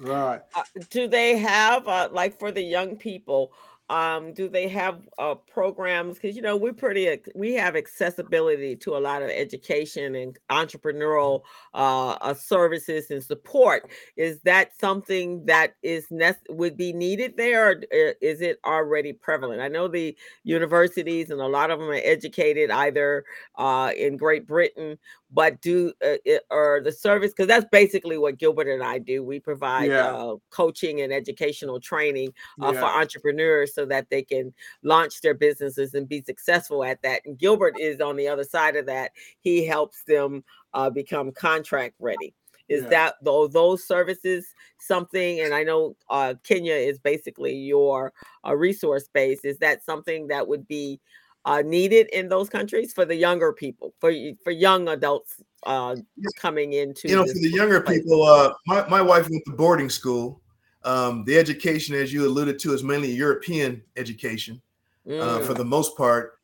Right. 0.00 0.40
Uh, 0.54 0.62
do 0.90 1.06
they 1.06 1.36
have 1.36 1.86
uh, 1.86 2.08
like 2.10 2.38
for 2.38 2.50
the 2.50 2.62
young 2.62 2.96
people 2.96 3.52
um 3.90 4.32
do 4.32 4.48
they 4.48 4.68
have 4.68 5.08
uh 5.18 5.34
programs? 5.34 6.14
Because 6.18 6.36
you 6.36 6.42
know 6.42 6.56
we're 6.56 6.72
pretty 6.72 7.20
we 7.34 7.52
have 7.54 7.76
accessibility 7.76 8.76
to 8.76 8.96
a 8.96 8.98
lot 8.98 9.20
of 9.22 9.28
education 9.28 10.14
and 10.14 10.38
entrepreneurial 10.50 11.42
uh, 11.74 12.10
uh 12.20 12.32
services 12.34 13.10
and 13.10 13.22
support. 13.22 13.90
Is 14.16 14.40
that 14.42 14.70
something 14.80 15.44
that 15.46 15.74
is 15.82 16.06
would 16.48 16.76
be 16.76 16.92
needed 16.92 17.36
there 17.36 17.70
or 17.92 18.14
is 18.22 18.40
it 18.40 18.60
already 18.64 19.12
prevalent? 19.12 19.60
I 19.60 19.68
know 19.68 19.88
the 19.88 20.16
universities 20.44 21.30
and 21.30 21.40
a 21.40 21.46
lot 21.46 21.70
of 21.70 21.80
them 21.80 21.88
are 21.90 21.94
educated 21.94 22.70
either 22.70 23.24
uh 23.56 23.90
in 23.96 24.16
great 24.16 24.46
britain 24.46 24.96
but 25.32 25.60
do 25.60 25.92
uh, 26.04 26.16
it, 26.24 26.42
or 26.50 26.80
the 26.84 26.92
service 26.92 27.30
because 27.30 27.46
that's 27.46 27.66
basically 27.70 28.18
what 28.18 28.38
Gilbert 28.38 28.68
and 28.68 28.82
I 28.82 28.98
do. 28.98 29.22
We 29.22 29.38
provide 29.40 29.90
Yeah. 29.90 30.10
uh, 30.12 30.36
coaching 30.50 31.00
and 31.02 31.12
educational 31.12 31.80
training 31.80 32.32
uh, 32.60 32.72
for 32.72 32.84
entrepreneurs 32.86 33.78
so 33.80 33.86
that 33.86 34.10
they 34.10 34.22
can 34.22 34.52
launch 34.82 35.22
their 35.22 35.32
businesses 35.32 35.94
and 35.94 36.06
be 36.06 36.20
successful 36.20 36.84
at 36.84 37.00
that. 37.00 37.22
And 37.24 37.38
Gilbert 37.38 37.78
is 37.78 38.00
on 38.00 38.16
the 38.16 38.28
other 38.28 38.44
side 38.44 38.76
of 38.76 38.84
that. 38.86 39.12
He 39.40 39.64
helps 39.64 40.02
them 40.04 40.44
uh, 40.74 40.90
become 40.90 41.32
contract 41.32 41.94
ready. 41.98 42.34
Is 42.68 42.82
Yeah. 42.82 42.90
that 42.90 43.14
though 43.22 43.48
those 43.48 43.82
services 43.82 44.54
something? 44.78 45.40
And 45.40 45.54
I 45.54 45.62
know 45.62 45.96
uh, 46.10 46.34
Kenya 46.44 46.74
is 46.74 46.98
basically 46.98 47.56
your 47.56 48.12
uh, 48.46 48.54
resource 48.54 49.08
base. 49.08 49.44
Is 49.44 49.56
that 49.58 49.82
something 49.82 50.28
that 50.28 50.46
would 50.46 50.68
be 50.68 51.00
uh, 51.46 51.62
needed 51.62 52.08
in 52.12 52.28
those 52.28 52.50
countries 52.50 52.92
for 52.92 53.06
the 53.06 53.16
younger 53.16 53.52
people, 53.52 53.94
for 53.98 54.12
for 54.44 54.50
young 54.50 54.88
adults 54.88 55.42
uh, 55.64 55.96
coming 56.36 56.74
into 56.74 57.08
You 57.08 57.16
know, 57.16 57.26
for 57.26 57.32
the 57.32 57.48
younger 57.48 57.80
place? 57.80 58.02
people, 58.02 58.22
uh, 58.24 58.52
my, 58.66 58.86
my 58.88 59.00
wife 59.00 59.28
went 59.30 59.42
to 59.46 59.52
boarding 59.52 59.88
school. 59.88 60.42
Um, 60.82 61.24
the 61.24 61.38
education, 61.38 61.94
as 61.94 62.12
you 62.12 62.26
alluded 62.26 62.58
to, 62.60 62.72
is 62.72 62.82
mainly 62.82 63.10
European 63.12 63.82
education 63.96 64.60
uh, 65.06 65.10
Mm, 65.40 65.46
for 65.46 65.54
the 65.54 65.64
most 65.64 65.96
part. 65.96 66.38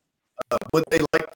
Uh, 0.51 0.57
would 0.73 0.83
they 0.91 0.99
like 1.13 1.33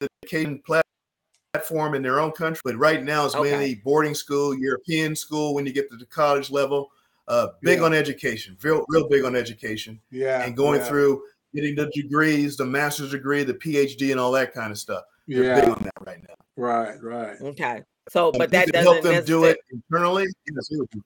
the 0.00 0.08
education 0.22 0.62
platform 0.64 1.94
in 1.94 2.02
their 2.02 2.20
own 2.20 2.32
country? 2.32 2.60
But 2.64 2.76
right 2.76 3.02
now, 3.02 3.26
it's 3.26 3.34
Okay. 3.34 3.50
mainly 3.50 3.74
boarding 3.76 4.14
school, 4.14 4.56
European 4.56 5.14
school. 5.14 5.54
When 5.54 5.66
you 5.66 5.72
get 5.72 5.90
to 5.90 5.96
the 5.96 6.06
college 6.06 6.50
level, 6.50 6.90
uh, 7.28 7.48
big 7.62 7.80
Yeah. 7.80 7.84
on 7.86 7.94
education, 7.94 8.56
real, 8.62 8.84
real 8.88 9.08
big 9.08 9.24
on 9.24 9.34
education, 9.36 10.00
Yeah, 10.10 10.44
and 10.44 10.56
going 10.56 10.80
yeah, 10.80 10.88
through 10.88 11.22
getting 11.54 11.74
the 11.74 11.90
degrees, 11.94 12.56
the 12.56 12.64
master's 12.66 13.10
degree, 13.10 13.44
the 13.44 13.54
PhD, 13.54 14.10
and 14.10 14.18
all 14.20 14.32
that 14.32 14.52
kind 14.54 14.72
of 14.72 14.78
stuff. 14.78 15.04
They're 15.28 15.54
big 15.54 15.64
Yeah, 15.64 15.70
on 15.70 15.82
that 15.84 16.06
right 16.06 16.22
now. 16.22 16.34
right, 16.56 17.02
right, 17.02 17.40
okay. 17.40 17.82
So, 18.10 18.26
Um, 18.28 18.32
but 18.38 18.44
if 18.46 18.50
that 18.50 18.72
doesn't 18.72 18.82
help 18.92 19.02
them 19.02 19.24
do 19.24 19.44
it 19.44 19.58
internally. 19.70 20.26
yes, 20.52 20.70
it 20.70 20.78
would 20.78 20.90
be- 20.90 21.00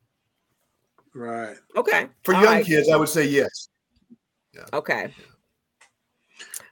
right. 1.15 1.57
Okay. 1.77 2.09
For 2.25 2.35
all 2.35 2.43
young 2.43 2.53
right, 2.55 2.67
kids, 2.67 2.89
I 2.89 2.97
would 2.97 3.09
say 3.09 3.27
yes. 3.27 3.69
Okay. 4.73 5.13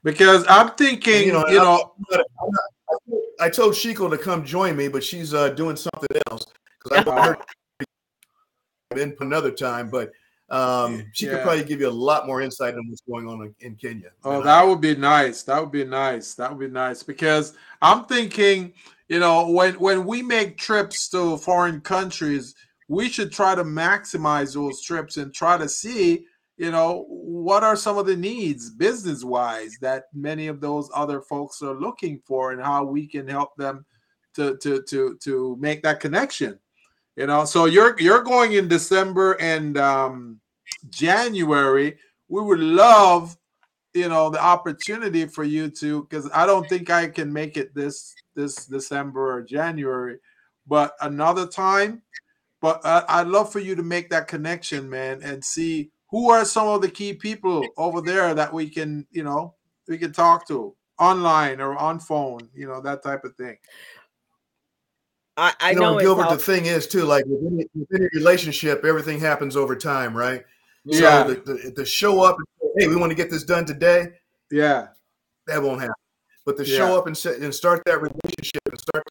Because 0.02 0.44
I'm 0.48 0.70
thinking, 0.72 1.26
you 1.26 1.32
know, 1.32 1.46
you 1.48 1.58
I'm 1.60 1.64
not- 1.64 1.94
I'm 2.42 2.50
not- 2.50 3.20
I 3.40 3.50
told 3.50 3.74
Shiko 3.74 4.08
to 4.10 4.16
come 4.18 4.44
join 4.44 4.76
me, 4.76 4.88
but 4.88 5.04
she's 5.04 5.34
uh, 5.34 5.50
doing 5.50 5.76
something 5.76 6.08
else 6.30 6.46
because 6.82 7.04
I 7.04 7.08
want 7.08 7.38
her 8.90 9.00
in 9.00 9.16
another 9.20 9.50
time. 9.50 9.90
But 9.90 10.10
um, 10.48 11.04
she 11.12 11.26
Yeah. 11.26 11.32
could 11.32 11.42
probably 11.42 11.64
give 11.64 11.80
you 11.80 11.88
a 11.88 11.90
lot 11.90 12.26
more 12.26 12.40
insight 12.40 12.74
on 12.74 12.88
what's 12.88 13.02
going 13.02 13.28
on 13.28 13.42
in, 13.42 13.54
in 13.60 13.74
Kenya. 13.74 14.10
Oh, 14.24 14.38
than 14.38 14.42
I- 14.42 14.44
that 14.62 14.68
would 14.68 14.80
be 14.80 14.94
nice. 14.94 15.42
That 15.42 15.60
would 15.60 15.72
be 15.72 15.84
nice. 15.84 16.34
That 16.34 16.50
would 16.50 16.60
be 16.60 16.68
nice 16.72 17.02
because 17.02 17.54
I'm 17.82 18.04
thinking, 18.04 18.72
you 19.08 19.18
know, 19.18 19.50
when 19.50 19.74
when 19.74 20.06
we 20.06 20.22
make 20.22 20.56
trips 20.56 21.08
to 21.10 21.36
foreign 21.38 21.80
countries, 21.80 22.54
we 22.88 23.08
should 23.08 23.32
try 23.32 23.54
to 23.54 23.64
maximize 23.64 24.54
those 24.54 24.80
trips 24.80 25.16
and 25.16 25.34
try 25.34 25.58
to 25.58 25.68
see, 25.68 26.26
you 26.56 26.70
know, 26.70 27.04
what 27.08 27.64
are 27.64 27.76
some 27.76 27.98
of 27.98 28.06
the 28.06 28.16
needs 28.16 28.70
business 28.70 29.24
wise 29.24 29.76
that 29.80 30.04
many 30.14 30.46
of 30.46 30.60
those 30.60 30.90
other 30.94 31.20
folks 31.20 31.62
are 31.62 31.74
looking 31.74 32.20
for 32.24 32.52
and 32.52 32.62
how 32.62 32.84
we 32.84 33.06
can 33.06 33.26
help 33.26 33.56
them 33.56 33.84
to 34.34 34.56
to 34.58 34.82
to 34.82 35.18
to 35.22 35.56
make 35.58 35.82
that 35.82 36.00
connection. 36.00 36.58
You 37.16 37.26
know, 37.26 37.44
so 37.44 37.64
you're 37.64 37.98
you're 37.98 38.22
going 38.22 38.52
in 38.52 38.68
December 38.68 39.32
and 39.40 39.76
um 39.78 40.40
January. 40.90 41.96
We 42.28 42.42
would 42.42 42.60
love 42.60 43.36
you 43.96 44.10
know 44.10 44.28
the 44.28 44.42
opportunity 44.42 45.24
for 45.24 45.42
you 45.42 45.70
to 45.70 46.02
because 46.02 46.28
i 46.34 46.44
don't 46.44 46.68
think 46.68 46.90
i 46.90 47.08
can 47.08 47.32
make 47.32 47.56
it 47.56 47.74
this 47.74 48.14
this 48.34 48.66
december 48.66 49.38
or 49.38 49.40
january 49.40 50.18
but 50.66 50.92
another 51.00 51.46
time 51.46 52.02
but 52.60 52.80
I, 52.84 53.04
i'd 53.08 53.26
love 53.28 53.52
for 53.52 53.60
you 53.60 53.74
to 53.74 53.82
make 53.82 54.10
that 54.10 54.28
connection 54.28 54.88
man 54.88 55.22
and 55.22 55.44
see 55.44 55.90
who 56.10 56.30
are 56.30 56.44
some 56.44 56.68
of 56.68 56.82
the 56.82 56.90
key 56.90 57.12
people 57.14 57.66
over 57.76 58.00
there 58.00 58.34
that 58.34 58.52
we 58.52 58.68
can 58.70 59.06
you 59.10 59.22
know 59.22 59.54
we 59.88 59.98
can 59.98 60.12
talk 60.12 60.46
to 60.48 60.74
online 60.98 61.60
or 61.60 61.76
on 61.76 61.98
phone 62.00 62.48
you 62.54 62.66
know 62.66 62.80
that 62.80 63.02
type 63.02 63.24
of 63.24 63.34
thing 63.36 63.56
I, 65.38 65.52
I 65.60 65.70
you 65.72 65.80
know, 65.80 65.92
know, 65.92 66.00
Gilbert. 66.00 66.24
all- 66.24 66.30
The 66.32 66.38
thing 66.38 66.64
is, 66.64 66.86
too, 66.86 67.02
like 67.04 67.26
within, 67.26 67.60
a- 67.60 67.78
within 67.78 68.04
a 68.04 68.08
relationship, 68.14 68.86
everything 68.86 69.20
happens 69.20 69.54
over 69.54 69.76
time, 69.76 70.16
right? 70.16 70.42
yeah 70.84 71.24
So 71.26 71.34
the, 71.34 71.40
the, 71.52 71.72
the 71.76 71.84
show 71.84 72.22
up, 72.22 72.36
and 72.38 72.46
say, 72.58 72.84
hey, 72.84 72.88
we 72.88 72.96
want 72.96 73.10
to 73.10 73.14
get 73.16 73.30
this 73.30 73.44
done 73.44 73.66
today. 73.66 74.12
yeah 74.50 74.88
That 75.46 75.62
won't 75.62 75.80
happen. 75.80 75.94
But 76.46 76.56
to 76.56 76.64
Yeah. 76.64 76.78
show 76.78 76.96
up 76.96 77.06
and, 77.06 77.14
set, 77.14 77.36
and 77.40 77.54
start 77.54 77.82
that 77.84 78.00
relationship 78.00 78.62
and 78.70 78.80
start 78.80 79.04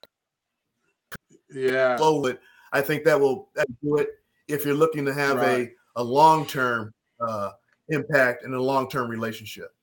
yeah 1.54 1.96
flow 1.98 2.22
with, 2.22 2.40
I 2.76 2.82
think 2.82 3.06
that 3.06 3.18
will 3.20 3.50
do 3.82 3.96
it. 3.98 4.10
If 4.50 4.66
you're 4.66 4.76
looking 4.76 5.06
to 5.06 5.14
have 5.14 5.38
Right. 5.38 5.70
a 5.96 6.02
a 6.02 6.04
long 6.04 6.46
term 6.46 6.94
uh, 7.26 7.52
impact 7.88 8.44
and 8.44 8.54
a 8.54 8.62
long 8.62 8.90
term 8.90 9.10
relationship. 9.10 9.74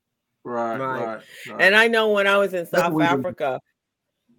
right 0.44 0.78
Right. 0.78 1.04
right, 1.06 1.22
right. 1.48 1.60
and 1.62 1.74
I 1.74 1.88
know 1.88 2.10
when 2.12 2.26
I 2.26 2.36
was 2.36 2.52
in 2.52 2.66
South 2.66 2.92
what 2.92 2.94
we 2.94 3.02
do. 3.04 3.08
Africa, 3.28 3.60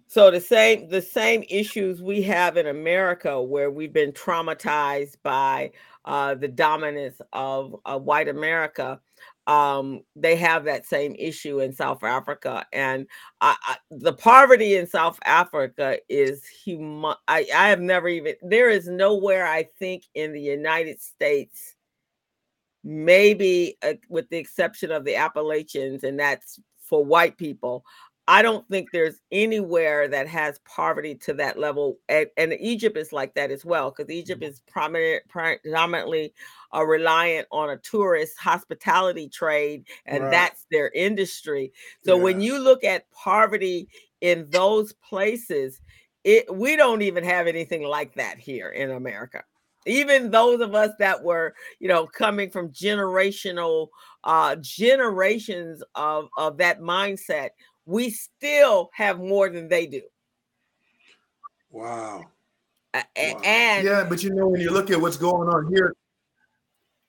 so 0.06 0.30
the 0.30 0.40
same 0.40 0.88
the 0.88 1.02
same 1.02 1.44
issues 1.48 2.00
we 2.00 2.22
have 2.22 2.56
in 2.56 2.68
America, 2.68 3.42
where 3.42 3.70
we've 3.72 3.92
been 3.92 4.12
traumatized 4.12 5.16
by 5.24 5.72
uh, 6.04 6.36
the 6.36 6.46
dominance 6.48 7.20
of 7.32 7.74
uh, 7.86 7.98
white 7.98 8.28
America. 8.28 9.00
Um, 9.46 10.02
they 10.16 10.36
have 10.36 10.64
that 10.64 10.86
same 10.86 11.14
issue 11.18 11.60
in 11.60 11.72
South 11.72 12.02
Africa, 12.02 12.66
and 12.72 13.06
I, 13.40 13.56
I, 13.62 13.76
the 13.90 14.12
poverty 14.12 14.76
in 14.76 14.86
South 14.86 15.18
Africa 15.24 15.98
is 16.08 16.46
human. 16.46 17.14
I, 17.28 17.46
I 17.54 17.68
have 17.68 17.80
never 17.80 18.08
even. 18.08 18.34
There 18.42 18.70
is 18.70 18.88
nowhere 18.88 19.46
I 19.46 19.68
think 19.78 20.04
in 20.14 20.32
the 20.32 20.40
United 20.40 21.00
States, 21.02 21.74
maybe 22.82 23.76
uh, 23.82 23.94
with 24.08 24.28
the 24.30 24.38
exception 24.38 24.90
of 24.90 25.04
the 25.04 25.16
Appalachians, 25.16 26.04
and 26.04 26.18
that's 26.18 26.58
for 26.80 27.04
white 27.04 27.36
people. 27.36 27.84
I 28.26 28.40
don't 28.40 28.66
think 28.70 28.90
there's 28.90 29.20
anywhere 29.30 30.08
that 30.08 30.26
has 30.28 30.58
poverty 30.60 31.14
to 31.16 31.34
that 31.34 31.58
level, 31.58 31.98
and, 32.08 32.26
and 32.38 32.54
Egypt 32.58 32.96
is 32.96 33.12
like 33.12 33.34
that 33.34 33.50
as 33.50 33.64
well, 33.66 33.90
because 33.90 34.10
Egypt 34.10 34.42
is 34.42 34.60
prominent, 34.60 35.22
predominantly 35.28 36.32
are 36.72 36.86
reliant 36.86 37.46
on 37.52 37.70
a 37.70 37.76
tourist 37.76 38.38
hospitality 38.38 39.28
trade, 39.28 39.86
and 40.06 40.22
Right. 40.22 40.30
that's 40.30 40.66
their 40.70 40.88
industry. 40.90 41.70
So 42.02 42.16
when 42.16 42.40
you 42.40 42.58
look 42.58 42.82
at 42.82 43.10
poverty 43.10 43.88
in 44.22 44.48
those 44.50 44.94
places, 44.94 45.80
it 46.24 46.52
we 46.54 46.76
don't 46.76 47.02
even 47.02 47.24
have 47.24 47.46
anything 47.46 47.82
like 47.82 48.14
that 48.14 48.38
here 48.38 48.70
in 48.70 48.90
America. 48.90 49.44
Even 49.86 50.30
those 50.30 50.62
of 50.62 50.74
us 50.74 50.92
that 50.98 51.22
were, 51.22 51.54
you 51.78 51.88
know, 51.88 52.06
coming 52.06 52.48
from 52.48 52.70
generational 52.70 53.88
uh 54.24 54.56
generations 54.56 55.82
of 55.94 56.28
of 56.38 56.56
that 56.56 56.80
mindset, 56.80 57.50
we 57.86 58.10
still 58.10 58.90
have 58.94 59.18
more 59.18 59.48
than 59.48 59.68
they 59.68 59.86
do. 59.86 60.02
Wow. 61.70 62.24
A- 62.94 63.04
a- 63.16 63.34
Wow. 63.34 63.40
And 63.44 63.84
Yeah, 63.86 64.04
but 64.08 64.22
you 64.22 64.30
know, 64.30 64.46
when 64.48 64.60
you 64.60 64.70
look 64.70 64.90
at 64.90 65.00
what's 65.00 65.16
going 65.16 65.48
on 65.48 65.72
here, 65.74 65.94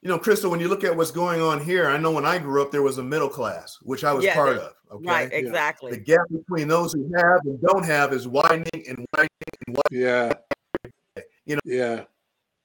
you 0.02 0.10
know, 0.10 0.20
Crystal, 0.20 0.52
when 0.52 0.60
you 0.60 0.68
look 0.68 0.84
at 0.84 0.96
what's 0.96 1.12
going 1.12 1.42
on 1.42 1.60
here, 1.60 1.88
I 1.88 1.98
know 1.98 2.12
when 2.12 2.26
I 2.26 2.38
grew 2.38 2.62
up, 2.62 2.72
there 2.72 2.82
was 2.84 2.98
a 2.98 3.04
middle 3.04 3.30
class, 3.30 3.80
which 3.82 4.04
I 4.04 4.14
was 4.14 4.24
Yeah, 4.26 4.36
part 4.36 4.58
of. 4.58 4.74
Okay. 4.92 5.08
right, 5.10 5.32
Yeah. 5.32 5.38
exactly. 5.38 5.92
The 5.92 5.98
gap 5.98 6.28
between 6.32 6.68
those 6.68 6.94
who 6.94 7.12
have 7.18 7.40
and 7.46 7.60
don't 7.62 7.86
have 7.86 8.14
is 8.14 8.28
widening 8.28 8.88
and 8.88 9.06
widening 9.14 9.30
and 9.68 9.78
widening. 9.78 9.92
Yeah. 9.92 10.34
You 11.46 11.56
know- 11.56 11.62
Yeah. 11.66 12.04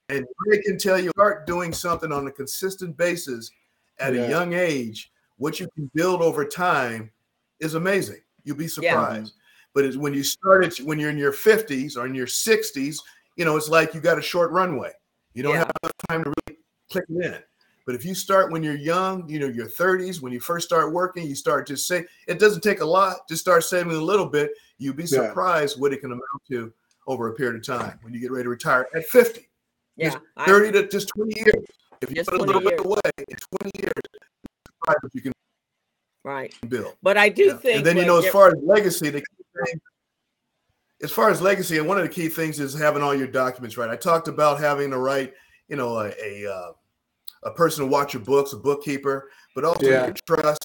And 0.09 0.25
I 0.51 0.57
can 0.65 0.77
tell 0.77 0.99
you, 0.99 1.09
start 1.11 1.47
doing 1.47 1.71
something 1.73 2.11
on 2.11 2.27
a 2.27 2.31
consistent 2.31 2.97
basis 2.97 3.49
at 3.99 4.13
Yeah. 4.13 4.23
a 4.23 4.29
young 4.29 4.53
age, 4.53 5.11
what 5.37 5.59
you 5.59 5.67
can 5.75 5.89
build 5.95 6.21
over 6.21 6.45
time 6.45 7.11
is 7.61 7.75
amazing. 7.75 8.21
You'll 8.43 8.57
be 8.57 8.67
surprised. 8.67 9.33
Mm-hmm. 9.33 9.37
But 9.73 9.85
it's 9.85 9.95
when 9.95 10.13
you 10.13 10.23
start 10.23 10.65
it, 10.65 10.77
when 10.79 10.99
you're 10.99 11.09
in 11.11 11.17
your 11.17 11.31
50s 11.31 11.95
or 11.95 12.05
in 12.05 12.13
your 12.13 12.27
60s, 12.27 12.97
you 13.37 13.45
know, 13.45 13.55
it's 13.55 13.69
like 13.69 13.93
you 13.93 14.01
got 14.01 14.19
a 14.19 14.21
short 14.21 14.51
runway. 14.51 14.91
You 15.33 15.43
don't 15.43 15.53
Yeah. 15.53 15.59
have 15.59 15.71
enough 15.81 15.93
time 16.09 16.23
to 16.25 16.29
really 16.29 16.59
click 16.91 17.05
it 17.07 17.25
in. 17.25 17.39
But 17.85 17.95
if 17.95 18.03
you 18.05 18.13
start 18.13 18.51
when 18.51 18.61
you're 18.63 18.75
young, 18.75 19.27
you 19.29 19.39
know, 19.39 19.47
your 19.47 19.67
30s, 19.67 20.21
when 20.21 20.33
you 20.33 20.39
first 20.39 20.67
start 20.67 20.91
working, 20.93 21.25
you 21.25 21.35
start 21.35 21.67
just 21.67 21.87
say 21.87 22.05
it 22.27 22.37
doesn't 22.37 22.61
take 22.61 22.81
a 22.81 22.85
lot, 22.85 23.27
just 23.29 23.41
start 23.41 23.63
saving 23.63 23.93
a 23.93 24.01
little 24.01 24.27
bit. 24.27 24.51
You'll 24.77 24.93
be 24.93 25.03
Yeah. 25.03 25.27
surprised 25.27 25.79
what 25.79 25.93
it 25.93 26.01
can 26.01 26.11
amount 26.11 26.23
to 26.49 26.73
over 27.07 27.29
a 27.29 27.33
period 27.33 27.55
of 27.55 27.65
time 27.65 27.97
when 28.01 28.13
you 28.13 28.19
get 28.19 28.31
ready 28.31 28.43
to 28.43 28.49
retire 28.49 28.87
at 28.93 29.05
50, 29.07 29.49
Yeah. 29.95 30.15
I- 30.37 30.45
30 30.45 30.71
to 30.73 30.87
just 30.87 31.07
20 31.09 31.33
years. 31.39 31.65
If 32.01 32.09
you 32.09 32.23
put 32.23 32.33
a 32.35 32.37
20 32.37 32.53
little 32.53 32.61
bit 32.61 32.79
away 32.85 32.99
in 33.27 33.37
20 33.57 33.71
years, 33.81 33.93
you're 33.95 34.61
surprised 34.67 35.03
what 35.03 35.15
you 35.15 35.21
can 35.21 35.33
right. 36.23 36.53
build. 36.69 36.95
But 37.01 37.17
I 37.17 37.29
do 37.29 37.45
Yeah. 37.45 37.57
think 37.57 37.77
And 37.77 37.85
then 37.85 37.97
you 37.97 38.05
know, 38.05 38.19
as 38.19 38.27
far 38.27 38.47
as 38.49 38.55
legacy, 38.63 39.09
the 39.09 39.21
key 39.21 39.43
thing, 39.65 39.81
as 41.03 41.11
far 41.11 41.29
as 41.29 41.41
legacy, 41.41 41.77
and 41.77 41.87
one 41.87 41.97
of 41.97 42.03
the 42.03 42.09
key 42.09 42.29
things 42.29 42.59
is 42.59 42.73
having 42.73 43.01
all 43.01 43.15
your 43.15 43.27
documents 43.27 43.77
right. 43.77 43.89
I 43.89 43.95
talked 43.95 44.27
about 44.27 44.59
having 44.59 44.91
the 44.91 44.97
right, 44.97 45.33
you 45.67 45.75
know, 45.75 45.97
a 45.99 46.13
a, 46.23 46.51
uh, 46.53 46.71
a 47.43 47.51
person 47.51 47.85
to 47.85 47.91
watch 47.91 48.13
your 48.13 48.21
books, 48.23 48.53
a 48.53 48.57
bookkeeper, 48.57 49.31
but 49.55 49.65
also 49.65 49.87
Yeah. 49.87 50.05
your 50.05 50.15
trust, 50.27 50.63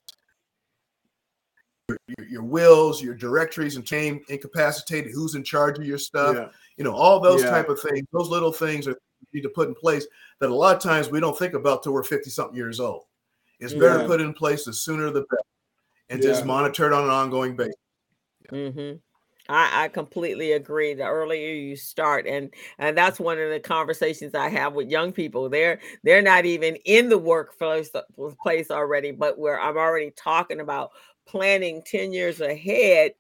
your, 1.89 1.99
your, 2.19 2.29
your 2.29 2.43
wills, 2.43 3.03
your 3.03 3.15
directories, 3.15 3.77
and 3.77 3.87
chain 3.87 4.23
incapacitated, 4.29 5.13
who's 5.13 5.35
in 5.37 5.43
charge 5.43 5.79
of 5.79 5.87
your 5.87 5.97
stuff, 5.99 6.37
Yeah. 6.37 6.49
you 6.77 6.85
know, 6.85 6.93
all 6.95 7.19
those 7.19 7.43
Yeah. 7.43 7.51
type 7.51 7.71
of 7.71 7.81
things. 7.81 8.07
Those 8.13 8.29
little 8.29 8.53
things 8.53 8.87
are 8.87 8.91
you 9.33 9.41
need 9.41 9.43
to 9.43 9.49
put 9.49 9.69
in 9.69 9.75
place 9.75 10.07
that 10.41 10.51
a 10.51 10.55
lot 10.55 10.77
of 10.77 10.83
times 10.83 11.09
we 11.11 11.19
don't 11.19 11.39
think 11.39 11.55
about 11.55 11.83
till 11.83 11.93
we're 11.95 12.03
50 12.03 12.29
something 12.29 12.57
years 12.57 12.79
old. 12.79 13.07
It's 13.61 13.73
better 13.73 13.97
Yeah. 13.97 14.03
to 14.03 14.07
put 14.07 14.21
in 14.21 14.35
place 14.35 14.65
the 14.65 14.73
sooner 14.73 15.11
the 15.11 15.23
better 15.23 15.43
and 16.11 16.23
just 16.23 16.43
Yeah. 16.43 16.47
monitor 16.47 16.87
it 16.87 16.93
on 16.93 17.05
an 17.05 17.11
ongoing 17.11 17.57
basis. 17.57 17.75
Mm-hmm. 18.51 18.97
I, 19.49 19.85
I 19.85 19.89
completely 19.89 20.53
agree. 20.53 20.95
The 20.95 21.05
earlier 21.05 21.53
you 21.53 21.77
start, 21.77 22.27
and 22.27 22.53
and 22.79 22.99
that's 22.99 23.21
one 23.21 23.39
of 23.39 23.51
the 23.51 23.61
conversations 23.61 24.35
I 24.35 24.49
have 24.49 24.75
with 24.75 24.91
young 24.91 25.13
people. 25.13 25.49
They're 25.49 25.81
they're 26.03 26.23
not 26.23 26.47
even 26.47 26.77
in 26.85 27.09
the 27.09 27.19
workplace 27.19 27.91
place 28.43 28.71
already, 28.71 29.13
but 29.13 29.39
where 29.39 29.61
I'm 29.61 29.77
already 29.77 30.11
talking 30.17 30.61
about 30.61 30.91
planning 31.27 31.83
10 31.87 32.13
years 32.13 32.41
ahead 32.41 33.13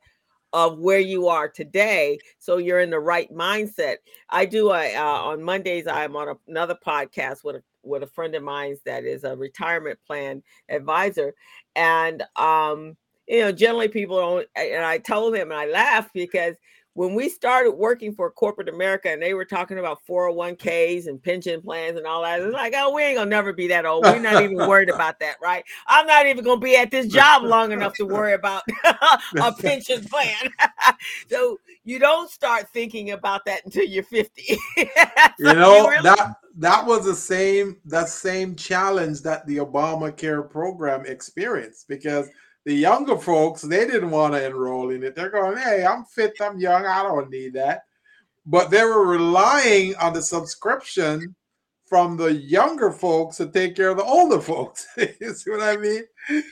of 0.52 0.78
where 0.78 1.00
you 1.00 1.26
are 1.26 1.48
today 1.48 2.18
so 2.38 2.58
you're 2.58 2.78
in 2.78 2.88
the 2.88 2.98
right 2.98 3.32
mindset 3.34 3.96
i 4.30 4.44
do 4.44 4.70
a 4.70 4.94
uh, 4.94 5.02
on 5.02 5.42
mondays 5.42 5.88
i'm 5.88 6.14
on 6.14 6.28
a, 6.28 6.34
another 6.46 6.76
podcast 6.86 7.42
with 7.42 7.56
a 7.56 7.62
with 7.86 8.02
a 8.02 8.06
friend 8.06 8.34
of 8.34 8.42
mine 8.42 8.76
that 8.84 9.04
is 9.04 9.24
a 9.24 9.36
retirement 9.36 9.98
plan 10.06 10.42
advisor 10.68 11.34
and 11.74 12.22
um 12.36 12.96
you 13.26 13.40
know 13.40 13.52
generally 13.52 13.88
people 13.88 14.16
don't 14.18 14.46
and 14.56 14.84
i 14.84 14.98
told 14.98 15.34
him 15.34 15.50
and 15.50 15.60
i 15.60 15.66
laughed 15.66 16.10
because 16.14 16.56
when 16.97 17.14
we 17.14 17.28
started 17.28 17.73
working 17.73 18.14
for 18.14 18.31
corporate 18.31 18.70
America 18.70 19.10
and 19.10 19.20
they 19.20 19.35
were 19.35 19.44
talking 19.44 19.78
about 19.78 20.01
401ks 20.09 21.06
and 21.06 21.23
pension 21.23 21.60
plans 21.60 21.98
and 21.98 22.06
all 22.06 22.23
that, 22.23 22.40
it's 22.40 22.55
like, 22.55 22.73
oh, 22.74 22.94
we 22.94 23.02
ain't 23.02 23.18
gonna 23.18 23.28
never 23.28 23.52
be 23.52 23.68
that 23.68 23.85
old. 23.85 24.05
We're 24.05 24.18
not 24.18 24.43
even 24.43 24.56
worried 24.56 24.89
about 24.94 25.20
that, 25.20 25.36
right? 25.43 25.62
I'm 25.86 26.06
not 26.06 26.27
even 26.27 26.43
gonna 26.43 26.59
be 26.59 26.74
at 26.74 26.90
this 26.90 27.06
job 27.09 27.43
long 27.43 27.70
enough 27.73 27.93
to 27.97 28.06
worry 28.06 28.32
about 28.32 28.62
a 28.85 29.52
pension 29.52 30.05
plan. 30.05 30.51
so 31.28 31.60
you 31.85 31.98
don't 31.98 32.31
start 32.31 32.70
thinking 32.70 33.10
about 33.10 33.44
that 33.44 33.66
until 33.66 33.85
you're 33.85 34.02
50. 34.02 34.59
you 34.78 34.86
know 35.39 35.89
really- 35.89 36.02
that 36.02 36.36
that 36.59 36.86
was 36.86 37.05
the 37.05 37.14
same 37.14 37.77
that 37.85 38.09
same 38.09 38.56
challenge 38.56 39.20
that 39.20 39.47
the 39.47 39.59
Obamacare 39.59 40.48
program 40.48 41.05
experienced 41.05 41.89
because 41.89 42.31
the 42.66 42.74
younger 42.74 43.16
folks 43.16 43.62
they 43.62 43.86
didn't 43.86 44.10
want 44.10 44.34
to 44.34 44.44
enroll 44.44 44.90
in 44.90 45.02
it. 45.05 45.14
They're 45.14 45.30
going, 45.30 45.56
"Hey, 45.56 45.86
I'm 45.86 46.05
fit, 46.05 46.34
I'm 46.40 46.59
young, 46.59 46.84
I 46.84 47.02
don't 47.02 47.30
need 47.30 47.55
that." 47.55 47.84
But 48.44 48.70
they 48.70 48.84
were 48.84 49.06
relying 49.06 49.94
on 49.97 50.12
the 50.12 50.20
subscription 50.22 51.34
from 51.86 52.16
the 52.16 52.32
younger 52.34 52.90
folks 52.90 53.36
to 53.36 53.47
take 53.47 53.76
care 53.76 53.90
of 53.90 53.97
the 53.97 54.05
older 54.05 54.40
folks. 54.52 54.86
you 54.97 55.32
see 55.32 55.51
what 55.52 55.62
I 55.62 55.76
mean? 55.76 56.02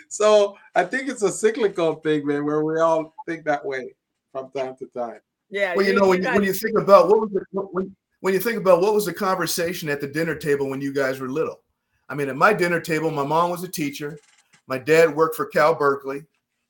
So 0.08 0.56
I 0.76 0.84
think 0.84 1.08
it's 1.08 1.22
a 1.22 1.32
cyclical 1.32 1.96
thing, 1.96 2.24
man, 2.26 2.44
where 2.44 2.64
we 2.64 2.80
all 2.80 3.12
think 3.26 3.44
that 3.44 3.64
way 3.64 3.94
from 4.30 4.50
time 4.52 4.76
to 4.78 4.86
time. 4.96 5.18
yeah, 5.50 5.74
Well, 5.74 5.84
you 5.84 5.94
know, 5.94 6.08
when, 6.08 6.18
you, 6.18 6.24
got- 6.24 6.34
when 6.36 6.44
you 6.44 6.52
think 6.52 6.78
about 6.78 7.08
what 7.08 7.20
was 7.20 7.30
the, 7.32 7.44
when, 7.52 7.94
when 8.20 8.34
you 8.34 8.40
think 8.40 8.58
about 8.58 8.80
what 8.80 8.94
was 8.94 9.06
the 9.06 9.12
conversation 9.14 9.88
at 9.88 10.00
the 10.00 10.06
dinner 10.06 10.36
table 10.36 10.70
when 10.70 10.80
you 10.80 10.92
guys 10.92 11.18
were 11.18 11.28
little. 11.28 11.60
I 12.08 12.14
mean, 12.14 12.28
at 12.28 12.36
my 12.36 12.52
dinner 12.52 12.80
table, 12.80 13.10
my 13.10 13.24
mom 13.24 13.50
was 13.50 13.64
a 13.64 13.68
teacher. 13.68 14.18
My 14.66 14.78
dad 14.78 15.14
worked 15.14 15.36
for 15.36 15.46
Cal 15.46 15.74
Berkeley 15.74 16.24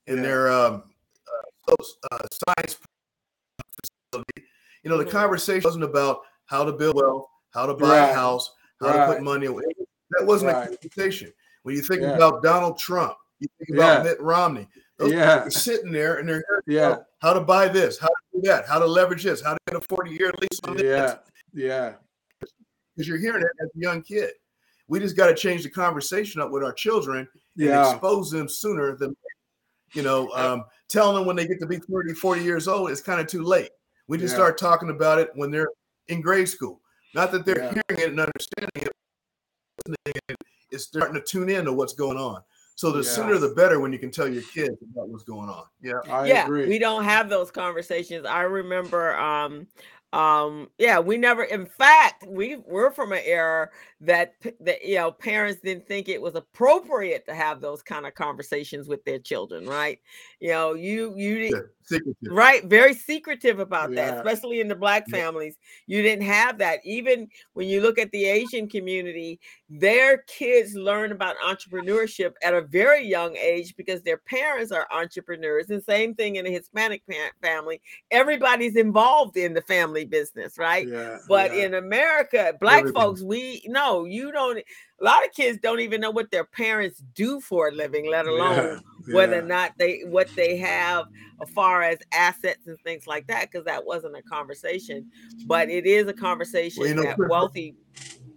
in 0.07 0.17
Yeah. 0.17 0.21
their 0.23 0.51
um, 0.51 0.83
uh, 1.67 1.73
uh, 2.11 2.17
science 2.57 2.77
facility. 4.11 4.47
You 4.83 4.89
know, 4.89 4.97
the 4.97 5.05
Mhm. 5.05 5.11
conversation 5.11 5.63
wasn't 5.67 5.83
about 5.83 6.21
how 6.45 6.63
to 6.63 6.71
build 6.71 6.95
wealth, 6.95 7.27
how 7.53 7.65
to 7.65 7.73
buy 7.73 7.99
Right. 7.99 8.09
a 8.09 8.13
house, 8.13 8.53
how 8.79 8.91
to 8.93 9.05
put 9.13 9.23
money 9.23 9.47
away. 9.47 9.63
That 10.11 10.25
wasn't 10.25 10.53
Right. 10.53 10.71
a 10.71 10.77
conversation. 10.77 11.33
When 11.63 11.75
you 11.75 11.81
think 11.81 12.01
Yeah. 12.01 12.15
about 12.15 12.43
Donald 12.43 12.77
Trump, 12.77 13.17
you 13.39 13.47
think 13.57 13.71
about 13.77 13.97
Yeah. 13.97 14.03
Mitt 14.03 14.21
Romney. 14.21 14.69
Those 14.97 15.11
Yeah. 15.11 15.35
people 15.37 15.47
are 15.47 15.51
sitting 15.51 15.91
there 15.91 16.17
and 16.19 16.29
they're 16.29 16.43
Yeah, 16.67 16.99
how 17.19 17.33
to 17.33 17.41
buy 17.41 17.67
this, 17.67 17.97
how 17.97 18.07
to 18.07 18.15
do 18.33 18.41
that, 18.41 18.65
how 18.67 18.79
to 18.79 18.85
leverage 18.85 19.23
this, 19.23 19.41
how 19.41 19.53
to 19.53 19.59
get 19.67 19.75
a 19.75 19.81
40 19.89 20.11
year 20.11 20.31
lease 20.39 20.59
on 20.63 20.77
this. 20.77 20.83
yeah, 20.83 21.17
yeah. 21.53 21.95
Because 22.39 23.07
you're 23.07 23.17
hearing 23.17 23.41
it 23.41 23.49
as 23.59 23.69
a 23.75 23.79
young 23.79 24.01
kid. 24.03 24.33
We 24.87 24.99
just 24.99 25.17
got 25.17 25.27
to 25.27 25.35
change 25.35 25.63
the 25.63 25.69
conversation 25.69 26.39
up 26.41 26.51
with 26.51 26.63
our 26.63 26.71
children 26.71 27.27
and 27.57 27.65
Yeah. 27.67 27.91
expose 27.91 28.31
them 28.31 28.47
sooner 28.49 28.95
than, 28.95 29.15
you 29.93 30.01
know, 30.01 30.31
um, 30.35 30.65
telling 30.87 31.15
them 31.15 31.25
when 31.25 31.35
they 31.35 31.47
get 31.47 31.59
to 31.59 31.65
be 31.67 31.77
30, 31.77 32.13
40 32.13 32.43
years 32.43 32.67
old, 32.67 32.91
it's 32.91 33.01
kind 33.01 33.19
of 33.21 33.27
too 33.27 33.43
late. 33.43 33.69
We 34.07 34.17
just 34.17 34.33
Yeah. 34.33 34.37
start 34.37 34.57
talking 34.57 34.89
about 34.89 35.19
it 35.19 35.29
when 35.35 35.51
they're 35.51 35.69
in 36.07 36.21
grade 36.21 36.49
school. 36.49 36.81
Not 37.13 37.31
that 37.31 37.45
they're 37.45 37.63
Yeah. 37.63 37.69
hearing 37.89 38.01
it 38.03 38.09
and 38.09 38.19
understanding 38.19 38.69
it, 38.75 38.91
listening 39.87 40.37
it's 40.71 40.83
starting 40.83 41.15
to 41.15 41.21
tune 41.21 41.49
in 41.49 41.65
to 41.65 41.73
what's 41.73 41.93
going 41.93 42.17
on. 42.17 42.41
So 42.75 42.91
the 42.91 43.03
sooner 43.03 43.37
the 43.37 43.55
better 43.55 43.79
when 43.79 43.93
you 43.93 43.99
can 43.99 44.11
tell 44.11 44.27
your 44.27 44.43
kids 44.43 44.75
about 44.81 45.07
what's 45.07 45.23
going 45.23 45.47
on. 45.47 45.63
Yeah. 45.81 45.99
I 46.09 46.25
yeah 46.27 46.43
agree. 46.45 46.67
we 46.67 46.77
don't 46.77 47.05
have 47.05 47.29
those 47.29 47.49
conversations 47.51 48.25
i 48.25 48.41
remember 48.41 49.15
um 49.17 49.65
um 50.15 50.69
yeah 50.77 50.97
we 50.97 51.17
never 51.17 51.43
in 51.43 51.65
fact 51.65 52.25
we 52.27 52.55
we're 52.67 52.89
from 52.91 53.11
an 53.11 53.21
era 53.25 53.69
that 53.99 54.33
that 54.61 54.83
you 54.85 54.95
know 54.95 55.11
parents 55.11 55.61
didn't 55.61 55.85
think 55.85 56.07
it 56.07 56.21
was 56.21 56.35
appropriate 56.35 57.25
to 57.25 57.35
have 57.35 57.59
those 57.59 57.81
kind 57.83 58.05
of 58.05 58.15
conversations 58.15 58.87
with 58.87 59.03
their 59.03 59.19
children 59.19 59.67
right? 59.67 59.99
You 60.39 60.49
know 60.49 60.73
you 60.73 61.13
you 61.17 61.37
Yeah, 61.49 61.59
secretive. 61.85 62.15
right 62.31 62.63
very 62.65 62.93
secretive 62.93 63.59
about 63.59 63.93
that 63.93 64.17
especially 64.17 64.59
in 64.59 64.67
the 64.67 64.75
black 64.75 65.03
Yeah. 65.07 65.17
families 65.17 65.57
you 65.87 66.01
didn't 66.01 66.25
have 66.25 66.57
that 66.59 66.79
even 66.83 67.27
when 67.53 67.67
you 67.67 67.81
look 67.81 67.97
at 67.99 68.11
the 68.11 68.25
asian 68.25 68.67
community 68.67 69.39
their 69.69 70.19
kids 70.27 70.73
learn 70.75 71.11
about 71.11 71.35
entrepreneurship 71.45 72.33
at 72.43 72.53
a 72.53 72.61
very 72.61 73.05
young 73.05 73.35
age 73.37 73.75
because 73.77 74.01
their 74.01 74.17
parents 74.17 74.71
are 74.71 74.87
entrepreneurs 74.91 75.69
and 75.69 75.83
same 75.83 76.13
thing 76.15 76.35
in 76.37 76.45
a 76.47 76.51
hispanic 76.51 77.05
parent 77.07 77.33
family 77.41 77.81
everybody's 78.11 78.75
involved 78.75 79.37
in 79.37 79.53
the 79.53 79.61
family 79.61 80.05
business 80.05 80.57
right 80.57 80.87
Yeah. 80.87 81.17
but 81.27 81.53
yeah. 81.55 81.65
in 81.65 81.73
America, 81.75 82.53
black 82.59 82.79
Everything. 82.79 83.01
folks, 83.01 83.21
we 83.21 83.63
no, 83.67 84.05
you 84.05 84.31
don't. 84.31 84.59
A 85.01 85.03
lot 85.03 85.25
of 85.25 85.33
kids 85.33 85.59
don't 85.61 85.81
even 85.81 85.99
know 85.99 86.11
what 86.11 86.31
their 86.31 86.45
parents 86.45 87.03
do 87.15 87.41
for 87.41 87.67
a 87.67 87.71
living, 87.71 88.09
let 88.09 88.27
alone 88.27 88.81
whether 89.11 89.39
or 89.39 89.41
not 89.41 89.73
they 89.77 90.01
what 90.05 90.29
they 90.35 90.55
have 90.57 91.05
as 91.41 91.49
far 91.49 91.83
as 91.83 91.97
assets 92.13 92.67
and 92.67 92.79
things 92.81 93.05
like 93.05 93.27
that, 93.27 93.51
because 93.51 93.65
that 93.65 93.85
wasn't 93.85 94.15
a 94.15 94.21
conversation. 94.21 95.05
But 95.47 95.69
it 95.69 95.85
is 95.85 96.07
a 96.07 96.13
conversation 96.13 96.79
Well, 96.79 96.89
you 96.89 96.95
know, 96.95 97.03
that 97.03 97.17
wealthy, 97.19 97.75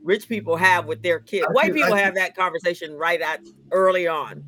rich 0.03 0.29
people 0.29 0.57
have 0.57 0.87
with 0.87 1.01
their 1.03 1.21
kids. 1.21 1.47
I 1.49 1.53
White 1.53 1.73
think- 1.73 1.77
I 1.77 1.83
people 1.83 1.97
have 1.97 2.15
that 2.17 2.35
conversation 2.35 2.95
right 2.95 3.21
at 3.21 3.41
early 3.71 4.09
on. 4.09 4.43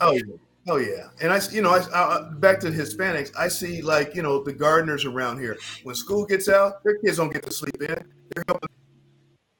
Oh 0.00 0.12
yeah. 0.12 0.22
Oh 0.66 0.76
yeah, 0.76 1.08
and 1.20 1.30
I, 1.30 1.40
you 1.52 1.60
know, 1.60 1.68
I, 1.72 1.80
I 1.94 2.00
uh, 2.00 2.30
back 2.36 2.58
to 2.60 2.68
Hispanics. 2.68 3.30
I 3.38 3.48
see 3.48 3.82
like 3.82 4.14
you 4.14 4.22
know 4.22 4.42
the 4.42 4.52
gardeners 4.52 5.04
around 5.04 5.38
here. 5.38 5.58
When 5.82 5.94
school 5.94 6.24
gets 6.24 6.48
out, 6.48 6.82
their 6.84 6.96
kids 7.04 7.18
don't 7.18 7.30
get 7.30 7.42
to 7.42 7.52
sleep 7.52 7.76
in. 7.82 7.88
They're 8.34 8.44
helping 8.48 8.70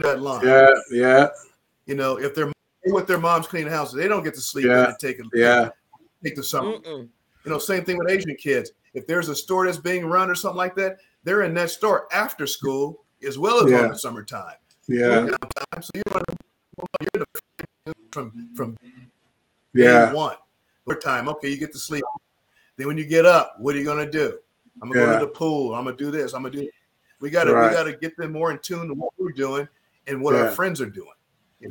that 0.00 0.22
line. 0.22 0.46
Yeah. 0.46 0.70
Yeah. 0.90 1.28
You 1.86 1.94
know, 1.94 2.18
if 2.18 2.34
they're 2.34 2.50
with 2.86 3.06
their 3.06 3.18
moms 3.18 3.46
cleaning 3.46 3.70
the 3.70 3.76
house, 3.76 3.92
they 3.92 4.08
don't 4.08 4.22
get 4.22 4.34
to 4.34 4.40
sleep 4.40 4.66
Yeah. 4.66 4.84
in 4.84 4.90
and 4.90 4.98
take 4.98 5.18
a, 5.18 5.24
Yeah. 5.32 5.70
take 6.22 6.36
the 6.36 6.42
summer. 6.42 6.72
Mm-mm. 6.78 7.08
You 7.44 7.50
know, 7.50 7.58
same 7.58 7.84
thing 7.84 7.98
with 7.98 8.10
Asian 8.10 8.34
kids. 8.36 8.72
If 8.94 9.06
there's 9.06 9.28
a 9.28 9.34
store 9.36 9.66
that's 9.66 9.78
being 9.78 10.06
run 10.06 10.30
or 10.30 10.34
something 10.34 10.56
like 10.56 10.74
that, 10.76 10.98
they're 11.24 11.42
in 11.42 11.54
that 11.54 11.70
store 11.70 12.06
after 12.12 12.46
school 12.46 13.04
as 13.26 13.38
well 13.38 13.64
as 13.64 13.70
Yeah. 13.70 13.82
on 13.82 13.88
the 13.90 13.98
summertime. 13.98 14.56
Yeah. 14.86 15.26
So 15.80 15.88
you 15.94 16.02
know, 16.10 16.22
you're 17.00 17.24
the 17.86 17.94
from 18.12 18.48
from 18.54 18.76
Yeah. 19.72 20.12
one. 20.12 20.36
What 20.84 21.00
time? 21.00 21.28
Okay, 21.28 21.48
you 21.48 21.56
get 21.56 21.72
to 21.72 21.78
sleep. 21.78 22.04
Then 22.76 22.86
when 22.86 22.98
you 22.98 23.04
get 23.04 23.24
up, 23.24 23.56
what 23.58 23.74
are 23.74 23.78
you 23.78 23.84
gonna 23.84 24.10
do? 24.10 24.38
I'm 24.82 24.90
gonna 24.90 25.06
Yeah. 25.06 25.12
go 25.14 25.20
to 25.20 25.26
the 25.26 25.32
pool. 25.32 25.74
I'm 25.74 25.84
gonna 25.84 25.96
do 25.96 26.10
this. 26.10 26.34
I'm 26.34 26.42
gonna 26.42 26.54
do. 26.54 26.68
We 27.20 27.30
gotta 27.30 27.52
Right. 27.54 27.70
we 27.70 27.74
gotta 27.74 27.92
get 27.94 28.16
them 28.16 28.32
more 28.32 28.50
in 28.50 28.58
tune 28.58 28.88
to 28.88 28.94
what 28.94 29.12
we're 29.18 29.32
doing 29.32 29.66
and 30.06 30.20
what 30.22 30.34
our 30.34 30.50
friends 30.50 30.80
are 30.80 30.90
doing. 30.90 31.13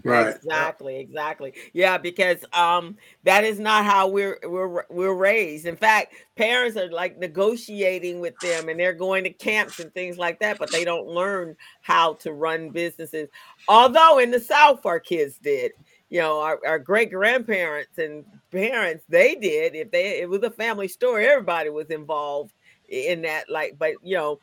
Right. 0.03 0.35
Exactly, 0.35 0.97
exactly. 0.97 1.53
Yeah, 1.73 1.97
because 1.97 2.43
um 2.53 2.97
that 3.23 3.43
is 3.43 3.59
not 3.59 3.85
how 3.85 4.07
we're 4.07 4.39
we're 4.43 4.85
we're 4.89 5.13
raised. 5.13 5.65
In 5.65 5.75
fact, 5.75 6.13
parents 6.35 6.77
are 6.77 6.89
like 6.89 7.17
negotiating 7.19 8.19
with 8.19 8.39
them 8.39 8.69
and 8.69 8.79
they're 8.79 8.93
going 8.93 9.23
to 9.25 9.29
camps 9.29 9.79
and 9.79 9.93
things 9.93 10.17
like 10.17 10.39
that, 10.39 10.57
but 10.57 10.71
they 10.71 10.83
don't 10.83 11.07
learn 11.07 11.55
how 11.81 12.13
to 12.15 12.33
run 12.33 12.69
businesses. 12.69 13.29
Although 13.67 14.19
in 14.19 14.31
the 14.31 14.39
South 14.39 14.85
our 14.85 14.99
kids 14.99 15.37
did. 15.37 15.71
You 16.09 16.19
know, 16.19 16.41
our, 16.41 16.59
our 16.67 16.77
great 16.77 17.09
grandparents 17.09 17.97
and 17.97 18.23
parents, 18.51 19.03
they 19.09 19.33
did. 19.33 19.73
If 19.73 19.89
they 19.89 20.21
it 20.21 20.29
was 20.29 20.43
a 20.43 20.51
family 20.51 20.87
story, 20.87 21.25
everybody 21.27 21.69
was 21.71 21.87
involved 21.87 22.53
in 22.87 23.23
that. 23.23 23.49
Like, 23.49 23.77
but 23.79 23.93
you 24.03 24.15
know, 24.15 24.39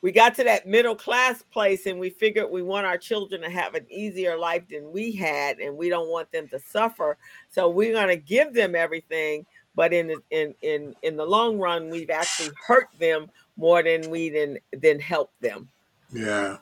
we 0.00 0.12
got 0.12 0.34
to 0.36 0.44
that 0.44 0.66
middle 0.66 0.94
class 0.94 1.42
place 1.42 1.86
and 1.86 1.98
we 1.98 2.10
figured 2.10 2.50
we 2.50 2.62
want 2.62 2.86
our 2.86 2.98
children 2.98 3.40
to 3.42 3.50
have 3.50 3.74
an 3.74 3.86
easier 3.90 4.36
life 4.36 4.62
than 4.68 4.92
we 4.92 5.12
had 5.12 5.58
and 5.58 5.76
we 5.76 5.88
don't 5.88 6.08
want 6.08 6.30
them 6.32 6.48
to 6.48 6.58
suffer 6.58 7.16
so 7.50 7.68
we're 7.68 7.92
going 7.92 8.08
to 8.08 8.16
give 8.16 8.54
them 8.54 8.74
everything 8.74 9.44
but 9.74 9.92
in 9.92 10.08
the 10.08 10.16
in 10.30 10.54
in 10.62 10.94
in 11.02 11.16
the 11.16 11.24
long 11.24 11.58
run 11.58 11.90
we've 11.90 12.10
actually 12.10 12.50
hurt 12.66 12.88
them 12.98 13.28
more 13.56 13.82
than 13.82 14.08
we 14.10 14.28
than 14.28 14.58
than 14.72 15.00
help 15.00 15.30
them 15.40 15.68
Yeah. 16.12 16.58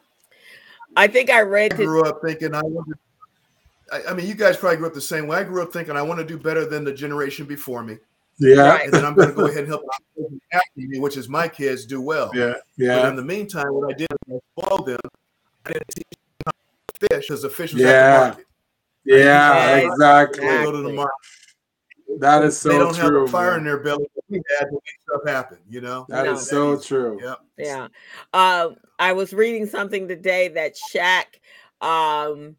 i 0.96 1.06
think 1.06 1.30
i 1.30 1.40
read 1.40 1.74
I 1.74 1.76
grew 1.76 2.04
up 2.04 2.20
thinking 2.24 2.54
I 2.54 2.62
wanted. 2.62 2.98
I, 3.92 4.02
I 4.10 4.14
mean, 4.14 4.26
you 4.26 4.34
guys 4.34 4.56
probably 4.56 4.78
grew 4.78 4.88
up 4.88 4.94
the 4.94 5.00
same 5.00 5.28
way. 5.28 5.38
I 5.38 5.44
grew 5.44 5.62
up 5.62 5.72
thinking 5.72 5.96
I 5.96 6.02
want 6.02 6.18
to 6.18 6.26
do 6.26 6.36
better 6.36 6.66
than 6.66 6.82
the 6.82 6.92
generation 6.92 7.46
before 7.46 7.84
me, 7.84 7.98
Yeah. 8.38 8.68
Right. 8.68 8.84
and 8.84 8.92
then 8.92 9.04
I'm 9.04 9.14
going 9.14 9.28
to 9.28 9.34
go 9.34 9.46
ahead 9.46 9.60
and 9.60 9.68
help 9.68 9.82
the 10.16 10.40
me, 10.76 10.98
which 10.98 11.16
is 11.16 11.28
my 11.28 11.48
kids, 11.48 11.86
do 11.86 12.00
well. 12.00 12.30
Yeah. 12.34 12.52
But 12.52 12.62
Yeah. 12.76 13.08
in 13.08 13.16
the 13.16 13.24
meantime, 13.24 13.72
what 13.72 13.92
I 13.94 13.96
did 13.96 14.08
was 14.26 14.40
I 14.56 14.60
spoiled 14.62 14.86
them. 14.86 14.98
I 15.64 15.72
didn't 15.72 15.88
teach 15.88 16.04
them 16.10 16.42
how 16.46 16.52
to 16.52 17.08
fish 17.16 17.28
because 17.28 17.42
the 17.42 17.50
fish 17.50 17.72
was 17.72 17.82
Yeah. 17.82 17.88
at 17.88 18.20
the 18.20 18.26
market. 18.28 18.46
Yeah. 19.04 19.50
Right. 19.50 19.86
Exactly. 19.86 20.44
Go 20.46 20.72
to 20.72 20.78
the 20.82 20.92
market. 20.92 21.12
That 22.18 22.44
is 22.44 22.58
so 22.58 22.68
they 22.70 22.78
don't 22.78 22.94
true. 22.94 23.20
have 23.20 23.28
a 23.28 23.30
fire 23.30 23.50
man. 23.52 23.58
in 23.60 23.64
their 23.64 23.78
belly. 23.78 24.06
that 24.14 24.22
We 24.28 24.42
had 24.58 24.66
to 24.70 24.78
stuff 25.02 25.20
happen. 25.26 25.58
You 25.68 25.80
know. 25.82 26.06
That 26.08 26.24
No. 26.26 26.32
is 26.34 26.48
so 26.48 26.78
true. 26.80 27.18
Yeah. 27.22 27.34
yeah 27.58 27.88
uh, 28.32 28.70
i 28.98 29.12
was 29.12 29.32
reading 29.34 29.66
something 29.66 30.08
today 30.08 30.48
that 30.48 30.74
Shaq, 30.94 31.24
um 31.86 32.56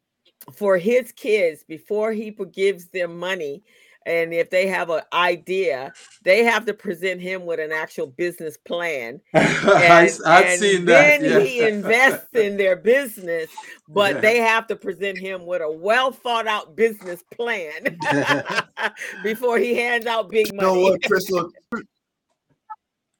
for 0.53 0.77
his 0.77 1.11
kids 1.11 1.63
before 1.63 2.11
he 2.13 2.29
gives 2.51 2.85
them 2.87 3.17
money 3.17 3.63
and 4.07 4.33
if 4.33 4.49
they 4.49 4.65
have 4.67 4.89
an 4.89 5.01
idea 5.13 5.93
they 6.23 6.43
have 6.43 6.65
to 6.65 6.73
present 6.73 7.21
him 7.21 7.45
with 7.45 7.59
an 7.59 7.71
actual 7.71 8.07
business 8.07 8.57
plan 8.57 9.19
I, 9.33 10.09
and, 10.09 10.19
I've 10.25 10.45
and 10.45 10.59
seen 10.59 10.85
that. 10.85 11.19
then 11.21 11.23
Yeah. 11.31 11.39
he 11.41 11.61
invests 11.61 12.33
in 12.33 12.57
their 12.57 12.75
business 12.77 13.49
but 13.89 14.15
Yeah. 14.15 14.21
they 14.21 14.37
have 14.39 14.65
to 14.67 14.75
present 14.75 15.17
him 15.17 15.45
with 15.45 15.61
a 15.61 15.71
well 15.71 16.11
thought 16.11 16.47
out 16.47 16.75
business 16.75 17.21
plan 17.33 17.97
before 19.23 19.59
he 19.59 19.75
hands 19.75 20.05
out 20.05 20.29
big 20.29 20.53
money. 20.53 20.67
You 20.67 20.73
money 20.73 20.83
know 20.85 20.91
what, 20.91 21.03
Crystal? 21.03 21.51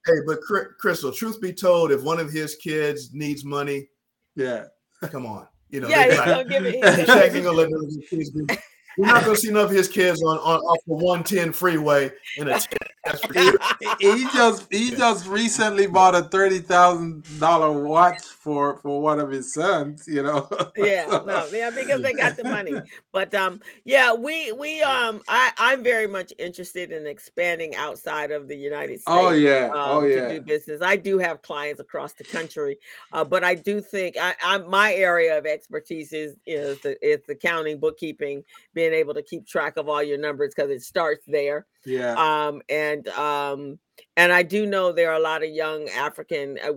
Hey, 0.05 0.13
but 0.25 0.39
Crystal, 0.79 1.11
truth 1.11 1.41
be 1.41 1.51
told, 1.51 1.91
if 1.91 2.01
one 2.01 2.19
of 2.19 2.31
his 2.31 2.55
kids 2.55 3.13
needs 3.13 3.43
money, 3.43 3.89
yeah. 4.35 4.65
come 5.01 5.25
on. 5.25 5.47
You 5.69 5.81
know, 5.81 5.89
yeah 5.89 6.07
they 6.07 6.15
he's 6.15 6.19
gonna 6.25 6.45
give 6.45 6.65
it 6.65 6.81
Shaq 6.81 7.33
ain't 7.35 7.43
gonna 7.43 7.51
let 7.51 7.73
of 7.73 7.81
his 7.83 7.99
kids 8.09 8.29
be. 8.29 8.45
You're 8.97 9.07
not 9.07 9.23
gonna 9.23 9.37
see 9.37 9.51
none 9.51 9.65
of 9.65 9.71
his 9.71 9.87
kids 9.87 10.23
on, 10.23 10.37
on 10.39 10.59
off 10.59 10.79
the 10.87 10.93
110 10.93 11.53
freeway 11.53 12.11
in 12.37 12.47
a 12.47 12.51
tent. 12.51 12.67
That's 13.05 13.25
for 13.25 13.33
sure. 13.33 13.57
he 13.99 14.23
just 14.33 14.67
he 14.71 14.91
just 14.91 15.27
recently 15.27 15.87
bought 15.87 16.15
a 16.15 16.23
thirty 16.23 16.59
thousand 16.59 17.23
dollar 17.39 17.71
watch 17.83 18.21
for 18.23 18.77
for 18.77 19.01
one 19.01 19.19
of 19.19 19.29
his 19.29 19.53
sons. 19.53 20.05
You 20.07 20.23
know. 20.23 20.49
yeah 20.77 21.05
no 21.25 21.47
yeah 21.51 21.69
because 21.69 22.01
they 22.01 22.13
got 22.13 22.35
the 22.35 22.43
money 22.43 22.73
but 23.11 23.33
um 23.33 23.59
yeah 23.85 24.13
we 24.13 24.51
we 24.53 24.81
um 24.81 25.21
i 25.27 25.51
i'm 25.57 25.83
very 25.83 26.07
much 26.07 26.33
interested 26.37 26.91
in 26.91 27.05
expanding 27.07 27.75
outside 27.75 28.31
of 28.31 28.47
the 28.47 28.55
united 28.55 28.99
states 28.99 29.03
oh 29.07 29.31
yeah. 29.31 29.69
um, 29.73 29.73
oh 29.75 30.01
to 30.01 30.29
do 30.29 30.41
business 30.41 30.81
i 30.81 30.95
do 30.95 31.17
have 31.17 31.41
clients 31.41 31.79
across 31.79 32.13
the 32.13 32.23
country 32.23 32.77
uh, 33.13 33.23
but 33.23 33.43
i 33.43 33.55
do 33.55 33.81
think 33.81 34.15
I, 34.19 34.35
i'm 34.43 34.69
my 34.69 34.93
area 34.93 35.37
of 35.37 35.45
expertise 35.45 36.13
is 36.13 36.35
is 36.45 36.79
the 36.81 36.97
it's 37.01 37.27
accounting 37.29 37.79
bookkeeping 37.79 38.43
being 38.89 38.99
able 38.99 39.13
to 39.13 39.23
keep 39.23 39.47
track 39.47 39.77
of 39.77 39.89
all 39.89 40.03
your 40.03 40.17
numbers 40.17 40.53
because 40.55 40.71
it 40.71 40.81
starts 40.81 41.23
there 41.27 41.65
Yeah. 41.85 42.13
um 42.17 42.61
and 42.69 43.07
um 43.09 43.79
and 44.15 44.31
i 44.31 44.43
do 44.43 44.65
know 44.65 44.91
there 44.91 45.09
are 45.11 45.17
a 45.17 45.23
lot 45.23 45.43
of 45.43 45.49
young 45.49 45.89
african 45.89 46.57
uh, 46.63 46.73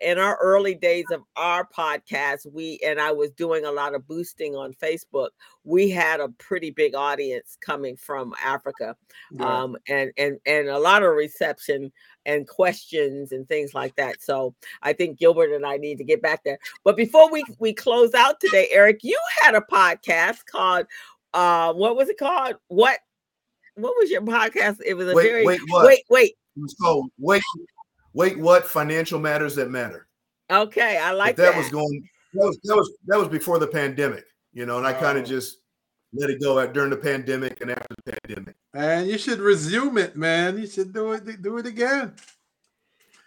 in 0.00 0.18
our 0.18 0.36
early 0.40 0.74
days 0.74 1.04
of 1.12 1.22
our 1.36 1.66
podcast 1.66 2.50
we 2.52 2.78
and 2.84 3.00
i 3.00 3.12
was 3.12 3.30
doing 3.32 3.64
a 3.64 3.70
lot 3.70 3.94
of 3.94 4.06
boosting 4.08 4.54
on 4.56 4.72
facebook 4.74 5.30
we 5.64 5.90
had 5.90 6.20
a 6.20 6.28
pretty 6.30 6.70
big 6.70 6.94
audience 6.94 7.56
coming 7.60 7.96
from 7.96 8.32
africa 8.42 8.96
yeah. 9.30 9.62
um 9.62 9.76
and 9.88 10.10
and 10.16 10.38
and 10.46 10.68
a 10.68 10.78
lot 10.78 11.02
of 11.02 11.14
reception 11.14 11.92
and 12.24 12.48
questions 12.48 13.32
and 13.32 13.46
things 13.48 13.74
like 13.74 13.94
that 13.96 14.20
so 14.20 14.54
i 14.82 14.92
think 14.92 15.18
gilbert 15.18 15.52
and 15.52 15.66
i 15.66 15.76
need 15.76 15.98
to 15.98 16.04
get 16.04 16.22
back 16.22 16.42
there 16.44 16.58
but 16.84 16.96
before 16.96 17.30
we 17.30 17.44
we 17.58 17.72
close 17.72 18.14
out 18.14 18.40
today 18.40 18.68
eric 18.70 19.00
you 19.02 19.18
had 19.42 19.54
a 19.54 19.60
podcast 19.60 20.44
called 20.46 20.86
uh 21.36 21.72
what 21.74 21.96
was 21.96 22.08
it 22.08 22.18
called 22.18 22.56
what 22.68 22.98
what 23.74 23.94
was 23.98 24.10
your 24.10 24.22
podcast 24.22 24.78
it 24.84 24.94
was 24.94 25.08
a 25.08 25.14
Wait, 25.14 25.22
very 25.30 25.44
wait, 25.46 25.60
what? 25.68 25.86
wait 25.86 26.02
wait 26.10 26.34
It 26.56 26.60
was 26.62 26.74
called 26.80 27.10
Wait, 27.18 27.42
Wait, 28.14 28.38
What? 28.38 28.66
Financial 28.66 29.18
Matters 29.20 29.54
That 29.56 29.70
Matter. 29.70 30.08
okay 30.50 30.98
i 30.98 31.12
like 31.12 31.36
that, 31.36 31.52
that, 31.52 31.58
was 31.58 31.68
going. 31.68 32.08
That 32.32 32.46
was 32.46 32.58
that 32.64 32.76
was 32.76 32.92
that 33.06 33.18
was 33.18 33.28
before 33.28 33.58
the 33.58 33.66
pandemic, 33.66 34.24
you 34.52 34.66
know, 34.66 34.78
and 34.78 34.86
I 34.86 34.92
kind 34.92 35.16
Oh. 35.18 35.20
of 35.22 35.26
just 35.26 35.58
let 36.12 36.30
it 36.30 36.40
go 36.40 36.58
at 36.58 36.72
during 36.72 36.90
the 36.90 36.96
pandemic 36.96 37.60
and 37.60 37.70
after 37.70 37.94
the 38.04 38.12
pandemic. 38.12 38.54
And 38.74 39.06
you 39.06 39.18
should 39.18 39.40
resume 39.40 39.98
it, 39.98 40.16
man. 40.16 40.58
You 40.58 40.66
should 40.66 40.92
do 40.94 41.12
it. 41.12 41.42
Do 41.42 41.58
it 41.58 41.66
again. 41.66 42.14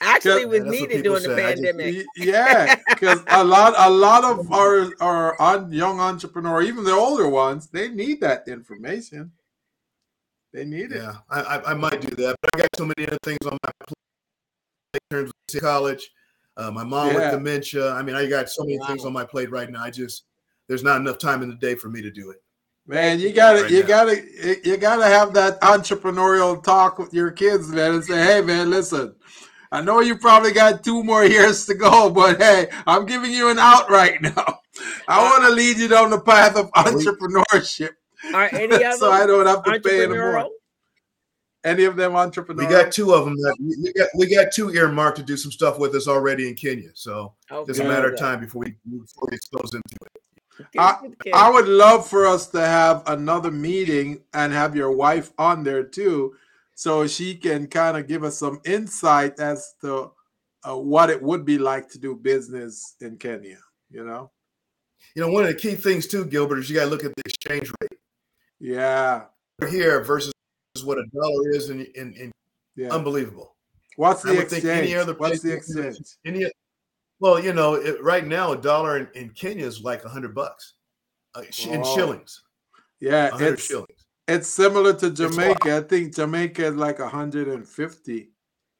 Actually 0.01 0.41
Yeah, 0.41 0.45
was 0.47 0.59
that's 0.59 0.71
needed 0.71 0.89
people 1.03 1.19
during 1.19 1.23
the 1.23 1.35
say. 1.35 1.51
Just- 1.51 1.63
pandemic 1.63 2.05
Yeah, 2.15 2.75
because 2.89 3.19
a 3.27 3.43
lot, 3.43 3.73
a 3.77 3.89
lot 3.89 4.23
of 4.23 4.51
our 4.51 4.93
our 5.01 5.41
un- 5.41 5.71
young 5.71 5.99
entrepreneur, 5.99 6.61
even 6.61 6.83
the 6.83 6.93
older 6.93 7.27
ones, 7.29 7.67
they 7.67 7.89
need 7.89 8.21
that 8.21 8.47
information. 8.47 9.31
They 10.53 10.65
need 10.65 10.91
it. 10.91 10.97
Yeah, 10.97 11.15
I, 11.29 11.41
I, 11.41 11.71
I 11.71 11.73
might 11.75 12.01
do 12.01 12.15
that, 12.15 12.35
but 12.41 12.49
I 12.55 12.59
got 12.59 12.69
so 12.75 12.85
many 12.85 13.07
other 13.07 13.19
things 13.23 13.37
on 13.45 13.57
my 13.63 13.71
plate 13.85 13.95
in 14.95 14.99
terms 15.17 15.31
of 15.55 15.61
college. 15.61 16.09
Uh, 16.57 16.71
my 16.71 16.83
mom 16.83 17.09
Yeah. 17.09 17.15
with 17.15 17.31
dementia. 17.31 17.91
I 17.93 18.01
mean, 18.01 18.15
I 18.15 18.25
got 18.27 18.49
so 18.49 18.63
many 18.63 18.79
things 18.87 19.05
on 19.05 19.13
my 19.13 19.23
plate 19.23 19.51
right 19.51 19.69
now. 19.69 19.83
I 19.83 19.91
just 19.91 20.23
there's 20.67 20.83
not 20.83 20.99
enough 21.01 21.17
time 21.19 21.41
in 21.43 21.49
the 21.49 21.55
day 21.55 21.75
for 21.75 21.89
me 21.89 22.01
to 22.01 22.11
do 22.11 22.31
it. 22.31 22.41
Man, 22.87 23.19
you 23.19 23.31
gotta, 23.31 23.61
Right 23.63 23.71
you 23.71 23.81
now. 23.81 23.87
gotta, 23.87 24.57
you 24.67 24.77
gotta 24.77 25.05
have 25.05 25.31
that 25.35 25.61
entrepreneurial 25.61 26.61
talk 26.63 26.97
with 26.97 27.13
your 27.13 27.29
kids, 27.29 27.67
man, 27.67 27.93
and 27.95 28.03
say, 28.03 28.17
"Hey, 28.17 28.41
man, 28.41 28.71
listen, 28.71 29.13
I 29.71 29.81
know 29.81 29.99
you 29.99 30.17
probably 30.17 30.51
got 30.51 30.83
two 30.83 31.03
more 31.03 31.23
years 31.23 31.65
to 31.67 31.75
go, 31.75 32.09
but 32.09 32.41
hey, 32.41 32.69
I'm 32.87 33.05
giving 33.05 33.31
you 33.31 33.49
an 33.49 33.59
out 33.59 33.89
right 33.89 34.19
now. 34.21 34.59
I 35.07 35.23
want 35.23 35.43
to 35.43 35.49
lead 35.49 35.77
you 35.77 35.87
down 35.87 36.09
the 36.09 36.19
path 36.19 36.55
of 36.55 36.71
entrepreneurship, 36.71 37.91
Are 38.33 38.49
any 38.51 38.83
of 38.83 38.93
so 38.95 39.11
I 39.11 39.25
don't 39.25 39.45
have 39.45 39.63
to 39.63 39.79
pay 39.81 40.03
anymore. 40.03 40.47
Any 41.65 41.83
of 41.83 41.97
them 41.97 42.15
entrepreneurs? 42.15 42.67
We 42.69 42.73
got 42.73 42.91
two 42.91 43.13
of 43.13 43.25
them 43.25 43.35
that 43.35 43.55
we 43.59 43.75
we 43.83 43.93
got. 43.93 44.07
We 44.15 44.33
got 44.33 44.53
two 44.53 44.71
earmarked 44.73 45.17
to 45.17 45.23
do 45.23 45.35
some 45.35 45.51
stuff 45.51 45.77
with 45.77 45.93
us 45.93 46.07
already 46.07 46.47
in 46.47 46.55
Kenya. 46.55 46.91
So 46.93 47.33
Okay. 47.51 47.67
just 47.67 47.81
a 47.81 47.83
matter 47.83 48.09
of 48.13 48.17
time 48.17 48.39
before 48.39 48.61
we 48.61 48.75
before 48.89 49.27
we 49.29 49.35
expose 49.35 49.73
into 49.73 49.97
it. 50.05 50.79
I- 50.79 50.97
good, 51.01 51.19
good. 51.19 51.33
I 51.33 51.49
would 51.49 51.67
love 51.67 52.07
for 52.07 52.25
us 52.25 52.47
to 52.51 52.61
have 52.61 53.03
another 53.07 53.51
meeting 53.51 54.21
and 54.33 54.53
have 54.53 54.73
your 54.73 54.91
wife 54.91 55.33
on 55.37 55.63
there 55.63 55.83
too, 55.83 56.33
so 56.79 57.05
she 57.05 57.35
can 57.35 57.67
kind 57.67 57.97
of 57.97 58.07
give 58.07 58.23
us 58.23 58.37
some 58.37 58.61
insight 58.63 59.37
as 59.37 59.73
to 59.81 60.13
uh, 60.63 60.77
what 60.77 61.09
it 61.09 61.21
would 61.21 61.43
be 61.43 61.57
like 61.57 61.89
to 61.89 61.99
do 61.99 62.15
business 62.15 62.95
in 63.01 63.17
Kenya. 63.17 63.57
You 63.91 64.05
know? 64.05 64.31
You 65.13 65.23
know, 65.23 65.29
one 65.29 65.43
of 65.43 65.49
the 65.49 65.55
key 65.55 65.75
things 65.75 66.07
too, 66.07 66.23
Gilbert, 66.23 66.59
is 66.59 66.69
you 66.69 66.77
got 66.77 66.85
to 66.85 66.89
look 66.89 67.03
at 67.03 67.13
the 67.17 67.23
exchange 67.25 67.69
rate 67.81 67.99
Yeah, 68.61 69.25
here 69.69 70.01
versus 70.05 70.31
what 70.85 70.97
a 70.97 71.03
dollar 71.13 71.49
is 71.49 71.69
in 71.69 71.81
in, 71.95 72.13
in 72.13 72.31
yeah. 72.77 72.93
unbelievable. 72.93 73.57
What's 73.97 74.21
the 74.21 74.35
think 74.35 74.63
any 74.63 74.93
exchange? 74.93 74.93
other 74.93 75.13
What's 75.15 75.41
the 75.41 75.51
exchange? 75.51 75.97
Any, 76.25 76.45
well, 77.19 77.43
you 77.43 77.51
know, 77.51 77.73
it, 77.73 78.01
right 78.01 78.25
now 78.25 78.53
a 78.53 78.57
dollar 78.57 78.99
in, 78.99 79.09
in 79.15 79.31
Kenya 79.31 79.65
is 79.65 79.81
like 79.81 80.05
a 80.05 80.09
hundred 80.09 80.33
bucks 80.33 80.75
uh, 81.35 81.41
in 81.41 81.83
shillings. 81.83 82.41
Yeah, 83.01 83.31
hundred 83.31 83.55
it's 83.55 83.65
shillings. 83.65 83.98
It's 84.29 84.47
similar 84.47 84.93
to. 84.95 85.09
Jamaica. 85.11 85.77
I 85.77 85.81
think 85.81 86.15
Jamaica 86.15 86.67
is 86.67 86.75
like 86.75 86.99
150 86.99 88.31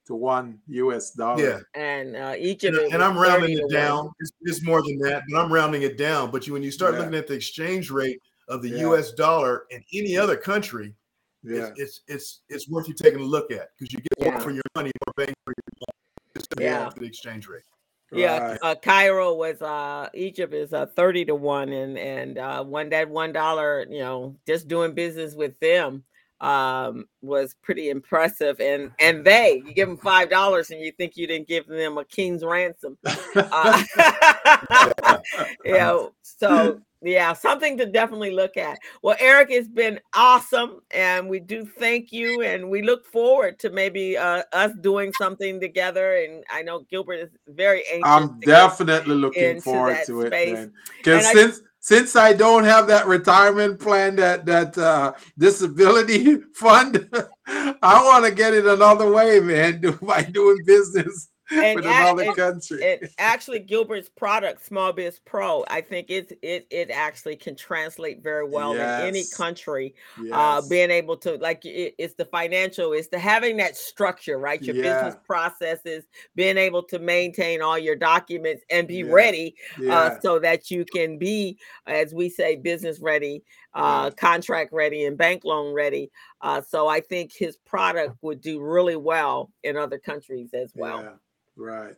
to 0.08 0.16
one 0.16 0.60
US 0.68 1.12
dollar. 1.12 1.44
Yeah, 1.44 1.60
and 1.76 2.16
uh, 2.16 2.34
each 2.38 2.64
of 2.64 2.74
and, 2.74 2.94
and 2.94 3.04
I'm 3.04 3.18
rounding 3.18 3.58
it 3.58 3.70
down. 3.72 4.12
It's, 4.20 4.32
it's 4.42 4.64
more 4.64 4.82
than 4.82 4.98
that, 5.00 5.24
but 5.30 5.40
I'm 5.40 5.52
rounding 5.54 5.84
it 5.84 5.98
down. 5.98 6.32
But 6.32 6.48
you, 6.48 6.54
when 6.54 6.64
you 6.64 6.72
start 6.72 6.94
Yeah. 6.94 7.00
looking 7.02 7.16
at 7.16 7.28
the 7.28 7.36
exchange 7.36 7.92
rate 7.92 8.20
of 8.48 8.62
the 8.62 8.70
Yeah. 8.70 8.80
U.S. 8.90 9.12
dollar 9.12 9.66
in 9.70 9.84
any 9.94 10.18
other 10.18 10.36
country, 10.36 10.96
Yeah, 11.44 11.70
it's, 11.76 11.78
it's 11.78 12.02
it's 12.08 12.40
it's 12.50 12.70
worth 12.70 12.88
you 12.88 12.94
taking 12.96 13.20
a 13.20 13.24
look 13.24 13.52
at 13.52 13.70
because 13.78 13.94
you 13.94 14.00
get 14.00 14.26
more 14.26 14.34
Yeah. 14.34 14.40
for 14.40 14.52
your 14.52 14.64
money, 14.76 14.92
more 15.06 15.14
bang 15.16 15.34
for 15.46 15.54
your 15.56 15.74
buck. 15.80 15.96
Just 16.36 16.50
to 16.52 16.64
Yeah. 16.64 16.84
yeah. 16.86 16.90
the 16.98 17.06
exchange 17.06 17.48
rate. 17.48 17.64
Yeah, 18.12 18.40
right. 18.40 18.60
uh, 18.62 18.76
Cairo 18.76 19.36
was 19.36 19.62
uh 19.62 20.10
Egypt 20.14 20.54
is 20.54 20.74
uh 20.74 20.88
thirty 20.88 21.26
to 21.26 21.36
one, 21.36 21.72
and 21.72 21.98
and 21.98 22.38
uh 22.40 22.64
one 22.64 22.90
that 22.90 23.10
one 23.10 23.34
dollar, 23.34 23.86
you 23.90 24.00
know, 24.00 24.36
just 24.48 24.68
doing 24.68 24.94
business 24.94 25.36
with 25.36 25.60
them 25.60 26.04
um 26.42 27.06
was 27.22 27.56
pretty 27.62 27.90
impressive 27.90 28.60
and 28.62 28.92
and 29.00 29.26
they 29.26 29.62
you 29.66 29.74
give 29.74 29.90
them 29.90 29.98
five 29.98 30.30
dollars 30.30 30.72
and 30.72 30.80
you 30.80 30.92
think 30.94 31.18
you 31.18 31.28
didn't 31.28 31.48
give 31.48 31.68
them 31.68 31.98
a 31.98 32.06
king's 32.06 32.46
ransom 32.46 32.98
uh, 33.36 33.84
you 35.66 35.74
know 35.74 36.14
so 36.22 36.80
yeah 37.02 37.34
something 37.34 37.78
to 37.78 37.86
definitely 37.86 38.32
look 38.32 38.56
at 38.56 38.78
well 39.04 39.18
eric 39.20 39.50
it's 39.52 39.68
been 39.68 40.00
awesome 40.14 40.80
and 40.92 41.28
we 41.28 41.42
do 41.42 41.66
thank 41.78 42.14
you 42.14 42.42
and 42.42 42.70
we 42.70 42.82
look 42.82 43.06
forward 43.06 43.60
to 43.60 43.70
maybe 43.70 44.18
uh 44.18 44.42
us 44.54 44.72
doing 44.80 45.12
something 45.18 45.60
together 45.60 46.16
and 46.16 46.44
i 46.50 46.62
know 46.62 46.86
gilbert 46.90 47.16
is 47.16 47.30
very 47.50 47.84
anxious 47.92 48.10
I'm 48.10 48.40
definitely 48.40 49.16
looking 49.16 49.62
forward 49.62 49.98
to 50.06 50.22
it. 50.22 50.72
Because 50.98 51.32
since 51.32 51.62
since 51.90 52.16
I 52.16 52.34
don't 52.34 52.66
have 52.66 52.86
that 52.86 53.08
retirement 53.08 53.80
plan, 53.80 54.16
that 54.18 54.46
that 54.46 54.78
uh, 54.78 55.14
disability 55.40 56.36
fund, 56.54 57.10
I 57.48 58.04
want 58.04 58.26
to 58.26 58.32
get 58.32 58.54
it 58.54 58.68
another 58.68 59.12
way, 59.12 59.40
man. 59.40 59.82
By 60.04 60.22
doing 60.22 60.60
business 60.68 61.30
And 61.52 61.76
with 61.78 61.86
ac- 61.86 61.96
another 61.96 62.24
and- 62.24 62.36
country. 62.36 63.10
actually 63.18 63.60
Gilbert's 63.60 64.10
product, 64.10 64.66
Small 64.66 64.94
Biz 64.94 65.20
Pro, 65.26 65.64
I 65.68 65.82
think 65.82 66.08
it's 66.10 66.32
it 66.42 66.68
it 66.70 66.90
actually 66.92 67.36
can 67.36 67.56
translate 67.56 68.22
very 68.22 68.48
well 68.48 68.74
in 68.74 68.80
any 68.80 69.20
Yes. 69.20 69.34
country. 69.34 69.96
Uh, 70.32 70.62
being 70.70 70.92
able 70.92 71.18
to 71.18 71.38
like 71.38 71.66
it, 71.66 71.96
it's 71.98 72.14
the 72.16 72.26
financial, 72.26 72.94
it's 72.94 73.08
the 73.08 73.18
having 73.20 73.58
that 73.58 73.76
structure, 73.76 74.38
right? 74.38 74.62
Your 74.62 74.76
business 74.76 75.16
processes, 75.26 76.06
being 76.36 76.58
able 76.58 76.84
to 76.84 77.00
maintain 77.00 77.62
all 77.62 77.78
your 77.78 77.96
documents 77.96 78.64
and 78.70 78.88
be 78.88 78.98
Yeah. 78.98 79.12
ready, 79.12 79.56
yeah. 79.80 79.98
uh, 79.98 80.20
so 80.20 80.40
that 80.40 80.70
you 80.70 80.86
can 80.86 81.18
be, 81.18 81.58
as 81.88 82.14
we 82.14 82.30
say, 82.30 82.56
business 82.58 83.00
ready, 83.00 83.44
uh, 83.74 84.12
contract 84.12 84.72
ready, 84.74 85.06
and 85.06 85.18
bank 85.18 85.44
loan 85.46 85.74
ready. 85.74 86.12
Uh, 86.42 86.62
so 86.62 86.88
I 86.88 87.00
think 87.02 87.32
his 87.34 87.58
product 87.58 88.16
would 88.22 88.42
do 88.42 88.62
really 88.62 88.96
well 88.96 89.52
in 89.64 89.78
other 89.78 89.98
countries 90.00 90.54
as 90.54 90.72
well. 90.76 91.20
Right. 91.60 91.96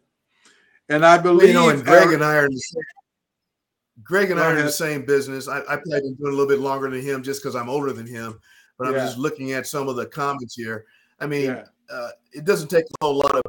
And 0.90 1.06
I 1.06 1.18
believe 1.18 1.50
you 1.50 1.54
know, 1.54 1.70
and 1.70 1.86
Greg 1.86 2.12
and 2.12 2.24
I 2.24 2.36
are 2.36 2.46
in 2.46 2.52
the 2.52 2.58
same, 2.60 2.84
Greg 4.04 4.32
and 4.32 4.40
I 4.40 4.48
are 4.48 4.58
in 4.58 4.66
the 4.66 4.72
same 4.72 5.06
business. 5.06 5.48
I, 5.48 5.60
I 5.60 5.76
probably 5.76 6.02
been 6.02 6.16
doing 6.16 6.34
a 6.34 6.36
little 6.36 6.48
bit 6.48 6.60
longer 6.60 6.90
than 6.90 7.02
him 7.02 7.24
just 7.24 7.42
because 7.42 7.56
I'm 7.56 7.70
older 7.70 7.94
than 7.94 8.08
him. 8.08 8.40
But 8.78 8.88
I'm 8.88 8.96
Yeah. 8.96 9.06
just 9.06 9.18
looking 9.18 9.52
at 9.52 9.68
some 9.68 9.88
of 9.88 9.96
the 9.96 10.08
comments 10.08 10.56
here. 10.56 10.86
I 11.20 11.28
mean, 11.28 11.46
yeah, 11.46 11.66
uh, 11.90 12.10
it 12.34 12.46
doesn't 12.46 12.70
take 12.70 12.86
a 12.86 13.06
whole 13.06 13.16
lot 13.16 13.36
of. 13.36 13.42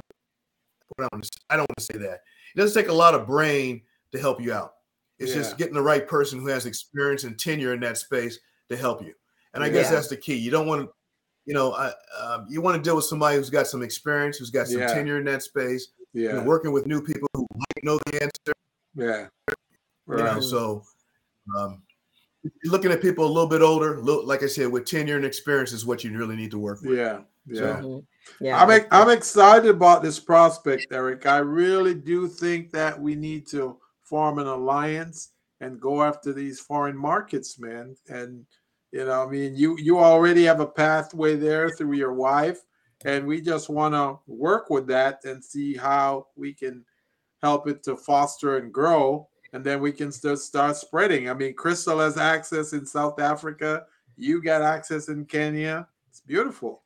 What 0.97 1.05
I, 1.05 1.09
want 1.11 1.25
to 1.25 1.31
I 1.49 1.57
don't 1.57 1.63
want 1.63 1.79
to 1.79 1.85
say 1.85 1.99
that. 1.99 2.21
It 2.55 2.59
doesn't 2.59 2.81
take 2.81 2.91
a 2.91 2.95
lot 2.95 3.15
of 3.15 3.27
brain 3.27 3.81
to 4.13 4.21
help 4.21 4.41
you 4.43 4.53
out. 4.53 4.75
It's 5.19 5.31
Yeah. 5.31 5.39
just 5.39 5.57
getting 5.57 5.75
the 5.75 5.83
right 5.83 6.07
person 6.07 6.39
who 6.39 6.49
has 6.49 6.67
experience 6.67 7.25
and 7.25 7.39
tenure 7.39 7.73
in 7.73 7.81
that 7.81 7.97
space 7.97 8.39
to 8.69 8.77
help 8.77 9.03
you. 9.03 9.15
And 9.55 9.65
I 9.65 9.71
guess 9.71 9.89
that's 9.91 10.09
the 10.09 10.17
key. 10.17 10.35
You 10.37 10.51
don't 10.51 10.67
want 10.67 10.83
to, 10.83 10.93
you 11.47 11.55
know, 11.55 11.73
I, 11.73 11.93
um, 12.21 12.47
you 12.51 12.61
want 12.61 12.77
to 12.77 12.83
deal 12.83 12.97
with 12.97 13.07
somebody 13.07 13.37
who's 13.37 13.51
got 13.51 13.67
some 13.67 13.83
experience, 13.83 14.37
who's 14.37 14.51
got 14.51 14.69
some 14.69 14.81
tenure 14.81 15.19
in 15.19 15.25
that 15.25 15.43
space, 15.43 15.89
yeah, 16.13 16.37
and 16.39 16.47
working 16.47 16.73
with 16.73 16.87
new 16.87 17.03
people 17.03 17.29
who 17.35 17.47
might 17.57 17.85
know 17.85 17.99
the 18.07 18.23
answer. 18.23 18.53
yeah. 18.95 19.27
You 20.09 20.17
know, 20.17 20.25
Right. 20.35 20.43
so 20.43 20.83
um, 21.57 21.83
you're 22.43 22.73
looking 22.73 22.91
at 22.91 23.01
people 23.01 23.25
a 23.25 23.33
little 23.33 23.49
bit 23.49 23.63
older, 23.63 24.01
little, 24.01 24.27
like 24.27 24.43
I 24.43 24.47
said, 24.47 24.71
with 24.71 24.85
tenure 24.85 25.17
and 25.17 25.25
experience 25.25 25.73
is 25.73 25.87
what 25.87 26.03
you 26.03 26.17
really 26.19 26.35
need 26.37 26.51
to 26.51 26.59
work 26.59 26.81
with. 26.83 26.99
Yeah, 26.99 27.21
yeah. 27.47 27.81
Mhm. 27.81 28.05
Yeah. 28.41 28.63
I'm 28.63 28.85
I'm 28.91 29.11
excited 29.11 29.71
about 29.71 30.03
this 30.03 30.19
prospect, 30.19 30.87
Eric. 30.91 31.27
I 31.27 31.39
really 31.39 31.95
do 31.95 32.29
think 32.29 32.73
that 32.73 33.01
we 33.01 33.15
need 33.15 33.47
to 33.49 33.79
form 34.03 34.39
an 34.39 34.47
alliance 34.47 35.31
and 35.61 35.81
go 35.81 36.03
after 36.03 36.33
these 36.33 36.59
foreign 36.61 36.97
markets, 36.97 37.59
man. 37.59 37.97
And 38.09 38.45
you 38.91 39.05
know, 39.05 39.25
I 39.25 39.31
mean, 39.31 39.55
you 39.57 39.77
you 39.79 39.99
already 39.99 40.45
have 40.45 40.61
a 40.61 40.67
pathway 40.67 41.37
there 41.37 41.71
through 41.71 41.97
your 41.97 42.13
wife, 42.13 42.61
and 43.05 43.27
we 43.27 43.41
just 43.41 43.69
want 43.69 43.95
to 43.95 44.19
work 44.27 44.71
with 44.71 44.87
that 44.89 45.25
and 45.25 45.45
see 45.45 45.77
how 45.77 46.27
we 46.37 46.53
can 46.53 46.85
help 47.43 47.67
it 47.69 47.83
to 47.85 47.97
foster 47.97 48.59
and 48.59 48.73
grow, 48.73 49.29
and 49.53 49.65
then 49.65 49.81
we 49.81 49.93
can 49.93 50.13
still 50.13 50.37
start 50.37 50.77
spreading. 50.77 51.29
I 51.29 51.35
mean, 51.35 51.55
Crystal 51.55 51.99
has 51.99 52.17
access 52.17 52.73
in 52.73 52.87
South 52.87 53.21
Africa. 53.21 53.87
You 54.17 54.43
got 54.43 54.63
access 54.63 55.09
in 55.09 55.25
Kenya. 55.25 55.89
It's 56.09 56.21
beautiful. 56.21 56.83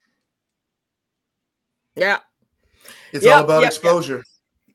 yeah. 1.97 2.19
It's 3.13 3.25
Yep, 3.25 3.35
all 3.37 3.45
about 3.45 3.63
yep, 3.63 3.63
yep. 3.63 3.73
exposure. 3.73 4.19
It 4.21 4.27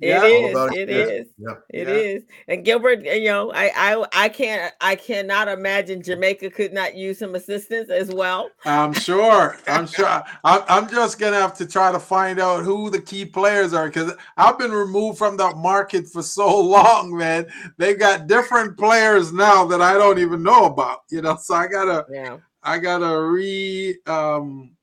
Yeah, 0.02 0.22
all 0.24 0.46
is. 0.46 0.52
about 0.52 0.76
It 0.76 0.90
experience. 0.90 1.28
is. 1.30 1.34
Yep. 1.38 1.64
It 1.70 1.88
Yeah. 1.88 1.94
is. 1.94 2.24
And 2.48 2.66
Gilbert, 2.66 3.06
you 3.06 3.26
know, 3.26 3.52
I, 3.54 3.72
I 3.76 4.06
I 4.14 4.30
can't 4.30 4.74
I 4.82 4.96
cannot 4.96 5.48
imagine 5.48 6.02
Jamaica 6.04 6.50
could 6.52 6.74
not 6.74 6.96
use 6.96 7.20
some 7.20 7.36
assistance 7.36 7.90
as 7.90 8.10
well. 8.12 8.50
I'm 8.66 8.94
sure. 8.94 9.58
I'm 9.68 9.88
sure. 9.88 10.24
I'm, 10.44 10.62
I'm 10.68 10.90
just 10.90 11.20
gonna 11.20 11.40
have 11.40 11.56
to 11.58 11.66
try 11.68 11.92
to 11.92 12.00
find 12.00 12.40
out 12.40 12.64
who 12.64 12.90
the 12.90 13.02
key 13.02 13.26
players 13.26 13.74
are 13.74 13.88
because 13.88 14.14
I've 14.38 14.58
been 14.60 14.72
removed 14.72 15.18
from 15.18 15.38
that 15.38 15.58
market 15.58 16.08
for 16.08 16.22
so 16.24 16.60
long, 16.62 17.16
man. 17.16 17.48
They've 17.78 17.98
got 18.00 18.28
different 18.28 18.78
players 18.78 19.32
now 19.32 19.66
that 19.66 19.82
I 19.82 19.94
don't 19.94 20.20
even 20.20 20.44
know 20.44 20.66
about. 20.66 21.00
You 21.10 21.22
know, 21.22 21.38
so 21.42 21.56
I 21.56 21.68
gotta, 21.68 22.06
Yeah. 22.12 22.38
I 22.64 22.78
gotta 22.80 23.22
re, 23.22 23.98
um, 24.08 24.76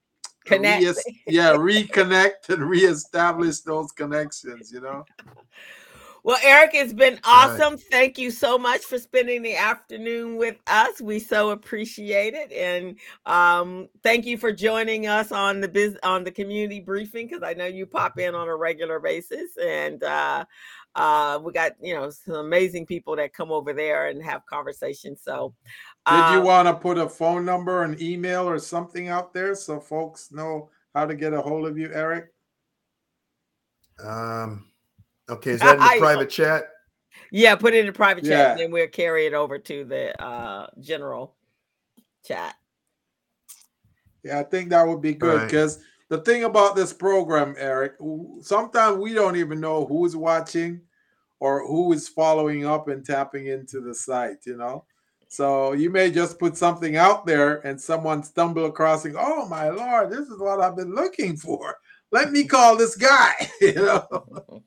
Connect. 0.48 0.82
rees- 0.82 1.08
yeah, 1.26 1.52
reconnect 1.52 2.48
and 2.50 2.68
reestablish 2.68 3.60
those 3.60 3.92
connections. 3.92 4.72
You 4.72 4.80
know. 4.82 5.04
Well, 6.24 6.38
Eric, 6.44 6.72
it's 6.74 6.92
been 6.92 7.18
Right. 7.32 7.62
awesome. 7.62 7.78
Thank 7.78 8.18
you 8.18 8.30
so 8.30 8.58
much 8.58 8.82
for 8.82 8.98
spending 8.98 9.40
the 9.42 9.56
afternoon 9.56 10.36
with 10.36 10.56
us. 10.66 11.00
We 11.00 11.18
so 11.18 11.50
appreciate 11.50 12.34
it, 12.34 12.52
and 12.52 12.98
um, 13.24 13.88
thank 14.02 14.26
you 14.26 14.36
for 14.36 14.52
joining 14.52 15.06
us 15.06 15.32
on 15.32 15.62
the 15.62 15.68
biz 15.68 15.96
on 16.02 16.24
the 16.24 16.30
community 16.32 16.80
briefing 16.80 17.28
because 17.28 17.42
I 17.42 17.54
know 17.54 17.66
you 17.66 17.86
pop 17.86 18.18
in 18.18 18.34
on 18.34 18.48
a 18.48 18.56
regular 18.56 19.00
basis, 19.00 19.56
and 19.56 20.02
uh, 20.04 20.44
uh, 20.94 21.40
we 21.42 21.52
got 21.54 21.72
you 21.80 21.94
know 21.94 22.10
some 22.10 22.34
amazing 22.34 22.84
people 22.86 23.16
that 23.16 23.32
come 23.32 23.50
over 23.52 23.72
there 23.72 24.08
and 24.08 24.22
have 24.22 24.44
conversations. 24.46 25.22
So, 25.24 25.54
Did 26.10 26.32
you 26.34 26.40
uh, 26.40 26.44
want 26.44 26.68
to 26.68 26.74
put 26.74 26.98
a 26.98 27.08
phone 27.08 27.44
number, 27.44 27.82
an 27.82 27.96
email, 28.00 28.48
or 28.48 28.58
something 28.58 29.08
out 29.08 29.32
there 29.34 29.54
so 29.54 29.78
folks 29.80 30.30
know 30.32 30.70
how 30.94 31.06
to 31.06 31.14
get 31.14 31.32
a 31.34 31.40
hold 31.42 31.66
of 31.66 31.76
you, 31.78 31.90
Eric? 31.92 32.32
Um, 34.02 34.64
Okay, 35.30 35.50
is 35.50 35.60
that 35.60 35.74
in 35.74 35.80
the 35.80 35.84
I- 35.84 35.98
private 35.98 36.30
chat? 36.30 36.70
Yeah, 37.30 37.56
put 37.56 37.74
it 37.74 37.80
in 37.80 37.86
the 37.86 37.92
private 37.92 38.24
chat, 38.24 38.52
and 38.52 38.60
then 38.60 38.70
we'll 38.70 38.86
carry 38.88 39.26
it 39.26 39.34
over 39.34 39.58
to 39.58 39.84
the 39.84 40.22
uh 40.22 40.68
general 40.80 41.34
chat. 42.24 42.54
Yeah, 44.22 44.38
I 44.38 44.42
think 44.44 44.70
that 44.70 44.86
would 44.86 45.02
be 45.02 45.14
good 45.14 45.38
Right. 45.38 45.44
because 45.46 45.80
the 46.08 46.18
thing 46.18 46.44
about 46.44 46.76
this 46.76 46.92
program, 46.92 47.54
Eric, 47.58 47.94
sometimes 48.40 48.98
we 48.98 49.14
don't 49.14 49.36
even 49.36 49.60
know 49.60 49.84
who's 49.84 50.16
watching 50.16 50.80
or 51.40 51.66
who 51.66 51.92
is 51.92 52.08
following 52.08 52.64
up 52.64 52.88
and 52.88 53.04
tapping 53.04 53.46
into 53.46 53.80
the 53.80 53.94
site, 53.94 54.46
you 54.46 54.56
know. 54.56 54.84
So 55.28 55.72
you 55.72 55.90
may 55.90 56.10
just 56.10 56.38
put 56.38 56.56
something 56.56 56.96
out 56.96 57.26
there 57.26 57.58
and 57.66 57.80
someone 57.80 58.22
stumble 58.22 58.64
across 58.64 59.04
and 59.04 59.14
go, 59.14 59.20
oh 59.22 59.46
my 59.46 59.68
lord, 59.68 60.10
this 60.10 60.26
is 60.26 60.40
what 60.40 60.60
I've 60.60 60.76
been 60.76 60.94
looking 60.94 61.36
for. 61.36 61.76
Let 62.10 62.32
me 62.32 62.44
call 62.48 62.76
this 62.76 62.96
guy, 62.96 63.34
you 63.60 63.74
know. 63.74 64.62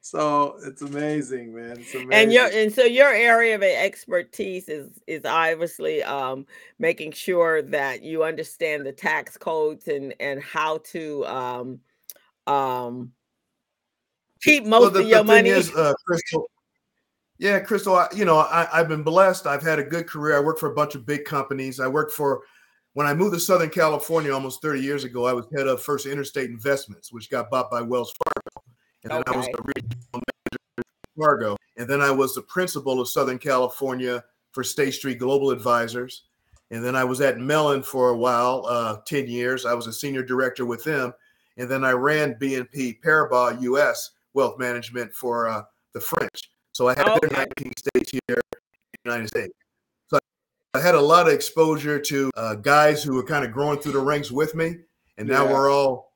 So 0.00 0.58
it's 0.64 0.82
amazing, 0.82 1.54
man. 1.54 1.78
It's 1.80 1.94
amazing. 1.94 2.12
and 2.12 2.32
your 2.32 2.46
and 2.46 2.72
so 2.72 2.84
your 2.84 3.08
area 3.08 3.54
of 3.54 3.62
expertise 3.62 4.68
is 4.68 4.90
is 5.06 5.24
obviously 5.24 6.02
um 6.02 6.46
making 6.78 7.12
sure 7.12 7.62
that 7.62 8.02
you 8.02 8.22
understand 8.22 8.84
the 8.84 8.92
tax 8.92 9.38
codes 9.38 9.88
and 9.88 10.14
and 10.20 10.42
how 10.42 10.78
to 10.92 11.24
um 11.24 11.80
um 12.46 13.12
keep 14.42 14.66
most 14.66 14.82
well, 14.82 14.90
the, 14.90 15.00
of 15.00 15.06
your 15.06 15.24
money 15.24 15.48
is, 15.48 15.74
uh, 15.74 15.94
Crystal. 16.06 16.50
Yeah, 17.38 17.58
Crystal. 17.60 17.96
I, 17.96 18.08
you 18.14 18.24
know, 18.24 18.38
I, 18.38 18.68
I've 18.72 18.88
been 18.88 19.02
blessed. 19.02 19.46
I've 19.46 19.62
had 19.62 19.78
a 19.78 19.84
good 19.84 20.06
career. 20.06 20.36
I 20.36 20.40
worked 20.40 20.60
for 20.60 20.70
a 20.70 20.74
bunch 20.74 20.94
of 20.94 21.04
big 21.04 21.24
companies. 21.24 21.80
I 21.80 21.88
worked 21.88 22.12
for 22.12 22.42
when 22.92 23.06
I 23.06 23.14
moved 23.14 23.34
to 23.34 23.40
Southern 23.40 23.70
California 23.70 24.32
almost 24.32 24.62
30 24.62 24.80
years 24.80 25.04
ago. 25.04 25.26
I 25.26 25.32
was 25.32 25.46
head 25.54 25.66
of 25.66 25.82
First 25.82 26.06
Interstate 26.06 26.50
Investments, 26.50 27.12
which 27.12 27.30
got 27.30 27.50
bought 27.50 27.70
by 27.70 27.82
Wells 27.82 28.14
Fargo, 28.24 28.66
and 29.02 29.12
then 29.12 29.22
I 29.26 29.36
was 29.36 29.46
the 29.46 29.72
regional 29.76 29.98
manager 30.12 30.58
of 30.78 30.84
Fargo, 31.18 31.56
and 31.76 31.88
then 31.88 32.00
I 32.00 32.10
was 32.10 32.34
the 32.34 32.42
principal 32.42 33.00
of 33.00 33.08
Southern 33.08 33.38
California 33.38 34.22
for 34.52 34.62
State 34.62 34.92
Street 34.92 35.18
Global 35.18 35.50
Advisors, 35.50 36.22
and 36.70 36.84
then 36.84 36.94
I 36.94 37.02
was 37.02 37.20
at 37.20 37.38
Mellon 37.38 37.82
for 37.82 38.10
a 38.10 38.16
while, 38.16 38.64
uh, 38.68 38.98
10 39.06 39.26
years. 39.26 39.66
I 39.66 39.74
was 39.74 39.88
a 39.88 39.92
senior 39.92 40.22
director 40.22 40.64
with 40.64 40.84
them, 40.84 41.12
and 41.56 41.68
then 41.68 41.84
I 41.84 41.90
ran 41.90 42.36
BNP 42.40 43.00
Paribas 43.02 43.60
U.S. 43.62 44.10
Wealth 44.34 44.56
Management 44.58 45.12
for 45.12 45.48
uh, 45.48 45.62
the 45.92 46.00
French. 46.00 46.50
So 46.74 46.88
I 46.88 46.94
had 46.94 47.06
Okay. 47.08 47.28
their 47.28 47.46
19 47.56 47.72
states 47.76 48.10
here 48.10 48.20
in 48.28 48.34
the 48.58 48.98
United 49.04 49.28
States. 49.28 49.54
So 50.08 50.18
I 50.74 50.80
had 50.80 50.96
a 50.96 51.00
lot 51.00 51.28
of 51.28 51.32
exposure 51.32 52.00
to 52.00 52.30
uh, 52.36 52.56
guys 52.56 53.02
who 53.02 53.14
were 53.14 53.22
kind 53.22 53.44
of 53.44 53.52
growing 53.52 53.78
through 53.78 53.92
the 53.92 54.00
ranks 54.00 54.32
with 54.32 54.56
me, 54.56 54.78
and 55.16 55.28
now 55.28 55.44
Yeah. 55.44 55.52
we're 55.52 55.70
all 55.70 56.12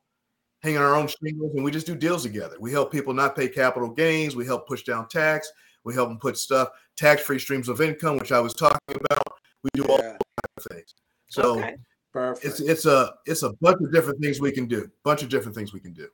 hanging 0.62 0.78
our 0.78 0.96
own 0.96 1.06
shingles, 1.06 1.54
and 1.54 1.62
we 1.62 1.70
just 1.70 1.86
do 1.86 1.94
deals 1.94 2.24
together. 2.24 2.56
We 2.58 2.72
help 2.72 2.90
people 2.90 3.14
not 3.14 3.36
pay 3.36 3.48
capital 3.48 3.88
gains. 3.88 4.34
We 4.34 4.44
help 4.46 4.66
push 4.66 4.82
down 4.82 5.06
tax. 5.08 5.48
We 5.84 5.94
help 5.94 6.08
them 6.08 6.18
put 6.18 6.36
stuff 6.36 6.70
tax-free 6.96 7.38
streams 7.38 7.68
of 7.68 7.80
income, 7.80 8.16
which 8.18 8.32
I 8.32 8.40
was 8.40 8.52
talking 8.52 8.96
about. 9.08 9.38
We 9.62 9.70
do 9.74 9.84
all 9.84 9.98
Yeah, 9.98 10.10
kinds 10.18 10.18
of 10.56 10.64
things. 10.72 10.94
So 11.28 11.60
okay 11.60 11.76
perfect. 12.12 12.44
it's 12.46 12.60
it's 12.60 12.84
a 12.86 13.14
it's 13.26 13.44
a 13.44 13.52
bunch 13.60 13.76
of 13.80 13.92
different 13.92 14.20
things 14.20 14.40
we 14.40 14.50
can 14.50 14.66
do. 14.66 14.90
Bunch 15.04 15.22
of 15.22 15.28
different 15.28 15.54
things 15.54 15.72
we 15.72 15.78
can 15.78 15.92
do. 15.92 16.08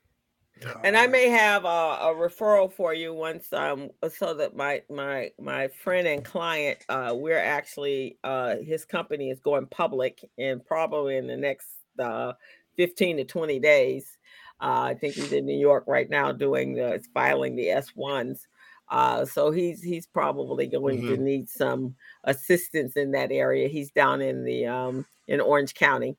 And 0.82 0.96
i 0.96 1.06
may 1.06 1.28
have 1.28 1.64
a, 1.64 1.68
a 1.68 2.14
referral 2.14 2.72
for 2.72 2.94
you 2.94 3.12
once 3.12 3.52
um 3.52 3.90
so 4.08 4.34
that 4.34 4.56
my 4.56 4.82
my 4.90 5.30
my 5.40 5.68
friend 5.68 6.06
and 6.06 6.24
client 6.24 6.78
uh 6.88 7.12
we're 7.14 7.38
actually 7.38 8.18
uh 8.24 8.56
his 8.56 8.84
company 8.84 9.30
is 9.30 9.40
going 9.40 9.66
public 9.66 10.24
and 10.38 10.64
probably 10.64 11.16
in 11.16 11.26
the 11.26 11.36
next 11.36 11.68
uh 11.98 12.32
15 12.76 13.18
to 13.18 13.24
20 13.24 13.58
days. 13.60 14.18
Uh 14.60 14.82
i 14.90 14.94
think 14.94 15.14
he's 15.14 15.32
in 15.32 15.46
new 15.46 15.58
york 15.58 15.84
right 15.86 16.10
now 16.10 16.32
doing 16.32 16.74
the 16.74 17.02
filing 17.12 17.56
the 17.56 17.66
s1s 17.66 18.46
uh 18.90 19.24
so 19.24 19.50
he's 19.50 19.82
he's 19.82 20.06
probably 20.06 20.66
going 20.66 21.02
to 21.06 21.16
need 21.16 21.48
some 21.48 21.94
assistance 22.24 22.96
in 22.96 23.10
that 23.12 23.32
area. 23.32 23.68
He's 23.68 23.90
down 23.90 24.20
in 24.20 24.44
the 24.44 24.66
um 24.66 25.06
in 25.28 25.40
orange 25.40 25.74
county. 25.74 26.16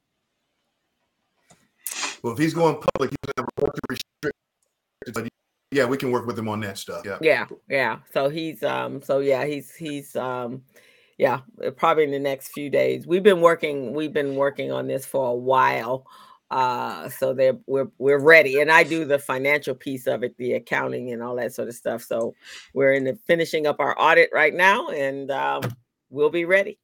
Well, 2.23 2.33
if 2.33 2.39
he's 2.39 2.53
going 2.55 2.75
public, 2.75 3.11
he's 3.11 3.17
gonna 3.23 3.45
have 3.45 3.49
a 3.57 3.61
bunch 3.61 3.75
of 3.77 3.81
restrictions. 3.89 4.41
But 5.13 5.27
yeah, 5.71 5.85
we 5.85 5.97
can 5.97 6.11
work 6.11 6.25
with 6.25 6.39
him 6.39 6.47
on 6.47 6.61
that 6.61 6.77
stuff. 6.77 7.03
Yeah. 7.05 7.17
yeah 7.21 7.45
yeah 7.69 7.97
so 8.13 8.29
he's 8.29 8.63
um 8.63 9.01
so 9.01 9.19
yeah 9.19 9.45
he's 9.45 9.75
he's 9.75 10.15
um 10.15 10.61
yeah 11.17 11.41
uh, 11.65 11.71
probably 11.71 12.03
in 12.03 12.11
the 12.11 12.19
next 12.19 12.49
few 12.49 12.69
days 12.69 13.05
we've 13.07 13.23
been 13.23 13.41
working 13.41 13.93
we've 13.93 14.13
been 14.13 14.35
working 14.35 14.71
on 14.71 14.87
this 14.87 15.05
for 15.05 15.31
a 15.31 15.35
while 15.35 16.05
uh 16.51 17.09
so 17.09 17.33
they're 17.33 17.57
we're 17.65 17.89
we're 17.97 18.19
ready 18.19 18.59
and 18.59 18.71
i 18.71 18.83
do 18.83 19.03
the 19.03 19.17
financial 19.17 19.73
piece 19.73 20.07
of 20.07 20.23
it 20.23 20.37
the 20.37 20.53
accounting 20.53 21.11
and 21.11 21.23
all 21.23 21.35
that 21.35 21.53
sort 21.53 21.67
of 21.67 21.73
stuff 21.73 22.03
so 22.03 22.35
we're 22.73 22.93
in 22.93 23.03
the 23.03 23.17
finishing 23.25 23.65
up 23.65 23.79
our 23.79 23.95
audit 23.99 24.29
right 24.31 24.53
now 24.53 24.89
and 24.89 25.31
um 25.31 25.61
we'll 26.09 26.29
be 26.29 26.45
ready 26.45 26.77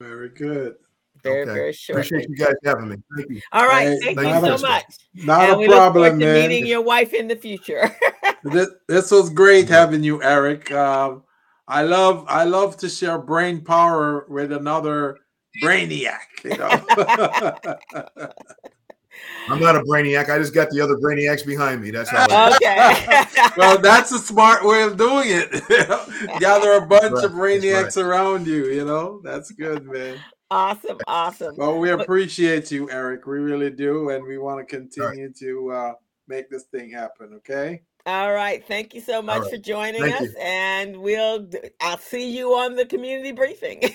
Very 0.00 0.30
good. 0.30 0.76
Very 1.24 1.42
Okay. 1.42 1.54
very 1.54 1.72
shortly 1.72 2.02
Appreciate 2.02 2.28
you 2.28 2.36
guys 2.36 2.54
having 2.64 2.88
me. 2.88 2.96
Thank 3.16 3.30
you. 3.30 3.40
all 3.52 3.66
right 3.66 3.86
Hey, 3.86 3.98
thank 4.00 4.16
thank 4.18 4.28
you 4.28 4.34
you, 4.34 4.40
so 4.40 4.48
Crystal. 4.48 4.68
much 4.68 4.84
Not 5.14 5.50
and 5.50 5.58
a 5.58 5.58
we 5.58 5.66
look 5.68 5.82
problem, 5.82 5.94
forward 5.94 6.20
to 6.20 6.26
meeting 6.26 6.66
your 6.66 6.82
wife 6.82 7.12
in 7.12 7.28
the 7.28 7.36
future 7.36 7.94
this, 8.44 8.68
this 8.88 9.10
was 9.10 9.30
great 9.30 9.68
having 9.68 10.04
you, 10.04 10.22
Eric. 10.22 10.70
Um, 10.70 11.22
I 11.66 11.82
love 11.82 12.26
I 12.28 12.44
love 12.44 12.76
to 12.78 12.88
share 12.88 13.18
brain 13.18 13.62
power 13.64 14.26
with 14.28 14.52
another 14.52 15.18
brainiac. 15.62 16.18
You 16.44 16.56
know. 16.56 16.84
I'm 19.48 19.60
not 19.60 19.76
a 19.76 19.80
brainiac. 19.80 20.30
I 20.30 20.38
just 20.38 20.54
got 20.54 20.70
the 20.70 20.80
other 20.80 20.96
brainiacs 20.96 21.46
behind 21.46 21.82
me. 21.82 21.90
That's 21.90 22.10
how. 22.10 22.24
It 22.30 22.32
is. 22.32 22.56
okay 22.56 23.24
well, 23.56 23.78
that's 23.78 24.12
a 24.12 24.18
smart 24.18 24.64
way 24.64 24.82
of 24.82 24.96
doing 24.96 25.28
it. 25.28 26.38
Gather 26.38 26.72
a 26.72 26.86
bunch 26.86 27.02
Right, 27.12 27.24
of 27.24 27.32
that's 27.32 27.32
brainiacs 27.32 27.96
around 28.02 28.46
you. 28.46 28.66
You 28.66 28.84
know, 28.84 29.20
that's 29.22 29.50
good, 29.52 29.86
man. 29.86 30.24
Awesome 30.54 30.98
awesome 31.06 31.56
Well, 31.56 31.78
we 31.78 31.90
appreciate 31.90 32.70
you, 32.70 32.88
Eric. 32.90 33.26
We 33.26 33.38
really 33.38 33.70
do, 33.70 34.10
and 34.10 34.24
we 34.24 34.38
want 34.38 34.60
to 34.60 34.64
continue 34.64 35.32
to 35.32 35.70
uh, 35.72 35.92
make 36.28 36.48
this 36.48 36.64
thing 36.64 36.90
happen. 36.90 37.34
Okay. 37.38 37.82
All 38.06 38.32
right. 38.32 38.64
Thank 38.66 38.94
you 38.94 39.00
so 39.00 39.22
much 39.22 39.42
right. 39.42 39.50
for 39.50 39.56
joining 39.56 40.02
Thank 40.02 40.14
us. 40.14 40.22
you. 40.22 40.34
And 40.38 40.98
we'll 40.98 41.48
I'll 41.80 41.98
see 41.98 42.30
you 42.30 42.54
on 42.54 42.76
the 42.76 42.86
community 42.86 43.32
briefing. 43.32 43.82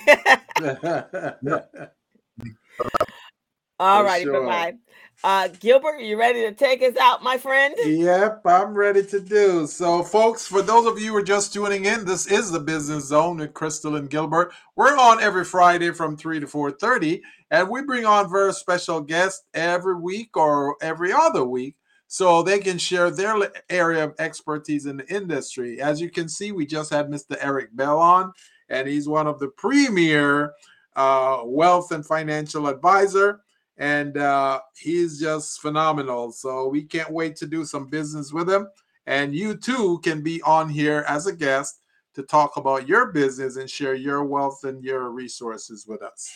All 3.80 4.00
For 4.00 4.04
righty, 4.04 4.24
sure. 4.24 4.42
bye-bye. 4.42 4.74
Uh 5.22 5.48
Gilbert, 5.48 6.00
you 6.00 6.18
ready 6.18 6.40
to 6.42 6.52
take 6.52 6.80
us 6.82 6.96
out, 6.96 7.22
my 7.22 7.36
friend? 7.36 7.74
Yep, 7.84 8.40
I'm 8.46 8.72
ready 8.72 9.04
to 9.04 9.20
do. 9.20 9.66
So, 9.66 10.02
folks, 10.02 10.46
for 10.46 10.62
those 10.62 10.86
of 10.86 10.98
you 10.98 11.10
who 11.10 11.16
are 11.16 11.22
just 11.22 11.52
tuning 11.52 11.84
in, 11.84 12.06
this 12.06 12.26
is 12.26 12.50
the 12.50 12.58
Business 12.58 13.08
Zone 13.08 13.36
with 13.36 13.52
Crystal 13.52 13.96
and 13.96 14.08
Gilbert. 14.08 14.54
We're 14.76 14.96
on 14.96 15.20
every 15.20 15.44
Friday 15.44 15.90
from 15.90 16.16
3 16.16 16.40
to 16.40 16.46
4:30, 16.46 17.20
and 17.50 17.68
we 17.68 17.82
bring 17.82 18.06
on 18.06 18.30
very 18.30 18.54
special 18.54 19.02
guests 19.02 19.44
every 19.52 19.94
week 19.94 20.38
or 20.38 20.76
every 20.80 21.12
other 21.12 21.44
week 21.44 21.76
so 22.06 22.42
they 22.42 22.58
can 22.58 22.78
share 22.78 23.10
their 23.10 23.36
area 23.68 24.04
of 24.04 24.14
expertise 24.18 24.86
in 24.86 24.96
the 24.96 25.14
industry. 25.14 25.82
As 25.82 26.00
you 26.00 26.10
can 26.10 26.30
see, 26.30 26.50
we 26.50 26.64
just 26.64 26.90
had 26.90 27.10
Mr. 27.10 27.36
Eric 27.42 27.76
Bell 27.76 27.98
on, 27.98 28.32
and 28.70 28.88
he's 28.88 29.06
one 29.06 29.26
of 29.26 29.38
the 29.38 29.48
premier 29.48 30.54
uh, 30.96 31.42
wealth 31.44 31.92
and 31.92 32.06
financial 32.06 32.68
advisor 32.68 33.42
and 33.80 34.18
uh, 34.18 34.60
he's 34.76 35.18
just 35.18 35.60
phenomenal. 35.60 36.30
So 36.32 36.68
we 36.68 36.84
can't 36.84 37.10
wait 37.10 37.34
to 37.36 37.46
do 37.46 37.64
some 37.64 37.86
business 37.88 38.30
with 38.30 38.48
him. 38.48 38.68
And 39.06 39.34
you 39.34 39.56
too 39.56 39.98
can 40.04 40.22
be 40.22 40.40
on 40.42 40.68
here 40.68 41.04
as 41.08 41.26
a 41.26 41.32
guest 41.32 41.80
to 42.14 42.22
talk 42.22 42.56
about 42.58 42.86
your 42.86 43.10
business 43.10 43.56
and 43.56 43.68
share 43.68 43.94
your 43.94 44.22
wealth 44.22 44.64
and 44.64 44.84
your 44.84 45.10
resources 45.10 45.86
with 45.86 46.02
us. 46.02 46.30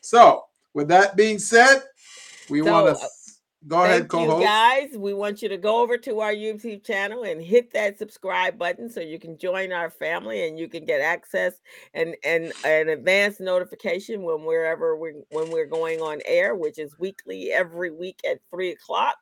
So, 0.00 0.44
with 0.74 0.88
that 0.88 1.16
being 1.16 1.38
said, 1.38 1.82
we 2.50 2.62
So, 2.62 2.72
want 2.72 2.88
uh, 2.88 2.94
to 2.94 3.06
go 3.66 3.84
ahead, 3.84 4.08
Thank 4.08 4.16
you 4.16 4.28
co-host. 4.28 4.42
guys. 4.42 4.90
We 4.96 5.14
want 5.14 5.42
you 5.42 5.48
to 5.48 5.56
go 5.56 5.80
over 5.82 5.98
to 5.98 6.20
our 6.20 6.32
YouTube 6.32 6.84
channel 6.84 7.24
and 7.24 7.42
hit 7.42 7.72
that 7.72 7.98
subscribe 7.98 8.58
button 8.58 8.88
so 8.88 9.00
you 9.00 9.18
can 9.18 9.36
join 9.38 9.72
our 9.72 9.90
family 9.90 10.46
and 10.46 10.58
you 10.58 10.68
can 10.68 10.84
get 10.84 11.00
access 11.00 11.54
and 11.94 12.14
and 12.24 12.52
an 12.64 12.88
advance 12.88 13.40
notification 13.40 14.22
when 14.22 14.44
wherever 14.44 14.96
we 14.96 15.12
when 15.30 15.50
we're 15.50 15.66
going 15.66 16.00
on 16.00 16.20
air, 16.24 16.54
which 16.54 16.78
is 16.78 16.98
weekly 16.98 17.50
every 17.52 17.90
week 17.90 18.20
at 18.28 18.38
three 18.50 18.70
o'clock 18.70 19.16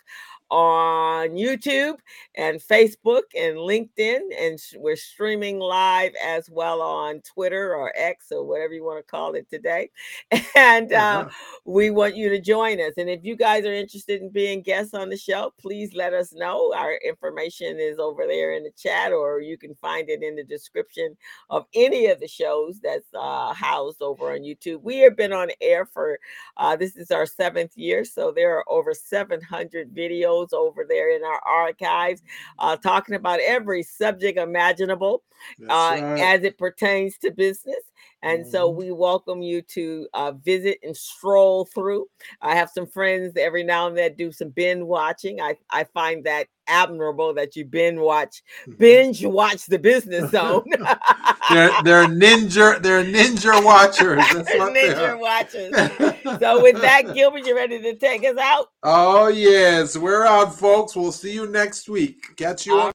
on 0.50 1.30
YouTube 1.30 1.96
and 2.36 2.60
Facebook 2.60 3.22
and 3.36 3.56
LinkedIn, 3.56 4.20
and 4.38 4.58
we're 4.76 4.96
streaming 4.96 5.58
live 5.58 6.12
as 6.24 6.48
well 6.50 6.80
on 6.80 7.20
Twitter 7.22 7.74
or 7.74 7.92
X 7.96 8.26
or 8.30 8.44
whatever 8.44 8.72
you 8.74 8.84
want 8.84 9.04
to 9.04 9.10
call 9.10 9.34
it 9.34 9.48
today. 9.50 9.90
And 10.56 10.92
uh, 10.92 11.24
Uh-huh. 11.24 11.30
we 11.64 11.90
want 11.90 12.16
you 12.16 12.28
to 12.30 12.40
join 12.40 12.80
us. 12.80 12.92
And 12.96 13.08
if 13.10 13.24
you 13.24 13.36
guys 13.36 13.64
are 13.64 13.72
interested 13.74 14.20
in 14.22 14.30
being 14.30 14.62
guests 14.62 14.94
on 14.94 15.08
the 15.10 15.16
show, 15.16 15.52
please 15.60 15.94
let 15.94 16.12
us 16.14 16.32
know. 16.32 16.72
Our 16.74 16.94
information 17.06 17.78
is 17.78 17.98
over 17.98 18.26
there 18.26 18.52
in 18.54 18.62
the 18.64 18.70
chat, 18.76 19.12
or 19.12 19.40
you 19.40 19.58
can 19.58 19.74
find 19.76 20.08
it 20.08 20.22
in 20.22 20.36
the 20.36 20.44
description 20.44 21.16
of 21.50 21.66
any 21.74 22.06
of 22.06 22.20
the 22.20 22.28
shows 22.28 22.80
that's 22.82 23.08
uh, 23.14 23.52
housed 23.52 24.00
over 24.02 24.32
on 24.32 24.40
YouTube. 24.40 24.82
We 24.82 24.98
have 25.00 25.16
been 25.16 25.32
on 25.32 25.48
air 25.60 25.84
for 25.86 26.18
uh, 26.56 26.76
this 26.76 26.96
is 26.96 27.10
our 27.10 27.26
seventh 27.26 27.76
year, 27.76 28.04
so 28.04 28.32
there 28.32 28.56
are 28.56 28.64
over 28.68 28.94
700 28.94 29.94
videos 29.94 30.35
shows 30.36 30.52
over 30.52 30.84
there 30.88 31.14
in 31.14 31.24
our 31.24 31.40
archives, 31.46 32.22
uh, 32.58 32.76
talking 32.76 33.14
about 33.14 33.40
every 33.40 33.82
subject 33.82 34.38
imaginable 34.38 35.22
uh, 35.62 35.66
right. 36.00 36.20
as 36.20 36.44
it 36.44 36.58
pertains 36.58 37.18
to 37.18 37.30
business. 37.30 37.76
And 38.22 38.46
so 38.46 38.72
Mhm. 38.72 38.76
we 38.76 38.90
welcome 38.92 39.42
you 39.42 39.62
to 39.62 40.08
uh, 40.14 40.32
visit 40.32 40.78
and 40.82 40.96
stroll 40.96 41.66
through. 41.66 42.06
I 42.40 42.56
have 42.56 42.70
some 42.70 42.86
friends 42.86 43.34
every 43.36 43.62
now 43.62 43.86
and 43.86 43.96
then 43.96 44.14
do 44.14 44.32
some 44.32 44.48
binge 44.48 44.82
watching. 44.82 45.40
I, 45.40 45.56
I 45.70 45.84
find 45.84 46.24
that 46.24 46.48
admirable 46.66 47.32
that 47.34 47.54
you 47.54 47.64
binge 47.64 47.98
watch, 47.98 48.42
Mhm. 48.66 48.78
binge 48.78 49.24
watch 49.24 49.66
the 49.66 49.78
business 49.78 50.30
zone. 50.32 50.64
they're, 51.50 51.70
they're 51.84 52.06
ninja. 52.06 52.82
They're 52.82 53.04
ninja 53.04 53.62
watchers. 53.64 54.24
That's 54.32 54.54
what 54.58 54.74
they 54.74 54.88
Ninja 54.88 55.20
watchers. 55.20 56.40
So 56.40 56.62
with 56.62 56.80
that, 56.80 57.14
Gilbert, 57.14 57.46
you 57.46 57.54
ready 57.54 57.80
to 57.80 57.94
take 57.94 58.24
us 58.24 58.36
out? 58.38 58.68
oh 58.82 59.28
yes, 59.28 59.96
we're 59.96 60.24
out, 60.24 60.54
folks. 60.54 60.96
We'll 60.96 61.12
see 61.12 61.32
you 61.32 61.46
next 61.46 61.88
week. 61.88 62.36
Catch 62.36 62.66
you 62.66 62.80
on. 62.80 62.92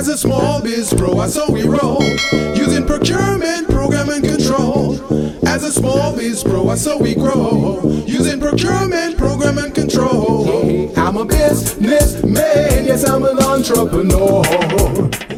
As 0.00 0.08
a 0.08 0.16
small 0.16 0.62
biz 0.62 0.94
pro, 0.94 1.18
I 1.18 1.26
saw 1.26 1.52
we 1.52 1.64
roll. 1.64 2.02
Using 2.56 2.86
procurement, 2.86 3.68
program 3.68 4.08
and 4.08 4.24
control. 4.24 4.94
As 5.46 5.62
a 5.62 5.70
small 5.70 6.16
biz 6.16 6.42
pro, 6.42 6.70
I 6.70 6.76
saw 6.76 6.96
we 6.96 7.14
grow. 7.14 7.82
Using 8.06 8.40
procurement, 8.40 9.18
program 9.18 9.58
and 9.58 9.74
control. 9.74 10.90
I'm 10.98 11.18
a 11.18 11.26
businessman, 11.26 12.86
yes, 12.86 13.06
I'm 13.06 13.24
an 13.24 13.40
entrepreneur. 13.40 15.29